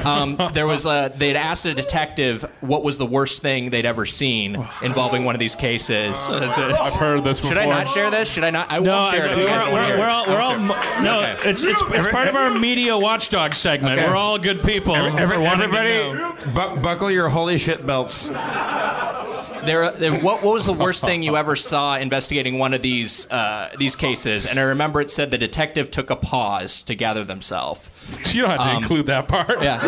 um, 0.05 0.37
there 0.53 0.67
was 0.67 0.85
a, 0.85 1.11
they'd 1.15 1.35
asked 1.35 1.65
a 1.65 1.73
detective 1.73 2.43
what 2.61 2.83
was 2.83 2.97
the 2.97 3.05
worst 3.05 3.41
thing 3.41 3.69
they'd 3.69 3.85
ever 3.85 4.05
seen 4.05 4.67
involving 4.81 5.25
one 5.25 5.35
of 5.35 5.39
these 5.39 5.55
cases. 5.55 6.17
I've 6.29 6.93
heard 6.93 7.23
this 7.23 7.39
before. 7.41 7.55
Should 7.55 7.61
I 7.61 7.65
not 7.65 7.89
share 7.89 8.09
this? 8.11 8.31
Should 8.31 8.43
I 8.43 8.49
not? 8.49 8.71
I 8.71 8.79
No, 8.79 8.97
won't 9.01 9.11
share 9.13 9.27
I- 9.27 9.31
it. 9.31 9.37
You 9.37 9.45
guys 9.45 9.65
we're, 9.65 9.71
will 9.71 9.77
we're, 9.77 9.85
share 9.87 9.97
we're 9.99 10.07
all, 10.09 10.25
we're 10.27 10.39
all 10.39 10.51
I'll 10.51 10.81
share 10.83 10.99
it. 10.99 11.03
no. 11.03 11.21
Okay. 11.21 11.49
It's 11.49 11.63
it's 11.63 11.81
it's 11.87 12.07
part 12.07 12.27
of 12.27 12.35
our 12.35 12.49
media 12.57 12.97
watchdog 12.97 13.55
segment. 13.55 13.99
Okay. 13.99 14.07
We're 14.07 14.15
all 14.15 14.37
good 14.39 14.61
people. 14.63 14.95
Every- 14.95 15.35
for 15.35 15.41
wanting 15.41 15.69
to 15.71 15.77
everybody, 15.77 16.43
bu- 16.75 16.81
buckle 16.81 17.09
your 17.11 17.29
holy 17.29 17.57
shit 17.57 17.85
belts. 17.85 18.29
There, 19.63 19.91
there, 19.91 20.13
what, 20.13 20.41
what 20.43 20.53
was 20.53 20.65
the 20.65 20.73
worst 20.73 21.01
thing 21.01 21.21
you 21.23 21.37
ever 21.37 21.55
saw 21.55 21.95
investigating 21.97 22.57
one 22.59 22.73
of 22.73 22.81
these 22.81 23.29
uh, 23.31 23.69
these 23.77 23.95
cases? 23.95 24.45
And 24.45 24.59
I 24.59 24.63
remember 24.63 25.01
it 25.01 25.09
said 25.09 25.29
the 25.31 25.37
detective 25.37 25.91
took 25.91 26.09
a 26.09 26.15
pause 26.15 26.81
to 26.83 26.95
gather 26.95 27.23
themselves. 27.23 27.87
You 28.33 28.41
don't 28.41 28.51
have 28.51 28.61
to 28.61 28.69
Um, 28.69 28.77
include 28.83 29.05
that 29.07 29.27
part. 29.27 29.61
Yeah. 29.61 29.79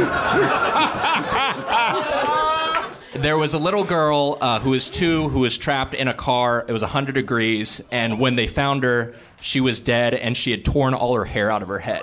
there 3.15 3.37
was 3.37 3.53
a 3.53 3.59
little 3.59 3.83
girl 3.83 4.37
uh, 4.41 4.59
who 4.59 4.71
was 4.71 4.89
two 4.89 5.29
who 5.29 5.39
was 5.39 5.57
trapped 5.57 5.93
in 5.93 6.07
a 6.07 6.13
car. 6.13 6.65
It 6.67 6.71
was 6.71 6.81
100 6.81 7.13
degrees, 7.13 7.81
and 7.91 8.19
when 8.19 8.35
they 8.35 8.47
found 8.47 8.83
her, 8.83 9.13
she 9.41 9.59
was 9.61 9.79
dead, 9.79 10.13
and 10.13 10.35
she 10.37 10.51
had 10.51 10.63
torn 10.63 10.93
all 10.93 11.15
her 11.15 11.25
hair 11.25 11.51
out 11.51 11.61
of 11.63 11.67
her 11.69 11.79
head. 11.79 12.01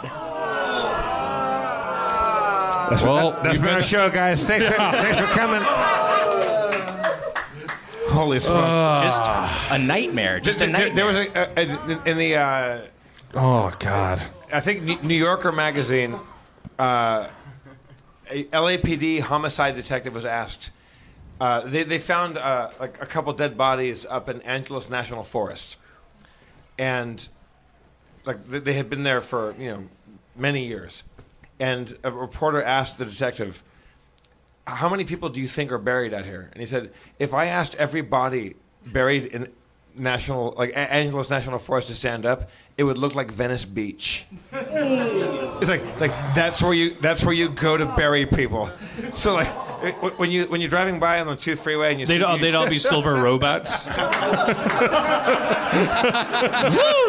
Well, 3.02 3.32
That's 3.42 3.54
you've 3.54 3.62
been 3.64 3.74
our 3.74 3.82
show, 3.82 4.10
guys. 4.10 4.42
Thanks 4.42 4.66
for, 4.66 4.74
thanks 4.74 5.16
for 5.18 5.26
coming. 5.26 5.62
Holy 8.20 8.38
smoke. 8.38 9.02
Just 9.02 9.22
a 9.72 9.78
nightmare. 9.78 10.40
Just 10.40 10.60
a 10.60 10.64
there, 10.66 10.72
nightmare. 10.72 10.94
there 10.94 11.06
was 11.06 11.16
a, 11.16 11.58
a, 11.58 11.96
a 11.96 12.02
in 12.10 12.18
the 12.18 12.36
uh, 12.36 12.80
oh 13.32 13.72
God. 13.78 14.20
I 14.52 14.60
think 14.60 14.82
New- 14.82 15.00
New 15.02 15.14
Yorker 15.14 15.52
magazine, 15.52 16.16
uh, 16.78 17.28
a 18.28 18.44
LAPD 18.44 19.20
homicide 19.20 19.74
detective 19.74 20.14
was 20.14 20.26
asked. 20.26 20.70
Uh, 21.40 21.62
they 21.62 21.82
they 21.82 21.98
found 21.98 22.36
uh, 22.36 22.68
like 22.78 23.00
a 23.00 23.06
couple 23.06 23.32
dead 23.32 23.56
bodies 23.56 24.04
up 24.04 24.28
in 24.28 24.42
Angeles 24.42 24.90
National 24.90 25.24
Forest, 25.24 25.78
and 26.78 27.26
like 28.26 28.46
they, 28.50 28.58
they 28.58 28.74
had 28.74 28.90
been 28.90 29.02
there 29.02 29.22
for 29.22 29.54
you 29.58 29.70
know 29.70 29.84
many 30.36 30.66
years, 30.66 31.04
and 31.58 31.96
a 32.04 32.10
reporter 32.10 32.60
asked 32.60 32.98
the 32.98 33.06
detective, 33.06 33.62
"How 34.70 34.88
many 34.88 35.04
people 35.04 35.28
do 35.28 35.40
you 35.40 35.48
think 35.48 35.72
are 35.72 35.78
buried 35.78 36.14
out 36.14 36.24
here?" 36.24 36.50
And 36.52 36.60
he 36.60 36.66
said, 36.66 36.90
"If 37.18 37.34
I 37.34 37.46
asked 37.46 37.74
every 37.76 38.00
body 38.02 38.56
buried 38.86 39.26
in 39.26 39.48
national 39.96 40.54
like 40.56 40.70
A- 40.70 40.92
Angeles 40.92 41.30
National 41.30 41.58
Forest 41.58 41.88
to 41.88 41.94
stand 41.94 42.24
up, 42.24 42.48
it 42.78 42.84
would 42.84 42.98
look 42.98 43.14
like 43.14 43.30
Venice 43.30 43.64
Beach." 43.64 44.26
It's 44.52 45.68
like 45.68 45.82
it's 45.82 46.00
like 46.00 46.34
that's 46.34 46.62
where 46.62 46.72
you 46.72 46.90
that's 47.00 47.24
where 47.24 47.34
you 47.34 47.48
go 47.50 47.76
to 47.76 47.86
bury 47.86 48.26
people. 48.26 48.70
So 49.10 49.34
like 49.34 49.48
when 50.16 50.30
you 50.30 50.44
when 50.44 50.60
you're 50.60 50.68
driving 50.70 50.98
by 51.00 51.20
on 51.20 51.26
the 51.26 51.36
two 51.36 51.56
freeway 51.56 51.90
and 51.92 52.00
you 52.00 52.06
They'd 52.06 52.18
see, 52.18 52.24
all, 52.24 52.36
you- 52.36 52.42
they'd 52.42 52.54
all 52.54 52.68
be 52.68 52.78
silver 52.90 53.14
robots. 53.14 53.84
they, 53.84 53.92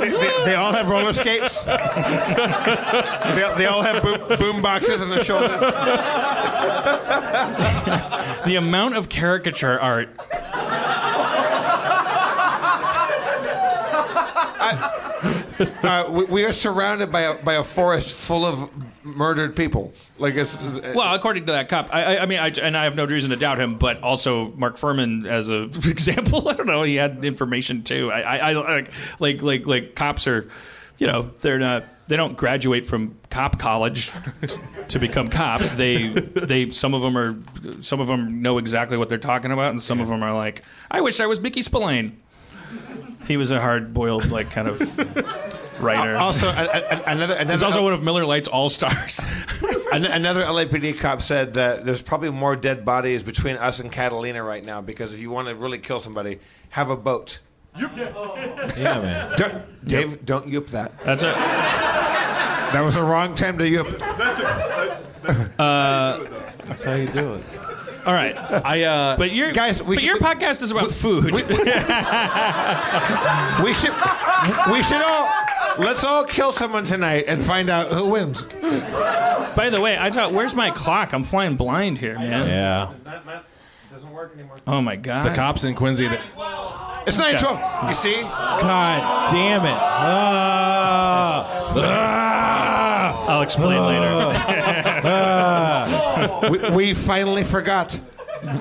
they- 0.10 0.44
they 0.46 0.56
all 0.56 0.72
have 0.72 0.90
roller 0.90 1.12
skates. 1.14 1.66
they, 1.66 1.74
they 3.58 3.66
all 3.66 3.82
have 3.82 4.02
boom, 4.02 4.22
boom 4.40 4.62
boxes 4.62 5.02
on 5.02 5.10
their 5.10 5.24
shoulders. 5.24 5.60
The 8.46 8.56
amount 8.58 8.96
of 8.96 9.10
caricature 9.10 9.80
art. 9.80 10.10
Uh, 15.82 16.08
we, 16.10 16.26
we 16.26 16.46
are 16.46 16.54
surrounded 16.54 17.12
by 17.12 17.22
a, 17.22 17.44
by 17.44 17.56
a 17.56 17.64
forest 17.64 18.16
full 18.16 18.46
of 18.46 18.70
murdered 19.04 19.56
people. 19.56 19.94
Like 20.18 20.36
it's 20.36 20.60
Well, 20.60 21.14
according 21.14 21.48
to 21.48 21.54
that 21.54 21.70
cop, 21.70 21.90
I, 21.92 22.20
I, 22.20 22.26
mean, 22.26 22.40
I, 22.40 22.50
and 22.50 22.78
I 22.78 22.84
have 22.86 22.96
no 22.96 23.06
reason 23.06 23.32
to 23.32 23.36
doubt 23.36 23.60
him, 23.60 23.78
but 23.78 24.02
also 24.04 24.52
Mark 24.52 24.78
Fuhrman 24.78 25.28
as 25.28 25.50
a 25.50 25.64
example. 25.90 26.48
I 26.48 26.54
don't 26.54 26.68
know, 26.68 26.84
he 26.84 26.96
had 26.96 27.26
information 27.26 27.84
too. 27.84 28.12
I, 28.12 28.22
I, 28.22 28.52
I 28.52 28.54
like, 28.54 28.92
like, 29.20 29.42
like, 29.42 29.66
like 29.66 29.96
cops 29.96 30.28
are, 30.28 30.48
you 30.98 31.08
know, 31.08 31.32
they're 31.42 31.60
not. 31.60 31.86
They 32.08 32.18
don't 32.18 32.36
graduate 32.36 32.86
from 32.86 33.18
cop 33.30 33.58
college 33.58 34.12
to 34.90 35.00
become 35.00 35.30
cops. 35.30 35.72
They, 35.72 36.10
they, 36.10 36.70
some 36.70 36.94
of 36.94 37.02
them 37.02 37.18
are, 37.18 37.38
some 37.82 38.02
of 38.02 38.08
them 38.08 38.42
know 38.42 38.58
exactly 38.58 38.98
what 38.98 39.08
they're 39.08 39.18
talking 39.18 39.52
about, 39.52 39.72
and 39.72 39.82
some 39.82 40.02
of 40.02 40.10
them 40.10 40.22
are 40.22 40.34
like, 40.34 40.64
I 40.90 41.00
wish 41.00 41.22
I 41.22 41.26
was 41.28 41.40
Mickey 41.40 41.62
Spillane. 41.62 42.20
He 43.28 43.38
was 43.38 43.50
a 43.50 43.62
hard-boiled, 43.62 44.30
like, 44.30 44.52
kind 44.52 44.68
of 44.68 44.80
writer. 45.82 46.16
Uh, 46.16 46.22
also 46.22 46.48
a, 46.50 46.52
a, 46.52 47.04
another 47.08 47.36
He's 47.36 47.42
another 47.42 47.66
also 47.66 47.84
one 47.84 47.94
of 47.94 48.04
Miller 48.04 48.26
Lite's 48.26 48.48
All 48.48 48.70
Stars. 48.70 49.26
An- 49.92 50.06
another 50.06 50.44
LAPD 50.44 51.00
cop 51.00 51.22
said 51.22 51.56
that 51.56 51.86
there's 51.86 52.02
probably 52.02 52.30
more 52.30 52.56
dead 52.56 52.86
bodies 52.86 53.24
between 53.24 53.58
us 53.58 53.80
and 53.80 53.92
Catalina 53.92 54.44
right 54.44 54.64
now 54.64 54.82
because 54.82 55.14
if 55.14 55.20
you 55.20 55.32
want 55.32 55.48
to 55.48 55.56
really 55.56 55.80
kill 55.80 56.00
somebody, 56.00 56.40
have 56.70 56.90
a 56.90 56.96
boat. 56.96 57.40
Yeah, 57.78 59.02
man. 59.02 59.38
Don't, 59.38 59.86
Dave, 59.86 60.26
don't 60.26 60.48
yoop 60.48 60.68
that. 60.68 60.98
That's 61.00 61.24
it. 61.24 61.34
That 61.34 62.82
was 62.82 62.96
the 62.96 63.04
wrong 63.04 63.36
time 63.36 63.58
to 63.58 63.64
yoop. 63.66 63.98
That's 64.18 64.40
it. 64.40 65.60
Uh, 65.60 66.26
that's 66.66 66.84
how 66.84 66.94
you 66.96 67.08
do 67.08 67.34
it. 67.36 67.44
All 68.06 68.14
right. 68.14 68.36
I 68.38 68.84
uh, 68.84 69.18
But 69.18 69.32
your 69.32 69.52
Guys, 69.52 69.82
we 69.84 69.96
but 69.96 70.02
should- 70.02 70.08
your 70.08 70.16
we- 70.16 70.22
podcast 70.22 70.62
is 70.62 70.72
about 70.72 70.92
food. 70.92 71.32
We 73.64 73.74
should, 73.74 73.94
we 74.72 74.82
should 74.84 75.02
all, 75.02 75.30
let's 75.78 76.04
all 76.04 76.26
kill 76.26 76.52
someone 76.52 76.84
tonight 76.86 77.26
and 77.28 77.44
find 77.44 77.70
out 77.70 77.88
who 77.92 78.10
wins. 78.10 78.42
By 78.44 79.70
the 79.72 79.80
way, 79.80 79.98
I 79.98 80.10
thought, 80.10 80.34
where's 80.34 80.56
my 80.56 80.72
clock? 80.72 81.14
I'm 81.14 81.24
flying 81.24 81.56
blind 81.58 82.00
here, 82.00 82.16
man. 82.18 82.48
Yeah. 82.48 82.92
Doesn't 83.92 84.12
work 84.14 84.34
anymore. 84.34 84.58
Oh 84.66 84.82
my 84.82 84.96
god. 84.96 85.24
the 85.26 85.30
cops 85.34 85.64
in 85.64 85.76
Quincy. 85.76 86.08
That, 86.08 86.22
It's 87.06 87.18
912. 87.18 87.88
You 87.90 87.94
see? 87.94 88.22
God 88.22 89.32
damn 89.32 89.66
it. 89.66 89.70
Ah. 89.78 91.72
Ah. 91.76 92.41
I'll 93.28 93.42
explain 93.42 93.80
later. 93.86 94.10
We, 96.52 96.58
we 96.72 96.94
finally 96.94 97.44
forgot. 97.44 98.00
oh 98.44 98.48
no! 98.48 98.54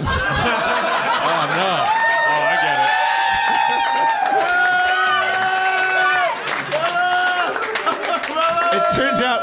Oh, 2.26 2.44
I 2.46 2.56
get 2.62 2.76
it. 8.74 8.76
It 8.76 8.84
turns 8.96 9.20
out 9.20 9.40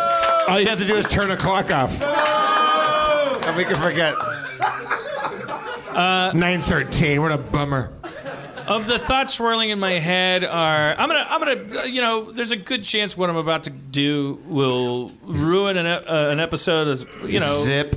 all 0.49 0.59
you 0.59 0.67
have 0.67 0.79
to 0.79 0.85
do 0.85 0.95
is 0.95 1.05
turn 1.05 1.31
a 1.31 1.37
clock 1.37 1.71
off. 1.71 2.01
And 2.01 3.55
we 3.57 3.65
can 3.65 3.75
forget. 3.75 4.15
Uh, 5.89 6.31
913. 6.33 7.21
What 7.21 7.31
a 7.31 7.37
bummer. 7.37 7.91
Of 8.67 8.85
the 8.87 8.99
thoughts 8.99 9.35
swirling 9.35 9.69
in 9.69 9.79
my 9.79 9.93
head 9.93 10.43
are 10.43 10.93
I'm 10.97 11.09
gonna 11.09 11.25
I'm 11.29 11.39
gonna 11.39 11.81
uh, 11.81 11.83
you 11.85 12.01
know 12.01 12.31
there's 12.31 12.51
a 12.51 12.57
good 12.57 12.83
chance 12.83 13.17
what 13.17 13.29
I'm 13.29 13.35
about 13.37 13.63
to 13.63 13.69
do 13.69 14.41
will 14.45 15.11
ruin 15.23 15.77
an, 15.77 15.85
uh, 15.85 16.29
an 16.31 16.39
episode 16.39 16.87
as 16.87 17.05
you 17.25 17.39
know 17.39 17.63
Zip. 17.63 17.95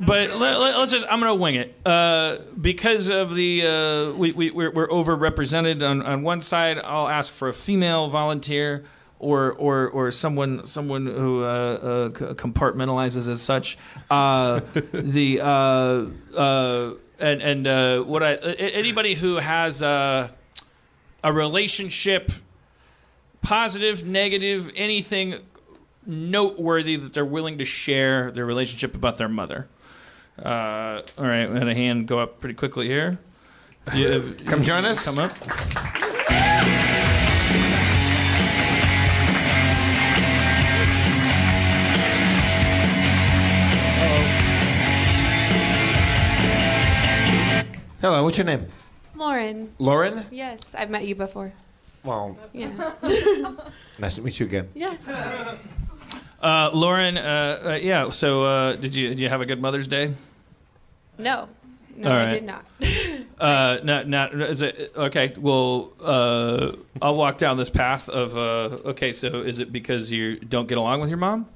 but 0.00 0.36
let, 0.36 0.60
let, 0.60 0.74
us 0.76 0.90
just 0.90 1.04
I'm 1.10 1.20
gonna 1.20 1.34
wing 1.34 1.56
it 1.56 1.74
uh, 1.84 2.38
because 2.60 3.08
of 3.08 3.34
the 3.34 3.66
uh, 3.66 4.16
we, 4.16 4.32
we 4.32 4.50
we're, 4.50 4.70
we're 4.70 4.88
overrepresented 4.88 5.88
on, 5.88 6.02
on 6.02 6.22
one 6.22 6.40
side. 6.40 6.78
I'll 6.82 7.08
ask 7.08 7.32
for 7.32 7.48
a 7.48 7.52
female 7.52 8.06
volunteer 8.08 8.84
or 9.18 9.52
or 9.52 9.88
or 9.88 10.10
someone 10.10 10.64
someone 10.66 11.06
who 11.06 11.42
uh, 11.42 11.46
uh, 11.46 12.08
c- 12.10 12.24
compartmentalizes 12.34 13.28
as 13.28 13.42
such. 13.42 13.76
Uh, 14.10 14.60
the 14.92 15.40
uh, 15.42 16.06
uh, 16.36 16.94
and 17.18 17.42
and 17.42 17.66
uh, 17.66 18.00
what 18.02 18.22
I 18.22 18.30
a- 18.32 18.54
anybody 18.56 19.14
who 19.14 19.36
has 19.36 19.82
uh, 19.82 20.28
a 21.24 21.32
relationship, 21.32 22.30
positive, 23.42 24.04
negative, 24.06 24.70
anything 24.76 25.36
noteworthy 26.06 26.96
that 26.96 27.12
they're 27.12 27.24
willing 27.24 27.58
to 27.58 27.64
share 27.64 28.30
their 28.30 28.46
relationship 28.46 28.94
about 28.94 29.18
their 29.18 29.28
mother. 29.28 29.68
Uh, 30.42 31.02
all 31.18 31.26
right, 31.26 31.50
we 31.50 31.58
had 31.58 31.68
a 31.68 31.74
hand 31.74 32.06
go 32.06 32.18
up 32.20 32.40
pretty 32.40 32.54
quickly 32.54 32.86
here. 32.86 33.18
Have- 33.88 34.44
Come 34.46 34.62
join 34.62 34.84
us. 34.84 35.04
Come 35.04 35.18
up. 35.18 35.32
Hello, 48.00 48.22
what's 48.22 48.38
your 48.38 48.46
name? 48.46 48.66
Lauren. 49.16 49.72
Lauren? 49.78 50.24
Yes, 50.30 50.74
I've 50.74 50.90
met 50.90 51.04
you 51.06 51.14
before. 51.14 51.52
Well, 52.04 52.38
Yeah. 52.52 52.70
nice 53.98 54.14
to 54.14 54.22
meet 54.22 54.38
you 54.38 54.46
again. 54.46 54.68
yes. 54.74 55.06
Uh, 56.40 56.70
Lauren, 56.72 57.18
uh, 57.18 57.60
uh, 57.64 57.78
yeah. 57.82 58.10
So, 58.10 58.44
uh, 58.44 58.76
did 58.76 58.94
you 58.94 59.08
did 59.08 59.18
you 59.20 59.28
have 59.28 59.40
a 59.40 59.46
good 59.46 59.60
Mother's 59.60 59.88
Day? 59.88 60.14
No. 61.18 61.48
No, 61.96 62.12
All 62.12 62.16
I 62.16 62.30
did 62.30 62.44
not. 62.44 62.64
Uh, 63.38 63.78
not 63.84 64.08
not 64.08 64.34
is 64.34 64.62
it 64.62 64.92
okay? 64.96 65.32
Well, 65.38 65.92
uh, 66.02 66.72
I'll 67.00 67.14
walk 67.14 67.38
down 67.38 67.56
this 67.56 67.70
path 67.70 68.08
of 68.08 68.36
uh, 68.36 68.88
okay. 68.90 69.12
So, 69.12 69.42
is 69.42 69.60
it 69.60 69.70
because 69.72 70.10
you 70.10 70.40
don't 70.40 70.66
get 70.66 70.76
along 70.76 71.00
with 71.00 71.08
your 71.08 71.18
mom? 71.18 71.46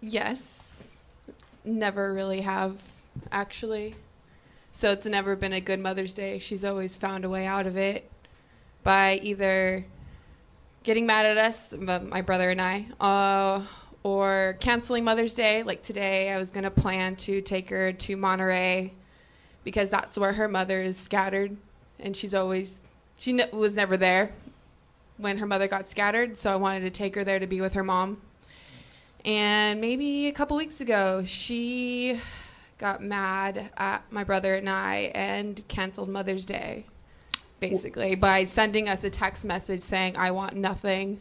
yes. 0.00 1.08
Never 1.64 2.12
really 2.12 2.40
have, 2.40 2.82
actually. 3.30 3.94
So 4.78 4.92
it's 4.92 5.06
never 5.06 5.34
been 5.34 5.54
a 5.54 5.60
good 5.60 5.80
Mother's 5.80 6.14
Day. 6.14 6.38
She's 6.38 6.64
always 6.64 6.96
found 6.96 7.24
a 7.24 7.28
way 7.28 7.46
out 7.46 7.66
of 7.66 7.76
it 7.76 8.08
by 8.84 9.18
either 9.24 9.84
getting 10.84 11.04
mad 11.04 11.26
at 11.26 11.36
us, 11.36 11.74
my 11.76 12.22
brother 12.22 12.48
and 12.50 12.62
I, 12.62 12.86
uh, 13.00 13.66
or 14.04 14.56
canceling 14.60 15.02
Mother's 15.02 15.34
Day. 15.34 15.64
Like 15.64 15.82
today, 15.82 16.30
I 16.30 16.38
was 16.38 16.50
going 16.50 16.62
to 16.62 16.70
plan 16.70 17.16
to 17.16 17.40
take 17.40 17.70
her 17.70 17.92
to 17.92 18.16
Monterey 18.16 18.92
because 19.64 19.88
that's 19.90 20.16
where 20.16 20.32
her 20.32 20.46
mother 20.46 20.80
is 20.80 20.96
scattered. 20.96 21.56
And 21.98 22.16
she's 22.16 22.32
always, 22.32 22.80
she 23.16 23.36
was 23.52 23.74
never 23.74 23.96
there 23.96 24.30
when 25.16 25.38
her 25.38 25.46
mother 25.46 25.66
got 25.66 25.90
scattered. 25.90 26.38
So 26.38 26.52
I 26.52 26.56
wanted 26.56 26.82
to 26.82 26.90
take 26.90 27.16
her 27.16 27.24
there 27.24 27.40
to 27.40 27.48
be 27.48 27.60
with 27.60 27.74
her 27.74 27.82
mom. 27.82 28.22
And 29.24 29.80
maybe 29.80 30.28
a 30.28 30.32
couple 30.32 30.56
weeks 30.56 30.80
ago, 30.80 31.24
she 31.26 32.20
got 32.78 33.02
mad 33.02 33.70
at 33.76 34.10
my 34.10 34.24
brother 34.24 34.54
and 34.54 34.68
I 34.68 35.10
and 35.14 35.66
canceled 35.68 36.08
Mother's 36.08 36.46
Day, 36.46 36.86
basically, 37.60 38.14
by 38.14 38.44
sending 38.44 38.88
us 38.88 39.04
a 39.04 39.10
text 39.10 39.44
message 39.44 39.82
saying, 39.82 40.16
I 40.16 40.30
want 40.30 40.56
nothing. 40.56 41.20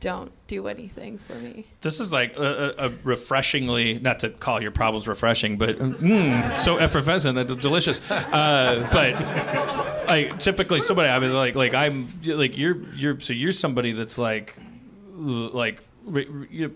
Don't 0.00 0.32
do 0.46 0.66
anything 0.66 1.18
for 1.18 1.34
me. 1.34 1.66
This 1.82 2.00
is 2.00 2.10
like 2.10 2.34
a, 2.38 2.74
a, 2.78 2.88
refreshingly 3.04 3.98
not 3.98 4.20
to 4.20 4.30
call 4.30 4.62
your 4.62 4.70
problems 4.70 5.06
refreshing, 5.06 5.58
but 5.58 5.78
mm, 5.78 6.56
so 6.58 6.78
effervescent 6.78 7.36
and 7.36 7.60
delicious. 7.60 8.00
Uh, 8.10 8.88
but 8.90 10.08
like 10.08 10.38
typically 10.38 10.80
somebody 10.80 11.10
I 11.10 11.18
mean 11.18 11.34
like 11.34 11.54
like 11.54 11.74
I'm 11.74 12.08
like 12.24 12.56
you're 12.56 12.78
you're 12.94 13.20
so 13.20 13.34
you're 13.34 13.52
somebody 13.52 13.92
that's 13.92 14.16
like 14.16 14.56
like 15.18 15.82
your 16.10 16.70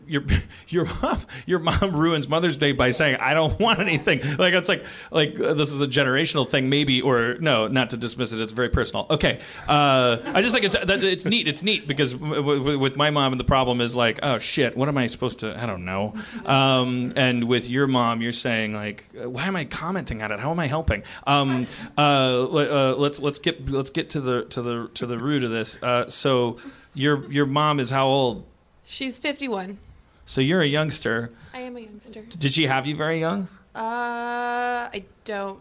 your 0.69 0.85
mom 1.03 1.19
your 1.47 1.59
mom 1.59 1.97
ruins 1.97 2.29
Mother's 2.29 2.57
Day 2.57 2.73
by 2.73 2.91
saying 2.91 3.17
I 3.17 3.35
don't 3.35 3.59
want 3.61 3.81
anything. 3.81 4.21
Like 4.39 4.55
it's 4.55 4.69
like 4.69 4.85
like 5.11 5.39
uh, 5.39 5.55
this 5.55 5.73
is 5.73 5.81
a 5.81 5.87
generational 5.87 6.49
thing 6.49 6.69
maybe 6.69 7.01
or 7.03 7.37
no, 7.41 7.69
not 7.69 7.91
to 7.91 7.97
dismiss 7.97 8.33
it. 8.33 8.41
It's 8.41 8.53
very 8.53 8.69
personal. 8.69 9.07
Okay, 9.11 9.41
uh, 9.69 10.19
I 10.27 10.41
just 10.43 10.53
think 10.53 10.65
it's 10.65 10.77
that, 10.77 11.03
it's 11.05 11.25
neat. 11.25 11.49
It's 11.49 11.63
neat 11.63 11.87
because 11.87 12.15
w- 12.15 12.43
w- 12.43 12.79
with 12.79 12.97
my 12.97 13.11
mom 13.11 13.37
the 13.37 13.45
problem 13.45 13.81
is 13.81 13.97
like 13.97 14.21
oh 14.23 14.39
shit, 14.39 14.77
what 14.77 14.89
am 14.89 14.99
I 14.99 15.07
supposed 15.07 15.41
to? 15.41 15.61
I 15.61 15.67
don't 15.67 15.85
know. 15.85 16.15
Um, 16.45 17.13
and 17.17 17.45
with 17.45 17.69
your 17.69 17.87
mom, 17.87 18.23
you're 18.23 18.33
saying 18.33 18.75
like 18.75 19.09
why 19.15 19.47
am 19.47 19.57
I 19.57 19.65
commenting 19.65 20.23
on 20.23 20.33
it? 20.33 20.41
How 20.41 20.51
am 20.51 20.61
I 20.61 20.67
helping? 20.67 21.03
Um, 21.27 21.67
uh, 21.97 22.45
uh, 22.45 22.95
let's 22.97 23.21
let's 23.21 23.39
get 23.39 23.71
let's 23.71 23.91
get 23.91 24.11
to 24.11 24.21
the 24.21 24.45
to 24.47 24.63
the 24.63 24.91
to 24.95 25.07
the 25.07 25.19
root 25.19 25.45
of 25.45 25.51
this. 25.51 25.83
Uh, 25.83 26.09
so 26.09 26.59
your 26.95 27.31
your 27.31 27.47
mom 27.47 27.81
is 27.81 27.91
how 27.91 28.07
old? 28.07 28.47
She's 28.85 29.19
51. 29.19 29.79
So 30.27 30.41
you're 30.41 30.63
a 30.63 30.67
youngster. 30.67 31.31
I 31.53 31.61
am 31.61 31.77
a 31.77 31.81
youngster. 31.81 32.23
Did 32.23 32.53
she 32.53 32.67
have 32.67 32.87
you 32.87 32.97
very 32.97 33.21
young? 33.21 33.49
Uh, 33.75 34.89
I 34.93 35.05
don't 35.25 35.61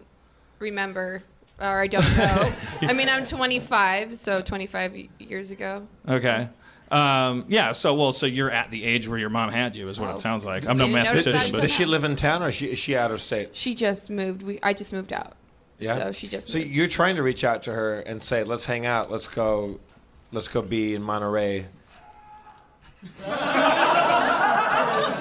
remember, 0.60 1.24
or 1.60 1.82
I 1.82 1.88
don't 1.88 2.18
know. 2.18 2.54
I 2.82 2.94
mean, 2.94 3.10
I'm 3.10 3.24
25, 3.24 4.16
so 4.16 4.41
25 4.41 4.95
years 5.20 5.52
ago. 5.52 5.88
Okay. 6.08 6.48
Um, 6.91 7.45
yeah. 7.48 7.72
So 7.72 7.95
well, 7.95 8.12
so 8.12 8.26
you're 8.28 8.52
at 8.52 8.70
the 8.72 8.84
age 8.84 9.08
where 9.08 9.18
your 9.18 9.30
mom 9.30 9.52
had 9.52 9.76
you, 9.76 9.90
is 9.90 10.00
what 10.00 10.12
Oh. 10.12 10.16
it 10.16 10.20
sounds 10.20 10.45
like. 10.45 10.68
I'm 10.68 10.78
no 10.78 10.86
Didn't 10.86 11.04
notice 11.04 11.26
mathematician, 11.26 11.52
but 11.52 11.58
till 11.58 11.62
Does 11.68 11.72
she 11.74 11.86
live 11.86 12.04
in 12.04 12.16
town 12.16 12.44
or 12.44 12.50
is 12.50 12.56
she, 12.56 12.68
is 12.68 12.78
she 12.80 12.95
out 12.95 13.12
of 13.12 13.20
state? 13.20 13.56
She 13.56 13.74
just 13.74 14.10
moved. 14.12 14.44
We 14.44 14.60
I 14.62 14.74
just 14.74 14.94
moved 14.94 15.12
out. 15.12 15.34
Yeah. 15.80 15.95
So 15.98 16.12
she 16.12 16.28
just 16.28 16.50
So 16.52 16.60
moved. 16.60 16.70
you're 16.70 16.88
trying 16.88 17.16
to 17.16 17.24
reach 17.24 17.44
out 17.44 17.64
to 17.64 17.74
her 17.74 18.02
and 18.02 18.22
say, 18.22 18.44
"Let's 18.44 18.66
hang 18.66 18.86
out. 18.86 19.10
Let's 19.12 19.28
go. 19.28 19.80
Let's 20.32 20.48
go 20.48 20.62
be 20.62 20.94
in 20.94 21.02
Monterey." 21.02 21.66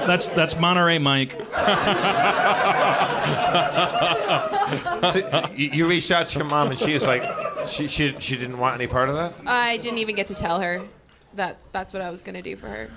that's 0.06 0.28
that's 0.30 0.58
Monterey 0.58 0.98
Mike. 0.98 1.32
so 5.10 5.48
you, 5.54 5.70
you 5.70 5.88
reached 5.88 6.10
out 6.10 6.28
to 6.28 6.38
your 6.38 6.48
mom 6.48 6.70
and 6.70 6.78
she 6.78 6.94
was 6.94 7.06
like, 7.06 7.22
she, 7.68 7.86
she 7.86 8.14
she 8.18 8.36
didn't 8.36 8.58
want 8.58 8.74
any 8.74 8.86
part 8.86 9.08
of 9.08 9.14
that. 9.16 9.34
I 9.46 9.78
didn't 9.78 9.98
even 9.98 10.14
get 10.14 10.26
to 10.28 10.34
tell 10.34 10.60
her 10.60 10.82
that 11.34 11.58
that's 11.72 11.92
what 11.92 12.02
I 12.02 12.10
was 12.10 12.22
gonna 12.22 12.42
do 12.42 12.56
for 12.56 12.68
her. 12.68 12.90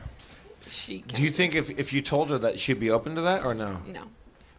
She 0.67 1.01
Do 1.01 1.23
you 1.23 1.29
think 1.29 1.55
if 1.55 1.69
if 1.79 1.93
you 1.93 2.01
told 2.01 2.29
her 2.29 2.37
that 2.39 2.59
she'd 2.59 2.79
be 2.79 2.89
open 2.89 3.15
to 3.15 3.21
that 3.21 3.45
or 3.45 3.53
no? 3.53 3.79
No. 3.87 4.03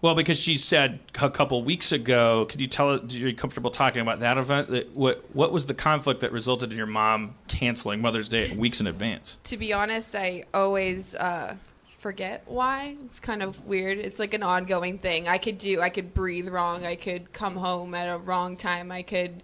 Well, 0.03 0.15
because 0.15 0.39
she 0.39 0.57
said 0.57 1.01
a 1.21 1.31
couple 1.31 1.63
weeks 1.63 1.91
ago. 1.91 2.47
Could 2.49 2.61
you 2.61 2.67
tell? 2.67 2.91
Are 2.91 3.05
you 3.07 3.35
comfortable 3.35 3.71
talking 3.71 4.03
about 4.03 4.21
that 4.21 4.39
event? 4.39 4.95
What 4.95 5.25
what 5.33 5.53
was 5.53 5.67
the 5.67 5.75
conflict 5.75 6.21
that 6.21 6.33
resulted 6.33 6.71
in 6.71 6.77
your 6.77 6.87
mom 6.87 7.35
canceling 7.49 8.01
Mother's 8.01 8.29
Day 8.29 8.55
weeks 8.55 8.81
in 8.81 8.87
advance? 8.87 9.39
To 9.45 9.57
be 9.57 9.73
honest, 9.73 10.15
I 10.15 10.45
always 10.53 11.15
uh, 11.15 11.57
forget 11.99 12.43
why. 12.47 12.97
It's 13.05 13.21
kind 13.21 13.43
of 13.43 13.65
weird. 13.65 13.99
It's 13.99 14.19
like 14.19 14.35
an 14.35 14.43
ongoing 14.43 14.99
thing. 14.99 15.29
I 15.29 15.39
could 15.39 15.59
do. 15.59 15.81
I 15.81 15.89
could 15.89 16.13
breathe 16.13 16.49
wrong. 16.49 16.85
I 16.85 16.97
could 16.97 17.33
come 17.33 17.57
home 17.57 17.95
at 17.95 18.05
a 18.05 18.19
wrong 18.19 18.57
time. 18.57 18.93
I 18.93 19.03
could 19.03 19.43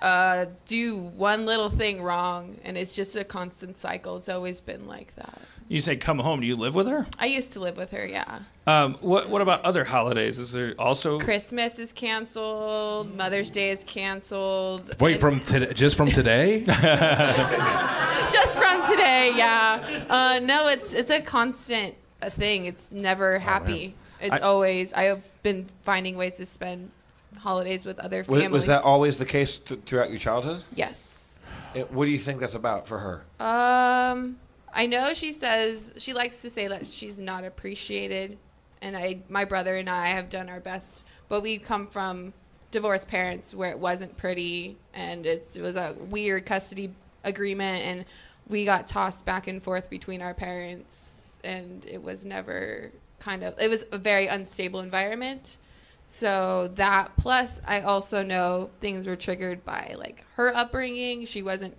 uh, 0.00 0.46
do 0.66 0.98
one 0.98 1.46
little 1.46 1.70
thing 1.70 2.02
wrong, 2.02 2.58
and 2.64 2.76
it's 2.76 2.92
just 2.92 3.14
a 3.14 3.24
constant 3.24 3.76
cycle. 3.76 4.16
It's 4.16 4.28
always 4.28 4.60
been 4.60 4.88
like 4.88 5.14
that. 5.14 5.38
You 5.72 5.80
say 5.80 5.96
come 5.96 6.18
home. 6.18 6.42
Do 6.42 6.46
you 6.46 6.54
live 6.56 6.74
with 6.74 6.86
her? 6.86 7.06
I 7.18 7.24
used 7.24 7.54
to 7.54 7.60
live 7.60 7.78
with 7.78 7.92
her. 7.92 8.06
Yeah. 8.06 8.40
Um, 8.66 8.92
what 9.00 9.30
what 9.30 9.40
about 9.40 9.64
other 9.64 9.84
holidays? 9.84 10.38
Is 10.38 10.52
there 10.52 10.74
also 10.78 11.18
Christmas 11.18 11.78
is 11.78 11.92
canceled. 11.94 13.16
Mother's 13.16 13.50
Day 13.50 13.70
is 13.70 13.82
canceled. 13.84 14.94
Wait, 15.00 15.12
and- 15.12 15.20
from 15.22 15.40
today, 15.40 15.72
just 15.72 15.96
from 15.96 16.10
today? 16.10 16.60
just 16.66 18.58
from 18.58 18.86
today, 18.86 19.32
yeah. 19.34 20.04
Uh, 20.10 20.40
no, 20.42 20.68
it's 20.68 20.92
it's 20.92 21.10
a 21.10 21.22
constant 21.22 21.94
uh, 22.20 22.28
thing. 22.28 22.66
It's 22.66 22.92
never 22.92 23.38
happy. 23.38 23.94
it's 24.20 24.34
I- 24.34 24.40
always. 24.40 24.92
I 24.92 25.04
have 25.04 25.26
been 25.42 25.70
finding 25.80 26.18
ways 26.18 26.34
to 26.34 26.44
spend 26.44 26.90
holidays 27.38 27.86
with 27.86 27.98
other 27.98 28.24
families. 28.24 28.50
was 28.50 28.66
that 28.66 28.82
always 28.82 29.16
the 29.16 29.24
case 29.24 29.56
th- 29.56 29.80
throughout 29.86 30.10
your 30.10 30.18
childhood? 30.18 30.64
Yes. 30.74 31.40
It- 31.74 31.90
what 31.90 32.04
do 32.04 32.10
you 32.10 32.18
think 32.18 32.40
that's 32.40 32.54
about 32.54 32.86
for 32.86 32.98
her? 32.98 33.22
Um, 33.40 34.36
I 34.72 34.86
know 34.86 35.12
she 35.12 35.32
says 35.32 35.92
she 35.98 36.14
likes 36.14 36.40
to 36.42 36.50
say 36.50 36.68
that 36.68 36.86
she's 36.88 37.18
not 37.18 37.44
appreciated, 37.44 38.38
and 38.80 38.96
I, 38.96 39.18
my 39.28 39.44
brother 39.44 39.76
and 39.76 39.88
I 39.88 40.06
have 40.06 40.30
done 40.30 40.48
our 40.48 40.60
best, 40.60 41.04
but 41.28 41.42
we 41.42 41.58
come 41.58 41.86
from 41.86 42.32
divorced 42.70 43.08
parents 43.08 43.54
where 43.54 43.70
it 43.70 43.78
wasn't 43.78 44.16
pretty, 44.16 44.76
and 44.94 45.26
it 45.26 45.58
was 45.60 45.76
a 45.76 45.94
weird 46.08 46.46
custody 46.46 46.94
agreement, 47.22 47.82
and 47.84 48.04
we 48.48 48.64
got 48.64 48.86
tossed 48.86 49.26
back 49.26 49.46
and 49.46 49.62
forth 49.62 49.90
between 49.90 50.22
our 50.22 50.34
parents, 50.34 51.40
and 51.44 51.84
it 51.86 52.02
was 52.02 52.24
never 52.24 52.90
kind 53.18 53.44
of 53.44 53.58
it 53.60 53.70
was 53.70 53.84
a 53.92 53.98
very 53.98 54.26
unstable 54.26 54.80
environment. 54.80 55.58
So 56.06 56.68
that 56.74 57.16
plus 57.16 57.60
I 57.66 57.82
also 57.82 58.22
know 58.22 58.70
things 58.80 59.06
were 59.06 59.16
triggered 59.16 59.64
by 59.64 59.94
like 59.96 60.24
her 60.34 60.54
upbringing. 60.54 61.24
She 61.24 61.42
wasn't 61.42 61.76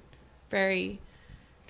very 0.49 0.99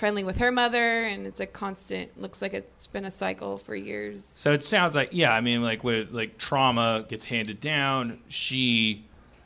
friendly 0.03 0.25
with 0.25 0.39
her 0.39 0.51
mother 0.51 1.05
and 1.05 1.25
it's 1.25 1.39
a 1.39 1.45
constant 1.45 2.19
looks 2.19 2.41
like 2.41 2.53
it's 2.53 2.87
been 2.87 3.05
a 3.05 3.09
cycle 3.09 3.57
for 3.57 3.73
years. 3.73 4.25
So 4.35 4.51
it 4.51 4.61
sounds 4.61 4.95
like 4.95 5.11
yeah. 5.13 5.31
I 5.31 5.39
mean, 5.39 5.63
like 5.63 5.81
with 5.81 6.11
like 6.11 6.37
trauma 6.37 7.05
gets 7.07 7.23
handed 7.23 7.61
down. 7.61 8.19
She, 8.27 9.05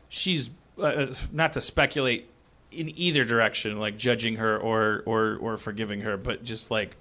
she's 0.09 0.49
uh, 0.81 1.13
not 1.31 1.53
to 1.53 1.61
speculate 1.61 2.27
in 2.71 2.89
either 2.97 3.23
direction, 3.23 3.79
like 3.79 3.99
judging 3.99 4.37
her 4.37 4.57
or 4.57 5.03
or 5.05 5.37
or 5.39 5.57
forgiving 5.57 6.01
her, 6.01 6.17
but 6.17 6.43
just 6.43 6.71
like 6.71 6.95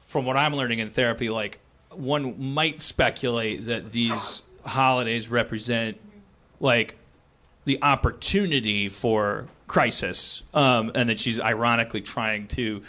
from 0.00 0.24
what 0.24 0.38
I'm 0.38 0.54
learning 0.54 0.78
in 0.78 0.88
therapy, 0.88 1.28
like 1.28 1.58
one 1.90 2.54
might 2.54 2.80
speculate 2.80 3.66
that 3.66 3.92
these 3.92 4.40
holidays 4.64 5.28
represent 5.28 5.98
like 6.58 6.96
the 7.66 7.78
opportunity 7.82 8.88
for 8.88 9.46
crisis, 9.66 10.42
um, 10.54 10.92
and 10.94 11.08
that 11.08 11.18
she's 11.20 11.40
ironically 11.40 12.00
trying 12.00 12.46
to 12.48 12.82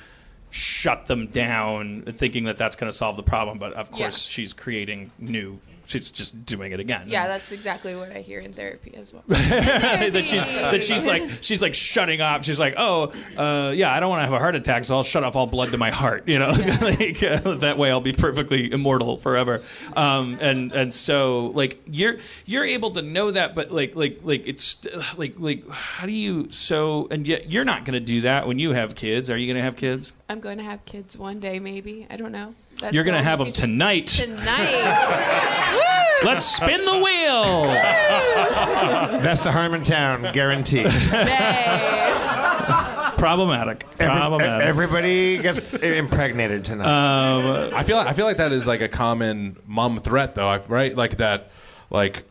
shut 0.50 1.06
them 1.08 1.28
down, 1.28 2.04
thinking 2.14 2.46
that 2.46 2.58
that's 2.58 2.76
going 2.76 2.92
to 2.92 2.98
solve 2.98 3.18
the 3.18 3.24
problem. 3.24 3.58
But 3.60 3.74
of 3.74 3.90
Yeah. 3.92 3.98
course, 4.06 4.26
she's 4.26 4.54
creating 4.54 5.12
new. 5.20 5.60
She's 5.88 6.12
just 6.12 6.46
doing 6.46 6.74
it 6.74 6.82
again. 6.82 7.04
Yeah, 7.08 7.28
that's 7.28 7.54
exactly 7.54 7.96
what 7.96 8.12
I 8.12 8.20
hear 8.20 8.42
in 8.42 8.52
therapy 8.52 8.94
as 8.96 9.14
well. 9.14 9.24
that 9.28 10.24
she's 10.26 10.44
that 10.44 10.84
she's 10.84 11.08
like 11.08 11.30
she's 11.40 11.62
like 11.62 11.74
shutting 11.74 12.20
off. 12.20 12.44
She's 12.44 12.60
like, 12.60 12.74
oh, 12.76 13.14
uh, 13.38 13.72
yeah, 13.72 13.94
I 13.94 14.02
don't 14.02 14.10
want 14.10 14.20
to 14.20 14.26
have 14.26 14.34
a 14.34 14.40
heart 14.40 14.56
attack, 14.56 14.84
so 14.84 14.98
I'll 14.98 15.04
shut 15.04 15.24
off 15.24 15.38
all 15.38 15.48
blood 15.48 15.72
to 15.72 15.78
my 15.78 15.90
heart. 15.90 16.28
You 16.28 16.40
know, 16.40 16.50
like, 16.82 17.24
uh, 17.24 17.56
that 17.56 17.78
way 17.78 17.90
I'll 17.90 18.02
be 18.02 18.12
perfectly 18.12 18.70
immortal 18.70 19.16
forever. 19.16 19.60
Um, 19.96 20.38
and 20.42 20.74
and 20.74 20.94
so 20.94 21.48
like 21.56 21.82
you're 21.86 22.18
you're 22.46 22.66
able 22.66 22.92
to 22.92 23.02
know 23.02 23.32
that, 23.32 23.56
but 23.56 23.72
like 23.72 23.96
like 23.96 24.20
like 24.24 24.46
it's 24.46 24.86
like 25.18 25.36
like 25.38 25.70
how 25.70 26.06
do 26.06 26.12
you 26.12 26.50
so 26.50 27.08
and 27.12 27.26
yet 27.26 27.50
you're 27.50 27.66
not 27.66 27.86
going 27.86 27.94
to 27.94 28.02
do 28.02 28.22
that 28.22 28.46
when 28.46 28.60
you 28.60 28.74
have 28.74 28.94
kids. 28.94 29.30
Are 29.30 29.38
you 29.38 29.48
going 29.48 29.56
to 29.56 29.64
have 29.64 29.78
kids? 29.78 30.12
I'm 30.28 30.42
going 30.42 30.58
to 30.58 30.66
have 30.66 30.84
kids 30.84 31.18
one 31.18 31.40
day, 31.40 31.60
maybe. 31.60 32.06
I 32.10 32.18
don't 32.18 32.34
know. 32.34 32.54
That's 32.80 32.94
you're 32.94 33.04
going 33.04 33.18
to 33.18 33.24
have 33.24 33.40
them 33.40 33.52
tonight. 33.52 34.08
Tonight. 34.08 34.84
Let's 36.24 36.46
spin 36.46 36.84
the 36.84 36.98
wheel. 36.98 37.64
That's 39.22 39.44
the 39.44 39.52
Harmontown 39.52 40.34
guarantee. 40.34 40.84
Problematic. 43.18 43.84
Every- 44.00 44.16
Problematic. 44.16 44.68
everybody 44.68 45.38
gets 45.40 45.74
impregnated 45.74 46.66
tonight. 46.66 46.86
Um, 46.86 47.74
I 47.74 47.84
feel 47.84 47.98
I 47.98 48.14
feel 48.14 48.26
like 48.26 48.38
that 48.38 48.52
is 48.52 48.68
like 48.68 48.82
a 48.82 48.88
common 48.88 49.58
mom 49.66 49.98
threat 49.98 50.36
though, 50.36 50.62
right? 50.68 50.96
Like 50.96 51.18
that, 51.18 51.50
like 51.90 52.24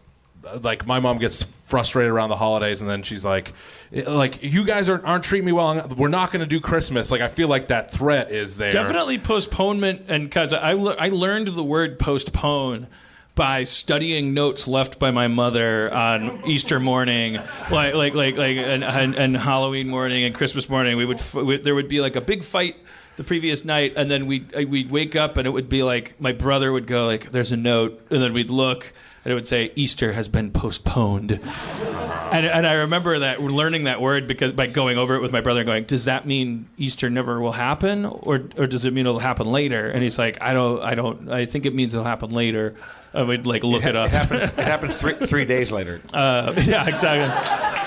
like 0.62 0.86
my 0.86 1.00
mom 1.00 1.18
gets 1.18 1.42
frustrated 1.64 2.12
around 2.12 2.28
the 2.28 2.36
holidays 2.36 2.80
and 2.80 2.88
then 2.88 3.02
she's 3.02 3.24
like 3.24 3.52
like 3.90 4.42
you 4.42 4.64
guys 4.64 4.88
aren't, 4.88 5.04
aren't 5.04 5.24
treating 5.24 5.46
me 5.46 5.52
well 5.52 5.86
we're 5.96 6.08
not 6.08 6.30
going 6.30 6.40
to 6.40 6.46
do 6.46 6.60
christmas 6.60 7.10
like 7.10 7.20
i 7.20 7.28
feel 7.28 7.48
like 7.48 7.68
that 7.68 7.90
threat 7.90 8.30
is 8.30 8.56
there 8.56 8.70
Definitely 8.70 9.18
postponement, 9.18 10.02
and 10.08 10.24
because 10.24 10.52
I 10.52 10.72
I 10.72 11.08
learned 11.08 11.48
the 11.48 11.64
word 11.64 11.98
postpone 11.98 12.86
by 13.34 13.64
studying 13.64 14.32
notes 14.32 14.66
left 14.66 14.98
by 14.98 15.10
my 15.10 15.28
mother 15.28 15.92
on 15.92 16.42
Easter 16.46 16.80
morning, 16.80 17.38
like 17.70 17.94
like 17.94 18.14
like 18.14 18.36
like 18.36 18.56
and, 18.56 18.82
and, 18.82 19.14
and 19.14 19.36
Halloween 19.36 19.88
morning 19.88 20.24
and 20.24 20.34
Christmas 20.34 20.68
morning. 20.68 20.96
We 20.96 21.04
would 21.04 21.18
f- 21.18 21.34
we, 21.34 21.58
there 21.58 21.74
would 21.74 21.88
be 21.88 22.00
like 22.00 22.16
a 22.16 22.20
big 22.22 22.42
fight 22.42 22.76
the 23.16 23.24
previous 23.24 23.64
night, 23.64 23.92
and 23.96 24.10
then 24.10 24.26
we 24.26 24.40
we'd 24.66 24.90
wake 24.90 25.16
up 25.16 25.36
and 25.36 25.46
it 25.46 25.50
would 25.50 25.68
be 25.68 25.82
like 25.82 26.20
my 26.20 26.32
brother 26.32 26.72
would 26.72 26.86
go 26.86 27.06
like, 27.06 27.30
"There's 27.30 27.52
a 27.52 27.56
note," 27.56 28.06
and 28.10 28.22
then 28.22 28.32
we'd 28.32 28.50
look. 28.50 28.92
And 29.26 29.32
it 29.32 29.34
would 29.34 29.48
say 29.48 29.72
Easter 29.74 30.12
has 30.12 30.28
been 30.28 30.52
postponed, 30.52 31.32
and, 31.32 32.46
and 32.46 32.64
I 32.64 32.74
remember 32.74 33.18
that 33.18 33.42
learning 33.42 33.82
that 33.82 34.00
word 34.00 34.28
because 34.28 34.52
by 34.52 34.68
going 34.68 34.98
over 34.98 35.16
it 35.16 35.20
with 35.20 35.32
my 35.32 35.40
brother, 35.40 35.62
and 35.62 35.66
going, 35.66 35.82
does 35.82 36.04
that 36.04 36.28
mean 36.28 36.68
Easter 36.78 37.10
never 37.10 37.40
will 37.40 37.50
happen, 37.50 38.04
or 38.04 38.44
or 38.56 38.68
does 38.68 38.84
it 38.84 38.92
mean 38.92 39.04
it'll 39.04 39.18
happen 39.18 39.50
later? 39.50 39.88
And 39.88 40.00
he's 40.00 40.16
like, 40.16 40.40
I 40.40 40.52
don't, 40.52 40.80
I 40.80 40.94
don't, 40.94 41.28
I 41.28 41.44
think 41.44 41.66
it 41.66 41.74
means 41.74 41.92
it'll 41.92 42.06
happen 42.06 42.30
later. 42.30 42.76
And 43.14 43.26
we'd 43.26 43.46
like 43.46 43.64
look 43.64 43.84
it, 43.84 43.96
up. 43.96 44.10
It 44.10 44.12
happens. 44.12 44.44
It 44.44 44.64
happens 44.64 44.94
three, 44.94 45.14
three 45.14 45.44
days 45.44 45.72
later. 45.72 46.00
Uh, 46.14 46.54
yeah, 46.64 46.86
exactly. 46.86 47.28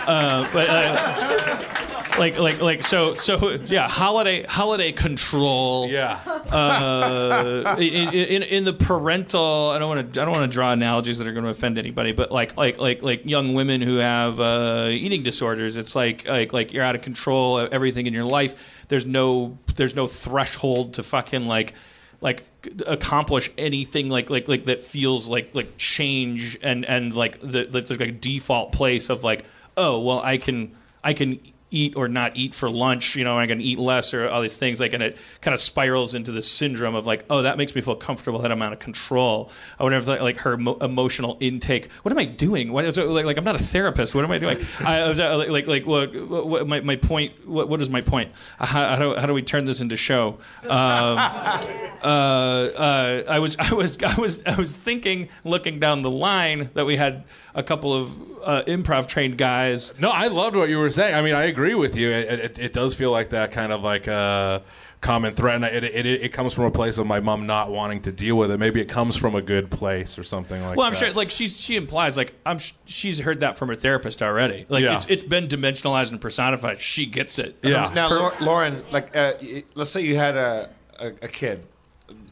Uh, 0.08 0.46
but 0.52 0.68
uh, 0.70 1.89
like, 2.20 2.38
like, 2.38 2.62
like, 2.62 2.84
so, 2.84 3.14
so, 3.14 3.52
yeah. 3.52 3.88
Holiday, 3.88 4.44
holiday 4.44 4.92
control. 4.92 5.88
Yeah. 5.90 6.20
Uh, 6.26 7.76
in, 7.80 8.14
in, 8.14 8.44
in 8.44 8.66
the 8.66 8.74
parental, 8.74 9.70
I 9.70 9.80
don't 9.80 9.90
want 9.90 10.14
to, 10.14 10.22
I 10.22 10.26
don't 10.26 10.34
want 10.34 10.52
to 10.52 10.54
draw 10.54 10.72
analogies 10.72 11.18
that 11.18 11.28
are 11.28 11.34
going 11.34 11.46
to 11.46 11.50
offend 11.50 11.78
anybody, 11.78 12.12
but 12.12 12.32
like, 12.32 12.58
like, 12.58 12.78
like, 12.78 13.02
like 13.02 13.26
young 13.26 13.54
women 13.54 13.82
who 13.82 13.98
have 13.98 14.40
uh, 14.40 14.90
eating 14.92 15.24
disorders. 15.24 15.78
It's 15.78 15.96
like, 15.96 16.28
like, 16.28 16.54
like 16.54 16.74
you're 16.74 16.84
out 16.84 16.96
of 16.96 17.02
control. 17.02 17.58
of 17.60 17.74
Everything 17.74 18.06
in 18.06 18.14
your 18.14 18.26
life. 18.26 18.86
There's 18.90 19.06
no, 19.06 19.58
there's 19.76 19.96
no 19.96 20.08
threshold 20.08 20.96
to 20.96 21.04
fucking 21.04 21.48
like 21.48 21.74
like 22.22 22.44
accomplish 22.86 23.50
anything 23.58 24.10
like 24.10 24.30
like 24.30 24.48
like 24.48 24.66
that 24.66 24.82
feels 24.82 25.30
like 25.30 25.56
like 25.56 25.78
change 25.78 26.58
and 26.62 26.84
and 26.86 27.16
like 27.16 27.40
the, 27.40 27.66
the 27.66 27.86
like 27.90 28.02
a 28.02 28.12
default 28.12 28.74
place 28.74 29.10
of 29.10 29.24
like 29.24 29.46
oh 29.78 30.00
well 30.00 30.20
I 30.20 30.38
can 30.38 30.76
I 31.02 31.14
can 31.14 31.40
eat 31.72 31.96
or 31.96 32.08
not 32.08 32.36
eat 32.36 32.56
for 32.56 32.70
lunch 32.70 33.16
you 33.16 33.24
know 33.24 33.34
am 33.34 33.40
I 33.40 33.46
going 33.46 33.60
to 33.60 33.64
eat 33.64 33.80
less 33.80 34.14
or 34.14 34.28
all 34.30 34.42
these 34.42 34.58
things 34.58 34.80
like 34.80 34.94
and 34.94 35.04
it 35.04 35.18
kind 35.42 35.54
of 35.54 35.60
spirals 35.60 36.16
into 36.16 36.32
this 36.32 36.50
syndrome 36.50 36.96
of 36.96 37.06
like 37.06 37.26
oh 37.30 37.42
that 37.44 37.58
makes 37.58 37.76
me 37.76 37.82
feel 37.82 37.96
comfortable 37.96 38.40
that 38.40 38.52
I'm 38.52 38.62
out 38.62 38.74
of 38.74 38.80
control. 38.80 39.52
I 39.80 39.84
wonder 39.84 39.98
if 39.98 40.08
like, 40.08 40.22
like 40.22 40.38
her 40.40 40.58
mo- 40.58 40.78
emotional 40.78 41.38
intake 41.40 41.92
what 42.04 42.12
am 42.12 42.18
I 42.18 42.26
doing? 42.26 42.72
What 42.72 42.86
is 42.86 42.98
it, 42.98 43.06
like, 43.08 43.26
like 43.26 43.38
I'm 43.38 43.44
not 43.44 43.56
a 43.56 43.64
therapist 43.64 44.16
what 44.16 44.24
am 44.24 44.32
I 44.32 44.38
doing? 44.38 44.60
I, 44.80 45.00
I 45.00 45.10
was 45.10 45.20
like 45.20 45.50
like 45.50 45.68
like 45.68 45.86
what, 45.86 46.14
what 46.30 46.68
my, 46.68 46.80
my 46.82 46.96
point 46.96 47.48
what, 47.48 47.70
what 47.70 47.82
is 47.82 47.90
my 47.90 48.02
point? 48.02 48.32
How, 48.58 48.66
how, 48.66 48.96
do, 48.96 49.16
how 49.16 49.26
do 49.26 49.34
we 49.34 49.42
turn 49.42 49.66
this 49.66 49.82
into 49.82 49.98
show? 49.98 50.38
Um, 50.70 51.18
uh, 51.18 52.06
uh, 52.06 53.24
I 53.28 53.40
was 53.40 53.58
I 53.60 53.74
was 53.74 54.02
I 54.04 54.20
was 54.20 54.44
I 54.46 54.56
was 54.56 54.74
thinking, 54.74 55.30
looking 55.44 55.80
down 55.80 56.02
the 56.02 56.10
line, 56.10 56.70
that 56.74 56.86
we 56.86 56.96
had 56.96 57.26
a 57.60 57.64
couple 57.64 57.94
of 57.94 58.22
uh, 58.44 58.64
improv 58.68 59.08
trained 59.08 59.38
guys. 59.38 60.00
No, 60.00 60.10
I 60.10 60.28
loved 60.28 60.56
what 60.56 60.70
you 60.70 60.78
were 60.78 60.90
saying. 60.90 61.14
I 61.14 61.22
mean, 61.22 61.36
I 61.36 61.44
agree 61.46 61.76
with 61.76 61.98
you. 61.98 62.10
It, 62.10 62.40
it, 62.40 62.60
it 62.60 62.74
does 62.74 62.96
feel 62.96 63.12
like 63.12 63.30
that 63.30 63.52
kind 63.52 63.72
of 63.72 63.82
like 63.82 64.08
a 64.08 64.64
common 65.02 65.34
threat, 65.34 65.56
and 65.56 65.66
it, 65.66 65.84
it, 65.84 66.06
it 66.06 66.34
comes 66.34 66.54
from 66.54 66.64
a 66.66 66.72
place 66.72 66.98
of 66.98 67.06
my 67.06 67.20
mom 67.20 67.46
not 67.46 67.70
wanting 67.72 68.02
to 68.04 68.12
deal 68.12 68.36
with 68.38 68.52
it. 68.52 68.58
Maybe 68.58 68.80
it 68.82 68.90
comes 68.90 69.16
from 69.18 69.36
a 69.36 69.42
good 69.42 69.70
place 69.70 70.18
or 70.18 70.24
something 70.24 70.60
like 70.62 70.72
that. 70.72 70.78
Well, 70.78 70.86
I'm 70.88 70.94
that. 70.94 71.00
sure, 71.00 71.12
like 71.14 71.32
she's 71.32 71.60
she 71.60 71.76
implies, 71.76 72.16
like 72.18 72.34
I'm 72.46 72.60
sh- 72.60 72.74
she's 72.86 73.20
heard 73.20 73.42
that 73.42 73.58
from 73.58 73.68
her 73.70 73.76
therapist 73.76 74.22
already. 74.24 74.66
Like 74.70 74.84
Yeah. 74.84 74.96
it's 74.96 75.06
it's 75.08 75.24
been 75.24 75.48
dimensionalized 75.48 76.12
and 76.12 76.20
personified. 76.22 76.80
She 76.82 77.06
gets 77.06 77.40
it. 77.40 77.58
Yeah. 77.62 77.92
Now, 77.94 78.10
Lau- 78.10 78.34
Lauren, 78.42 78.84
like, 78.92 79.16
uh, 79.16 79.34
let's 79.76 79.90
say 79.92 80.02
you 80.02 80.16
had 80.16 80.36
a, 80.38 80.70
a, 81.00 81.08
a 81.08 81.28
kid, 81.28 81.66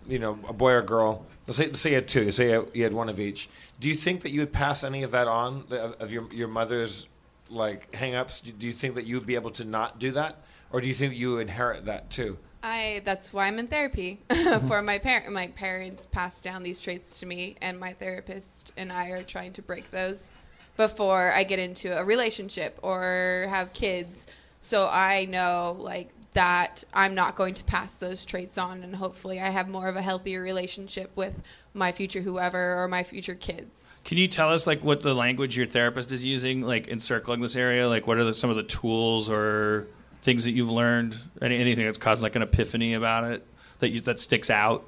you 0.08 0.20
know, 0.20 0.40
a 0.48 0.54
boy 0.54 0.72
or 0.72 0.82
girl. 0.82 1.26
Let's 1.48 1.58
say, 1.58 1.68
let's 1.68 1.80
say 1.80 1.90
you 1.91 1.95
had 1.95 2.08
two. 2.10 2.26
Let's 2.26 2.38
say 2.38 2.49
you 2.74 2.84
had 2.84 2.94
one 2.94 3.08
of 3.10 3.20
each. 3.22 3.49
Do 3.80 3.88
you 3.88 3.94
think 3.94 4.22
that 4.22 4.32
you 4.32 4.40
would 4.41 4.54
pass 4.54 4.84
any 4.84 5.04
of 5.04 5.12
that 5.12 5.28
on 5.28 5.66
of, 5.72 6.12
your 6.12 6.32
your 6.34 6.48
mother's 6.48 7.08
like 7.49 7.94
hang-ups? 7.95 8.41
Do- 8.41 8.66
you 8.66 8.74
think 8.74 8.95
that 8.95 9.06
you 9.06 9.16
would 9.18 9.28
be 9.28 9.36
able 9.36 9.52
to 9.52 9.66
not 9.66 9.99
do 9.99 10.12
that, 10.12 10.44
or 10.72 10.82
do 10.82 10.88
you 10.88 10.94
think 10.94 11.16
you 11.16 11.38
inherit 11.38 11.86
that 11.86 12.10
too? 12.10 12.38
I 12.64 13.02
that's 13.06 13.32
why 13.34 13.48
I'm 13.48 13.60
in 13.60 13.68
therapy 13.68 14.20
mm-hmm. 14.30 14.68
for 14.68 14.82
my 14.82 14.98
parent. 14.98 15.32
My 15.32 15.48
parents 15.48 16.06
passed 16.08 16.44
down 16.44 16.64
these 16.64 16.82
traits 16.82 17.20
to 17.20 17.26
me, 17.26 17.56
and 17.62 17.80
my 17.80 17.94
therapist 17.94 18.74
and 18.78 18.91
I 18.91 19.10
are 19.10 19.24
trying 19.24 19.54
to 19.54 19.62
break 19.62 19.91
those 19.91 20.32
before 20.76 21.32
I 21.34 21.44
get 21.44 21.60
into 21.60 21.98
a 21.98 22.04
relationship 22.04 22.80
or 22.82 23.48
have 23.49 23.74
kids. 23.74 24.28
So 24.60 24.88
I 24.91 25.26
know 25.26 25.76
like 25.80 26.10
that 26.34 26.84
I'm 26.94 27.16
not 27.16 27.36
going 27.36 27.56
to 27.56 27.64
pass 27.64 27.95
those 27.95 28.26
traits 28.26 28.58
on, 28.58 28.84
and 28.84 28.95
hopefully 28.95 29.40
I 29.40 29.49
have 29.49 29.70
more 29.70 29.88
of 29.88 29.95
a 29.95 30.02
healthier 30.02 30.41
relationship 30.41 31.12
with 31.16 31.41
my 31.78 31.91
future 31.91 32.22
whoever 32.22 32.82
or 32.82 32.88
my 32.88 33.04
future 33.04 33.36
kids. 33.36 34.02
Can 34.04 34.18
you 34.18 34.28
tell 34.28 34.52
us 34.52 34.66
like 34.66 34.84
what 34.84 35.02
the 35.02 35.14
language 35.14 35.56
your 35.56 35.66
therapist 35.66 36.12
is 36.12 36.24
using, 36.26 36.62
like 36.62 36.88
encircling 36.88 37.41
this 37.41 37.56
area? 37.56 37.88
Like, 37.88 38.08
what 38.08 38.18
are 38.18 38.24
the, 38.24 38.34
some 38.34 38.49
of 38.49 38.56
the 38.56 38.64
tools 38.64 39.30
or 39.30 39.88
things 40.22 40.45
that 40.45 40.52
you've 40.52 40.72
learned? 40.72 41.16
Any, 41.41 41.58
anything 41.58 41.86
that's 41.86 41.98
caused 41.98 42.24
like 42.24 42.36
an 42.36 42.41
epiphany 42.41 42.94
about 42.94 43.26
it 43.32 43.45
that 43.80 43.90
you, 43.90 44.02
that 44.02 44.20
sticks 44.20 44.49
out? 44.49 44.86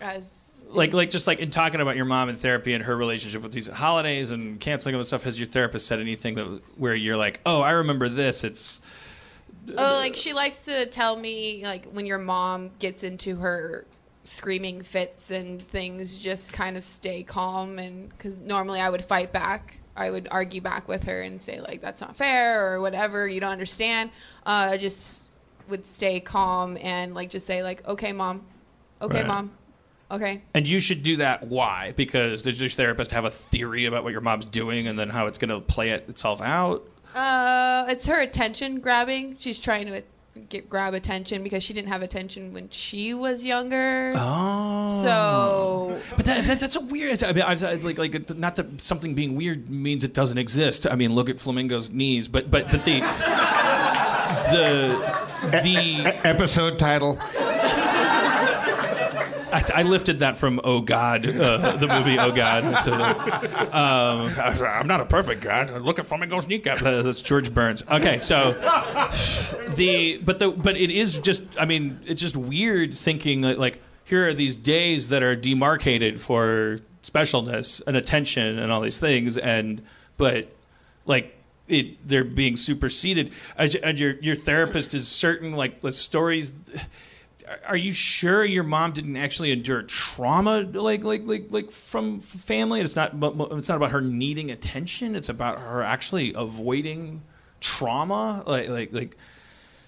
As 0.00 0.64
like 0.68 0.92
like 0.92 1.10
just 1.10 1.26
like 1.26 1.40
in 1.40 1.50
talking 1.50 1.80
about 1.80 1.96
your 1.96 2.04
mom 2.04 2.28
in 2.28 2.36
therapy 2.36 2.74
and 2.74 2.84
her 2.84 2.96
relationship 2.96 3.42
with 3.42 3.52
these 3.52 3.66
holidays 3.66 4.30
and 4.30 4.60
canceling 4.60 4.92
them 4.92 5.00
and 5.00 5.06
stuff 5.06 5.24
has 5.24 5.38
your 5.38 5.48
therapist 5.48 5.86
said 5.86 5.98
anything 5.98 6.36
that 6.36 6.60
where 6.76 6.94
you're 6.94 7.16
like 7.16 7.40
oh 7.44 7.60
i 7.60 7.70
remember 7.72 8.08
this 8.08 8.44
it's 8.44 8.80
Oh, 9.68 9.72
like 9.74 10.16
she 10.16 10.32
likes 10.32 10.64
to 10.64 10.86
tell 10.86 11.16
me 11.16 11.62
like 11.64 11.86
when 11.86 12.06
your 12.06 12.18
mom 12.18 12.70
gets 12.78 13.02
into 13.04 13.36
her 13.36 13.84
screaming 14.30 14.80
fits 14.80 15.32
and 15.32 15.66
things, 15.68 16.16
just 16.16 16.52
kind 16.52 16.76
of 16.76 16.84
stay 16.84 17.22
calm 17.24 17.78
and 17.80 18.08
because 18.10 18.38
normally 18.38 18.80
I 18.80 18.88
would 18.88 19.04
fight 19.04 19.32
back. 19.32 19.78
I 19.96 20.08
would 20.08 20.28
argue 20.30 20.60
back 20.60 20.86
with 20.86 21.02
her 21.04 21.20
and 21.22 21.42
say 21.42 21.60
like 21.60 21.80
that's 21.80 22.00
not 22.00 22.16
fair 22.16 22.72
or 22.72 22.80
whatever. 22.80 23.26
You 23.26 23.40
don't 23.40 23.50
understand. 23.50 24.10
Uh, 24.46 24.76
just 24.76 25.24
would 25.68 25.84
stay 25.84 26.20
calm 26.20 26.78
and 26.80 27.12
like 27.14 27.28
just 27.30 27.44
say 27.44 27.62
like 27.64 27.86
okay, 27.88 28.12
mom, 28.12 28.46
okay, 29.02 29.18
Right. 29.18 29.26
mom, 29.26 29.50
okay. 30.12 30.42
and 30.54 30.66
you 30.68 30.78
should 30.78 31.02
do 31.02 31.16
that 31.16 31.48
why 31.48 31.92
because 31.96 32.42
does 32.42 32.60
your 32.60 32.70
therapist 32.70 33.10
have 33.12 33.24
a 33.24 33.30
theory 33.30 33.86
about 33.86 34.04
what 34.04 34.12
your 34.12 34.20
mom's 34.20 34.44
doing 34.44 34.86
and 34.86 34.96
then 34.98 35.10
how 35.10 35.26
it's 35.26 35.38
going 35.38 35.48
to 35.50 35.60
play 35.60 35.90
it 35.90 36.08
itself 36.08 36.40
out 36.40 36.86
Uh, 37.14 37.84
it's 37.88 38.06
her 38.06 38.20
attention 38.20 38.78
grabbing. 38.80 39.36
She's 39.38 39.58
trying 39.58 39.86
to 39.88 40.02
get 40.48 40.68
grab 40.68 40.94
attention 40.94 41.42
because 41.42 41.62
she 41.62 41.72
didn't 41.72 41.88
have 41.88 42.02
attention 42.02 42.52
when 42.52 42.68
she 42.70 43.14
was 43.14 43.44
younger. 43.44 44.14
Oh. 44.16 44.88
So 44.88 46.00
but 46.16 46.24
that, 46.26 46.44
that, 46.44 46.60
that's 46.60 46.76
a 46.76 46.80
weird 46.80 47.22
i 47.22 47.32
mean 47.32 47.42
I, 47.44 47.52
it's 47.52 47.84
like 47.84 47.98
like 47.98 48.36
not 48.36 48.56
that 48.56 48.80
something 48.80 49.14
being 49.14 49.36
weird 49.36 49.68
means 49.68 50.04
it 50.04 50.14
doesn't 50.14 50.38
exist 50.38 50.86
i 50.86 50.94
mean 50.94 51.14
look 51.14 51.28
at 51.28 51.38
flamingo's 51.38 51.90
knees 51.90 52.28
but 52.28 52.50
but 52.50 52.70
but 52.70 52.84
the 52.84 53.00
the 54.50 55.30
the 55.62 56.04
episode 56.26 56.78
title. 56.78 57.18
I, 59.52 59.64
I 59.74 59.82
lifted 59.82 60.20
that 60.20 60.36
from 60.36 60.60
Oh 60.64 60.80
God, 60.80 61.26
uh, 61.26 61.76
the 61.76 61.86
movie 61.86 62.18
Oh 62.18 62.32
God. 62.32 62.64
Um, 63.70 64.32
I'm 64.64 64.86
not 64.86 65.00
a 65.00 65.04
perfect 65.04 65.40
God. 65.42 65.70
Look 65.82 65.98
at 65.98 66.06
flamingos 66.06 66.48
kneecap. 66.48 66.82
Uh, 66.82 67.02
That's 67.02 67.22
George 67.22 67.52
Burns. 67.52 67.82
Okay, 67.90 68.18
so 68.18 68.52
the 69.76 70.18
but 70.18 70.38
the 70.38 70.50
but 70.50 70.76
it 70.76 70.90
is 70.90 71.18
just. 71.18 71.42
I 71.58 71.64
mean, 71.64 72.00
it's 72.06 72.20
just 72.20 72.36
weird 72.36 72.94
thinking 72.94 73.42
that 73.42 73.58
like 73.58 73.80
here 74.04 74.28
are 74.28 74.34
these 74.34 74.56
days 74.56 75.08
that 75.08 75.22
are 75.22 75.34
demarcated 75.34 76.20
for 76.20 76.78
specialness 77.04 77.82
and 77.86 77.96
attention 77.96 78.58
and 78.58 78.70
all 78.72 78.80
these 78.80 78.98
things, 78.98 79.38
and 79.38 79.82
but 80.16 80.48
like 81.06 81.36
it 81.68 82.06
they're 82.06 82.24
being 82.24 82.56
superseded. 82.56 83.32
And 83.56 83.98
your 83.98 84.12
your 84.20 84.34
therapist 84.34 84.94
is 84.94 85.08
certain 85.08 85.52
like 85.52 85.80
the 85.80 85.92
stories 85.92 86.52
are 87.66 87.76
you 87.76 87.92
sure 87.92 88.44
your 88.44 88.62
mom 88.62 88.92
didn't 88.92 89.16
actually 89.16 89.50
endure 89.50 89.82
trauma 89.82 90.60
like 90.60 91.02
like 91.02 91.22
like 91.24 91.46
like 91.50 91.70
from 91.70 92.20
family 92.20 92.80
it's 92.80 92.96
not 92.96 93.12
it's 93.14 93.68
not 93.68 93.76
about 93.76 93.90
her 93.90 94.00
needing 94.00 94.50
attention 94.50 95.14
it's 95.16 95.28
about 95.28 95.58
her 95.58 95.82
actually 95.82 96.32
avoiding 96.34 97.22
trauma 97.60 98.42
like 98.46 98.68
like 98.68 98.92
like 98.92 99.16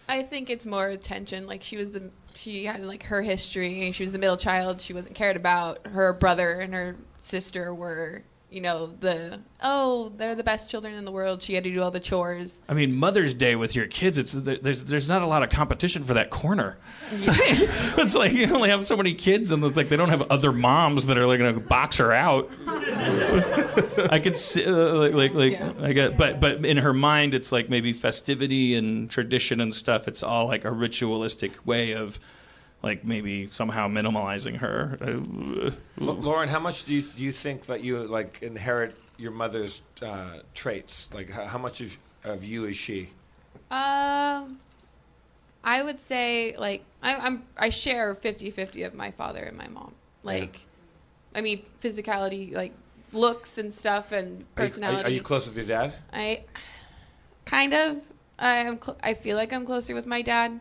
I 0.08 0.22
think 0.22 0.50
it's 0.50 0.66
more 0.66 0.88
attention. 0.88 1.46
Like 1.46 1.62
she 1.62 1.76
was 1.76 1.90
the 1.90 2.10
she 2.34 2.64
had 2.64 2.80
like 2.80 3.02
her 3.04 3.22
history. 3.22 3.90
She 3.92 4.02
was 4.02 4.12
the 4.12 4.18
middle 4.18 4.36
child. 4.36 4.80
She 4.80 4.92
wasn't 4.92 5.14
cared 5.14 5.36
about. 5.36 5.86
Her 5.86 6.12
brother 6.12 6.60
and 6.60 6.74
her 6.74 6.96
sister 7.20 7.74
were, 7.74 8.22
you 8.52 8.60
know, 8.60 8.88
the 9.00 9.40
oh 9.62 10.12
they're 10.16 10.34
the 10.34 10.44
best 10.44 10.68
children 10.70 10.94
in 10.94 11.04
the 11.04 11.12
world. 11.12 11.42
She 11.42 11.54
had 11.54 11.64
to 11.64 11.70
do 11.70 11.80
all 11.82 11.90
the 11.90 12.00
chores. 12.00 12.60
I 12.68 12.74
mean, 12.74 12.94
Mother's 12.94 13.32
Day 13.34 13.56
with 13.56 13.74
your 13.74 13.86
kids, 13.86 14.18
it's 14.18 14.32
there's 14.32 14.84
there's 14.84 15.08
not 15.08 15.22
a 15.22 15.26
lot 15.26 15.42
of 15.42 15.50
competition 15.50 16.04
for 16.04 16.14
that 16.14 16.30
corner. 16.30 16.76
it's 17.12 18.14
like 18.14 18.32
you 18.32 18.54
only 18.54 18.68
have 18.68 18.84
so 18.84 18.96
many 18.96 19.14
kids, 19.14 19.52
and 19.52 19.64
it's 19.64 19.76
like 19.76 19.88
they 19.88 19.96
don't 19.96 20.10
have 20.10 20.30
other 20.30 20.52
moms 20.52 21.06
that 21.06 21.16
are 21.16 21.26
like 21.26 21.38
going 21.38 21.54
to 21.54 21.60
box 21.60 21.96
her 21.96 22.12
out. 22.12 22.50
I 24.10 24.20
could 24.22 24.36
see, 24.36 24.66
uh, 24.66 24.72
like 24.72 25.14
like, 25.14 25.34
like 25.34 25.52
Yeah. 25.52 25.72
I 25.80 25.92
get, 25.92 26.16
but 26.16 26.40
but 26.40 26.64
in 26.64 26.76
her 26.76 26.92
mind, 26.92 27.34
it's 27.34 27.52
like 27.52 27.70
maybe 27.70 27.92
festivity 27.92 28.74
and 28.74 29.10
tradition 29.10 29.60
and 29.60 29.74
stuff. 29.74 30.08
It's 30.08 30.22
all 30.22 30.46
like 30.46 30.64
a 30.64 30.70
ritualistic 30.70 31.66
way 31.66 31.92
of. 31.92 32.20
Like 32.82 33.04
maybe 33.04 33.46
somehow 33.46 33.86
minimalizing 33.88 34.56
her. 34.56 34.98
L- 35.00 36.14
Lauren, 36.14 36.48
how 36.48 36.58
much 36.58 36.84
do 36.84 36.94
you 36.94 37.02
do 37.02 37.22
you 37.22 37.30
think 37.32 37.66
that 37.66 37.82
you 37.82 37.98
like 37.98 38.42
inherit 38.42 38.96
your 39.18 39.30
mother's 39.30 39.82
uh, 40.02 40.38
traits? 40.54 41.14
Like, 41.14 41.30
how, 41.30 41.44
how 41.44 41.58
much 41.58 41.80
is, 41.80 41.96
of 42.24 42.42
you 42.44 42.64
is 42.64 42.76
she? 42.76 43.10
Um, 43.70 44.58
I 45.64 45.82
would 45.82 46.00
say 46.00 46.56
like 46.56 46.82
I, 47.02 47.14
I'm 47.14 47.44
I 47.56 47.70
share 47.70 48.14
50-50 48.16 48.84
of 48.86 48.94
my 48.94 49.12
father 49.12 49.40
and 49.44 49.56
my 49.56 49.68
mom. 49.68 49.94
Like, 50.24 50.58
I 51.36 51.40
mean 51.40 51.62
physicality, 51.80 52.52
like 52.52 52.72
looks 53.12 53.58
and 53.58 53.72
stuff, 53.72 54.10
and 54.10 54.38
Are 54.38 54.38
you, 54.40 54.44
personality. 54.56 55.02
are, 55.02 55.06
are 55.06 55.10
you 55.10 55.22
close 55.22 55.46
with 55.46 55.56
your 55.56 55.66
dad? 55.66 55.94
I 56.12 56.42
kind 57.44 57.74
of. 57.74 58.00
I 58.40 58.56
am. 58.56 58.80
Cl- 58.82 58.98
I 59.04 59.14
feel 59.14 59.36
like 59.36 59.52
I'm 59.52 59.64
closer 59.64 59.94
with 59.94 60.06
my 60.06 60.22
dad 60.22 60.60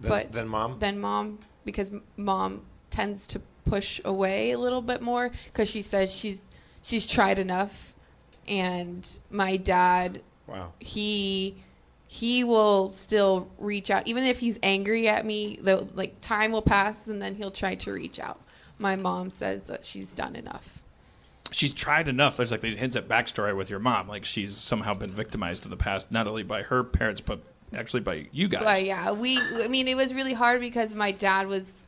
Than, 0.00 0.08
But- 0.08 0.30
than 0.32 0.46
mom? 0.46 0.78
than 0.78 1.00
mom 1.00 1.40
because 1.70 1.92
mom 2.16 2.62
tends 2.90 3.26
to 3.26 3.40
push 3.64 4.00
away 4.04 4.52
a 4.52 4.58
little 4.58 4.80
bit 4.80 5.02
more 5.02 5.30
because 5.46 5.68
she 5.68 5.82
says 5.82 6.14
she's 6.14 6.50
she's 6.82 7.06
tried 7.06 7.38
enough, 7.38 7.94
and 8.46 9.18
my 9.30 9.56
dad 9.58 10.22
wow. 10.46 10.72
he 10.78 11.62
he 12.06 12.42
will 12.42 12.88
still 12.88 13.50
reach 13.58 13.90
out 13.90 14.06
even 14.06 14.24
if 14.24 14.38
he's 14.38 14.58
angry 14.62 15.06
at 15.08 15.26
me 15.26 15.58
though 15.60 15.86
like 15.94 16.18
time 16.22 16.52
will 16.52 16.62
pass 16.62 17.06
and 17.06 17.20
then 17.20 17.34
he'll 17.34 17.50
try 17.50 17.74
to 17.74 17.92
reach 17.92 18.18
out 18.18 18.40
my 18.78 18.96
mom 18.96 19.28
says 19.28 19.66
that 19.66 19.84
she's 19.84 20.14
done 20.14 20.34
enough 20.34 20.82
she's 21.50 21.72
tried 21.72 22.08
enough. 22.08 22.36
There's 22.36 22.50
like 22.50 22.60
these 22.60 22.76
hints 22.76 22.96
at 22.96 23.08
backstory 23.08 23.56
with 23.56 23.70
your 23.70 23.78
mom. 23.78 24.08
Like 24.08 24.24
she's 24.24 24.56
somehow 24.56 24.94
been 24.94 25.10
victimized 25.10 25.64
in 25.64 25.70
the 25.70 25.76
past, 25.76 26.10
not 26.10 26.26
only 26.26 26.42
by 26.42 26.62
her 26.62 26.84
parents, 26.84 27.20
but 27.20 27.40
actually 27.74 28.00
by 28.00 28.26
you 28.32 28.48
guys. 28.48 28.62
but 28.64 28.84
yeah 28.84 29.12
we 29.12 29.38
i 29.62 29.68
mean 29.68 29.88
it 29.88 29.96
was 29.96 30.14
really 30.14 30.32
hard 30.32 30.60
because 30.60 30.94
my 30.94 31.12
dad 31.12 31.46
was 31.46 31.86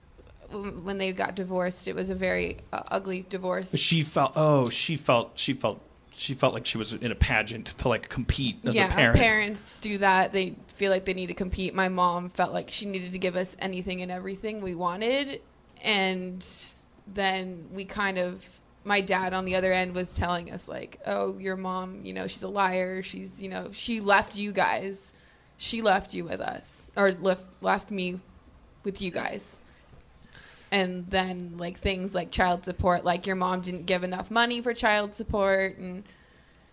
when 0.82 0.98
they 0.98 1.12
got 1.12 1.34
divorced 1.34 1.86
it 1.88 1.94
was 1.94 2.10
a 2.10 2.14
very 2.14 2.56
uh, 2.72 2.82
ugly 2.88 3.24
divorce 3.28 3.74
She 3.78 4.02
felt. 4.02 4.32
Oh, 4.34 4.68
she 4.68 4.96
felt. 4.96 5.32
She 5.38 5.52
felt. 5.54 5.80
She 6.16 6.34
felt 6.34 6.52
like 6.54 6.66
she 6.66 6.76
was 6.76 6.92
in 6.92 7.12
a 7.12 7.14
pageant 7.14 7.66
to 7.78 7.88
like 7.88 8.08
compete 8.08 8.58
as 8.64 8.74
yeah 8.74 8.88
a 8.92 8.94
parent. 8.94 9.18
parents 9.18 9.80
do 9.80 9.96
that 9.98 10.32
they 10.32 10.54
feel 10.66 10.90
like 10.90 11.04
they 11.06 11.14
need 11.14 11.28
to 11.28 11.34
compete 11.34 11.72
my 11.74 11.88
mom 11.88 12.28
felt 12.28 12.52
like 12.52 12.70
she 12.70 12.84
needed 12.86 13.12
to 13.12 13.18
give 13.18 13.36
us 13.36 13.56
anything 13.60 14.02
and 14.02 14.10
everything 14.10 14.60
we 14.60 14.74
wanted 14.74 15.40
and 15.82 16.44
then 17.06 17.68
we 17.72 17.84
kind 17.86 18.18
of 18.18 18.60
my 18.84 19.00
dad 19.00 19.32
on 19.32 19.44
the 19.46 19.54
other 19.54 19.72
end 19.72 19.94
was 19.94 20.12
telling 20.12 20.50
us 20.50 20.68
like 20.68 21.00
oh 21.06 21.38
your 21.38 21.56
mom 21.56 22.00
you 22.04 22.12
know 22.12 22.26
she's 22.26 22.42
a 22.42 22.48
liar 22.48 23.02
she's 23.02 23.40
you 23.40 23.48
know 23.48 23.68
she 23.72 24.00
left 24.00 24.36
you 24.36 24.52
guys 24.52 25.14
she 25.60 25.82
left 25.82 26.14
you 26.14 26.24
with 26.24 26.40
us 26.40 26.90
or 26.96 27.12
left 27.12 27.44
left 27.60 27.90
me 27.90 28.18
with 28.82 29.02
you 29.02 29.10
guys. 29.10 29.60
And 30.72 31.06
then 31.10 31.56
like 31.58 31.76
things 31.76 32.14
like 32.14 32.30
child 32.30 32.64
support 32.64 33.04
like 33.04 33.26
your 33.26 33.36
mom 33.36 33.60
didn't 33.60 33.84
give 33.84 34.02
enough 34.02 34.30
money 34.30 34.62
for 34.62 34.72
child 34.72 35.14
support 35.14 35.76
and 35.78 36.04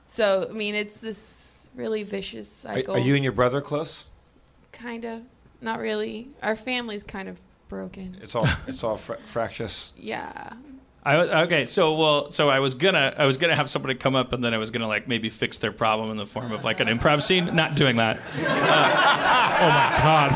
so 0.06 0.46
i 0.50 0.54
mean 0.54 0.76
it's 0.76 1.02
this 1.02 1.68
really 1.76 2.04
vicious 2.04 2.64
Are, 2.66 2.76
cycle. 2.76 2.96
are 2.96 3.00
you 3.00 3.16
and 3.16 3.24
your 3.24 3.34
brother 3.34 3.60
close? 3.60 4.06
kind 4.72 5.04
of. 5.06 5.24
Not 5.60 5.80
really. 5.80 6.28
Our 6.44 6.56
family's 6.56 7.04
kind 7.04 7.28
of 7.28 7.38
broken. 7.68 8.16
It's 8.22 8.36
all 8.36 8.48
it's 8.68 8.84
all 8.84 8.98
fra- 8.98 9.18
fractious. 9.26 9.94
yeah 9.98 10.54
I, 11.08 11.44
okay, 11.44 11.66
so 11.66 11.94
well, 11.96 12.30
so 12.32 12.50
I 12.50 12.60
was 12.60 12.76
gonna, 12.76 13.14
I 13.18 13.26
was 13.26 13.38
gonna 13.38 13.56
have 13.56 13.70
somebody 13.70 13.96
come 13.96 14.16
up, 14.16 14.34
and 14.34 14.44
then 14.44 14.54
I 14.54 14.58
was 14.58 14.72
gonna 14.72 14.88
like 14.88 15.08
maybe 15.08 15.30
fix 15.30 15.58
their 15.58 15.72
problem 15.72 16.12
in 16.12 16.18
the 16.18 16.26
form 16.26 16.52
of 16.52 16.64
like 16.66 16.80
an 16.80 16.88
improv 16.88 17.22
scene. 17.24 17.56
Not 17.56 17.76
doing 17.76 17.96
that. 17.98 18.20
Oh 19.60 19.70
my 19.70 19.98
god. 20.04 20.32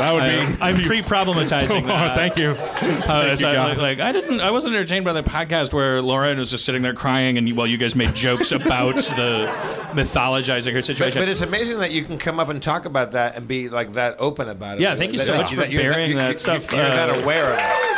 That 0.00 0.12
would 0.14 0.22
I, 0.22 0.46
be. 0.46 0.56
I'm 0.60 0.82
pre-problematizing 0.86 1.82
Oh, 1.84 1.86
that. 1.86 2.14
thank 2.14 2.36
you. 2.38 2.50
Uh, 2.50 3.36
so 3.36 3.50
you, 3.50 3.58
I- 3.58 3.74
God. 3.74 3.78
like 3.78 4.00
I 4.00 4.12
didn't, 4.12 4.40
I 4.40 4.50
wasn't 4.50 4.74
entertained 4.74 5.04
by 5.04 5.12
the 5.14 5.22
podcast 5.22 5.72
where 5.72 6.00
Lauren 6.02 6.38
was 6.38 6.50
just 6.50 6.64
sitting 6.64 6.82
there 6.82 6.94
crying, 6.94 7.38
and 7.38 7.48
you, 7.48 7.54
while 7.54 7.66
you 7.66 7.76
guys 7.78 7.94
made 7.96 8.14
jokes 8.14 8.52
about 8.52 8.96
the 9.16 9.46
mythologizing 9.92 10.72
her 10.72 10.82
situation. 10.82 11.20
but 11.20 11.28
it's 11.28 11.40
amazing 11.42 11.78
that 11.80 11.90
you 11.90 12.04
can 12.04 12.18
come 12.18 12.38
up 12.40 12.48
and 12.48 12.62
talk 12.62 12.84
about 12.84 13.12
that 13.12 13.36
and 13.36 13.46
be 13.48 13.68
like 13.68 13.92
that 13.94 14.16
open 14.18 14.48
about 14.48 14.76
it. 14.78 14.82
Yeah, 14.82 14.94
thank 14.94 15.12
you 15.12 15.18
That- 15.18 15.24
so 15.26 15.32
that- 15.32 15.38
much 15.38 15.54
for 15.54 15.64
you're 15.66 15.82
bearing 15.82 16.10
you're- 16.10 16.22
that 16.22 16.28
you're- 16.28 16.38
stuff, 16.38 16.70
You're, 16.72 16.80
uh, 16.82 16.88
that 16.96 17.22
aware 17.22 17.52
of 17.52 17.58
it. 17.58 17.89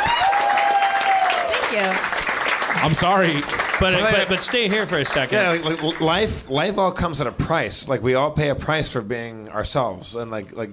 Thank 1.73 2.19
you 2.19 2.23
I'm 2.75 2.95
sorry. 2.95 3.41
but, 3.79 3.91
So 3.91 4.01
but, 4.01 4.29
but 4.29 4.43
stay 4.43 4.67
here 4.67 4.85
for 4.85 4.97
a 4.97 5.05
second. 5.05 5.37
Yeah, 5.37 5.49
like, 5.51 5.81
like, 5.83 6.01
life 6.01 6.49
life 6.49 6.77
all 6.77 6.91
comes 6.91 7.21
at 7.21 7.27
a 7.27 7.31
price. 7.31 7.87
Like 7.87 8.01
we 8.01 8.15
all 8.15 8.31
pay 8.31 8.49
a 8.49 8.55
price 8.55 8.91
for 8.91 9.01
being 9.01 9.49
ourselves, 9.49 10.15
and 10.15 10.31
like 10.31 10.53
like 10.53 10.71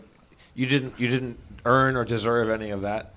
you 0.54 0.66
didn't 0.66 0.98
you 0.98 1.08
didn't 1.08 1.38
earn 1.64 1.96
or 1.96 2.04
deserve 2.04 2.48
any 2.48 2.70
of 2.70 2.82
that, 2.82 3.14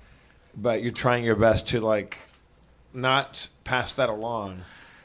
but 0.56 0.82
you're 0.82 0.92
trying 0.92 1.24
your 1.24 1.34
best 1.34 1.68
to 1.68 1.80
like 1.80 2.18
not 2.92 3.48
pass 3.64 3.94
that 3.94 4.08
along. 4.08 4.62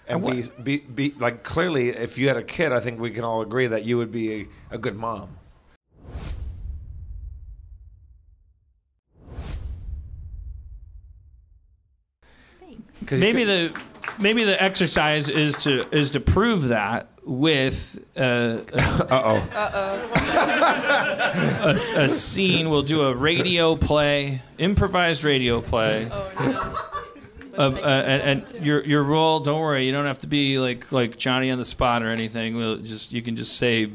And 0.08 0.26
be, 0.26 0.44
be, 0.62 0.78
be 0.80 1.14
like 1.20 1.44
clearly, 1.44 1.90
if 1.90 2.18
you 2.18 2.28
had 2.28 2.38
a 2.38 2.44
kid, 2.44 2.72
I 2.72 2.80
think 2.80 3.00
we 3.00 3.12
can 3.12 3.24
all 3.24 3.42
agree 3.42 3.68
that 3.68 3.86
you 3.86 3.98
would 3.98 4.12
be 4.12 4.42
a, 4.42 4.48
a 4.72 4.78
good 4.78 4.98
mom. 4.98 5.39
Maybe 13.11 13.45
could- 13.45 13.73
the 13.73 13.81
maybe 14.19 14.44
the 14.44 14.61
exercise 14.61 15.30
is 15.30 15.57
to 15.60 15.88
is 15.95 16.11
to 16.11 16.19
prove 16.19 16.64
that 16.69 17.07
with 17.26 17.99
uh, 18.18 18.19
uh-oh. 18.73 19.49
a, 21.64 21.73
a 22.03 22.10
scene. 22.10 22.69
We'll 22.69 22.84
do 22.84 23.03
a 23.03 23.14
radio 23.15 23.76
play, 23.76 24.41
improvised 24.57 25.23
radio 25.23 25.61
play. 25.61 26.07
oh 26.11 26.31
no 26.40 26.76
Uh, 27.57 27.72
uh, 27.73 28.03
and, 28.06 28.44
and 28.56 28.65
your 28.65 28.84
your 28.86 29.03
role, 29.03 29.41
don't 29.41 29.60
worry, 29.60 29.86
you 29.86 29.91
don't 29.91 30.06
have 30.06 30.19
to 30.19 30.27
be 30.27 30.60
like 30.60 30.91
like 30.94 31.18
Johnny 31.18 31.52
on 31.52 31.57
the 31.57 31.65
spot 31.65 32.03
or 32.03 32.10
anything. 32.10 32.56
We'll 32.56 32.77
just 32.77 33.11
you 33.11 33.22
can 33.22 33.36
just 33.36 33.57
say, 33.57 33.91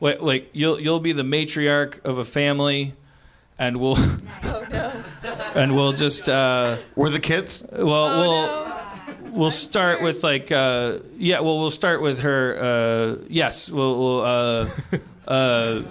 like, 0.00 0.20
like 0.22 0.50
you'll 0.52 0.78
you'll 0.80 1.00
be 1.00 1.10
the 1.12 1.24
matriarch 1.24 2.04
of 2.04 2.18
a 2.18 2.24
family, 2.24 2.94
and 3.58 3.78
we'll 3.78 3.96
oh 3.98 4.66
no 4.72 4.92
and 5.54 5.74
we'll 5.74 5.92
just 5.92 6.28
uh, 6.28 6.76
Were 6.96 7.10
the 7.10 7.20
kids? 7.20 7.66
well 7.72 8.06
oh 8.06 8.20
we'll 8.20 8.46
no 8.46 8.74
we'll 9.34 9.50
start 9.50 10.00
with 10.00 10.22
like 10.22 10.52
uh, 10.52 10.98
yeah 11.16 11.40
well 11.40 11.58
we'll 11.58 11.70
start 11.70 12.00
with 12.00 12.20
her 12.20 12.56
uh, 12.60 13.24
yes 13.28 13.70
we'll, 13.70 13.98
we'll 13.98 14.20
uh, 14.20 14.68
uh, 15.26 15.82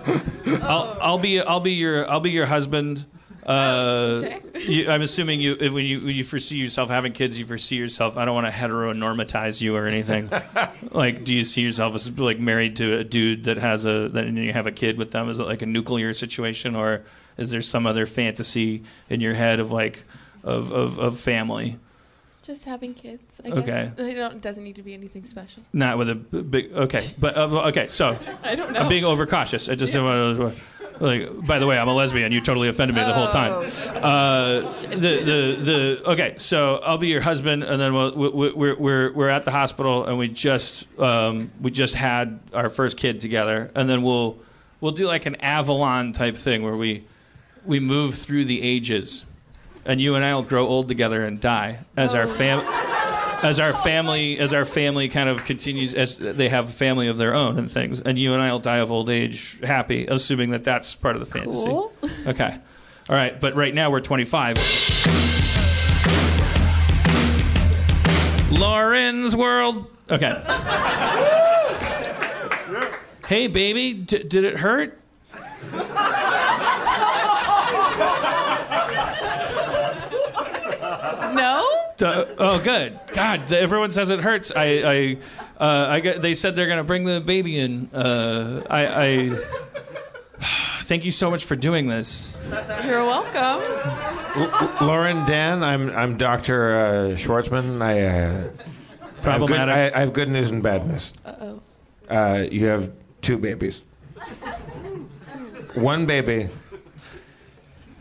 I'll, 0.62 0.98
I'll 1.02 1.18
be 1.20 1.42
I'll 1.42 1.60
be 1.60 1.74
your 1.74 2.10
I'll 2.10 2.20
be 2.20 2.32
your 2.32 2.46
husband. 2.46 3.06
Uh, 3.46 4.22
okay. 4.24 4.42
you, 4.62 4.90
I'm 4.90 5.02
assuming 5.02 5.42
you 5.42 5.58
if, 5.60 5.74
when 5.74 5.86
you 5.86 6.00
when 6.00 6.16
you 6.16 6.24
foresee 6.24 6.58
yourself 6.58 6.90
having 6.90 7.12
kids, 7.12 7.38
you 7.38 7.46
foresee 7.46 7.76
yourself. 7.76 8.18
I 8.18 8.24
don't 8.24 8.36
want 8.36 8.48
to 8.48 8.54
heteronormatize 8.54 9.62
you 9.62 9.76
or 9.76 9.86
anything. 9.86 10.30
like, 10.92 11.26
do 11.26 11.36
you 11.36 11.44
see 11.44 11.62
yourself 11.62 11.94
as 11.96 12.18
like 12.18 12.40
married 12.40 12.78
to 12.78 12.98
a 13.00 13.04
dude 13.04 13.46
that 13.46 13.58
has 13.58 13.86
a 13.86 14.08
that 14.10 14.26
and 14.26 14.38
you 14.38 14.54
have 14.54 14.68
a 14.68 14.72
kid 14.72 14.98
with 14.98 15.12
them? 15.12 15.30
Is 15.30 15.40
it 15.40 15.44
like 15.44 15.62
a 15.62 15.66
nuclear 15.66 16.14
situation, 16.14 16.76
or 16.76 17.04
is 17.38 17.52
there 17.52 17.62
some 17.62 17.86
other 17.86 18.06
fantasy 18.06 18.84
in 19.10 19.22
your 19.22 19.34
head 19.34 19.60
of 19.60 19.72
like 19.72 20.04
of, 20.44 20.72
of, 20.72 21.00
of 21.00 21.20
family. 21.20 21.78
Just 22.42 22.66
having 22.66 22.94
kids. 22.94 23.40
I 23.46 23.50
Okay. 23.52 23.66
guess. 23.66 24.00
I 24.00 24.14
don't. 24.14 24.36
It 24.36 24.42
doesn't 24.42 24.64
need 24.64 24.76
to 24.76 24.84
be 24.84 24.94
anything 24.94 25.24
special. 25.24 25.64
Not 25.72 25.98
with 25.98 26.10
a 26.10 26.16
big. 26.16 26.74
Okay, 26.74 27.00
but 27.18 27.38
uh, 27.38 27.68
okay. 27.70 27.88
So 27.88 28.18
I 28.44 28.56
don't 28.56 28.74
know. 28.74 28.82
I'm 28.82 28.90
being 28.90 29.06
overcautious. 29.06 29.70
I 29.70 29.76
just 29.76 29.94
didn't 29.94 30.06
want 30.06 30.54
to. 30.56 30.62
Like, 31.00 31.48
by 31.48 31.58
the 31.58 31.66
way, 31.66 31.76
I'm 31.76 31.88
a 31.88 31.94
lesbian. 31.94 32.32
You 32.32 32.40
totally 32.40 32.68
offended 32.70 32.96
me 32.96 33.02
the 33.02 33.14
whole 33.14 33.28
time. 33.28 33.52
Oh. 33.52 33.98
Uh, 33.98 34.60
the 34.90 34.96
the 34.96 35.58
the. 35.60 36.02
Okay, 36.12 36.36
so 36.38 36.76
I'll 36.84 37.00
be 37.00 37.08
your 37.08 37.20
husband, 37.20 37.64
and 37.64 37.82
then 37.82 37.96
we'll, 37.96 38.14
we, 38.14 38.52
we're 38.54 38.76
we're 38.76 39.12
we're 39.12 39.30
at 39.30 39.44
the 39.44 39.50
hospital, 39.50 40.06
and 40.06 40.20
we 40.20 40.28
just 40.28 40.98
um, 41.00 41.50
we 41.60 41.72
just 41.72 41.96
had 41.96 42.40
our 42.54 42.70
first 42.70 42.96
kid 42.98 43.22
together, 43.22 43.72
and 43.74 43.90
then 43.90 44.04
we'll 44.04 44.38
we'll 44.82 44.92
do 44.92 45.08
like 45.08 45.26
an 45.26 45.36
Avalon 45.38 46.12
type 46.12 46.38
thing 46.38 46.62
where 46.62 46.76
we 46.76 47.04
we 47.66 47.80
move 47.80 48.16
through 48.16 48.46
the 48.46 48.62
ages, 48.62 49.26
and 49.86 50.02
you 50.02 50.16
and 50.16 50.24
I 50.24 50.36
will 50.36 50.44
grow 50.44 50.68
old 50.68 50.88
together 50.88 51.26
and 51.26 51.40
die 51.40 51.80
as 51.98 52.16
our 52.16 52.28
fam 52.28 52.60
as 53.44 53.60
our 53.60 53.74
family 53.74 54.40
as 54.40 54.54
our 54.54 54.64
family 54.64 55.10
kind 55.10 55.28
of 55.28 55.44
continues 55.44 55.94
as 55.94 56.18
they 56.18 56.48
have 56.48 56.70
a 56.70 56.72
family 56.72 57.08
of 57.10 57.18
their 57.18 57.34
own 57.34 57.60
and 57.60 57.70
things. 57.72 58.00
And 58.00 58.18
you 58.18 58.34
and 58.34 58.42
i'll 58.42 58.60
die 58.60 58.78
of 58.78 58.92
old 58.92 59.10
age 59.10 59.60
happy 59.62 60.08
assuming 60.08 60.52
that 60.52 60.64
that's 60.64 60.96
part 60.96 61.16
of 61.16 61.20
the 61.20 61.26
fantasy. 61.26 61.66
Cool. 61.68 61.94
okay. 62.28 62.58
All 63.10 63.16
right. 63.16 63.40
But 63.40 63.56
right 63.56 63.74
now 63.74 63.92
we're 63.92 64.00
25 64.00 64.58
lauren's 68.52 69.36
world. 69.36 69.88
Okay. 70.10 70.42
Hey 73.28 73.48
baby. 73.48 73.94
D- 73.94 74.24
did 74.24 74.44
it 74.46 74.58
hurt 74.58 74.98
No. 81.36 81.70
Uh, 82.02 82.26
oh, 82.38 82.62
good. 82.64 83.00
God, 83.14 83.48
the, 83.48 83.60
everyone 83.60 83.92
says 83.92 84.10
it 84.10 84.20
hurts. 84.20 84.52
I, 84.56 84.64
I, 84.64 85.18
uh, 85.60 85.88
I 85.90 86.00
get, 86.00 86.22
they 86.22 86.34
said 86.34 86.56
they're 86.56 86.68
gonna 86.68 86.84
bring 86.84 87.06
the 87.06 87.22
baby 87.22 87.60
in. 87.60 87.90
Uh, 87.94 88.64
I, 88.70 88.86
I 89.06 89.30
thank 90.84 91.06
you 91.06 91.12
so 91.12 91.30
much 91.32 91.46
for 91.46 91.56
doing 91.56 91.88
this. 91.88 92.36
You're 92.86 93.06
welcome. 93.06 93.62
L- 94.36 94.78
Lauren, 94.88 95.26
Dan, 95.26 95.64
I'm 95.64 95.90
I'm 95.92 96.18
Doctor 96.18 96.78
uh, 96.78 96.84
Schwartzman. 97.16 97.82
I, 97.82 98.02
uh, 98.02 98.06
I 98.06 98.10
have, 98.10 98.58
good, 98.58 99.24
Problematic. 99.24 99.76
I, 99.76 99.98
I 99.98 100.00
have 100.02 100.14
good 100.14 100.30
news 100.30 100.50
and 100.50 100.62
bad 100.64 100.88
news. 100.88 101.14
Uh 101.26 101.36
oh. 101.40 101.62
Uh, 102.10 102.46
you 102.52 102.66
have 102.66 102.92
two 103.22 103.38
babies. 103.38 103.86
One 105.76 106.06
baby 106.06 106.50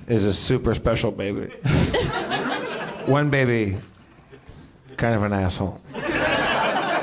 is 0.08 0.24
a 0.24 0.32
super 0.32 0.74
special 0.74 1.12
baby. 1.12 1.50
One 3.06 3.30
baby, 3.30 3.76
kind 4.96 5.14
of 5.14 5.22
an 5.22 5.32
asshole. 5.32 5.80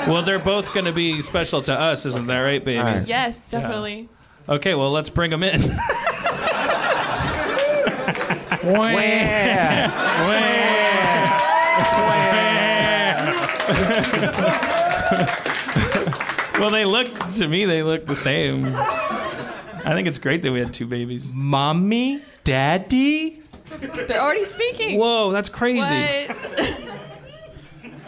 Well, 0.08 0.24
they're 0.24 0.40
both 0.40 0.74
gonna 0.74 0.94
be 0.94 1.22
special 1.22 1.62
to 1.64 1.74
us, 1.74 2.06
isn't 2.06 2.28
that 2.28 2.40
right, 2.40 2.64
baby? 2.64 2.80
All 2.80 2.86
right. 2.86 3.08
Yes, 3.08 3.52
definitely. 3.52 4.08
Okay, 4.48 4.76
well, 4.76 4.92
let's 4.92 5.10
bring 5.10 5.30
them 5.30 5.44
in. 5.44 5.62
well, 16.60 16.70
they 16.70 16.86
look 16.86 17.08
to 17.30 17.48
me. 17.48 17.66
They 17.66 17.84
look 17.84 18.06
the 18.06 18.16
same. 18.16 18.66
I 18.66 19.94
think 19.94 20.08
it's 20.08 20.20
great 20.20 20.42
that 20.42 20.52
we 20.52 20.60
had 20.60 20.74
two 20.74 20.86
babies. 20.86 21.32
Mommy, 21.34 22.22
daddy. 22.44 23.42
They're 24.08 24.22
already 24.22 24.46
speaking. 24.46 25.00
Whoa, 25.00 25.32
that's 25.32 25.50
crazy. 25.50 25.80
What? 26.28 26.90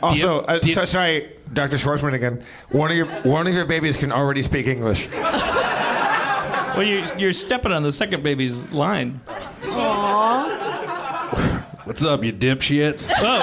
Also, 0.04 0.40
uh, 0.42 0.60
so, 0.62 0.86
sorry, 0.86 1.32
Dr. 1.54 1.78
Schwartzman 1.78 2.14
again. 2.14 2.44
One 2.70 2.90
of 2.90 2.98
your 2.98 3.06
one 3.22 3.46
of 3.48 3.54
your 3.54 3.66
babies 3.66 3.96
can 3.96 4.12
already 4.12 4.42
speak 4.42 4.66
English. 4.68 5.10
Well, 5.12 6.84
you're, 6.84 7.06
you're 7.18 7.34
stepping 7.34 7.72
on 7.72 7.84
the 7.84 7.92
second 7.92 8.24
baby's 8.24 8.72
line. 8.72 9.20
Aww. 9.64 11.62
What's 11.86 12.04
up, 12.04 12.24
you 12.24 12.32
dipshits? 12.32 13.12
Oh, 13.18 13.42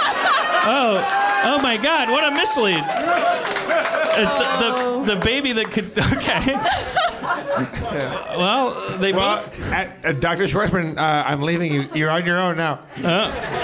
oh, 0.65 1.43
oh 1.45 1.63
my 1.63 1.77
God! 1.77 2.09
What 2.11 2.25
a 2.25 2.35
mislead. 2.35 2.83
It's 4.21 4.35
the, 4.35 5.05
the, 5.05 5.15
the 5.15 5.21
baby 5.21 5.53
that 5.53 5.71
could. 5.71 5.93
Okay. 6.19 6.57
Well, 8.39 8.99
they 8.99 9.13
Well, 9.13 9.37
both. 9.37 9.73
uh, 9.73 9.87
uh, 10.05 10.13
Dr. 10.13 10.45
Schwartzman, 10.45 10.97
uh, 10.97 11.25
I'm 11.27 11.43
leaving 11.43 11.73
you. 11.73 11.89
You're 11.95 12.11
on 12.11 12.25
your 12.25 12.39
own 12.39 12.57
now. 12.57 12.81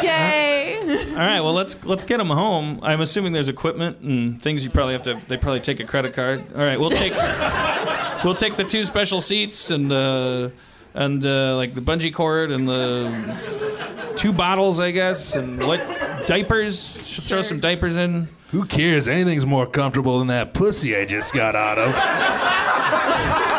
Yay! 0.03 0.79
All 1.13 1.17
right. 1.19 1.41
Well, 1.41 1.53
let's 1.53 1.85
let's 1.85 2.05
get 2.05 2.19
them 2.19 2.29
home. 2.29 2.81
I'm 2.83 3.01
assuming 3.01 3.33
there's 3.33 3.49
equipment 3.49 3.99
and 4.01 4.43
things 4.43 4.65
you 4.65 4.71
probably 4.71 4.95
have 4.95 5.03
to. 5.03 5.21
They 5.29 5.37
probably 5.37 5.61
take 5.61 5.81
a 5.81 5.85
credit 5.85 6.13
card. 6.15 6.45
All 6.55 6.61
right. 6.63 6.79
We'll 6.79 6.91
take. 6.91 7.13
we'll 8.25 8.35
take 8.35 8.57
the 8.57 8.65
two 8.65 8.85
special 8.85 9.21
seats 9.21 9.71
and 9.71 9.93
uh, 9.93 10.51
and 10.95 11.25
uh, 11.25 11.57
like 11.57 11.75
the 11.75 11.81
bungee 11.81 12.13
cord 12.13 12.51
and 12.51 12.69
the 12.69 14.13
two 14.17 14.33
bottles, 14.33 14.81
I 14.81 14.91
guess, 14.91 15.37
and 15.37 15.61
what 15.67 15.79
diapers. 16.27 17.07
Should 17.07 17.25
Throw 17.25 17.43
some 17.43 17.61
diapers 17.61 17.97
in. 17.97 18.29
Who 18.51 18.65
cares? 18.67 19.09
Anything's 19.09 19.47
more 19.47 19.67
comfortable 19.67 20.19
than 20.19 20.29
that 20.29 20.53
pussy 20.55 20.95
I 20.97 21.07
just 21.07 21.33
got 21.35 21.57
out 21.57 21.79
of. 21.79 21.95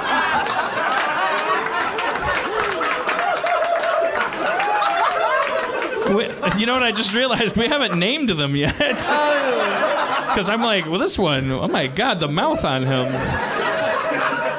We, 6.13 6.27
you 6.59 6.65
know 6.65 6.73
what? 6.73 6.83
I 6.83 6.91
just 6.91 7.13
realized 7.15 7.57
we 7.57 7.67
haven't 7.67 7.97
named 7.97 8.29
them 8.29 8.55
yet. 8.55 8.75
Because 10.35 10.49
I'm 10.49 10.61
like, 10.61 10.85
well, 10.85 10.99
this 10.99 11.17
one. 11.17 11.49
Oh 11.49 11.67
my 11.69 11.87
God, 11.87 12.19
the 12.19 12.27
mouth 12.27 12.65
on 12.65 12.83
him. 12.83 13.07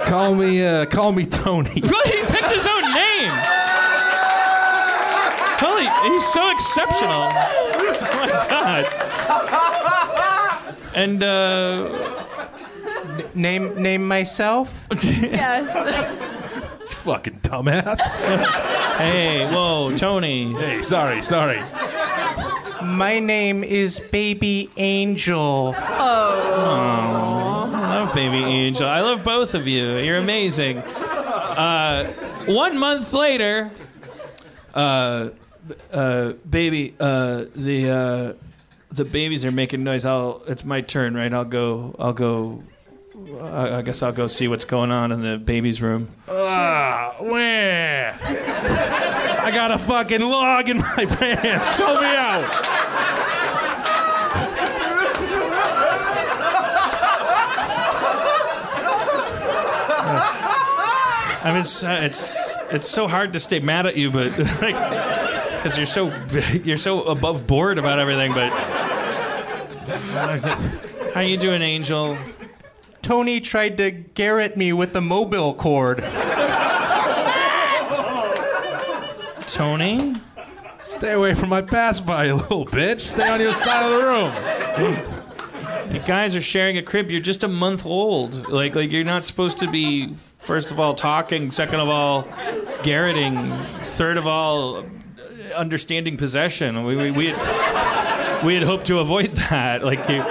Call 0.07 0.35
me, 0.35 0.65
uh, 0.65 0.87
call 0.87 1.13
me 1.13 1.27
Tony. 1.27 1.69
Really, 1.83 2.11
he 2.17 2.23
picked 2.33 2.51
his 2.51 2.67
own 2.67 2.83
name. 2.95 3.31
Holy, 5.59 5.87
he's 6.11 6.25
so 6.33 6.51
exceptional. 6.51 7.29
Oh 8.09 8.19
my 8.19 8.29
God. 8.49 8.87
And 10.95 11.23
uh, 11.23 11.89
Name 13.35 13.75
name 13.83 14.09
myself. 14.09 14.87
yes. 15.03 16.33
Fucking 17.07 17.39
dumbass. 17.39 18.01
hey, 18.99 19.49
whoa, 19.55 19.97
Tony. 19.97 20.53
hey, 20.53 20.83
sorry, 20.83 21.23
sorry. 21.23 21.63
My 22.83 23.21
name 23.21 23.63
is 23.63 24.01
Baby 24.01 24.69
Angel. 24.77 25.73
Oh. 25.79 27.71
I 27.73 28.01
love 28.01 28.13
Baby 28.13 28.39
Angel. 28.39 28.89
I 28.89 29.03
love 29.03 29.23
both 29.23 29.55
of 29.55 29.69
you. 29.69 29.99
You're 29.99 30.17
amazing. 30.17 30.79
Uh, 30.79 32.07
one 32.47 32.77
month 32.77 33.13
later, 33.13 33.71
uh, 34.75 35.29
uh, 35.93 36.33
baby, 36.51 36.93
uh, 36.99 37.45
the 37.55 37.89
uh, 37.89 38.33
the 38.91 39.05
babies 39.05 39.45
are 39.45 39.53
making 39.53 39.85
noise. 39.85 40.05
I'll. 40.05 40.43
It's 40.49 40.65
my 40.65 40.81
turn, 40.81 41.15
right? 41.15 41.33
I'll 41.33 41.45
go. 41.45 41.95
I'll 42.01 42.13
go. 42.13 42.65
I 43.41 43.79
I 43.79 43.83
guess 43.83 44.03
I'll 44.03 44.13
go 44.13 44.27
see 44.27 44.49
what's 44.49 44.65
going 44.65 44.91
on 44.93 45.11
in 45.13 45.23
the 45.23 45.37
baby's 45.37 45.83
room. 45.83 46.09
Ah, 46.29 47.15
where? 47.19 48.19
I 48.23 49.51
got 49.53 49.71
a 49.71 49.79
fucking 49.79 50.21
log 50.21 50.69
in 50.69 50.79
my 50.79 51.07
pants. 51.09 51.77
Help 51.79 52.01
me 52.01 52.07
out. 52.09 52.77
I 61.43 61.51
mean, 61.51 61.61
it's 61.61 61.85
uh, 61.85 62.01
it's 62.03 62.37
it's 62.71 62.89
so 62.89 63.07
hard 63.07 63.33
to 63.35 63.41
stay 63.41 63.61
mad 63.61 63.87
at 63.87 63.97
you, 63.97 64.11
but 64.11 64.37
like, 64.39 64.75
because 65.57 65.77
you're 65.77 65.87
so 65.87 66.13
you're 66.65 66.77
so 66.77 67.03
above 67.05 67.47
board 67.47 67.79
about 67.79 67.99
everything. 67.99 68.33
But 68.33 68.51
how 71.15 71.21
you 71.21 71.37
doing, 71.37 71.63
Angel? 71.63 72.19
Tony 73.07 73.41
tried 73.41 73.79
to 73.79 73.93
garrot 73.93 74.57
me 74.57 74.73
with 74.73 74.93
the 74.93 75.01
mobile 75.01 75.55
cord. 75.55 75.99
Tony? 79.47 80.17
Stay 80.83 81.13
away 81.13 81.33
from 81.33 81.51
my 81.51 81.63
pacifier, 81.63 82.27
you 82.27 82.35
little 82.35 82.67
bitch. 82.67 82.99
Stay 82.99 83.29
on 83.29 83.41
your 83.41 83.53
side 83.53 83.85
of 83.85 83.93
the 83.93 84.89
room. 84.89 85.95
You 85.95 86.01
guys 86.01 86.35
are 86.35 86.41
sharing 86.41 86.79
a 86.79 86.83
crib. 86.83 87.13
You're 87.13 87.21
just 87.21 87.45
a 87.45 87.49
month 87.49 87.87
old. 87.87 88.49
Like 88.49 88.75
like 88.75 88.91
you're 88.91 89.05
not 89.05 89.25
supposed 89.25 89.61
to 89.61 89.71
be. 89.71 90.13
First 90.41 90.73
of 90.73 90.81
all, 90.81 90.97
talking. 90.97 91.53
Second 91.53 91.79
of 91.79 91.89
all, 91.89 92.25
garroting. 92.83 93.57
Third 93.95 94.17
of 94.17 94.27
all, 94.27 94.85
understanding 95.55 96.17
possession. 96.17 96.83
We 96.83 96.97
we 96.97 97.13
we 97.13 97.27
had, 97.29 98.45
we 98.45 98.57
had 98.57 98.65
hoped 98.65 98.87
to 98.87 98.99
avoid 98.99 99.31
that. 99.51 99.85
Like 99.85 100.09
you, 100.09 100.25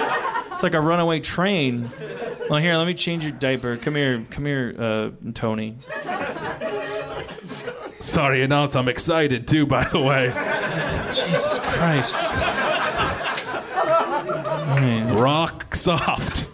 it's 0.48 0.62
like 0.62 0.74
a 0.74 0.80
runaway 0.82 1.20
train. 1.20 1.90
Well, 2.48 2.60
here, 2.60 2.76
let 2.76 2.86
me 2.86 2.94
change 2.94 3.24
your 3.24 3.32
diaper. 3.32 3.76
Come 3.76 3.96
here, 3.96 4.24
come 4.30 4.46
here, 4.46 4.74
uh, 4.78 5.10
Tony. 5.34 5.76
Sorry, 7.98 8.42
announce 8.42 8.76
I'm 8.76 8.88
excited 8.88 9.48
too, 9.48 9.66
by 9.66 9.84
the 9.84 10.00
way. 10.00 10.28
Jesus 11.08 11.58
Christ. 11.60 12.14
Rock 15.18 15.74
soft. 15.74 16.48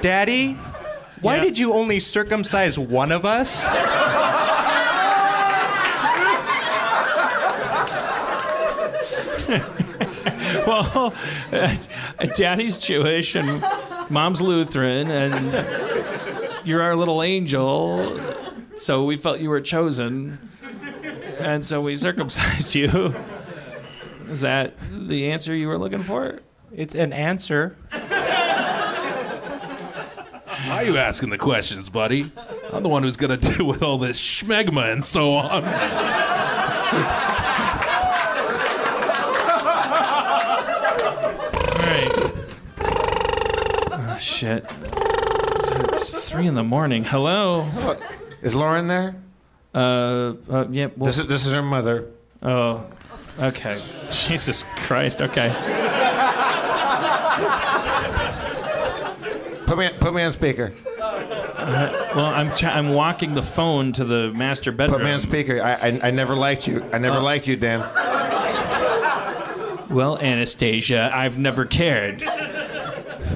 Daddy, 0.00 0.54
why 1.20 1.36
Yeah. 1.36 1.42
did 1.44 1.58
you 1.58 1.72
only 1.74 2.00
circumcise 2.00 2.78
one 2.78 3.12
of 3.12 3.24
us? 3.26 3.62
Well, 11.50 12.30
Daddy's 12.36 12.78
Jewish 12.78 13.34
and 13.34 13.64
Mom's 14.10 14.40
Lutheran, 14.40 15.10
and 15.10 16.66
you're 16.66 16.82
our 16.82 16.94
little 16.96 17.22
angel. 17.22 18.20
So 18.76 19.04
we 19.04 19.16
felt 19.16 19.40
you 19.40 19.50
were 19.50 19.60
chosen, 19.60 20.38
and 21.38 21.64
so 21.66 21.80
we 21.80 21.96
circumcised 21.96 22.74
you. 22.74 23.14
Is 24.28 24.40
that 24.42 24.74
the 24.92 25.30
answer 25.32 25.54
you 25.54 25.68
were 25.68 25.78
looking 25.78 26.02
for? 26.02 26.40
It's 26.72 26.94
an 26.94 27.12
answer. 27.12 27.76
Why 30.66 30.82
are 30.82 30.84
you 30.84 30.98
asking 30.98 31.30
the 31.30 31.38
questions, 31.38 31.88
buddy? 31.88 32.30
I'm 32.72 32.82
the 32.82 32.88
one 32.88 33.02
who's 33.02 33.16
gonna 33.16 33.36
deal 33.38 33.66
with 33.66 33.82
all 33.82 33.98
this 33.98 34.20
schmegma 34.20 34.92
and 34.92 35.02
so 35.02 35.32
on. 35.34 35.64
All 40.48 41.74
right. 41.84 42.32
Oh, 43.90 44.16
shit. 44.38 44.64
It's 45.90 46.30
three 46.30 46.46
in 46.46 46.54
the 46.54 46.62
morning. 46.62 47.02
Hello. 47.02 47.66
Is 48.40 48.54
Lauren 48.54 48.86
there? 48.86 49.16
Uh, 49.74 50.34
uh 50.48 50.66
yeah. 50.70 50.86
Well, 50.96 51.06
This 51.06 51.18
is 51.18 51.26
this 51.26 51.44
is 51.44 51.52
her 51.52 51.62
mother. 51.62 52.06
oh, 52.42 52.88
okay. 53.40 53.76
Jesus 54.10 54.62
Christ. 54.76 55.22
Okay. 55.22 55.48
Put 59.66 59.76
me 59.76 59.90
put 59.98 60.14
me 60.14 60.22
on 60.22 60.30
speaker. 60.30 60.72
Well, 60.96 62.24
I'm 62.24 62.54
ch- 62.54 62.64
I'm 62.64 62.90
walking 62.90 63.34
the 63.34 63.42
phone 63.42 63.92
to 63.94 64.04
the 64.04 64.32
master 64.32 64.70
bedroom. 64.70 65.00
Put 65.00 65.04
me 65.04 65.10
on 65.10 65.18
speaker. 65.18 65.60
I 65.60 65.72
I, 65.74 66.00
I 66.04 66.10
never 66.12 66.36
liked 66.36 66.68
you. 66.68 66.84
I 66.92 66.98
never 66.98 67.18
liked 67.18 67.48
you, 67.48 67.56
Dan. 67.56 67.80
Well, 69.90 70.18
Anastasia, 70.18 71.10
I've 71.12 71.38
never 71.38 71.64
cared. 71.64 72.22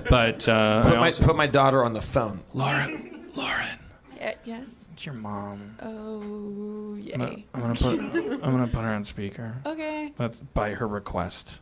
But 0.09 0.49
uh, 0.49 0.83
Put 0.83 0.97
my 0.99 1.07
also- 1.07 1.25
put 1.25 1.37
my 1.37 1.47
daughter 1.47 1.85
on 1.85 1.93
the 1.93 2.01
phone. 2.03 2.41
Lauren, 2.55 3.27
Lauren, 3.35 3.79
Y- 4.21 4.35
yes. 4.45 4.87
it's 4.93 5.07
your 5.07 5.15
mom. 5.15 5.77
Oh, 5.83 6.97
yay. 6.97 7.13
I'm 7.15 7.21
gonna, 7.21 7.37
I'm 7.55 7.61
gonna 7.61 7.75
put 7.75 7.99
I'm 8.43 8.51
gonna 8.51 8.67
put 8.67 8.83
her 8.83 8.93
on 8.93 9.05
speaker. 9.05 9.55
Okay. 9.67 10.13
That's 10.17 10.41
by 10.41 10.75
her 10.75 10.87
request. 10.87 11.61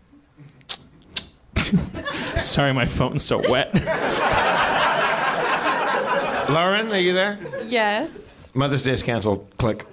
Sorry, 2.36 2.72
my 2.72 2.86
phone's 2.86 3.22
so 3.22 3.38
wet. 3.50 3.74
Lauren, 6.50 6.90
are 6.90 6.98
you 6.98 7.12
there? 7.12 7.38
Yes. 7.66 8.50
Mother's 8.54 8.82
Day 8.82 8.92
is 8.92 9.02
canceled. 9.02 9.46
Click. 9.58 9.84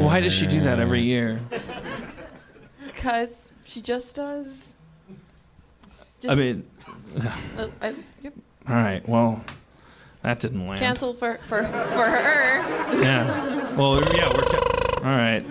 Why 0.00 0.20
does 0.20 0.32
she 0.32 0.46
do 0.48 0.60
that 0.62 0.80
every 0.80 1.00
year? 1.02 1.40
Because 2.86 3.52
she 3.64 3.80
just 3.80 4.16
does. 4.16 4.71
Just, 6.22 6.30
I 6.30 6.34
mean, 6.36 6.64
uh, 7.20 7.68
I, 7.82 7.94
yep. 8.22 8.32
all 8.68 8.76
right. 8.76 9.06
Well, 9.08 9.44
that 10.22 10.38
didn't 10.38 10.68
land. 10.68 10.78
Cancel 10.78 11.12
for, 11.12 11.34
for, 11.48 11.64
for 11.64 11.64
her. 11.64 12.58
Yeah. 13.02 13.74
Well, 13.74 14.00
yeah, 14.14 14.28
we're. 14.32 14.42
Ca- 14.44 14.98
all 14.98 15.02
right. 15.02 15.44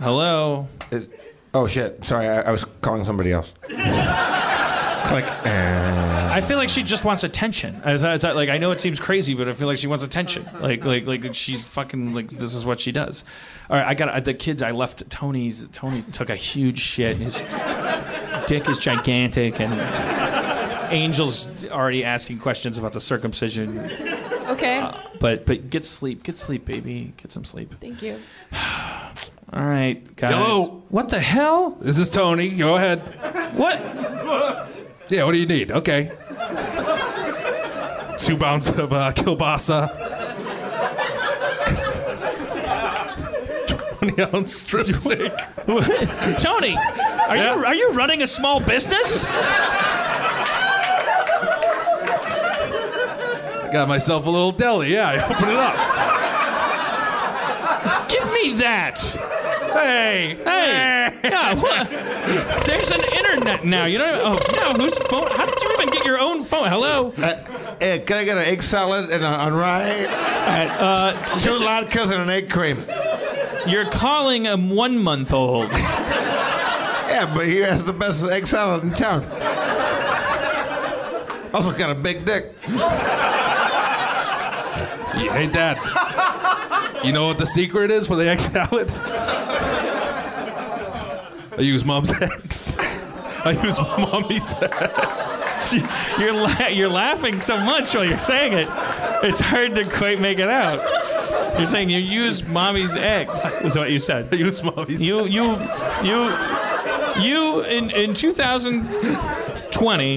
Hello. 0.00 0.68
Is- 0.90 1.08
oh 1.54 1.66
shit! 1.66 2.04
Sorry, 2.04 2.28
I, 2.28 2.42
I 2.42 2.50
was 2.50 2.64
calling 2.82 3.06
somebody 3.06 3.32
else. 3.32 3.54
Click. 3.62 5.24
I 5.46 6.42
feel 6.42 6.58
like 6.58 6.68
she 6.68 6.82
just 6.82 7.02
wants 7.04 7.24
attention. 7.24 7.80
As, 7.82 8.04
as 8.04 8.22
I- 8.22 8.32
like 8.32 8.50
I 8.50 8.58
know 8.58 8.70
it 8.70 8.80
seems 8.80 9.00
crazy, 9.00 9.32
but 9.32 9.48
I 9.48 9.54
feel 9.54 9.66
like 9.66 9.78
she 9.78 9.86
wants 9.86 10.04
attention. 10.04 10.46
Like 10.60 10.84
like 10.84 11.06
like 11.06 11.34
she's 11.34 11.64
fucking 11.64 12.12
like 12.12 12.28
this 12.28 12.54
is 12.54 12.66
what 12.66 12.80
she 12.80 12.92
does. 12.92 13.24
All 13.70 13.76
right, 13.78 13.86
I 13.86 13.94
got 13.94 14.24
the 14.26 14.34
kids. 14.34 14.60
I 14.60 14.72
left 14.72 15.08
Tony's. 15.08 15.66
Tony 15.68 16.02
took 16.12 16.28
a 16.28 16.36
huge 16.36 16.80
shit. 16.80 17.16
His 18.48 18.60
dick 18.60 18.68
is 18.70 18.78
gigantic, 18.78 19.60
and 19.60 19.74
Angel's 20.90 21.66
already 21.70 22.02
asking 22.02 22.38
questions 22.38 22.78
about 22.78 22.94
the 22.94 23.00
circumcision. 23.00 23.78
Okay. 24.48 24.90
But 25.20 25.44
but 25.44 25.68
get 25.68 25.84
sleep, 25.84 26.22
get 26.22 26.38
sleep, 26.38 26.64
baby, 26.64 27.12
get 27.18 27.30
some 27.30 27.44
sleep. 27.44 27.74
Thank 27.78 28.00
you. 28.02 28.18
All 29.52 29.64
right, 29.66 30.16
guys. 30.16 30.30
Hello. 30.30 30.82
What 30.88 31.10
the 31.10 31.20
hell? 31.20 31.72
This 31.72 31.98
is 31.98 32.08
Tony. 32.08 32.48
Go 32.48 32.76
ahead. 32.76 33.00
What? 33.54 33.78
Yeah, 35.10 35.24
what 35.24 35.32
do 35.32 35.38
you 35.38 35.46
need? 35.46 35.70
Okay. 35.70 36.10
Two 38.16 38.38
pounds 38.38 38.70
of 38.70 38.94
uh, 38.94 39.12
kielbasa. 39.12 40.16
20 43.98 44.22
ounce 44.36 44.52
strip 44.60 44.86
steak. 44.86 45.32
Tony, 46.38 46.76
are 47.28 47.36
Yeah? 47.36 47.54
you 47.56 47.64
are 47.64 47.74
you 47.74 47.90
running 47.92 48.22
a 48.22 48.26
small 48.26 48.60
business? 48.60 49.24
I 53.60 53.70
got 53.72 53.88
myself 53.88 54.26
a 54.26 54.30
little 54.30 54.52
deli. 54.52 54.92
Yeah, 54.92 55.08
I 55.08 55.16
opened 55.24 55.50
it 55.50 55.56
up. 55.56 55.74
Give 58.08 58.24
me 58.32 58.54
that. 58.58 58.98
Hey, 59.72 60.36
Hey, 60.44 61.12
yeah, 61.22 61.54
what? 61.54 61.88
There's 62.66 62.90
an 62.90 63.04
internet 63.04 63.64
now. 63.64 63.84
You 63.84 63.98
don't. 63.98 64.14
Oh 64.20 64.38
no, 64.54 64.72
whose 64.82 64.96
phone? 64.98 65.30
How 65.30 65.44
did 65.44 65.62
you 65.62 65.72
even 65.74 65.90
get 65.90 66.06
your 66.06 66.18
own 66.18 66.42
phone? 66.42 66.68
Hello. 66.68 67.10
Hey, 67.80 68.00
can 68.06 68.16
I 68.16 68.24
get 68.24 68.38
an 68.38 68.44
egg 68.44 68.62
salad 68.62 69.10
and 69.10 69.22
a, 69.22 69.26
on 69.26 69.52
rye? 69.54 70.06
Uh, 70.78 71.12
two 71.38 71.50
latkes 71.50 72.10
and 72.10 72.22
an 72.22 72.30
egg 72.30 72.48
cream. 72.50 72.82
You're 73.66 73.84
calling 73.90 74.46
a 74.46 74.56
one 74.56 74.98
month 74.98 75.32
old. 75.34 75.70
Yeah, 77.18 77.34
but 77.34 77.48
he 77.48 77.56
has 77.56 77.84
the 77.84 77.92
best 77.92 78.24
egg 78.24 78.46
salad 78.46 78.84
in 78.84 78.92
town. 78.92 79.24
Also 81.52 81.76
got 81.76 81.90
a 81.90 81.96
big 81.96 82.24
dick. 82.24 82.56
hey, 85.16 85.48
that? 85.48 87.00
You 87.02 87.10
know 87.10 87.26
what 87.26 87.38
the 87.38 87.46
secret 87.46 87.90
is 87.90 88.06
for 88.06 88.14
the 88.14 88.28
egg 88.28 88.38
salad? 88.38 88.88
I 91.58 91.62
use 91.62 91.84
mom's 91.84 92.12
eggs. 92.22 92.78
I 92.78 93.50
use 93.64 93.80
mommy's 93.80 94.54
eggs. 94.62 95.74
You're 96.20 96.34
la- 96.34 96.68
you're 96.68 96.88
laughing 96.88 97.40
so 97.40 97.56
much 97.58 97.92
while 97.96 98.04
you're 98.04 98.20
saying 98.20 98.52
it. 98.52 98.68
It's 99.24 99.40
hard 99.40 99.74
to 99.74 99.82
quite 99.82 100.20
make 100.20 100.38
it 100.38 100.48
out. 100.48 100.78
You're 101.58 101.66
saying 101.66 101.90
you 101.90 101.98
use 101.98 102.46
mommy's 102.46 102.94
eggs. 102.94 103.44
Is 103.62 103.74
what 103.74 103.90
you 103.90 103.98
said. 103.98 104.28
I 104.32 104.36
use 104.36 104.62
mommy's 104.62 105.04
You 105.04 105.26
you 105.26 105.58
you 106.04 106.28
you 107.20 107.60
in 107.62 107.90
in 107.90 108.14
2020 108.14 110.14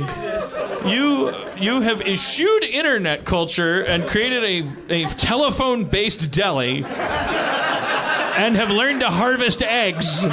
you 0.85 1.33
you 1.57 1.81
have 1.81 2.01
eschewed 2.01 2.63
internet 2.63 3.25
culture 3.25 3.83
and 3.83 4.07
created 4.07 4.43
a 4.43 4.63
a 5.03 5.05
telephone 5.09 5.83
based 5.85 6.31
deli 6.31 6.83
and 6.83 8.55
have 8.55 8.71
learned 8.71 9.01
to 9.01 9.09
harvest 9.09 9.61
eggs 9.61 10.23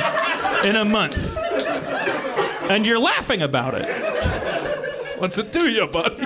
in 0.64 0.76
a 0.76 0.84
month. 0.84 1.36
And 2.70 2.86
you're 2.86 2.98
laughing 2.98 3.42
about 3.42 3.74
it. 3.74 3.86
What's 5.18 5.36
it 5.38 5.52
do 5.52 5.68
you, 5.68 5.86
buddy? 5.86 6.24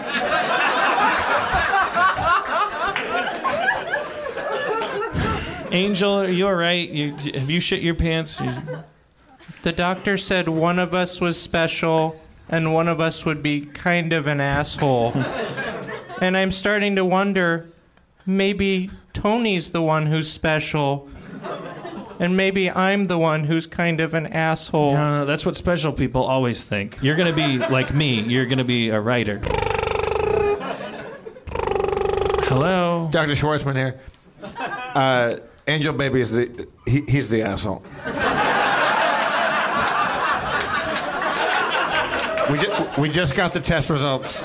Angel, 5.74 6.12
are 6.12 6.28
you 6.28 6.46
all 6.46 6.54
right? 6.54 6.86
You, 6.88 7.14
have 7.14 7.48
you 7.48 7.58
shit 7.58 7.80
your 7.80 7.94
pants? 7.94 8.40
You- 8.40 8.52
The 9.62 9.72
doctor 9.72 10.16
said 10.16 10.48
one 10.48 10.80
of 10.80 10.92
us 10.92 11.20
was 11.20 11.40
special 11.40 12.20
and 12.48 12.74
one 12.74 12.88
of 12.88 13.00
us 13.00 13.24
would 13.24 13.42
be 13.42 13.60
kind 13.60 14.12
of 14.12 14.26
an 14.26 14.40
asshole. 14.40 15.12
and 16.20 16.36
I'm 16.36 16.50
starting 16.50 16.96
to 16.96 17.04
wonder 17.04 17.68
maybe 18.26 18.90
Tony's 19.12 19.70
the 19.70 19.80
one 19.80 20.06
who's 20.06 20.30
special. 20.30 21.08
And 22.18 22.36
maybe 22.36 22.70
I'm 22.70 23.06
the 23.06 23.18
one 23.18 23.44
who's 23.44 23.66
kind 23.66 24.00
of 24.00 24.14
an 24.14 24.26
asshole. 24.26 24.94
No, 24.94 25.20
no, 25.20 25.24
that's 25.26 25.46
what 25.46 25.56
special 25.56 25.92
people 25.92 26.22
always 26.24 26.62
think. 26.62 26.98
You're 27.00 27.16
gonna 27.16 27.32
be 27.32 27.58
like 27.58 27.94
me. 27.94 28.20
You're 28.20 28.46
gonna 28.46 28.64
be 28.64 28.90
a 28.90 29.00
writer. 29.00 29.38
Hello. 32.48 33.08
Dr. 33.10 33.32
Schwartzman 33.32 33.76
here. 33.76 34.00
Uh, 34.94 35.36
Angel 35.66 35.94
Baby 35.94 36.20
is 36.20 36.32
the 36.32 36.68
he, 36.86 37.02
he's 37.08 37.28
the 37.28 37.42
asshole. 37.42 37.82
We, 42.50 42.58
ju- 42.58 42.88
we 42.98 43.08
just 43.08 43.36
got 43.36 43.52
the 43.52 43.60
test 43.60 43.90
results. 43.90 44.30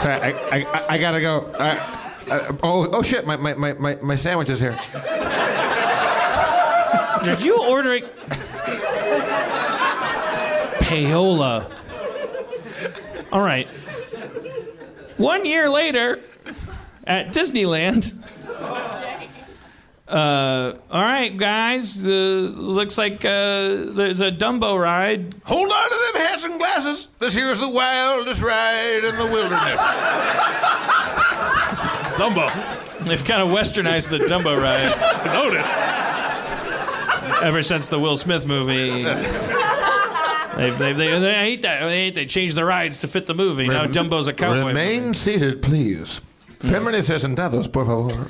Sorry, 0.00 0.20
I, 0.20 0.34
I, 0.50 0.84
I, 0.90 0.98
gotta 0.98 1.20
go. 1.20 1.52
I, 1.58 1.96
Uh, 2.30 2.56
oh, 2.62 2.88
oh 2.92 3.02
shit! 3.02 3.26
My, 3.26 3.36
my, 3.36 3.54
my, 3.54 3.72
my, 3.72 3.96
my 4.00 4.14
sandwich 4.14 4.48
is 4.50 4.60
here. 4.60 4.78
Did 7.24 7.42
you 7.44 7.60
order 7.62 7.94
it? 7.94 8.04
Payola. 10.80 11.70
All 13.32 13.42
right. 13.42 13.68
One 15.16 15.44
year 15.44 15.68
later, 15.68 16.20
at 17.04 17.28
Disneyland. 17.28 18.14
Uh, 20.10 20.74
all 20.90 21.02
right, 21.02 21.36
guys. 21.36 22.04
Uh, 22.04 22.10
looks 22.10 22.98
like 22.98 23.24
uh, 23.24 23.86
there's 23.94 24.20
a 24.20 24.32
Dumbo 24.32 24.76
ride. 24.80 25.36
Hold 25.44 25.70
on 25.70 25.88
to 25.90 25.96
them 26.12 26.22
hats 26.22 26.44
and 26.44 26.58
glasses. 26.58 27.06
This 27.20 27.32
here's 27.32 27.60
the 27.60 27.68
wildest 27.68 28.42
ride 28.42 29.04
in 29.04 29.16
the 29.16 29.26
wilderness. 29.26 29.80
Dumbo. 32.18 32.48
They've 33.06 33.24
kind 33.24 33.40
of 33.40 33.48
westernized 33.50 34.08
the 34.10 34.18
Dumbo 34.18 34.60
ride. 34.60 34.90
Notice. 35.32 35.66
Ever 37.42 37.62
since 37.62 37.86
the 37.86 37.98
Will 38.00 38.16
Smith 38.16 38.46
movie. 38.46 39.04
They, 39.04 40.70
they, 40.70 40.92
they, 40.92 41.18
they 41.20 41.34
hate 41.34 41.62
that. 41.62 41.80
They 41.84 42.04
hate 42.04 42.14
they 42.16 42.26
changed 42.26 42.56
the 42.56 42.64
rides 42.64 42.98
to 42.98 43.08
fit 43.08 43.26
the 43.26 43.34
movie. 43.34 43.68
Now 43.68 43.86
Dumbo's 43.86 44.26
a 44.26 44.32
cowboy. 44.32 44.66
Remain 44.66 45.14
seated, 45.14 45.62
please. 45.62 46.20
Permaneces 46.58 47.22
sentados, 47.22 47.72
por 47.72 47.86
favor. 47.86 48.26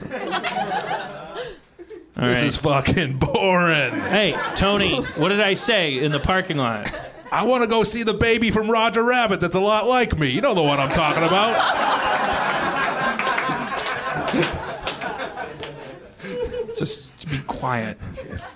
All 2.20 2.28
This 2.28 2.38
right. 2.40 2.46
is 2.46 2.56
fucking 2.56 3.16
boring. 3.18 3.92
Hey, 3.94 4.36
Tony, 4.54 5.00
what 5.16 5.30
did 5.30 5.40
I 5.40 5.54
say 5.54 5.98
in 5.98 6.12
the 6.12 6.20
parking 6.20 6.58
lot? 6.58 6.92
I 7.32 7.44
want 7.44 7.62
to 7.62 7.66
go 7.68 7.82
see 7.82 8.02
the 8.02 8.12
baby 8.12 8.50
from 8.50 8.70
Roger 8.70 9.02
Rabbit 9.02 9.40
that's 9.40 9.54
a 9.54 9.60
lot 9.60 9.86
like 9.86 10.18
me. 10.18 10.28
You 10.28 10.40
know 10.40 10.52
the 10.54 10.62
one 10.62 10.78
I'm 10.80 10.90
talking 10.90 11.22
about. 11.22 11.56
Just 16.76 17.28
be 17.28 17.38
quiet 17.46 17.98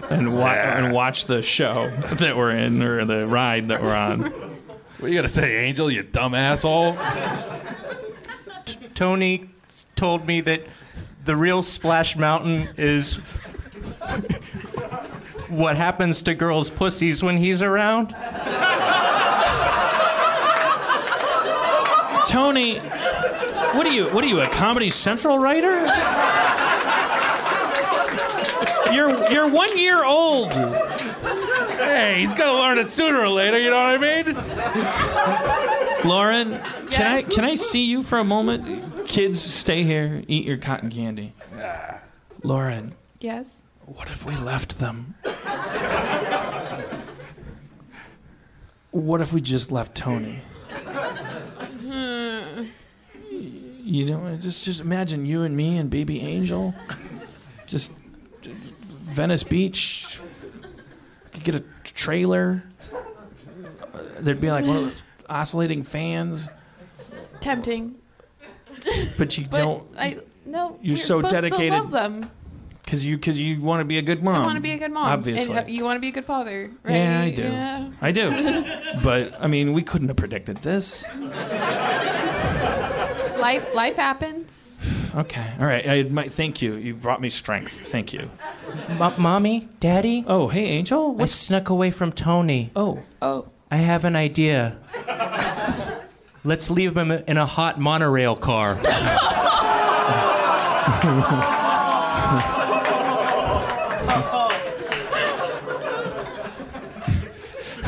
and, 0.08 0.34
wa- 0.36 0.46
and 0.48 0.92
watch 0.92 1.26
the 1.26 1.42
show 1.42 1.90
that 2.18 2.36
we're 2.36 2.52
in 2.52 2.82
or 2.82 3.04
the 3.04 3.26
ride 3.26 3.68
that 3.68 3.82
we're 3.82 3.94
on. 3.94 4.20
What 4.22 5.02
are 5.02 5.08
you 5.08 5.14
gonna 5.16 5.28
say, 5.28 5.56
Angel? 5.64 5.90
You 5.90 6.02
dumb 6.02 6.34
asshole. 6.34 6.96
Tony 8.94 9.50
told 9.96 10.26
me 10.26 10.40
that 10.42 10.62
the 11.24 11.36
real 11.36 11.60
Splash 11.62 12.16
Mountain 12.16 12.68
is 12.78 13.20
what 15.48 15.76
happens 15.76 16.22
to 16.22 16.34
girls' 16.34 16.70
pussies 16.70 17.22
when 17.22 17.36
he's 17.36 17.62
around. 17.62 18.14
Tony, 22.26 22.78
what 22.78 23.86
are 23.86 23.92
you? 23.92 24.06
What 24.08 24.24
are 24.24 24.26
you? 24.26 24.40
A 24.40 24.48
Comedy 24.48 24.88
Central 24.90 25.38
writer? 25.38 25.84
You're 28.92 29.30
you're 29.30 29.48
one 29.48 29.76
year 29.76 30.04
old. 30.04 30.52
Hey, 30.52 32.16
he's 32.20 32.32
gonna 32.32 32.58
learn 32.58 32.78
it 32.78 32.90
sooner 32.90 33.20
or 33.20 33.28
later. 33.28 33.58
You 33.58 33.70
know 33.70 33.76
what 33.76 34.02
I 34.02 34.22
mean? 34.22 36.08
Lauren, 36.08 36.60
can 36.90 37.14
I 37.16 37.22
can 37.22 37.44
I 37.44 37.54
see 37.56 37.84
you 37.84 38.02
for 38.02 38.18
a 38.18 38.24
moment? 38.24 39.06
Kids, 39.06 39.40
stay 39.40 39.82
here. 39.82 40.22
Eat 40.26 40.46
your 40.46 40.56
cotton 40.56 40.90
candy. 40.90 41.32
Lauren, 42.42 42.94
Yes. 43.20 43.62
What 43.86 44.08
if 44.08 44.24
we 44.24 44.36
left 44.36 44.78
them? 44.78 45.14
What 48.90 49.20
if 49.20 49.32
we 49.32 49.40
just 49.40 49.72
left 49.72 49.94
Tony? 49.96 50.40
You 53.86 54.06
know, 54.06 54.36
just 54.36 54.64
just 54.64 54.80
imagine 54.80 55.26
you 55.26 55.42
and 55.42 55.56
me 55.56 55.76
and 55.76 55.90
baby 55.90 56.20
Angel, 56.20 56.74
just 57.66 57.92
Venice 58.42 59.42
Beach. 59.42 60.20
Could 61.32 61.44
get 61.44 61.54
a 61.54 61.64
trailer. 61.82 62.62
There'd 64.20 64.40
be 64.40 64.50
like 64.50 64.64
one 64.64 64.76
of 64.76 64.82
those 64.84 65.02
oscillating 65.28 65.82
fans, 65.82 66.48
Tempting. 67.40 67.96
but 69.18 69.36
you 69.36 69.46
But 69.50 69.56
don't 69.58 69.86
I 69.98 70.18
no. 70.46 70.78
You're 70.80 70.96
so 70.96 71.20
dedicated. 71.20 71.72
To 71.72 71.82
love 71.82 71.90
them. 71.90 72.30
Because 72.84 73.04
you 73.04 73.16
because 73.16 73.40
you 73.40 73.60
want 73.60 73.80
to 73.80 73.84
be 73.84 73.98
a 73.98 74.02
good 74.02 74.22
mom. 74.22 74.36
I 74.36 74.40
want 74.46 74.56
to 74.56 74.62
be 74.62 74.72
a 74.72 74.78
good 74.78 74.92
mom. 74.92 75.06
Obviously. 75.06 75.54
And 75.56 75.70
you 75.70 75.84
want 75.84 75.96
to 75.96 76.00
be 76.00 76.08
a 76.08 76.12
good 76.12 76.24
father, 76.24 76.70
right? 76.82 76.94
Yeah, 76.94 77.20
I 77.22 77.30
do. 77.30 77.42
Yeah. 77.42 77.90
I 78.00 78.12
do. 78.12 78.30
but 79.02 79.34
I 79.40 79.46
mean, 79.46 79.72
we 79.72 79.82
couldn't 79.82 80.08
have 80.08 80.16
predicted 80.16 80.58
this. 80.58 81.04
Life 83.38 83.74
life 83.74 83.96
happens. 83.96 84.50
Okay. 85.14 85.46
All 85.60 85.66
right. 85.66 85.86
I 85.86 85.94
admit, 85.94 86.32
thank 86.32 86.60
you. 86.60 86.74
You 86.74 86.94
brought 86.94 87.20
me 87.20 87.30
strength. 87.30 87.86
Thank 87.88 88.12
you. 88.12 88.28
M- 88.88 89.12
Mommy, 89.18 89.68
Daddy, 89.78 90.24
Oh, 90.26 90.48
hey, 90.48 90.64
Angel. 90.66 91.16
I 91.20 91.26
snuck 91.26 91.68
away 91.70 91.90
from 91.92 92.10
Tony. 92.12 92.70
oh? 92.74 93.00
Oh. 93.22 93.46
I 93.70 93.76
have 93.78 94.04
an 94.04 94.16
idea. 94.16 94.76
Let's 96.44 96.68
leave 96.68 96.96
him 96.96 97.10
in 97.10 97.36
a 97.36 97.46
hot 97.46 97.80
monorail 97.80 98.36
car. 98.36 98.78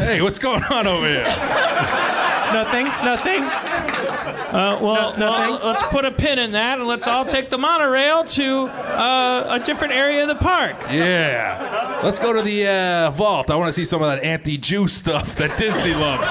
Hey, 0.07 0.23
what's 0.23 0.39
going 0.39 0.63
on 0.71 0.87
over 0.87 1.05
here? 1.05 1.25
nothing, 1.25 2.85
nothing. 3.03 3.43
Uh, 3.43 4.79
well, 4.81 5.13
well, 5.19 5.61
let's 5.65 5.83
put 5.83 6.05
a 6.05 6.13
pin 6.13 6.39
in 6.39 6.53
that, 6.53 6.79
and 6.79 6.87
let's 6.87 7.09
all 7.09 7.25
take 7.25 7.51
the 7.51 7.59
monorail 7.59 8.23
to 8.23 8.67
uh, 8.67 9.59
a 9.59 9.59
different 9.59 9.93
area 9.93 10.23
of 10.23 10.29
the 10.29 10.37
park. 10.37 10.77
Yeah. 10.93 12.01
Let's 12.05 12.21
go 12.21 12.33
to 12.33 12.41
the 12.41 12.69
uh, 12.69 13.11
vault. 13.11 13.51
I 13.51 13.57
want 13.57 13.67
to 13.67 13.73
see 13.73 13.85
some 13.85 14.01
of 14.01 14.07
that 14.07 14.23
anti-Jew 14.23 14.87
stuff 14.87 15.35
that 15.37 15.59
Disney 15.59 15.95
loves. 15.95 16.31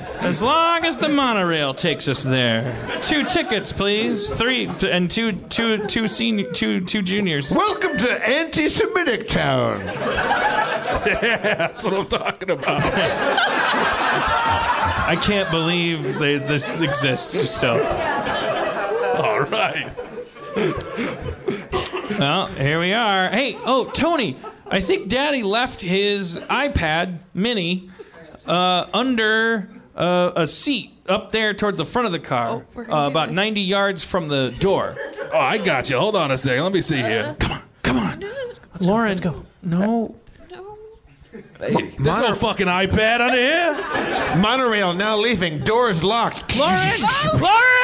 You 0.00 0.06
bet. 0.06 0.24
As 0.24 0.42
long 0.42 0.84
as 0.84 0.98
the 0.98 1.08
monorail 1.08 1.74
takes 1.74 2.08
us 2.08 2.22
there. 2.22 3.00
Two 3.02 3.24
tickets, 3.24 3.72
please. 3.72 4.32
Three 4.32 4.66
and 4.66 5.10
two, 5.10 5.32
two, 5.32 5.86
two 5.86 6.08
senior, 6.08 6.50
two, 6.50 6.84
two 6.84 7.02
juniors. 7.02 7.52
Welcome 7.52 7.96
to 7.98 8.28
anti-Semitic 8.28 9.28
town. 9.28 9.80
yeah, 9.84 11.36
That's 11.56 11.84
what 11.84 11.94
I'm 11.94 12.06
talking 12.06 12.50
about. 12.50 12.82
I 15.10 15.16
can't 15.22 15.50
believe 15.50 16.18
they, 16.18 16.36
this 16.36 16.80
exists 16.80 17.50
still. 17.50 17.80
All 17.80 19.40
right. 19.40 19.90
Well, 22.18 22.46
here 22.46 22.80
we 22.80 22.92
are. 22.92 23.28
Hey, 23.28 23.56
oh, 23.64 23.90
Tony, 23.92 24.36
I 24.66 24.80
think 24.80 25.08
Daddy 25.08 25.42
left 25.42 25.80
his 25.80 26.38
iPad 26.38 27.18
mini 27.34 27.88
uh, 28.46 28.86
under 28.92 29.68
uh, 29.96 30.32
a 30.36 30.46
seat 30.46 30.90
up 31.08 31.32
there 31.32 31.52
toward 31.54 31.76
the 31.76 31.84
front 31.84 32.06
of 32.06 32.12
the 32.12 32.18
car, 32.18 32.48
Oh, 32.48 32.64
we're 32.74 32.84
gonna 32.84 32.96
uh, 32.96 33.04
do 33.06 33.10
about 33.12 33.28
this. 33.28 33.36
90 33.36 33.60
yards 33.60 34.04
from 34.04 34.28
the 34.28 34.54
door. 34.60 34.96
Oh, 35.32 35.38
I 35.38 35.58
got 35.58 35.90
you. 35.90 35.98
Hold 35.98 36.16
on 36.16 36.30
a 36.30 36.38
second. 36.38 36.62
Let 36.64 36.72
me 36.72 36.80
see 36.80 36.96
here. 37.02 37.34
Come 37.38 37.52
on, 37.52 37.62
come 37.82 37.98
on. 37.98 38.22
Lauren, 38.80 39.08
let's 39.08 39.20
go. 39.20 39.44
No. 39.62 40.14
No. 40.50 40.78
Hey, 41.58 41.90
there's 41.98 42.16
no 42.18 42.34
fucking 42.34 42.66
iPad 42.66 43.20
under 43.20 43.36
here. 43.36 44.36
Monorail 44.40 44.94
now 44.94 45.16
leaving. 45.16 45.58
Doors 45.60 46.02
locked. 46.02 46.58
Lauren! 46.58 46.80
Lauren! 47.34 47.80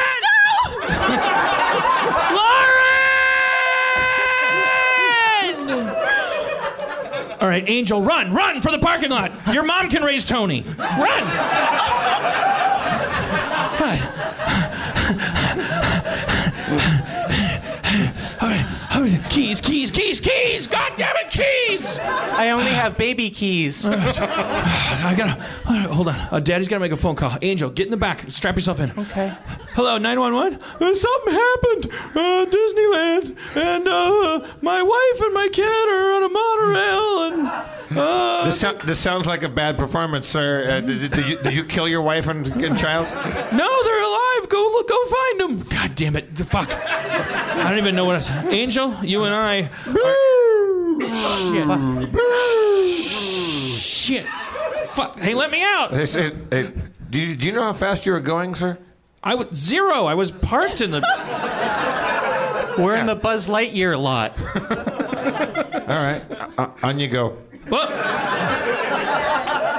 Lauren! 5.66 7.26
All 7.41 7.49
right, 7.49 7.65
Angel, 7.69 8.01
run, 8.03 8.33
run 8.33 8.61
for 8.61 8.71
the 8.71 8.79
parking 8.79 9.11
lot. 9.11 9.31
Your 9.53 9.63
mom 9.63 9.91
can 9.91 10.03
raise 10.03 10.25
Tony. 10.25 10.63
Run! 10.79 11.23
All 18.39 18.49
right, 18.49 18.65
all 18.95 19.03
right, 19.03 19.26
keys, 19.37 19.61
keys, 19.61 19.91
keys, 19.91 20.19
keys! 20.19 20.67
God 20.67 20.93
damn 20.97 21.15
it, 21.17 21.29
keys! 21.29 21.99
I 21.99 22.49
only 22.51 22.71
have 22.71 22.97
baby 22.97 23.29
keys. 23.29 23.85
I 23.87 25.15
gotta 25.15 25.39
hold 25.93 26.09
on. 26.09 26.15
Uh, 26.15 26.41
Daddy's 26.41 26.69
gotta 26.69 26.81
make 26.81 26.93
a 26.93 26.97
phone 26.97 27.17
call. 27.17 27.37
Angel, 27.43 27.69
get 27.69 27.87
in 27.87 27.91
the 27.91 27.99
back. 27.99 28.31
Strap 28.31 28.57
yourself 28.57 28.81
in. 28.81 28.93
Okay. 28.93 29.37
Hello, 29.75 29.99
911. 29.99 30.59
Uh, 30.81 30.95
something 30.95 31.35
happened. 31.35 32.17
Uh, 32.17 32.47
Disneyland, 32.49 33.37
and 33.57 33.87
uh, 33.87 34.47
my 34.63 34.83
wife 34.83 35.21
and 35.27 35.35
my 35.35 35.49
kid 35.53 35.67
are 35.69 36.15
on 36.15 36.23
a 36.23 36.29
monorail, 36.31 37.23
and 37.91 37.99
uh, 37.99 38.45
This, 38.47 38.59
sou- 38.61 38.79
this 38.87 38.99
sounds 38.99 39.27
like 39.27 39.43
a 39.43 39.51
bad 39.51 39.77
performance, 39.77 40.27
sir. 40.27 40.65
Uh, 40.71 40.81
did, 40.81 41.11
did 41.11 41.29
you, 41.29 41.37
did 41.43 41.55
you 41.55 41.65
kill 41.65 41.87
your 41.89 42.01
wife 42.01 42.27
and, 42.29 42.47
and 42.63 42.79
child? 42.79 43.07
no, 43.53 43.83
they're 43.85 44.03
alive. 44.03 44.49
Go 44.49 44.63
look, 44.63 44.89
go 44.89 45.05
find 45.07 45.41
them. 45.41 45.63
God 45.69 45.95
damn 45.95 46.17
it! 46.17 46.35
The 46.35 46.45
fuck. 46.45 46.73
I 46.73 47.69
don't 47.71 47.79
even 47.79 47.97
know 47.97 48.05
what. 48.05 48.17
It's, 48.17 48.31
Angel, 48.31 48.95
you 49.03 49.25
and 49.27 49.35
I. 49.35 49.69
Shit. 52.97 54.27
Shit. 54.27 54.27
Fuck. 54.90 55.19
Hey, 55.19 55.35
let 55.35 55.51
me 55.51 55.62
out. 55.62 55.93
Hey, 55.93 56.07
say- 56.07 56.32
hey, 56.51 56.73
do, 57.11 57.19
you, 57.20 57.36
do 57.36 57.47
you 57.47 57.53
know 57.53 57.62
how 57.62 57.73
fast 57.73 58.07
you 58.07 58.12
were 58.12 58.20
going, 58.20 58.55
sir? 58.55 58.78
I 59.23 59.35
was 59.35 59.55
zero. 59.57 60.07
I 60.07 60.15
was 60.15 60.31
parked 60.31 60.81
in 60.81 60.90
the. 60.93 61.01
We're 62.78 62.97
in 62.97 63.07
the 63.07 63.16
Buzz 63.16 63.48
Lightyear 63.48 64.01
lot. 64.01 64.39
All 65.89 65.97
right, 65.97 66.23
uh, 66.59 66.69
on 66.82 66.98
you 66.98 67.09
go. 67.09 67.31
What? 67.69 67.89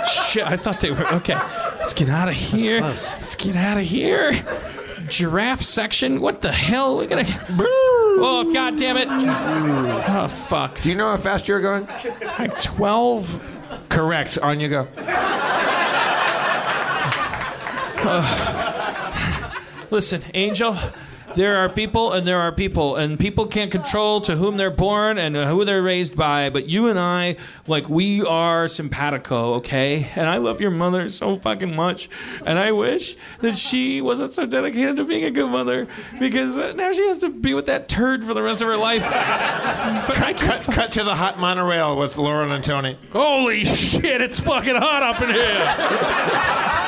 Shit! 0.09 0.45
I 0.45 0.57
thought 0.57 0.79
they 0.81 0.91
were 0.91 1.05
okay. 1.15 1.35
Let's 1.79 1.93
get 1.93 2.09
out 2.09 2.27
of 2.27 2.35
here. 2.35 2.79
close. 2.79 3.13
Let's 3.13 3.35
get 3.35 3.55
out 3.55 3.77
of 3.77 3.83
here. 3.85 4.33
Giraffe 5.07 5.63
section. 5.63 6.21
What 6.21 6.41
the 6.41 6.51
hell? 6.51 6.97
We're 6.97 7.07
gonna. 7.07 7.25
Oh 8.19 8.51
god 8.53 8.77
damn 8.77 8.97
it! 8.97 9.07
Oh 9.09 10.27
fuck! 10.27 10.81
Do 10.81 10.89
you 10.89 10.95
know 10.95 11.09
how 11.09 11.17
fast 11.17 11.47
you're 11.47 11.61
going? 11.61 11.87
Like 12.39 12.61
twelve. 12.61 13.41
Correct. 13.89 14.37
On 14.39 14.59
you 14.59 14.69
go. 14.69 14.87
Listen, 19.89 20.21
Angel, 20.33 20.77
there 21.37 21.57
are 21.57 21.69
people 21.69 22.11
and 22.11 22.25
there 22.27 22.39
are 22.39 22.51
people, 22.51 22.95
and 22.95 23.19
people 23.19 23.47
can't 23.47 23.71
control 23.71 24.21
to 24.21 24.35
whom 24.35 24.57
they're 24.57 24.69
born 24.69 25.17
and 25.17 25.35
who 25.35 25.63
they're 25.63 25.81
raised 25.81 26.15
by. 26.17 26.49
But 26.49 26.67
you 26.67 26.87
and 26.87 26.99
I, 26.99 27.37
like, 27.67 27.87
we 27.87 28.23
are 28.23 28.67
simpatico, 28.67 29.55
okay? 29.55 30.09
And 30.15 30.27
I 30.27 30.37
love 30.37 30.59
your 30.59 30.71
mother 30.71 31.07
so 31.07 31.35
fucking 31.35 31.75
much, 31.75 32.09
and 32.45 32.57
I 32.57 32.71
wish 32.71 33.15
that 33.39 33.55
she 33.55 34.01
wasn't 34.01 34.31
so 34.31 34.45
dedicated 34.45 34.97
to 34.97 35.03
being 35.03 35.23
a 35.23 35.31
good 35.31 35.49
mother 35.49 35.87
because 36.19 36.57
uh, 36.57 36.73
now 36.73 36.91
she 36.91 37.07
has 37.07 37.19
to 37.19 37.29
be 37.29 37.53
with 37.53 37.67
that 37.67 37.87
turd 37.87 38.25
for 38.25 38.33
the 38.33 38.41
rest 38.41 38.61
of 38.61 38.67
her 38.67 38.77
life. 38.77 39.03
But 39.03 40.21
I 40.21 40.33
Cut, 40.47 40.61
cut 40.61 40.91
to 40.93 41.03
the 41.03 41.15
hot 41.15 41.37
monorail 41.39 41.97
with 41.97 42.17
Lauren 42.17 42.51
and 42.51 42.63
Tony. 42.63 42.97
Holy 43.11 43.65
shit, 43.65 44.21
it's 44.21 44.39
fucking 44.39 44.75
hot 44.75 45.03
up 45.03 45.21
in 45.21 45.29
here. 45.29 46.83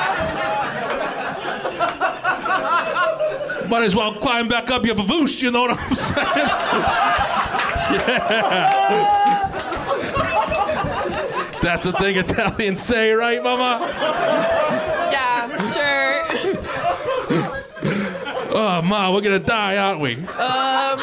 Might 3.70 3.84
as 3.84 3.94
well 3.94 4.12
climb 4.14 4.48
back 4.48 4.70
up 4.70 4.84
your 4.84 4.96
vavoosh, 4.96 5.40
you 5.42 5.52
know 5.52 5.62
what 5.62 5.78
I'm 5.78 5.94
saying? 5.94 6.26
yeah. 7.94 8.76
That's 11.62 11.86
a 11.86 11.92
thing 11.92 12.16
Italians 12.16 12.82
say, 12.82 13.12
right, 13.12 13.40
Mama? 13.42 13.78
Yeah, 15.12 15.46
sure. 15.70 16.24
Oh, 18.52 18.82
Ma, 18.82 19.12
we're 19.12 19.20
gonna 19.20 19.38
die, 19.38 19.76
aren't 19.76 20.00
we? 20.00 20.14
Um, 20.16 20.98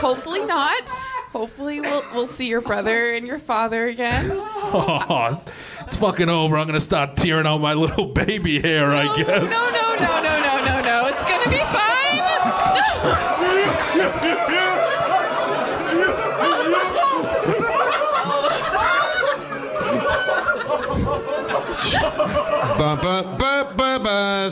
hopefully 0.00 0.44
not. 0.44 0.88
Hopefully 1.30 1.80
we'll 1.80 2.02
we'll 2.12 2.26
see 2.26 2.48
your 2.48 2.60
brother 2.62 3.12
and 3.12 3.24
your 3.26 3.38
father 3.38 3.86
again. 3.86 4.30
Oh, 4.32 5.40
it's 5.86 5.96
fucking 5.96 6.28
over. 6.28 6.58
I'm 6.58 6.66
gonna 6.66 6.80
start 6.80 7.16
tearing 7.16 7.46
out 7.46 7.58
my 7.58 7.74
little 7.74 8.06
baby 8.06 8.60
hair, 8.60 8.86
I 8.90 9.04
No, 9.04 9.16
guess. 9.16 9.50
No, 9.50 9.70
no, 9.72 9.94
no, 10.00 10.22
no, 10.22 10.38
no, 10.40 10.64
no, 10.64 10.80
no. 10.82 11.06
It's 11.06 11.24
gonna 11.24 11.48
be 11.50 11.58
fine. 11.72 11.97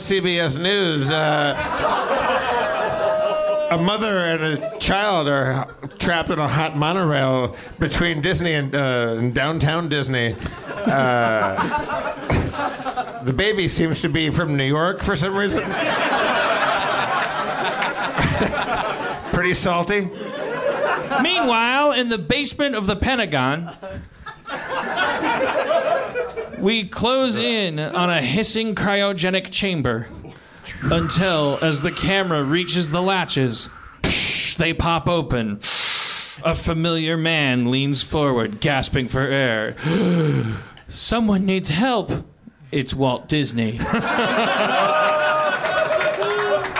CBS 0.07 0.57
News. 0.57 1.11
Uh, 1.11 1.53
a 3.71 3.77
mother 3.77 4.17
and 4.19 4.41
a 4.41 4.79
child 4.79 5.27
are 5.27 5.67
trapped 5.99 6.29
in 6.29 6.39
a 6.39 6.47
hot 6.47 6.77
monorail 6.77 7.53
between 7.77 8.21
Disney 8.21 8.53
and, 8.53 8.73
uh, 8.73 9.15
and 9.17 9.35
downtown 9.35 9.89
Disney. 9.89 10.33
Uh, 10.69 11.55
the 13.23 13.33
baby 13.33 13.67
seems 13.67 14.01
to 14.01 14.07
be 14.07 14.29
from 14.29 14.55
New 14.55 14.63
York 14.63 15.01
for 15.01 15.17
some 15.17 15.35
reason. 15.35 15.59
Pretty 19.33 19.53
salty. 19.53 20.09
Meanwhile, 21.21 21.93
in 21.93 22.09
the 22.09 22.17
basement 22.17 22.75
of 22.75 22.87
the 22.87 22.95
Pentagon, 22.95 23.71
we 26.59 26.87
close 26.87 27.37
in 27.37 27.79
on 27.79 28.09
a 28.09 28.21
hissing 28.21 28.75
cryogenic 28.75 29.51
chamber 29.51 30.07
until, 30.83 31.59
as 31.61 31.81
the 31.81 31.91
camera 31.91 32.43
reaches 32.43 32.91
the 32.91 33.01
latches, 33.01 33.69
they 34.57 34.73
pop 34.73 35.07
open. 35.07 35.59
A 36.43 36.53
familiar 36.53 37.17
man 37.17 37.71
leans 37.71 38.03
forward, 38.03 38.59
gasping 38.59 39.07
for 39.07 39.21
air. 39.21 39.75
Someone 40.87 41.45
needs 41.45 41.69
help. 41.69 42.11
It's 42.71 42.93
Walt 42.93 43.27
Disney. 43.27 43.79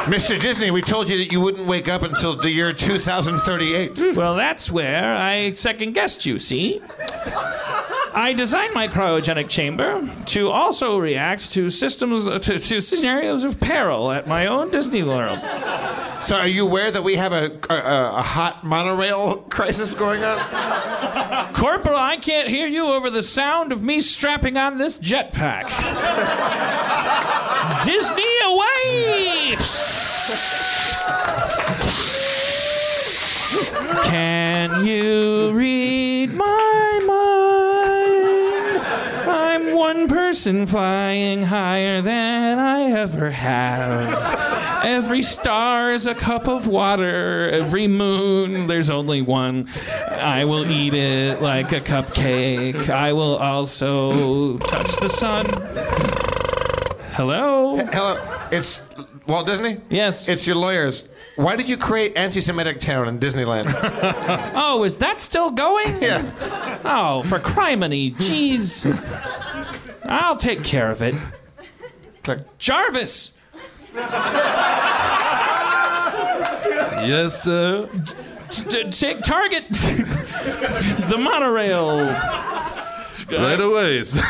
Mr. 0.07 0.39
Disney, 0.39 0.71
we 0.71 0.81
told 0.81 1.09
you 1.09 1.17
that 1.17 1.33
you 1.33 1.41
wouldn't 1.41 1.67
wake 1.67 1.89
up 1.89 2.01
until 2.01 2.33
the 2.33 2.49
year 2.49 2.71
2038. 2.71 4.15
Well, 4.15 4.35
that's 4.35 4.71
where 4.71 5.13
I 5.13 5.51
second 5.51 5.93
guessed 5.93 6.25
you, 6.25 6.39
see? 6.39 6.81
I 8.13 8.33
designed 8.35 8.73
my 8.73 8.87
cryogenic 8.87 9.49
chamber 9.49 10.09
to 10.27 10.49
also 10.49 10.97
react 10.97 11.51
to 11.51 11.69
systems 11.69 12.25
uh, 12.25 12.39
to, 12.39 12.57
to 12.57 12.79
scenarios 12.81 13.43
of 13.43 13.59
peril 13.59 14.11
at 14.13 14.27
my 14.27 14.47
own 14.47 14.71
Disney 14.71 15.03
World. 15.03 15.39
So, 16.21 16.37
are 16.37 16.47
you 16.47 16.65
aware 16.65 16.89
that 16.89 17.03
we 17.03 17.15
have 17.17 17.33
a, 17.33 17.51
a, 17.69 18.17
a 18.17 18.21
hot 18.21 18.63
monorail 18.63 19.39
crisis 19.49 19.93
going 19.93 20.23
on? 20.23 21.53
Corporal, 21.53 21.97
I 21.97 22.15
can't 22.15 22.47
hear 22.47 22.67
you 22.67 22.87
over 22.87 23.09
the 23.09 23.23
sound 23.23 23.73
of 23.73 23.83
me 23.83 23.99
strapping 23.99 24.55
on 24.57 24.77
this 24.77 24.97
jetpack. 24.97 25.67
Disney 27.83 28.23
away! 28.45 29.36
Can 34.67 34.85
you 34.85 35.51
read 35.53 36.33
my 36.33 36.99
mind? 37.05 38.81
I'm 39.29 39.73
one 39.73 40.09
person 40.09 40.67
flying 40.67 41.41
higher 41.41 42.01
than 42.01 42.59
I 42.59 42.81
ever 42.91 43.31
have. 43.31 44.83
Every 44.83 45.21
star 45.21 45.91
is 45.91 46.05
a 46.05 46.13
cup 46.13 46.49
of 46.49 46.67
water. 46.67 47.49
Every 47.49 47.87
moon, 47.87 48.67
there's 48.67 48.89
only 48.89 49.21
one. 49.21 49.69
I 50.11 50.43
will 50.43 50.69
eat 50.69 50.93
it 50.93 51.41
like 51.41 51.71
a 51.71 51.79
cupcake. 51.79 52.89
I 52.89 53.13
will 53.13 53.37
also 53.37 54.57
touch 54.57 54.97
the 54.97 55.07
sun. 55.07 55.45
Hello? 57.13 57.77
Hello, 57.77 58.21
it's 58.51 58.85
Walt 59.27 59.47
Disney? 59.47 59.77
Yes. 59.89 60.27
It's 60.27 60.45
your 60.45 60.57
lawyers. 60.57 61.05
Why 61.37 61.55
did 61.55 61.69
you 61.69 61.77
create 61.77 62.17
Anti 62.17 62.41
Semitic 62.41 62.79
Town 62.79 63.07
in 63.07 63.19
Disneyland? 63.19 63.73
Oh, 64.59 64.83
is 64.83 64.97
that 64.97 65.21
still 65.21 65.51
going? 65.51 66.01
yeah. 66.01 66.79
Oh, 66.83 67.21
for 67.23 67.39
criminy, 67.39 68.11
jeez. 68.13 68.83
I'll 70.03 70.35
take 70.37 70.63
care 70.63 70.89
of 70.91 71.01
it. 71.01 71.15
Click. 72.23 72.39
Jarvis! 72.57 73.37
Yes, 77.05 77.43
sir. 77.43 77.87
T- 78.49 78.89
take 78.89 79.21
target 79.21 79.69
the 79.69 81.17
monorail. 81.19 81.99
Right 83.31 83.59
away. 83.59 84.03
sir. 84.05 84.21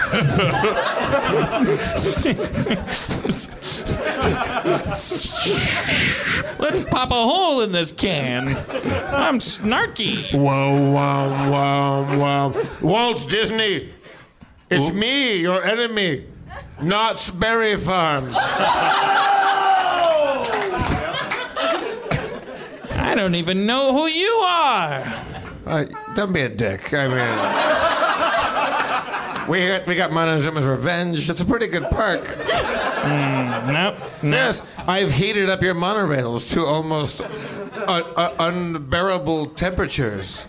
Let's 6.59 6.79
pop 6.89 7.11
a 7.11 7.13
hole 7.13 7.61
in 7.61 7.71
this 7.71 7.91
can. 7.91 8.47
I'm 8.49 9.37
snarky. 9.37 10.33
Wow, 10.33 10.91
wow, 10.91 11.51
wow, 11.51 12.17
wow. 12.17 12.53
Walt 12.81 13.29
Disney, 13.29 13.93
it's 14.71 14.91
me, 14.91 15.37
your 15.41 15.63
enemy, 15.63 16.25
Knott's 16.81 17.29
Berry 17.29 17.77
Farm. 17.77 18.33
I 22.89 23.13
don't 23.15 23.35
even 23.35 23.67
know 23.67 23.93
who 23.93 24.07
you 24.07 24.27
are. 24.27 25.03
Uh, 25.67 25.85
don't 26.15 26.33
be 26.33 26.41
a 26.41 26.49
dick. 26.49 26.93
I 26.93 27.07
mean, 27.07 27.37
we 29.47 29.67
got, 29.67 29.85
we 29.87 29.95
got 29.95 30.11
Montezuma's 30.11 30.67
Revenge. 30.67 31.29
It's 31.29 31.39
a 31.39 31.45
pretty 31.45 31.67
good 31.67 31.89
park. 31.91 32.25
Hmm, 32.25 33.71
nope. 33.71 33.95
No. 34.21 34.37
Yes, 34.37 34.61
I've 34.79 35.11
heated 35.11 35.49
up 35.49 35.61
your 35.61 35.75
monorails 35.75 36.51
to 36.53 36.65
almost 36.65 37.21
unbearable 37.87 39.47
temperatures. 39.47 40.47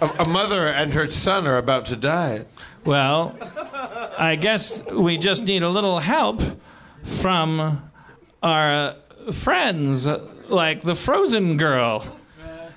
A, 0.00 0.08
a 0.08 0.28
mother 0.28 0.66
and 0.66 0.92
her 0.94 1.08
son 1.08 1.46
are 1.46 1.58
about 1.58 1.86
to 1.86 1.96
die. 1.96 2.46
Well, 2.84 3.36
I 4.18 4.36
guess 4.36 4.84
we 4.90 5.18
just 5.18 5.44
need 5.44 5.62
a 5.62 5.68
little 5.68 5.98
help 6.00 6.42
from 7.02 7.82
our 8.42 8.96
friends, 9.32 10.06
like 10.48 10.82
the 10.82 10.94
Frozen 10.94 11.58
Girl. 11.58 12.04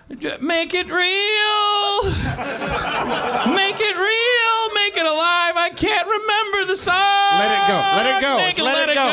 Make 0.09 0.23
it 0.25 0.87
real! 0.91 2.03
Make 3.55 3.79
it 3.79 3.95
real! 3.95 4.73
Make 4.73 4.97
it 4.97 5.05
alive! 5.05 5.55
I 5.55 5.71
can't 5.75 6.07
remember 6.07 6.65
the 6.67 6.75
song! 6.75 7.39
Let 7.39 7.51
it 7.51 7.67
go, 7.67 7.77
let 7.95 8.05
it 8.05 8.21
go, 8.21 8.37
it, 8.39 8.59
let, 8.59 8.75
let, 8.75 8.89
it, 8.89 8.95
go. 8.95 9.07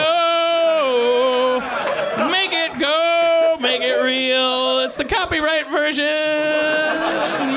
go! 2.19 2.31
Make 2.31 2.53
it 2.53 2.79
go! 2.81 3.57
Make 3.61 3.83
it 3.83 4.03
real! 4.03 4.81
It's 4.81 4.97
the 4.97 5.05
copyright 5.05 5.69
version! 5.69 6.05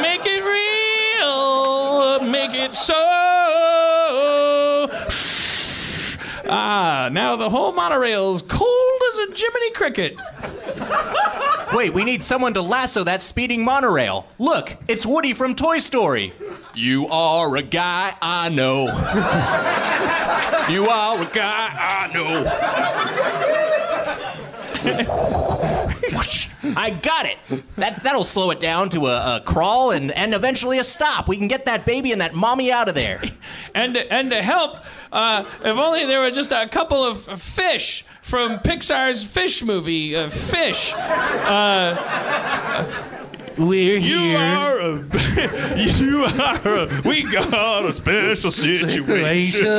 Make 0.02 0.26
it 0.26 0.44
real! 0.44 2.20
Make 2.30 2.54
it 2.54 2.76
so! 2.76 3.73
Ah, 6.48 7.10
now 7.12 7.36
the 7.36 7.50
whole 7.50 7.72
monorail's 7.72 8.42
cold 8.42 9.02
as 9.12 9.18
a 9.20 9.26
Jiminy 9.28 9.72
Cricket. 9.72 10.18
Wait, 11.74 11.94
we 11.94 12.04
need 12.04 12.22
someone 12.22 12.54
to 12.54 12.62
lasso 12.62 13.04
that 13.04 13.22
speeding 13.22 13.64
monorail. 13.64 14.28
Look, 14.38 14.76
it's 14.88 15.06
Woody 15.06 15.34
from 15.34 15.56
Toy 15.56 15.80
Story. 15.80 16.34
You 16.76 17.08
are 17.08 17.56
a 17.56 17.62
guy 17.62 18.16
I 18.22 18.50
know. 18.50 18.86
you 20.70 20.88
are 20.88 21.22
a 21.22 21.26
guy 21.26 21.70
I 21.74 22.12
know. 22.14 22.44
I 26.76 26.90
got 26.90 27.26
it. 27.26 27.38
That 27.76 28.04
that'll 28.04 28.24
slow 28.24 28.52
it 28.52 28.60
down 28.60 28.90
to 28.90 29.08
a, 29.08 29.38
a 29.38 29.42
crawl 29.46 29.92
and, 29.92 30.12
and 30.12 30.34
eventually 30.34 30.78
a 30.78 30.84
stop. 30.84 31.28
We 31.28 31.38
can 31.38 31.48
get 31.48 31.66
that 31.66 31.86
baby 31.86 32.12
and 32.12 32.22
that 32.22 32.34
mommy 32.34 32.72
out 32.72 32.90
of 32.90 32.96
there. 32.96 33.22
And 33.76 33.98
and 33.98 34.30
to 34.30 34.44
help, 34.44 34.82
uh, 35.12 35.46
if 35.64 35.78
only 35.78 36.06
there 36.06 36.22
were 36.22 36.30
just 36.30 36.52
a 36.52 36.68
couple 36.68 37.04
of 37.04 37.24
fish 37.42 38.06
from 38.22 38.60
Pixar's 38.60 39.24
Fish 39.24 39.64
movie, 39.64 40.16
uh, 40.16 40.30
Fish. 40.30 40.94
Uh, 40.94 41.96
We're 43.58 43.98
you 43.98 44.18
here. 44.20 44.38
are 44.40 44.80
a, 44.80 44.96
you 45.78 46.24
are 46.26 46.66
a, 46.66 47.02
we 47.06 47.24
got 47.30 47.86
a 47.86 47.94
special 47.94 48.50
situation. 48.52 49.68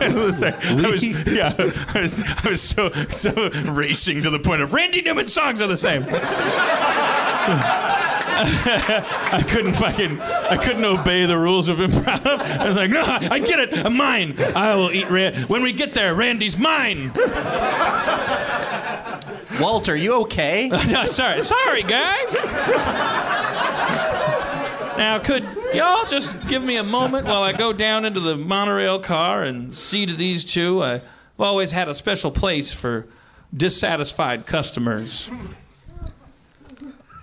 I 0.00 0.12
was, 0.14 0.40
like- 0.40 0.64
I 0.64 0.74
was- 0.90 1.02
yeah, 1.04 1.52
I 1.58 2.00
was, 2.00 2.22
I 2.44 2.48
was 2.50 2.62
so 2.62 2.90
so 3.10 3.50
racing 3.72 4.22
to 4.22 4.30
the 4.30 4.38
point 4.38 4.62
of 4.62 4.72
Randy 4.72 5.02
Newman 5.02 5.26
songs 5.26 5.60
are 5.60 5.66
the 5.66 5.76
same. 5.76 6.04
I 8.40 9.44
couldn't 9.48 9.72
fucking 9.74 10.20
I 10.20 10.56
couldn't 10.56 10.84
obey 10.84 11.26
the 11.26 11.36
rules 11.36 11.66
of 11.68 11.78
improv. 11.78 12.24
I 12.24 12.68
was 12.68 12.76
like, 12.76 12.90
no, 12.90 13.02
I 13.04 13.40
get 13.40 13.58
it. 13.58 13.76
I'm 13.84 13.96
mine. 13.96 14.36
I 14.54 14.76
will 14.76 14.92
eat 14.92 15.10
Rand. 15.10 15.48
When 15.48 15.62
we 15.62 15.72
get 15.72 15.94
there, 15.94 16.14
Randy's 16.14 16.56
mine. 16.56 17.10
Walter, 19.60 19.96
you 19.96 20.14
okay? 20.22 20.68
no, 20.90 21.06
sorry, 21.06 21.42
sorry, 21.42 21.82
guys. 21.82 22.36
Now, 24.96 25.18
could 25.20 25.44
y'all 25.74 26.06
just 26.06 26.48
give 26.48 26.62
me 26.62 26.76
a 26.76 26.82
moment 26.82 27.26
while 27.26 27.42
I 27.42 27.52
go 27.52 27.72
down 27.72 28.04
into 28.04 28.20
the 28.20 28.36
monorail 28.36 28.98
car 28.98 29.42
and 29.42 29.76
see 29.76 30.06
to 30.06 30.12
these 30.12 30.44
two? 30.44 30.82
I've 30.82 31.02
always 31.38 31.72
had 31.72 31.88
a 31.88 31.94
special 31.94 32.30
place 32.30 32.72
for 32.72 33.06
dissatisfied 33.56 34.46
customers. 34.46 35.30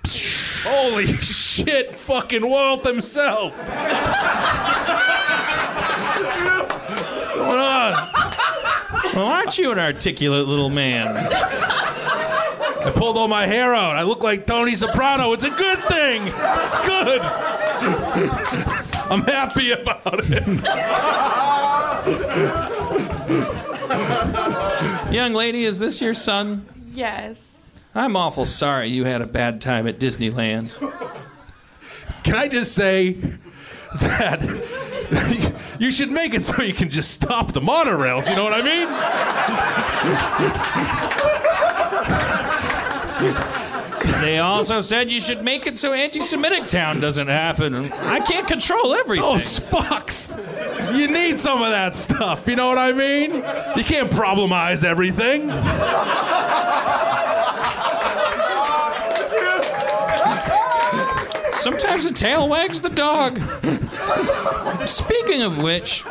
Holy 0.08 1.08
shit, 1.08 2.00
fucking 2.00 2.48
Walt 2.50 2.86
himself. 2.86 3.58
What's 3.58 3.76
going 7.36 7.60
on? 7.60 7.94
Well, 9.14 9.26
aren't 9.28 9.58
you 9.58 9.72
an 9.72 9.80
articulate 9.80 10.48
little 10.48 10.70
man? 10.70 11.16
I 12.86 12.92
pulled 12.92 13.18
all 13.18 13.28
my 13.28 13.48
hair 13.48 13.74
out. 13.74 13.96
I 13.96 14.04
look 14.04 14.22
like 14.22 14.46
Tony 14.46 14.76
Soprano. 14.76 15.34
It's 15.34 15.44
a 15.44 15.50
good 15.50 15.80
thing. 15.86 16.22
It's 16.28 16.80
good. 16.80 17.22
I'm 19.12 19.22
happy 19.24 19.72
about 19.72 20.22
it. 20.24 20.46
Young 25.12 25.34
lady, 25.34 25.66
is 25.66 25.80
this 25.80 26.00
your 26.00 26.14
son? 26.14 26.66
Yes. 26.92 27.80
I'm 27.96 28.16
awful 28.16 28.46
sorry 28.46 28.90
you 28.90 29.06
had 29.06 29.22
a 29.22 29.26
bad 29.26 29.62
time 29.62 29.88
at 29.88 29.98
Disneyland. 30.00 30.70
Can 32.24 32.36
I 32.36 32.48
just 32.48 32.76
say 32.76 33.14
that 34.00 34.42
you 35.80 35.90
should 35.92 36.12
make 36.12 36.34
it 36.34 36.44
so 36.44 36.62
you 36.62 36.74
can 36.74 36.90
just 36.90 37.12
stop 37.12 37.54
the 37.54 37.62
monorails? 37.62 38.30
You 38.30 38.36
know 38.36 38.44
what 38.44 38.54
I 38.54 38.62
mean? 38.62 38.88
They 44.26 44.40
also 44.40 44.82
said 44.82 45.12
you 45.12 45.22
should 45.22 45.44
make 45.44 45.68
it 45.68 45.78
so 45.78 45.94
anti-Semitic 45.94 46.66
town 46.66 47.00
doesn't 47.00 47.28
happen. 47.28 47.94
I 47.94 48.20
can't 48.22 48.48
control 48.48 48.96
everything. 48.96 49.24
Those 49.24 49.60
fucks. 49.60 50.98
You 50.98 51.08
need 51.08 51.40
some 51.40 51.62
of 51.62 51.70
that 51.70 51.94
stuff. 51.94 52.48
You 52.48 52.56
know 52.56 52.68
what 52.68 52.80
I 52.80 52.92
mean? 52.92 53.36
You 53.36 53.84
can't 53.84 54.10
problemize 54.10 54.84
everything. 54.84 55.50
Sometimes 61.54 62.06
the 62.06 62.12
tail 62.12 62.50
wags 62.50 62.82
the 62.82 62.90
dog. 62.90 63.40
Speaking 64.88 65.44
of 65.44 65.62
which, 65.62 66.02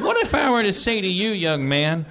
what 0.00 0.18
if 0.18 0.34
I 0.34 0.50
were 0.50 0.62
to 0.62 0.72
say 0.72 1.00
to 1.00 1.08
you, 1.08 1.30
young 1.30 1.66
man, 1.66 2.04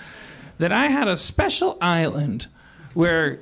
that 0.57 0.72
I 0.72 0.88
had 0.88 1.07
a 1.07 1.15
special 1.15 1.77
island 1.80 2.48
where 2.95 3.41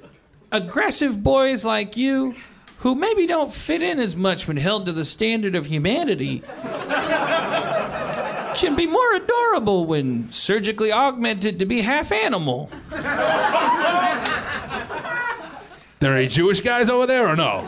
aggressive 0.54 1.22
boys 1.22 1.66
like 1.66 1.98
you, 1.98 2.36
who 2.80 2.96
maybe 2.96 3.28
don't 3.28 3.54
fit 3.54 3.82
in 3.82 4.00
as 4.00 4.16
much 4.16 4.48
when 4.48 4.56
held 4.58 4.86
to 4.86 4.92
the 4.94 5.04
standard 5.06 5.56
of 5.56 5.66
humanity, 5.66 6.40
can 8.56 8.76
be 8.76 8.86
more 8.86 9.16
adorable 9.16 9.86
when 9.86 10.32
surgically 10.32 10.92
augmented 10.92 11.60
to 11.60 11.66
be 11.66 11.82
half 11.82 12.12
animal? 12.12 12.70
There 16.00 16.12
are 16.14 16.18
any 16.18 16.28
Jewish 16.28 16.60
guys 16.60 16.90
over 16.90 17.08
there 17.08 17.30
or 17.30 17.36
no? 17.38 17.66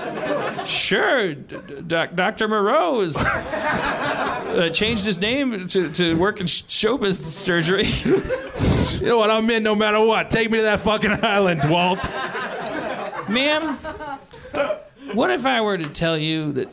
Sure, 0.65 1.33
D- 1.33 1.55
Doc- 1.87 2.15
Dr. 2.15 2.49
Moreau 2.49 2.99
has 3.01 3.15
uh, 3.15 4.69
changed 4.73 5.05
his 5.05 5.17
name 5.17 5.67
to, 5.69 5.89
to 5.91 6.15
work 6.17 6.41
in 6.41 6.47
sh- 6.47 6.63
show 6.67 6.97
business 6.97 7.33
surgery. 7.33 7.85
You 7.85 9.07
know 9.07 9.17
what? 9.19 9.29
I'm 9.31 9.49
in 9.49 9.63
no 9.63 9.73
matter 9.73 10.05
what. 10.05 10.31
Take 10.31 10.51
me 10.51 10.57
to 10.57 10.63
that 10.63 10.81
fucking 10.81 11.23
island, 11.23 11.69
Walt. 11.69 11.99
Ma'am, 13.27 13.75
what 15.13 15.31
if 15.31 15.45
I 15.45 15.61
were 15.61 15.77
to 15.77 15.89
tell 15.89 16.17
you 16.17 16.51
that 16.53 16.69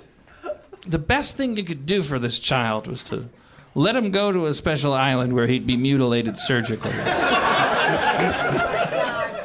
the 0.87 0.99
best 0.99 1.37
thing 1.37 1.57
you 1.57 1.65
could 1.65 1.87
do 1.87 2.03
for 2.03 2.19
this 2.19 2.39
child 2.39 2.87
was 2.87 3.05
to 3.05 3.29
let 3.74 3.97
him 3.97 4.11
go 4.11 4.33
to 4.33 4.47
a 4.47 4.55
special 4.55 4.93
island 4.93 5.33
where 5.33 5.47
he'd 5.47 5.66
be 5.66 5.77
mutilated 5.77 6.39
surgically? 6.39 6.93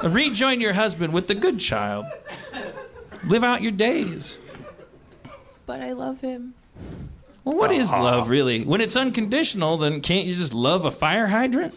Rejoin 0.03 0.61
your 0.61 0.73
husband 0.73 1.13
with 1.13 1.27
the 1.27 1.35
good 1.35 1.59
child. 1.59 2.05
Live 3.25 3.43
out 3.43 3.61
your 3.61 3.71
days. 3.71 4.37
But 5.65 5.81
I 5.81 5.93
love 5.93 6.21
him. 6.21 6.53
Well, 7.47 7.55
what 7.55 7.71
is 7.71 7.93
love 7.93 8.29
really? 8.29 8.65
When 8.65 8.81
it's 8.81 8.97
unconditional, 8.97 9.77
then 9.77 10.01
can't 10.01 10.25
you 10.25 10.35
just 10.35 10.53
love 10.53 10.83
a 10.83 10.91
fire 10.91 11.27
hydrant? 11.27 11.73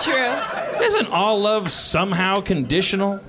True. 0.00 0.82
Isn't 0.82 1.08
all 1.08 1.38
love 1.42 1.70
somehow 1.70 2.40
conditional? 2.40 3.20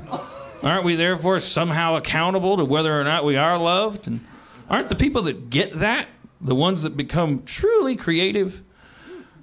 Aren't 0.64 0.85
we 0.85 0.95
therefore 0.95 1.41
somehow 1.41 1.95
accountable 1.95 2.56
to 2.56 2.64
whether 2.64 2.98
or 2.98 3.03
not 3.03 3.26
we 3.26 3.35
are 3.35 3.57
loved? 3.57 4.07
And 4.07 4.22
aren't 4.69 4.88
the 4.88 4.95
people 4.95 5.23
that 5.23 5.49
get 5.49 5.73
that 5.81 6.07
the 6.40 6.56
ones 6.56 6.84
that 6.84 6.95
become 6.95 7.44
truly 7.44 7.98
creative 7.98 8.61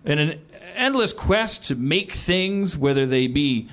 in 0.07 0.19
an 0.19 0.41
endless 0.75 1.13
quest 1.13 1.65
to 1.65 1.75
make 1.75 2.13
things, 2.13 2.79
whether 2.79 3.05
they 3.05 3.27
be 3.27 3.69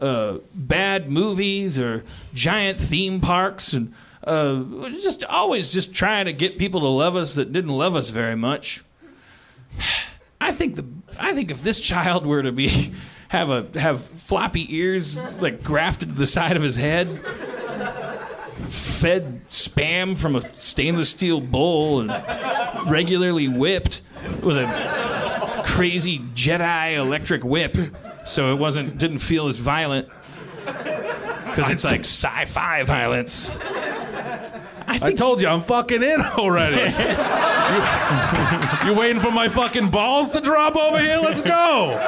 uh, 0.00 0.38
bad 0.54 1.10
movies 1.10 1.80
or 1.80 2.04
giant 2.32 2.78
theme 2.78 3.20
parks, 3.20 3.72
and 3.72 3.92
uh, 4.24 4.88
just 4.90 5.24
always 5.24 5.68
just 5.68 5.94
trying 5.94 6.26
to 6.26 6.32
get 6.32 6.58
people 6.58 6.80
to 6.80 6.88
love 6.88 7.16
us 7.16 7.34
that 7.34 7.52
didn't 7.52 7.70
love 7.70 7.96
us 7.96 8.10
very 8.10 8.36
much? 8.36 8.82
I 10.40 10.52
think 10.52 10.74
the 10.76 10.84
I 11.18 11.34
think 11.34 11.50
if 11.50 11.62
this 11.62 11.78
child 11.78 12.26
were 12.26 12.42
to 12.42 12.52
be 12.52 12.92
have 13.28 13.50
a 13.50 13.66
have 13.78 14.04
floppy 14.04 14.74
ears 14.76 15.16
like 15.40 15.62
grafted 15.62 16.08
to 16.10 16.14
the 16.14 16.26
side 16.26 16.56
of 16.56 16.62
his 16.62 16.76
head, 16.76 17.08
fed 18.68 19.40
spam 19.48 20.16
from 20.16 20.36
a 20.36 20.54
stainless 20.54 21.10
steel 21.10 21.40
bowl 21.40 22.00
and 22.00 22.10
regularly 22.90 23.48
whipped 23.48 24.02
with 24.42 24.56
a 24.56 25.62
crazy 25.64 26.18
Jedi 26.34 26.96
electric 26.96 27.44
whip, 27.44 27.76
so 28.24 28.52
it 28.52 28.56
wasn't 28.56 28.98
didn't 28.98 29.18
feel 29.18 29.46
as 29.46 29.56
violent 29.56 30.08
because 30.64 31.68
it's 31.70 31.84
like 31.84 32.00
sci-fi 32.00 32.82
violence. 32.82 33.50
I 34.86 34.98
I 35.02 35.12
told 35.12 35.40
you 35.40 35.48
I'm 35.48 35.62
fucking 35.62 36.02
in 36.02 36.20
already. 36.20 36.76
you, 38.86 38.92
you 38.92 38.98
waiting 38.98 39.20
for 39.20 39.30
my 39.30 39.48
fucking 39.48 39.90
balls 39.90 40.30
to 40.32 40.40
drop 40.40 40.76
over 40.76 40.98
here? 40.98 41.18
Let's 41.18 41.42
go. 41.42 41.98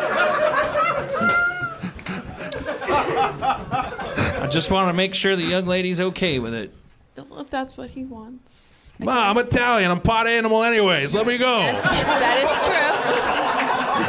I 4.36 4.48
just 4.50 4.70
want 4.70 4.88
to 4.88 4.92
make 4.92 5.14
sure 5.14 5.36
the 5.36 5.42
young 5.44 5.66
lady's 5.66 6.00
okay 6.00 6.38
with 6.38 6.54
it. 6.54 6.72
Well, 7.16 7.40
If 7.40 7.50
that's 7.50 7.76
what 7.76 7.90
he 7.90 8.04
wants. 8.04 8.80
I 9.00 9.04
Ma, 9.04 9.28
I'm 9.30 9.36
guess. 9.36 9.48
Italian. 9.52 9.90
I'm 9.90 10.00
pot 10.00 10.26
animal 10.26 10.62
anyways. 10.62 11.14
Let 11.14 11.26
me 11.26 11.38
go. 11.38 11.58
Yes, 11.58 11.82
that 12.04 12.42
is 12.42 12.50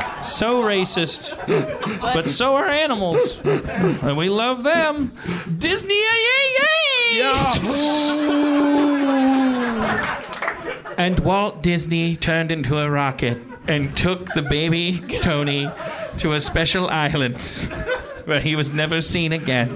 true. 0.02 0.05
So 0.26 0.64
racist. 0.64 1.36
But 2.02 2.28
so 2.28 2.56
are 2.56 2.68
animals. 2.68 3.40
And 3.46 4.18
we 4.18 4.30
love 4.30 4.64
them. 4.64 5.12
Disney, 5.58 5.96
yay, 5.96 6.24
yay, 6.60 7.18
yay! 7.18 7.32
And 10.98 11.20
Walt 11.20 11.62
Disney 11.62 12.16
turned 12.16 12.54
into 12.54 12.78
a 12.78 12.90
rocket 12.90 13.38
and 13.68 13.96
took 13.98 14.34
the 14.34 14.42
baby 14.42 15.04
Tony 15.22 15.70
to 16.20 16.34
a 16.34 16.40
special 16.40 16.88
island 16.90 17.42
where 18.24 18.40
he 18.40 18.56
was 18.56 18.72
never 18.72 19.02
seen 19.02 19.34
again. 19.34 19.70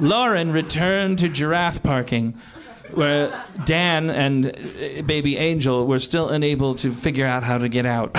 Lauren 0.00 0.52
returned 0.52 1.20
to 1.20 1.28
giraffe 1.28 1.82
parking 1.84 2.34
where 2.90 3.44
Dan 3.64 4.10
and 4.10 4.46
uh, 4.46 5.02
baby 5.02 5.36
Angel 5.36 5.86
were 5.86 5.98
still 5.98 6.28
unable 6.28 6.74
to 6.76 6.92
figure 6.92 7.26
out 7.26 7.42
how 7.42 7.58
to 7.58 7.68
get 7.68 7.86
out. 7.86 8.10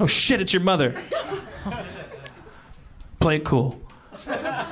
oh 0.00 0.06
shit, 0.06 0.40
it's 0.40 0.52
your 0.52 0.62
mother. 0.62 0.94
Play 3.20 3.36
it 3.36 3.44
cool. 3.44 3.80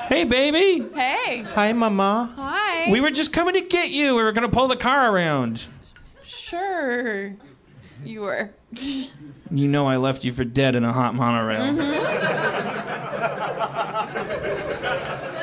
Hey, 0.08 0.24
baby. 0.24 0.86
Hey. 0.94 1.42
Hi, 1.42 1.72
Mama. 1.72 2.32
Hi. 2.36 2.90
We 2.90 3.00
were 3.00 3.10
just 3.10 3.32
coming 3.32 3.54
to 3.54 3.60
get 3.62 3.90
you. 3.90 4.14
We 4.16 4.22
were 4.22 4.32
going 4.32 4.48
to 4.48 4.54
pull 4.54 4.68
the 4.68 4.76
car 4.76 5.14
around. 5.14 5.64
Sure. 6.22 7.34
You 8.04 8.20
were. 8.22 8.50
You 9.50 9.68
know 9.68 9.86
I 9.86 9.96
left 9.96 10.24
you 10.24 10.32
for 10.32 10.44
dead 10.44 10.74
in 10.74 10.84
a 10.84 10.92
hot 10.92 11.14
monorail. 11.14 11.74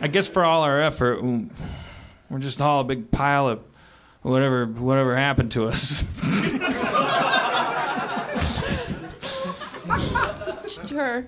I 0.00 0.08
guess 0.08 0.28
for 0.28 0.44
all 0.44 0.62
our 0.62 0.80
effort, 0.80 1.22
we're 1.22 2.38
just 2.38 2.60
all 2.60 2.80
a 2.80 2.84
big 2.84 3.10
pile 3.10 3.48
of 3.48 3.60
whatever 4.22 4.66
whatever 4.66 5.16
happened 5.16 5.52
to 5.52 5.66
us. 5.66 6.04
Sure. 10.86 11.26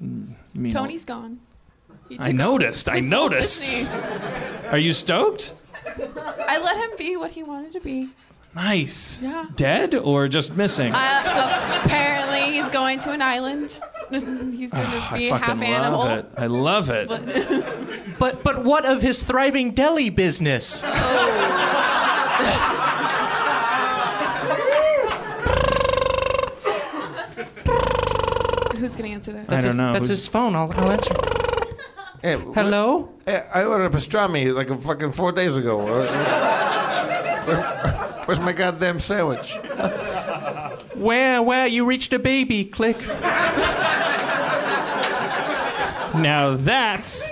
You 0.00 0.70
Tony's 0.70 1.04
gone. 1.04 1.40
He 2.08 2.18
I 2.20 2.32
noticed. 2.32 2.88
I 2.88 3.00
noticed. 3.00 3.84
Are 4.70 4.78
you 4.78 4.92
stoked? 4.92 5.54
I 5.86 6.58
let 6.58 6.76
him 6.76 6.96
be 6.96 7.16
what 7.16 7.30
he 7.32 7.42
wanted 7.42 7.72
to 7.72 7.80
be. 7.80 8.10
Nice. 8.54 9.20
Yeah. 9.20 9.46
Dead 9.56 9.94
or 9.96 10.28
just 10.28 10.56
missing? 10.56 10.92
Uh, 10.94 11.80
apparently, 11.84 12.54
he's 12.54 12.68
going 12.68 13.00
to 13.00 13.10
an 13.10 13.20
island. 13.22 13.80
He's 14.10 14.24
going 14.24 14.52
to 14.52 14.66
Oh, 14.76 14.80
ah, 14.82 15.14
I 15.14 15.18
be 15.18 15.28
fucking 15.30 15.44
half 15.46 15.62
animal. 15.62 15.98
love 16.00 16.18
it. 16.18 16.26
I 16.36 16.46
love 16.46 16.90
it. 16.90 17.64
But 18.18 18.44
but 18.44 18.62
what 18.64 18.84
of 18.86 19.02
his 19.02 19.24
thriving 19.24 19.72
deli 19.72 20.08
business? 20.08 20.82
Oh. 27.66 28.74
Who's 28.76 28.96
going 28.96 29.10
to 29.10 29.14
answer 29.14 29.32
that? 29.32 29.50
I 29.52 29.60
don't 29.60 29.76
know. 29.76 29.92
That's 29.92 30.08
Who's- 30.08 30.20
his 30.20 30.26
phone. 30.26 30.54
I'll, 30.54 30.70
I'll 30.72 30.90
answer. 30.92 31.14
Hey, 32.22 32.38
Hello? 32.38 33.10
Hey, 33.26 33.44
I 33.52 33.64
ordered 33.64 33.86
a 33.86 33.90
pastrami 33.96 34.52
like 34.54 34.70
a 34.70 34.76
fucking 34.76 35.12
four 35.12 35.30
days 35.32 35.56
ago. 35.56 35.84
Where's 38.24 38.40
my 38.40 38.52
goddamn 38.54 38.98
sandwich? 38.98 39.58
Where 40.94 41.42
where 41.42 41.66
you 41.66 41.84
reached 41.84 42.12
a 42.12 42.18
baby? 42.18 42.64
Click. 42.64 42.98
Now 46.14 46.56
that's 46.56 47.30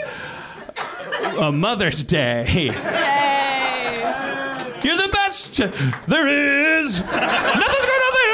a 1.39 1.53
Mother's 1.53 2.03
Day. 2.03 2.45
Yay! 2.49 2.67
You're 4.83 4.97
the 4.97 5.09
best 5.13 5.57
there 6.09 6.29
is. 6.81 7.01
Nothing's 7.01 7.87
gonna 7.87 8.13
be 8.17 8.33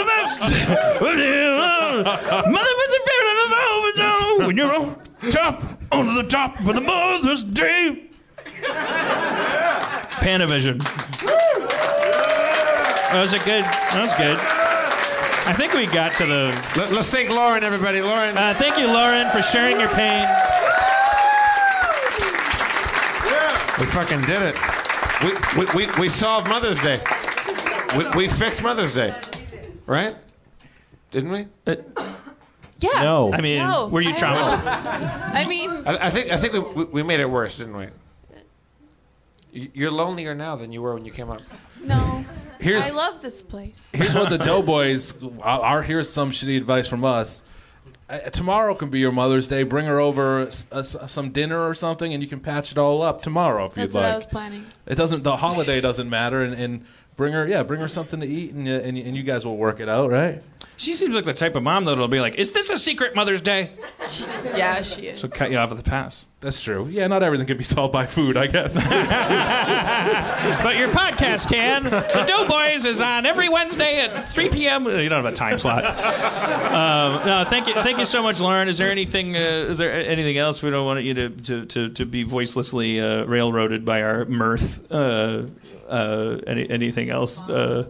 the 0.00 0.04
best. 0.06 0.40
Mother 2.46 2.74
was 2.80 2.92
a 2.92 3.00
and 3.30 4.00
a 4.00 4.46
when 4.46 4.56
you're 4.56 4.74
on 4.74 4.96
top, 5.30 5.62
on 5.92 6.14
the 6.14 6.22
top 6.24 6.60
of 6.60 6.74
the 6.74 6.80
Mother's 6.80 7.42
Day. 7.44 8.10
Panavision. 10.20 10.80
That 13.12 13.20
was 13.20 13.32
a 13.32 13.38
good. 13.38 13.64
That 13.64 14.00
was 14.00 14.14
good. 14.14 14.38
I 15.46 15.52
think 15.52 15.72
we 15.74 15.86
got 15.86 16.14
to 16.16 16.26
the. 16.26 16.46
Let, 16.76 16.92
us 16.92 17.10
thank 17.10 17.28
Lauren, 17.30 17.64
everybody. 17.64 18.00
Lauren. 18.00 18.36
Uh, 18.38 18.54
thank 18.54 18.78
you, 18.78 18.86
Lauren, 18.86 19.28
for 19.30 19.42
sharing 19.42 19.80
your 19.80 19.88
pain. 19.90 20.24
We 23.78 23.86
fucking 23.86 24.20
did 24.22 24.42
it. 24.42 24.56
We, 25.24 25.32
we, 25.64 25.86
we, 25.86 25.92
we 26.00 26.08
solved 26.08 26.48
Mother's 26.48 26.78
Day. 26.82 26.98
We, 27.96 28.06
we 28.10 28.28
fixed 28.28 28.62
Mother's 28.62 28.94
Day. 28.94 29.14
Right? 29.86 30.14
Didn't 31.10 31.30
we? 31.30 31.46
Yeah. 31.66 33.02
No. 33.02 33.32
I 33.32 33.40
mean, 33.40 33.58
No, 33.58 33.88
were 33.88 34.00
you 34.02 34.10
I 34.10 34.12
traumatized? 34.12 35.34
I 35.34 35.46
mean, 35.48 35.70
I, 35.86 36.06
I 36.06 36.10
think 36.10 36.30
I 36.30 36.36
think 36.36 36.52
we, 36.52 36.60
we- 36.60 36.84
we 36.84 37.02
made 37.02 37.20
it 37.20 37.26
worse, 37.28 37.56
didn't 37.56 37.76
we? 37.76 37.86
Y- 39.54 39.68
You're 39.74 39.90
lonelier 39.90 40.34
now 40.34 40.56
than 40.56 40.72
you 40.72 40.82
were 40.82 40.94
when 40.94 41.04
you 41.04 41.12
came 41.12 41.30
up. 41.30 41.40
no. 41.82 42.24
Here's- 42.58 42.90
I 42.90 42.94
love 42.94 43.22
this 43.22 43.40
place. 43.40 43.88
Here's 43.92 44.14
what 44.14 44.28
the 44.28 44.36
Doughboys 44.36 45.14
are. 45.42 45.60
are- 45.62 45.82
Here's 45.82 46.10
some 46.10 46.30
shitty 46.30 46.58
advice 46.58 46.86
from 46.88 47.04
us. 47.04 47.40
Uh, 48.08 48.18
tomorrow 48.30 48.74
can 48.74 48.90
be 48.90 48.98
your 48.98 49.12
Mother's 49.12 49.48
Day. 49.48 49.62
Bring 49.62 49.86
her 49.86 49.98
over 50.00 50.40
s- 50.40 50.66
uh, 50.72 50.80
s- 50.80 50.96
some 51.06 51.30
dinner 51.30 51.66
or 51.66 51.72
something, 51.74 52.12
and 52.12 52.22
you 52.22 52.28
can 52.28 52.38
patch 52.40 52.70
it 52.72 52.76
all 52.76 53.00
up 53.02 53.22
tomorrow 53.22 53.64
if 53.66 53.74
That's 53.74 53.94
you'd 53.94 53.94
like. 53.94 54.02
what 54.02 54.06
like. 54.08 54.12
I 54.12 54.16
was 54.16 54.26
planning. 54.26 54.64
It 54.86 54.96
doesn't. 54.96 55.22
The 55.22 55.36
holiday 55.36 55.80
doesn't 55.80 56.10
matter, 56.10 56.42
and, 56.42 56.52
and 56.54 56.84
bring 57.16 57.32
her. 57.32 57.46
Yeah, 57.46 57.62
bring 57.62 57.80
her 57.80 57.88
something 57.88 58.20
to 58.20 58.26
eat, 58.26 58.52
and, 58.52 58.66
you- 58.66 58.74
and 58.74 58.98
and 58.98 59.16
you 59.16 59.22
guys 59.22 59.46
will 59.46 59.56
work 59.56 59.80
it 59.80 59.88
out, 59.88 60.10
right? 60.10 60.42
She 60.76 60.92
seems 60.94 61.14
like 61.14 61.24
the 61.24 61.32
type 61.32 61.54
of 61.56 61.62
mom 61.62 61.84
that'll 61.84 62.08
be 62.08 62.20
like, 62.20 62.34
"Is 62.34 62.50
this 62.50 62.68
a 62.68 62.76
secret 62.76 63.14
Mother's 63.14 63.40
Day?" 63.42 63.70
Yeah, 64.56 64.82
she 64.82 65.06
is. 65.06 65.20
So 65.20 65.28
cut 65.28 65.50
you 65.50 65.56
off 65.58 65.70
at 65.70 65.76
the 65.76 65.82
pass. 65.82 66.26
That's 66.40 66.62
true. 66.62 66.86
Yeah, 66.90 67.06
not 67.06 67.22
everything 67.22 67.46
can 67.46 67.58
be 67.58 67.64
solved 67.64 67.92
by 67.92 68.06
food, 68.06 68.36
I 68.38 68.46
guess. 68.46 68.74
But 70.62 70.76
your 70.76 70.88
podcast 70.88 71.48
can. 71.50 71.84
The 71.84 72.24
Doughboys 72.26 72.86
is 72.86 73.02
on 73.02 73.26
every 73.26 73.48
Wednesday 73.50 74.00
at 74.00 74.26
3 74.28 74.48
p.m. 74.48 74.86
You 74.86 75.08
don't 75.08 75.22
have 75.22 75.32
a 75.32 75.36
time 75.36 75.58
slot. 75.58 75.84
Um, 75.84 77.26
no, 77.26 77.44
thank 77.46 77.66
you, 77.66 77.74
thank 77.74 77.98
you 77.98 78.06
so 78.06 78.22
much, 78.22 78.40
Lauren. 78.40 78.68
Is 78.68 78.78
there 78.78 78.90
anything? 78.90 79.36
Uh, 79.36 79.66
is 79.68 79.76
there 79.78 79.92
anything 79.92 80.38
else? 80.38 80.62
We 80.62 80.70
don't 80.70 80.86
want 80.86 81.04
you 81.04 81.12
to 81.14 81.28
to, 81.28 81.66
to, 81.66 81.88
to 81.90 82.06
be 82.06 82.24
voicelessly 82.24 83.00
uh, 83.00 83.26
railroaded 83.26 83.84
by 83.84 84.02
our 84.02 84.24
mirth. 84.24 84.90
Uh, 84.90 85.44
uh, 85.88 86.38
any, 86.46 86.68
anything 86.70 87.10
else? 87.10 87.48
Uh, 87.48 87.88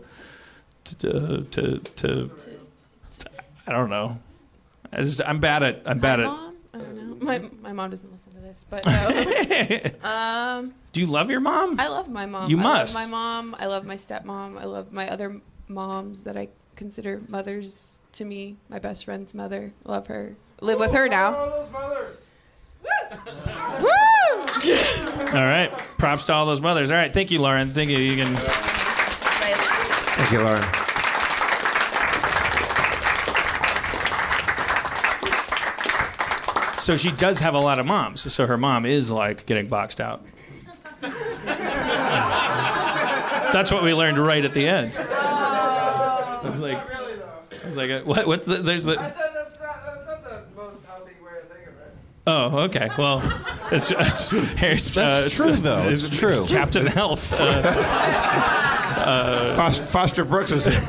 to, 0.84 1.44
to, 1.50 1.78
to, 1.78 2.30
I 3.66 3.72
don't 3.72 3.90
know. 3.90 4.18
I 4.92 5.02
just, 5.02 5.20
I'm 5.24 5.38
bad 5.38 5.62
at. 5.62 5.82
I'm 5.86 6.00
bad 6.00 6.18
my 6.18 6.24
at. 6.24 6.28
mom? 6.28 6.56
I 6.74 6.78
don't 6.78 6.96
know. 6.96 7.16
My, 7.24 7.38
my 7.62 7.72
mom 7.72 7.90
doesn't 7.90 8.10
listen 8.10 8.10
to 8.10 8.14
this, 8.16 8.19
but 8.70 8.86
no. 8.86 9.90
um, 10.08 10.74
Do 10.92 11.00
you 11.00 11.06
love 11.06 11.30
your 11.30 11.40
mom? 11.40 11.78
I 11.78 11.88
love 11.88 12.08
my 12.08 12.26
mom. 12.26 12.50
You 12.50 12.58
I 12.58 12.62
must. 12.62 12.94
love 12.94 13.04
my 13.04 13.10
mom. 13.10 13.56
I 13.58 13.66
love 13.66 13.84
my 13.84 13.96
stepmom. 13.96 14.58
I 14.58 14.64
love 14.64 14.92
my 14.92 15.08
other 15.10 15.40
moms 15.68 16.22
that 16.22 16.36
I 16.36 16.48
consider 16.76 17.20
mothers 17.28 17.98
to 18.12 18.24
me. 18.24 18.56
My 18.68 18.78
best 18.78 19.04
friend's 19.04 19.34
mother. 19.34 19.72
Love 19.84 20.06
her. 20.06 20.36
Live 20.60 20.78
with 20.78 20.92
her 20.92 21.08
now. 21.08 21.32
those 21.32 21.70
mothers. 21.70 22.26
Woo! 22.82 23.88
All 25.38 25.44
right. 25.44 25.70
Props 25.98 26.24
to 26.24 26.34
all 26.34 26.46
those 26.46 26.60
mothers. 26.60 26.90
All 26.90 26.96
right. 26.96 27.12
Thank 27.12 27.30
you, 27.30 27.40
Lauren. 27.40 27.70
Thank 27.70 27.90
you. 27.90 27.98
You 27.98 28.16
can. 28.16 28.34
Thank 28.36 30.32
you, 30.32 30.40
Lauren. 30.40 30.64
So 36.90 36.96
she 36.96 37.12
does 37.12 37.38
have 37.38 37.54
a 37.54 37.58
lot 37.60 37.78
of 37.78 37.86
moms. 37.86 38.32
So 38.32 38.48
her 38.48 38.58
mom 38.58 38.84
is 38.84 39.12
like 39.12 39.46
getting 39.46 39.68
boxed 39.68 40.00
out. 40.00 40.24
That's 43.52 43.70
what 43.70 43.84
we 43.84 43.94
learned 43.94 44.18
right 44.18 44.44
at 44.44 44.52
the 44.52 44.66
end. 44.66 44.96
I 44.98 46.40
was 46.42 46.58
like, 46.58 46.88
Really 46.88 47.14
though. 47.14 47.30
I 47.62 47.66
was 47.68 47.76
like, 47.76 48.04
what, 48.04 48.26
what's 48.26 48.44
the? 48.44 48.56
There's 48.56 48.88
I 48.88 48.96
the. 48.96 49.08
said 49.08 49.30
that's 49.32 49.60
not, 49.60 49.84
that's 49.86 50.04
not 50.08 50.24
the 50.24 50.42
most 50.56 50.84
healthy 50.84 51.12
way 51.24 51.30
to 51.40 51.46
think 51.46 51.68
of 51.68 51.74
it. 51.74 51.94
Oh, 52.26 52.58
okay. 52.62 52.90
Well, 52.98 53.22
it's, 53.70 53.92
it's 53.92 54.30
here's, 54.58 54.92
That's 54.92 55.38
uh, 55.38 55.44
true, 55.44 55.54
though. 55.54 55.88
It's 55.88 56.08
true. 56.08 56.44
Captain 56.48 56.86
Health. 56.86 57.32
Uh, 57.38 58.66
Foster, 59.56 59.86
Foster 59.86 60.24
Brooks 60.24 60.52
is 60.52 60.64
here. 60.64 60.80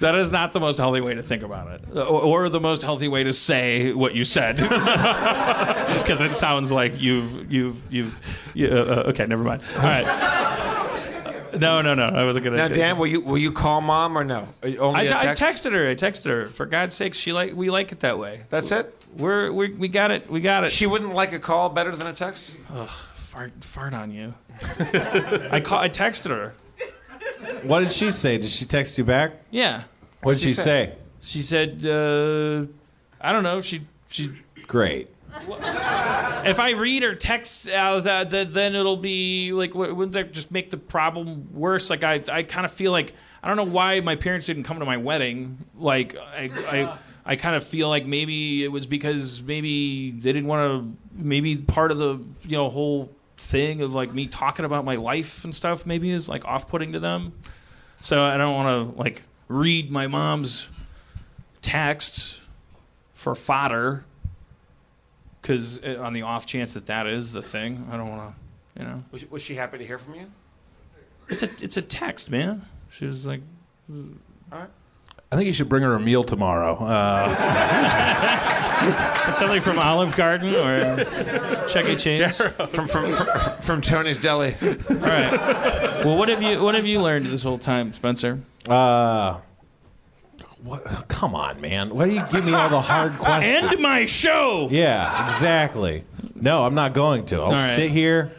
that 0.00 0.14
is 0.16 0.30
not 0.30 0.52
the 0.52 0.60
most 0.60 0.78
healthy 0.78 1.00
way 1.00 1.14
to 1.14 1.22
think 1.22 1.42
about 1.42 1.72
it, 1.72 1.82
or, 1.96 2.44
or 2.44 2.48
the 2.48 2.60
most 2.60 2.82
healthy 2.82 3.08
way 3.08 3.24
to 3.24 3.32
say 3.32 3.92
what 3.92 4.14
you 4.14 4.24
said, 4.24 4.56
because 5.98 6.20
it 6.20 6.34
sounds 6.34 6.72
like 6.72 7.00
you've 7.00 7.50
you've 7.50 7.92
you've. 7.92 8.42
You, 8.54 8.68
uh, 8.68 8.70
uh, 8.70 9.10
okay, 9.10 9.26
never 9.26 9.44
mind. 9.44 9.62
All 9.76 9.82
right. 9.82 10.66
No, 11.58 11.80
no, 11.80 11.94
no. 11.94 12.04
I 12.04 12.24
wasn't 12.24 12.44
gonna. 12.44 12.56
Now, 12.56 12.68
Dan, 12.68 12.98
will 12.98 13.06
you 13.06 13.20
will 13.20 13.38
you 13.38 13.52
call 13.52 13.80
mom 13.80 14.16
or 14.18 14.24
no? 14.24 14.48
Only 14.62 14.80
I, 14.80 15.02
a 15.02 15.04
I 15.04 15.34
text? 15.34 15.42
I 15.42 15.52
texted 15.52 15.72
her. 15.72 15.88
I 15.88 15.94
texted 15.94 16.24
her. 16.26 16.46
For 16.46 16.66
God's 16.66 16.94
sake, 16.94 17.14
she 17.14 17.32
like 17.32 17.54
we 17.54 17.70
like 17.70 17.92
it 17.92 18.00
that 18.00 18.18
way. 18.18 18.42
That's 18.50 18.70
it. 18.72 18.92
We're, 19.16 19.50
we 19.50 19.70
we 19.70 19.88
got 19.88 20.10
it. 20.10 20.30
We 20.30 20.40
got 20.40 20.64
it. 20.64 20.72
She 20.72 20.86
wouldn't 20.86 21.14
like 21.14 21.32
a 21.32 21.38
call 21.38 21.70
better 21.70 21.94
than 21.94 22.06
a 22.06 22.12
text. 22.12 22.56
Fart 23.36 23.52
fart 23.64 23.92
on 23.94 24.10
you. 24.10 24.34
I 25.50 25.60
call. 25.62 25.78
I 25.78 25.90
texted 25.90 26.30
her. 26.30 26.54
What 27.64 27.80
did 27.80 27.92
she 27.92 28.10
say? 28.10 28.38
Did 28.38 28.48
she 28.50 28.64
text 28.64 28.96
you 28.96 29.04
back? 29.04 29.32
Yeah. 29.50 29.82
What 30.22 30.32
did 30.32 30.40
she 30.40 30.54
say? 30.54 30.94
She 31.20 31.42
said, 31.42 31.84
uh, 31.84 32.64
I 33.20 33.32
don't 33.32 33.42
know. 33.42 33.60
She 33.60 33.82
she. 34.08 34.32
Great. 34.66 35.10
If 35.38 36.60
I 36.60 36.70
read 36.70 37.02
her 37.02 37.14
text, 37.14 37.68
uh, 37.68 38.00
then 38.24 38.74
it'll 38.74 38.96
be 38.96 39.52
like, 39.52 39.74
wou- 39.74 39.94
wouldn't 39.94 40.12
that 40.12 40.32
just 40.32 40.50
make 40.50 40.70
the 40.70 40.78
problem 40.78 41.52
worse? 41.52 41.90
Like, 41.90 42.04
I, 42.04 42.22
I 42.32 42.42
kind 42.42 42.64
of 42.64 42.72
feel 42.72 42.90
like 42.90 43.12
I 43.42 43.48
don't 43.48 43.58
know 43.58 43.70
why 43.70 44.00
my 44.00 44.16
parents 44.16 44.46
didn't 44.46 44.62
come 44.62 44.78
to 44.78 44.86
my 44.86 44.96
wedding. 44.96 45.58
Like, 45.76 46.16
I, 46.16 46.50
I, 46.70 46.98
I 47.26 47.36
kind 47.36 47.54
of 47.54 47.64
feel 47.64 47.90
like 47.90 48.06
maybe 48.06 48.64
it 48.64 48.68
was 48.68 48.86
because 48.86 49.42
maybe 49.42 50.12
they 50.12 50.32
didn't 50.32 50.48
want 50.48 50.70
to. 50.70 51.22
Maybe 51.22 51.56
part 51.56 51.90
of 51.90 51.98
the 51.98 52.22
you 52.42 52.56
know 52.56 52.68
whole 52.70 53.10
thing 53.38 53.82
of 53.82 53.94
like 53.94 54.12
me 54.12 54.26
talking 54.26 54.64
about 54.64 54.84
my 54.84 54.94
life 54.94 55.44
and 55.44 55.54
stuff 55.54 55.86
maybe 55.86 56.10
is 56.10 56.28
like 56.28 56.44
off-putting 56.44 56.92
to 56.92 57.00
them. 57.00 57.32
So 58.00 58.22
I 58.24 58.36
don't 58.36 58.54
want 58.54 58.94
to 58.94 58.98
like 58.98 59.22
read 59.48 59.90
my 59.90 60.06
mom's 60.06 60.68
text 61.62 62.40
for 63.14 63.34
fodder 63.34 64.04
because 65.40 65.82
uh, 65.82 65.98
on 66.00 66.12
the 66.12 66.22
off 66.22 66.46
chance 66.46 66.74
that 66.74 66.86
that 66.86 67.06
is 67.06 67.32
the 67.32 67.42
thing, 67.42 67.88
I 67.90 67.96
don't 67.96 68.08
want 68.08 68.34
to, 68.34 68.82
you 68.82 68.88
know. 68.88 69.04
Was 69.12 69.20
she, 69.20 69.26
was 69.28 69.42
she 69.42 69.54
happy 69.54 69.78
to 69.78 69.86
hear 69.86 69.98
from 69.98 70.14
you? 70.14 70.26
It's 71.28 71.42
a 71.42 71.48
it's 71.62 71.76
a 71.76 71.82
text, 71.82 72.30
man. 72.30 72.66
She 72.90 73.04
was 73.04 73.26
like, 73.26 73.40
I 75.30 75.36
think 75.36 75.46
you 75.48 75.52
should 75.52 75.68
bring 75.68 75.82
her 75.82 75.94
a 75.94 76.00
meal 76.00 76.22
tomorrow. 76.22 76.76
Uh, 76.76 77.32
something 79.32 79.60
from 79.60 79.80
Olive 79.80 80.14
Garden 80.14 80.54
or 80.54 81.04
Chuck 81.66 81.86
E. 81.86 81.96
Cheese. 81.98 82.36
From 82.38 82.68
from 82.68 83.12
from, 83.12 83.60
from 83.60 83.80
Tony's 83.80 84.18
Deli. 84.18 84.54
All 84.62 84.68
right. 84.96 85.32
Well, 86.04 86.16
what 86.16 86.28
have 86.28 86.42
you 86.42 86.62
what 86.62 86.76
have 86.76 86.86
you 86.86 87.00
learned 87.00 87.26
this 87.26 87.42
whole 87.42 87.58
time, 87.58 87.92
Spencer? 87.92 88.38
Uh, 88.68 89.40
what? 90.62 91.08
Come 91.08 91.34
on, 91.34 91.60
man. 91.60 91.94
Why 91.94 92.08
do 92.08 92.14
you 92.14 92.24
give 92.30 92.44
me 92.44 92.54
all 92.54 92.68
the 92.68 92.80
hard 92.80 93.12
questions? 93.18 93.72
End 93.72 93.82
my 93.82 94.04
show. 94.04 94.68
Yeah, 94.70 95.24
exactly. 95.24 96.04
No, 96.34 96.64
I'm 96.64 96.74
not 96.74 96.92
going 96.94 97.26
to. 97.26 97.40
I'll 97.40 97.52
right. 97.52 97.74
sit 97.76 97.90
here. 97.90 98.30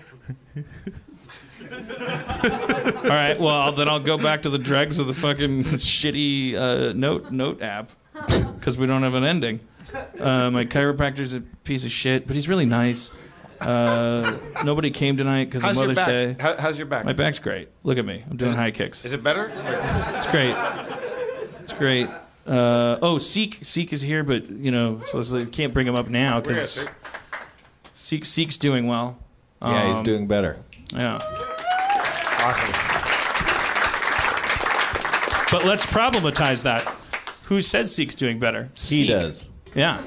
All 1.78 3.10
right. 3.10 3.40
Well, 3.40 3.72
then 3.72 3.88
I'll 3.88 4.00
go 4.00 4.18
back 4.18 4.44
to 4.44 4.50
the 4.50 4.58
dregs 4.58 5.00
of 5.00 5.08
the 5.08 5.14
fucking 5.14 5.64
shitty 5.66 6.56
uh, 6.56 6.94
note 6.94 7.32
note 7.32 7.62
app 7.62 7.92
because 8.14 8.78
we 8.78 8.88
don't 8.88 9.04
have 9.04 9.14
an 9.14 9.24
ending. 9.24 9.60
Uh, 10.20 10.50
my 10.52 10.66
chiropractor's 10.66 11.34
a 11.34 11.42
piece 11.42 11.84
of 11.86 11.92
shit, 11.92 12.28
but 12.28 12.36
he's 12.36 12.50
really 12.50 12.66
nice. 12.66 13.12
Uh, 13.62 14.38
nobody 14.64 14.92
came 14.92 15.18
tonight 15.18 15.46
because 15.46 15.64
of 15.64 15.70
How's 15.70 15.78
your 15.78 15.88
Mother's 15.88 15.96
back? 15.98 16.08
Day. 16.08 16.36
How, 16.40 16.56
how's 16.58 16.78
your 16.78 16.88
back? 16.88 17.06
My 17.06 17.14
back's 17.14 17.40
great. 17.40 17.70
Look 17.84 17.98
at 17.98 18.06
me. 18.06 18.24
I'm 18.30 18.38
doing 18.38 18.54
high 18.54 18.72
kicks. 18.72 19.04
Is 19.06 19.14
it 19.14 19.24
better? 19.24 19.52
It's 19.56 20.28
great. 20.32 20.56
It's 21.64 21.74
great. 21.74 22.08
Uh, 22.46 22.98
oh, 23.02 23.18
Seek 23.18 23.60
Seek 23.64 23.92
is 23.94 24.02
here, 24.02 24.24
but 24.24 24.50
you 24.50 24.72
know, 24.72 25.02
so 25.08 25.20
it's 25.20 25.32
like, 25.32 25.52
can't 25.52 25.74
bring 25.74 25.88
him 25.88 25.96
up 25.96 26.08
now 26.10 26.40
because 26.40 26.86
Seek 27.96 28.26
Seek's 28.26 28.58
doing 28.58 28.88
well. 28.88 29.18
Yeah, 29.62 29.88
he's 29.88 29.98
Um, 29.98 30.04
doing 30.04 30.28
better. 30.28 30.58
Yeah. 30.94 31.20
Awesome. 32.48 32.72
But 35.52 35.66
let's 35.66 35.86
problematize 35.86 36.64
that. 36.64 36.84
Who 37.44 37.60
says 37.62 37.94
Seek's 37.94 38.16
doing 38.16 38.40
better? 38.40 38.70
He 38.74 38.80
Seek. 38.80 39.10
does. 39.10 39.50
Yeah. 39.76 39.98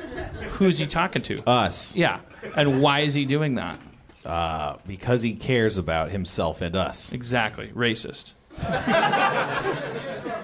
Who's 0.53 0.79
he 0.79 0.87
talking 0.87 1.21
to? 1.23 1.43
Us. 1.49 1.95
Yeah. 1.95 2.21
And 2.57 2.81
why 2.81 3.01
is 3.01 3.13
he 3.15 3.27
doing 3.27 3.57
that? 3.57 3.79
Uh, 4.25 4.77
because 4.87 5.21
he 5.23 5.35
cares 5.35 5.77
about 5.77 6.11
himself 6.11 6.63
and 6.63 6.75
us. 6.77 7.13
Exactly. 7.13 7.69
Racist. 7.69 8.33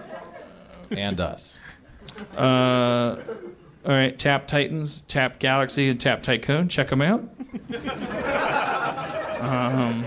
And 0.91 1.19
us. 1.21 1.59
Uh, 2.37 3.17
all 3.85 3.93
right. 3.93 4.17
Tap 4.17 4.47
Titans, 4.47 5.03
Tap 5.03 5.41
Galaxy, 5.41 5.89
and 5.89 6.01
Tap 6.01 6.23
Tycoon. 6.23 6.69
Check 6.69 6.91
them 6.91 7.03
out. 7.03 7.29
um, 9.41 10.05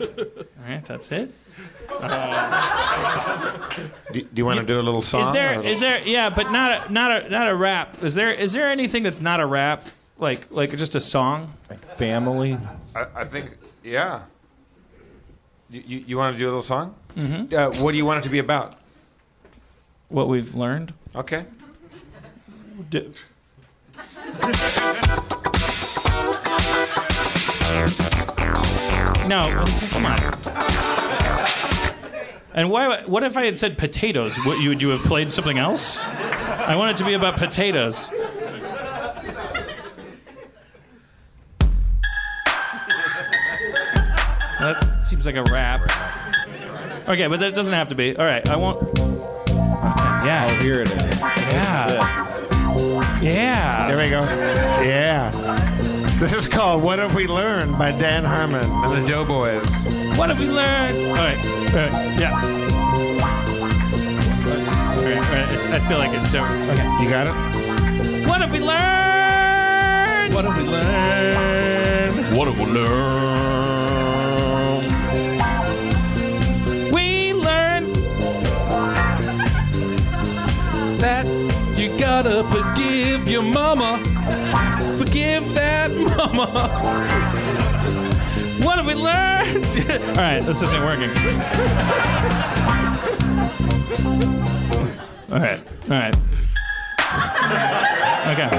all 0.00 0.68
right. 0.68 0.84
That's 0.84 1.12
it. 1.12 1.32
Do, 4.12 4.22
do 4.22 4.28
you 4.34 4.46
want 4.46 4.60
to 4.60 4.66
do 4.66 4.80
a 4.80 4.82
little 4.82 5.02
song? 5.02 5.22
Is 5.22 5.32
there? 5.32 5.60
Is 5.60 5.80
there 5.80 6.00
yeah, 6.02 6.30
but 6.30 6.50
not 6.50 6.88
a 6.88 6.92
not 6.92 7.24
a 7.24 7.28
not 7.28 7.48
a 7.48 7.54
rap. 7.54 8.02
Is 8.02 8.14
there 8.14 8.32
is 8.32 8.52
there 8.52 8.70
anything 8.70 9.02
that's 9.02 9.20
not 9.20 9.40
a 9.40 9.46
rap? 9.46 9.84
Like 10.18 10.50
like 10.50 10.76
just 10.76 10.94
a 10.94 11.00
song? 11.00 11.52
Like 11.68 11.84
family. 11.96 12.58
I, 12.94 13.06
I 13.14 13.24
think 13.24 13.56
yeah. 13.82 14.22
You, 15.70 15.82
you, 15.86 16.04
you 16.08 16.18
want 16.18 16.34
to 16.34 16.38
do 16.38 16.46
a 16.46 16.50
little 16.50 16.62
song? 16.62 16.94
Mm-hmm. 17.16 17.54
Uh, 17.54 17.70
what 17.82 17.92
do 17.92 17.98
you 17.98 18.04
want 18.04 18.18
it 18.18 18.22
to 18.24 18.30
be 18.30 18.40
about? 18.40 18.74
What 20.08 20.28
we've 20.28 20.54
learned? 20.54 20.92
Okay. 21.14 21.44
D- 22.88 23.12
no, 29.30 29.64
come 29.90 30.04
on. 30.06 30.18
And 32.52 32.68
why? 32.68 33.02
What 33.02 33.22
if 33.22 33.36
I 33.36 33.44
had 33.44 33.56
said 33.56 33.78
potatoes? 33.78 34.36
Would 34.44 34.60
you, 34.60 34.70
would 34.70 34.82
you 34.82 34.88
have 34.88 35.02
played 35.04 35.30
something 35.30 35.56
else? 35.56 36.00
I 36.00 36.74
want 36.76 36.90
it 36.90 36.96
to 36.96 37.04
be 37.04 37.14
about 37.14 37.36
potatoes. 37.36 38.10
That 44.58 45.00
seems 45.02 45.24
like 45.24 45.36
a 45.36 45.44
rap. 45.44 45.80
Okay, 47.08 47.28
but 47.28 47.38
that 47.38 47.54
doesn't 47.54 47.72
have 47.72 47.88
to 47.90 47.94
be. 47.94 48.16
All 48.16 48.26
right, 48.26 48.46
I 48.48 48.56
won't. 48.56 48.82
Okay, 48.82 49.14
yeah. 49.48 50.48
Oh, 50.50 50.54
here 50.62 50.82
it 50.82 50.90
is. 50.90 51.22
Yeah. 51.22 53.20
Yeah. 53.22 53.88
There 53.88 53.96
we 53.96 54.10
go. 54.10 54.22
Yeah. 54.82 55.09
This 56.20 56.34
is 56.34 56.46
called 56.46 56.82
"What 56.82 56.98
Have 56.98 57.14
We 57.14 57.26
Learned" 57.26 57.78
by 57.78 57.92
Dan 57.92 58.24
Harmon 58.24 58.70
and 58.70 58.92
the 58.92 59.08
Doughboys. 59.08 59.64
What 60.18 60.28
have 60.28 60.38
we 60.38 60.50
learned? 60.50 60.98
All 61.08 61.14
right, 61.14 61.38
all 61.38 61.76
right, 61.76 62.20
yeah. 62.20 62.42
All 64.90 65.02
right, 65.02 65.16
all 65.16 65.22
right. 65.32 65.48
It's, 65.50 65.64
I 65.64 65.78
feel 65.88 65.96
like 65.96 66.12
it's 66.12 66.30
so. 66.30 66.44
Okay. 66.44 67.02
You 67.02 67.08
got 67.08 67.26
it. 67.26 67.32
What 68.28 68.42
have 68.42 68.52
we 68.52 68.60
learned? 68.60 70.34
What 70.34 70.44
have 70.44 70.58
we 70.58 70.68
learned? 70.68 72.36
what 72.36 72.48
have 72.48 72.58
we 72.58 72.66
learned? 72.66 72.92
We 76.92 77.32
learned 77.32 77.86
That 81.00 81.26
you 81.78 81.98
gotta 81.98 82.44
forgive 82.44 83.26
your 83.26 83.42
mama. 83.42 83.98
Forgive 84.98 85.54
that 85.54 85.79
mama. 86.26 86.68
what 88.62 88.76
have 88.76 88.86
we 88.86 88.94
learned? 88.94 89.64
all 90.10 90.16
right, 90.16 90.40
this 90.40 90.62
isn't 90.62 90.82
working. 90.82 91.10
All 95.32 95.38
right, 95.38 95.60
all 95.88 95.96
right. 95.96 96.14
Okay. 98.30 98.50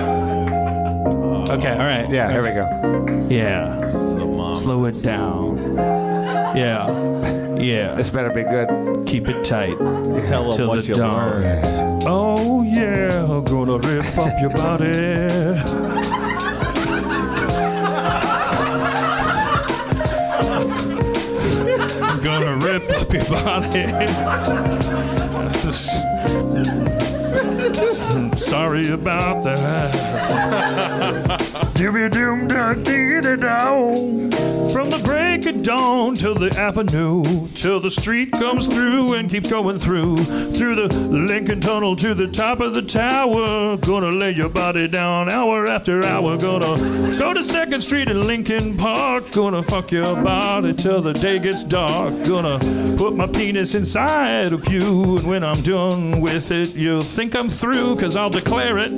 Okay, 1.53 1.71
all 1.73 1.79
right. 1.79 2.09
Yeah. 2.09 2.31
Here 2.31 2.43
we 2.43 2.51
go. 2.53 3.27
Yeah. 3.29 3.79
The 3.85 4.25
mom. 4.25 4.55
Slow 4.55 4.85
it 4.85 5.01
down. 5.03 5.75
Yeah. 6.55 7.57
Yeah. 7.57 7.95
This 7.95 8.09
better 8.09 8.29
be 8.29 8.43
good. 8.43 9.05
Keep 9.05 9.29
it 9.29 9.43
tight. 9.43 9.77
Tell 10.25 10.51
them 10.51 10.67
what 10.67 10.81
the 10.81 10.87
you 10.87 10.95
dawn. 10.95 11.41
learned. 11.41 12.03
Oh 12.07 12.63
yeah, 12.63 13.23
I'm 13.23 13.43
gonna 13.45 13.77
rip 13.77 14.17
up 14.17 14.39
your 14.39 14.49
body. 14.49 16.00
Up 23.11 23.13
your 23.13 23.25
body. 23.43 23.85
Sorry 28.37 28.91
about 28.91 29.43
that. 29.43 29.91
From 34.71 34.89
the 34.89 34.99
break 35.03 35.45
at 35.61 35.65
dawn 35.65 36.15
till 36.15 36.35
the 36.35 36.49
avenue, 36.57 37.47
till 37.53 37.79
the 37.79 37.89
street 37.89 38.31
comes 38.31 38.67
through 38.67 39.13
and 39.13 39.29
keeps 39.29 39.49
going 39.49 39.77
through, 39.77 40.17
through 40.53 40.75
the 40.75 40.87
Lincoln 41.07 41.59
Tunnel 41.59 41.95
to 41.97 42.13
the 42.13 42.27
top 42.27 42.61
of 42.61 42.73
the 42.73 42.81
tower. 42.81 43.77
Gonna 43.77 44.11
lay 44.11 44.31
your 44.31 44.49
body 44.49 44.87
down 44.87 45.31
hour 45.31 45.67
after 45.67 46.05
hour. 46.05 46.37
Gonna 46.37 47.17
go 47.17 47.33
to 47.33 47.43
Second 47.43 47.81
Street 47.81 48.09
in 48.09 48.21
Lincoln 48.21 48.77
Park. 48.77 49.31
Gonna 49.31 49.61
fuck 49.61 49.91
your 49.91 50.15
body 50.15 50.73
till 50.73 51.01
the 51.01 51.13
day 51.13 51.39
gets 51.39 51.63
dark. 51.63 52.13
Gonna 52.25 52.59
put 52.97 53.15
my 53.15 53.27
penis 53.27 53.75
inside 53.75 54.53
of 54.53 54.67
you, 54.71 55.17
and 55.17 55.27
when 55.27 55.43
I'm 55.43 55.61
done 55.61 56.21
with 56.21 56.51
it, 56.51 56.75
you'll 56.75 57.01
think 57.01 57.35
I'm 57.35 57.49
through, 57.49 57.97
cause 57.97 58.15
I'll 58.15 58.29
declare 58.29 58.77
it. 58.77 58.91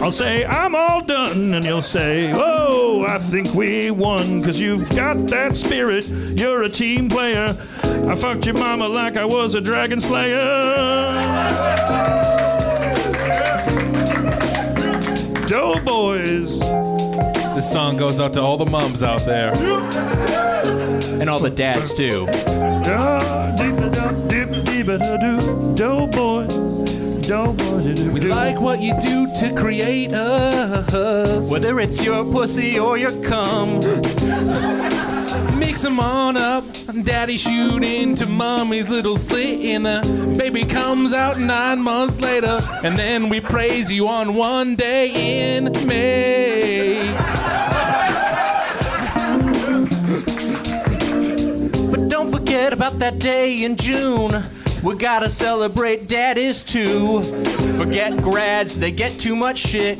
I'll 0.00 0.10
say, 0.10 0.46
I'm 0.46 0.74
all 0.74 1.02
done, 1.02 1.52
and 1.52 1.64
you'll 1.64 1.82
say, 1.82 2.32
Oh, 2.34 3.04
I 3.06 3.18
think 3.18 3.52
we 3.54 3.90
won, 3.90 4.42
cause 4.42 4.58
you've 4.58 4.88
got 4.90 5.26
that 5.28 5.56
spirit. 5.56 6.09
You're 6.10 6.62
a 6.64 6.68
team 6.68 7.08
player. 7.08 7.56
I 7.82 8.14
fucked 8.14 8.46
your 8.46 8.54
mama 8.54 8.88
like 8.88 9.16
I 9.16 9.24
was 9.24 9.54
a 9.54 9.60
dragon 9.60 10.00
slayer. 10.00 10.38
Doughboys. 15.46 16.60
This 17.54 17.70
song 17.70 17.96
goes 17.96 18.20
out 18.20 18.32
to 18.34 18.42
all 18.42 18.56
the 18.56 18.66
mums 18.66 19.02
out 19.02 19.24
there. 19.24 19.52
And 21.20 21.28
all 21.28 21.38
the 21.38 21.50
dads, 21.50 21.92
too. 21.92 22.26
Doughboy. 25.76 26.46
Doughboy. 27.22 28.12
We 28.12 28.20
like 28.20 28.60
what 28.60 28.80
you 28.80 28.98
do 29.00 29.32
to 29.34 29.54
create 29.54 30.12
us. 30.12 31.50
Whether 31.50 31.78
it's 31.80 32.02
your 32.02 32.24
pussy 32.24 32.78
or 32.78 32.98
your 32.98 33.12
cum. 33.22 33.80
'Em 35.70 36.00
on 36.00 36.36
up. 36.36 36.64
Daddy 37.04 37.36
shoot 37.36 37.84
into 37.84 38.26
mommy's 38.26 38.90
little 38.90 39.16
slit, 39.16 39.60
and 39.64 39.86
the 39.86 40.34
baby 40.36 40.64
comes 40.64 41.12
out 41.12 41.38
nine 41.38 41.80
months 41.80 42.20
later. 42.20 42.60
And 42.82 42.98
then 42.98 43.28
we 43.28 43.40
praise 43.40 43.90
you 43.90 44.08
on 44.08 44.34
one 44.34 44.74
day 44.74 45.54
in 45.54 45.72
May. 45.86 46.98
But 51.90 52.08
don't 52.08 52.30
forget 52.30 52.72
about 52.72 52.98
that 52.98 53.18
day 53.18 53.62
in 53.62 53.76
June. 53.76 54.44
We 54.82 54.96
gotta 54.96 55.30
celebrate 55.30 56.08
daddies 56.08 56.64
too. 56.64 57.22
Forget 57.76 58.20
grads, 58.20 58.78
they 58.78 58.90
get 58.90 59.18
too 59.18 59.36
much 59.36 59.58
shit. 59.58 59.98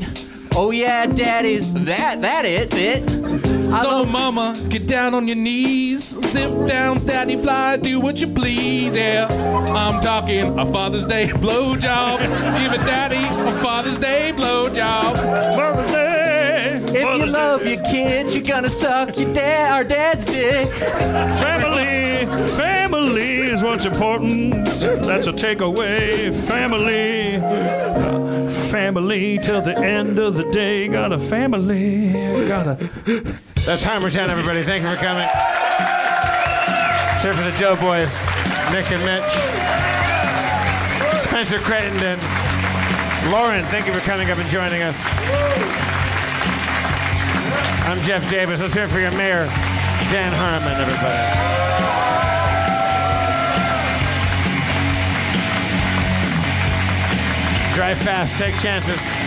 Oh 0.56 0.72
yeah, 0.72 1.06
daddies, 1.06 1.72
that 1.84 2.22
that 2.22 2.44
is 2.44 2.74
it. 2.74 3.59
I 3.72 3.82
So, 3.82 4.04
mama, 4.04 4.60
get 4.68 4.86
down 4.88 5.14
on 5.14 5.28
your 5.28 5.36
knees. 5.36 6.18
Zip 6.26 6.50
down, 6.66 6.98
daddy 6.98 7.36
fly, 7.36 7.76
do 7.76 8.00
what 8.00 8.20
you 8.20 8.26
please. 8.26 8.96
Yeah, 8.96 9.28
I'm 9.74 10.00
talking 10.00 10.58
a 10.58 10.66
Father's 10.66 11.04
Day 11.04 11.26
blowjob. 11.28 12.18
Give 12.58 12.72
a 12.72 12.78
daddy 12.78 13.24
a 13.48 13.52
Father's 13.54 13.98
Day 13.98 14.32
blowjob. 14.34 15.14
Mother's 15.56 15.90
Day. 15.90 16.76
if 16.86 17.18
you 17.20 17.26
love 17.26 17.62
Day. 17.62 17.74
your 17.74 17.84
kids, 17.84 18.34
you're 18.34 18.44
gonna 18.44 18.70
suck 18.70 19.16
your 19.16 19.32
dad 19.32 19.72
our 19.72 19.84
dad's 19.84 20.24
dick. 20.24 20.68
Family, 20.68 22.26
family 22.56 23.50
is 23.50 23.62
what's 23.62 23.84
important. 23.84 24.66
That's 24.66 25.28
a 25.28 25.32
takeaway. 25.32 26.34
Family, 26.48 27.38
family 28.70 29.38
till 29.38 29.62
the 29.62 29.78
end 29.78 30.18
of 30.18 30.36
the 30.36 30.50
day. 30.50 30.88
Got 30.88 31.12
a 31.12 31.18
family, 31.18 32.10
got 32.48 32.66
a. 32.66 33.40
That's 33.66 33.84
Harmontown, 33.84 34.30
everybody. 34.30 34.62
Thank 34.62 34.82
you 34.82 34.90
for 34.90 34.96
coming. 34.96 35.28
Here 37.20 37.34
for 37.34 37.44
the 37.44 37.54
Doughboys, 37.60 38.24
Nick 38.72 38.90
and 38.90 39.04
Mitch, 39.04 39.30
Spencer 41.20 41.58
Crittenden, 41.58 42.18
Lauren. 43.30 43.64
Thank 43.66 43.86
you 43.86 43.92
for 43.92 44.00
coming 44.00 44.30
up 44.30 44.38
and 44.38 44.48
joining 44.48 44.82
us. 44.82 45.04
I'm 47.86 48.00
Jeff 48.00 48.28
Davis. 48.30 48.60
Let's 48.60 48.72
hear 48.72 48.88
for 48.88 48.98
your 48.98 49.12
mayor, 49.12 49.44
Dan 50.10 50.32
Harmon, 50.32 50.80
everybody. 50.80 51.20
Drive 57.74 57.98
fast, 57.98 58.38
take 58.38 58.58
chances. 58.58 59.19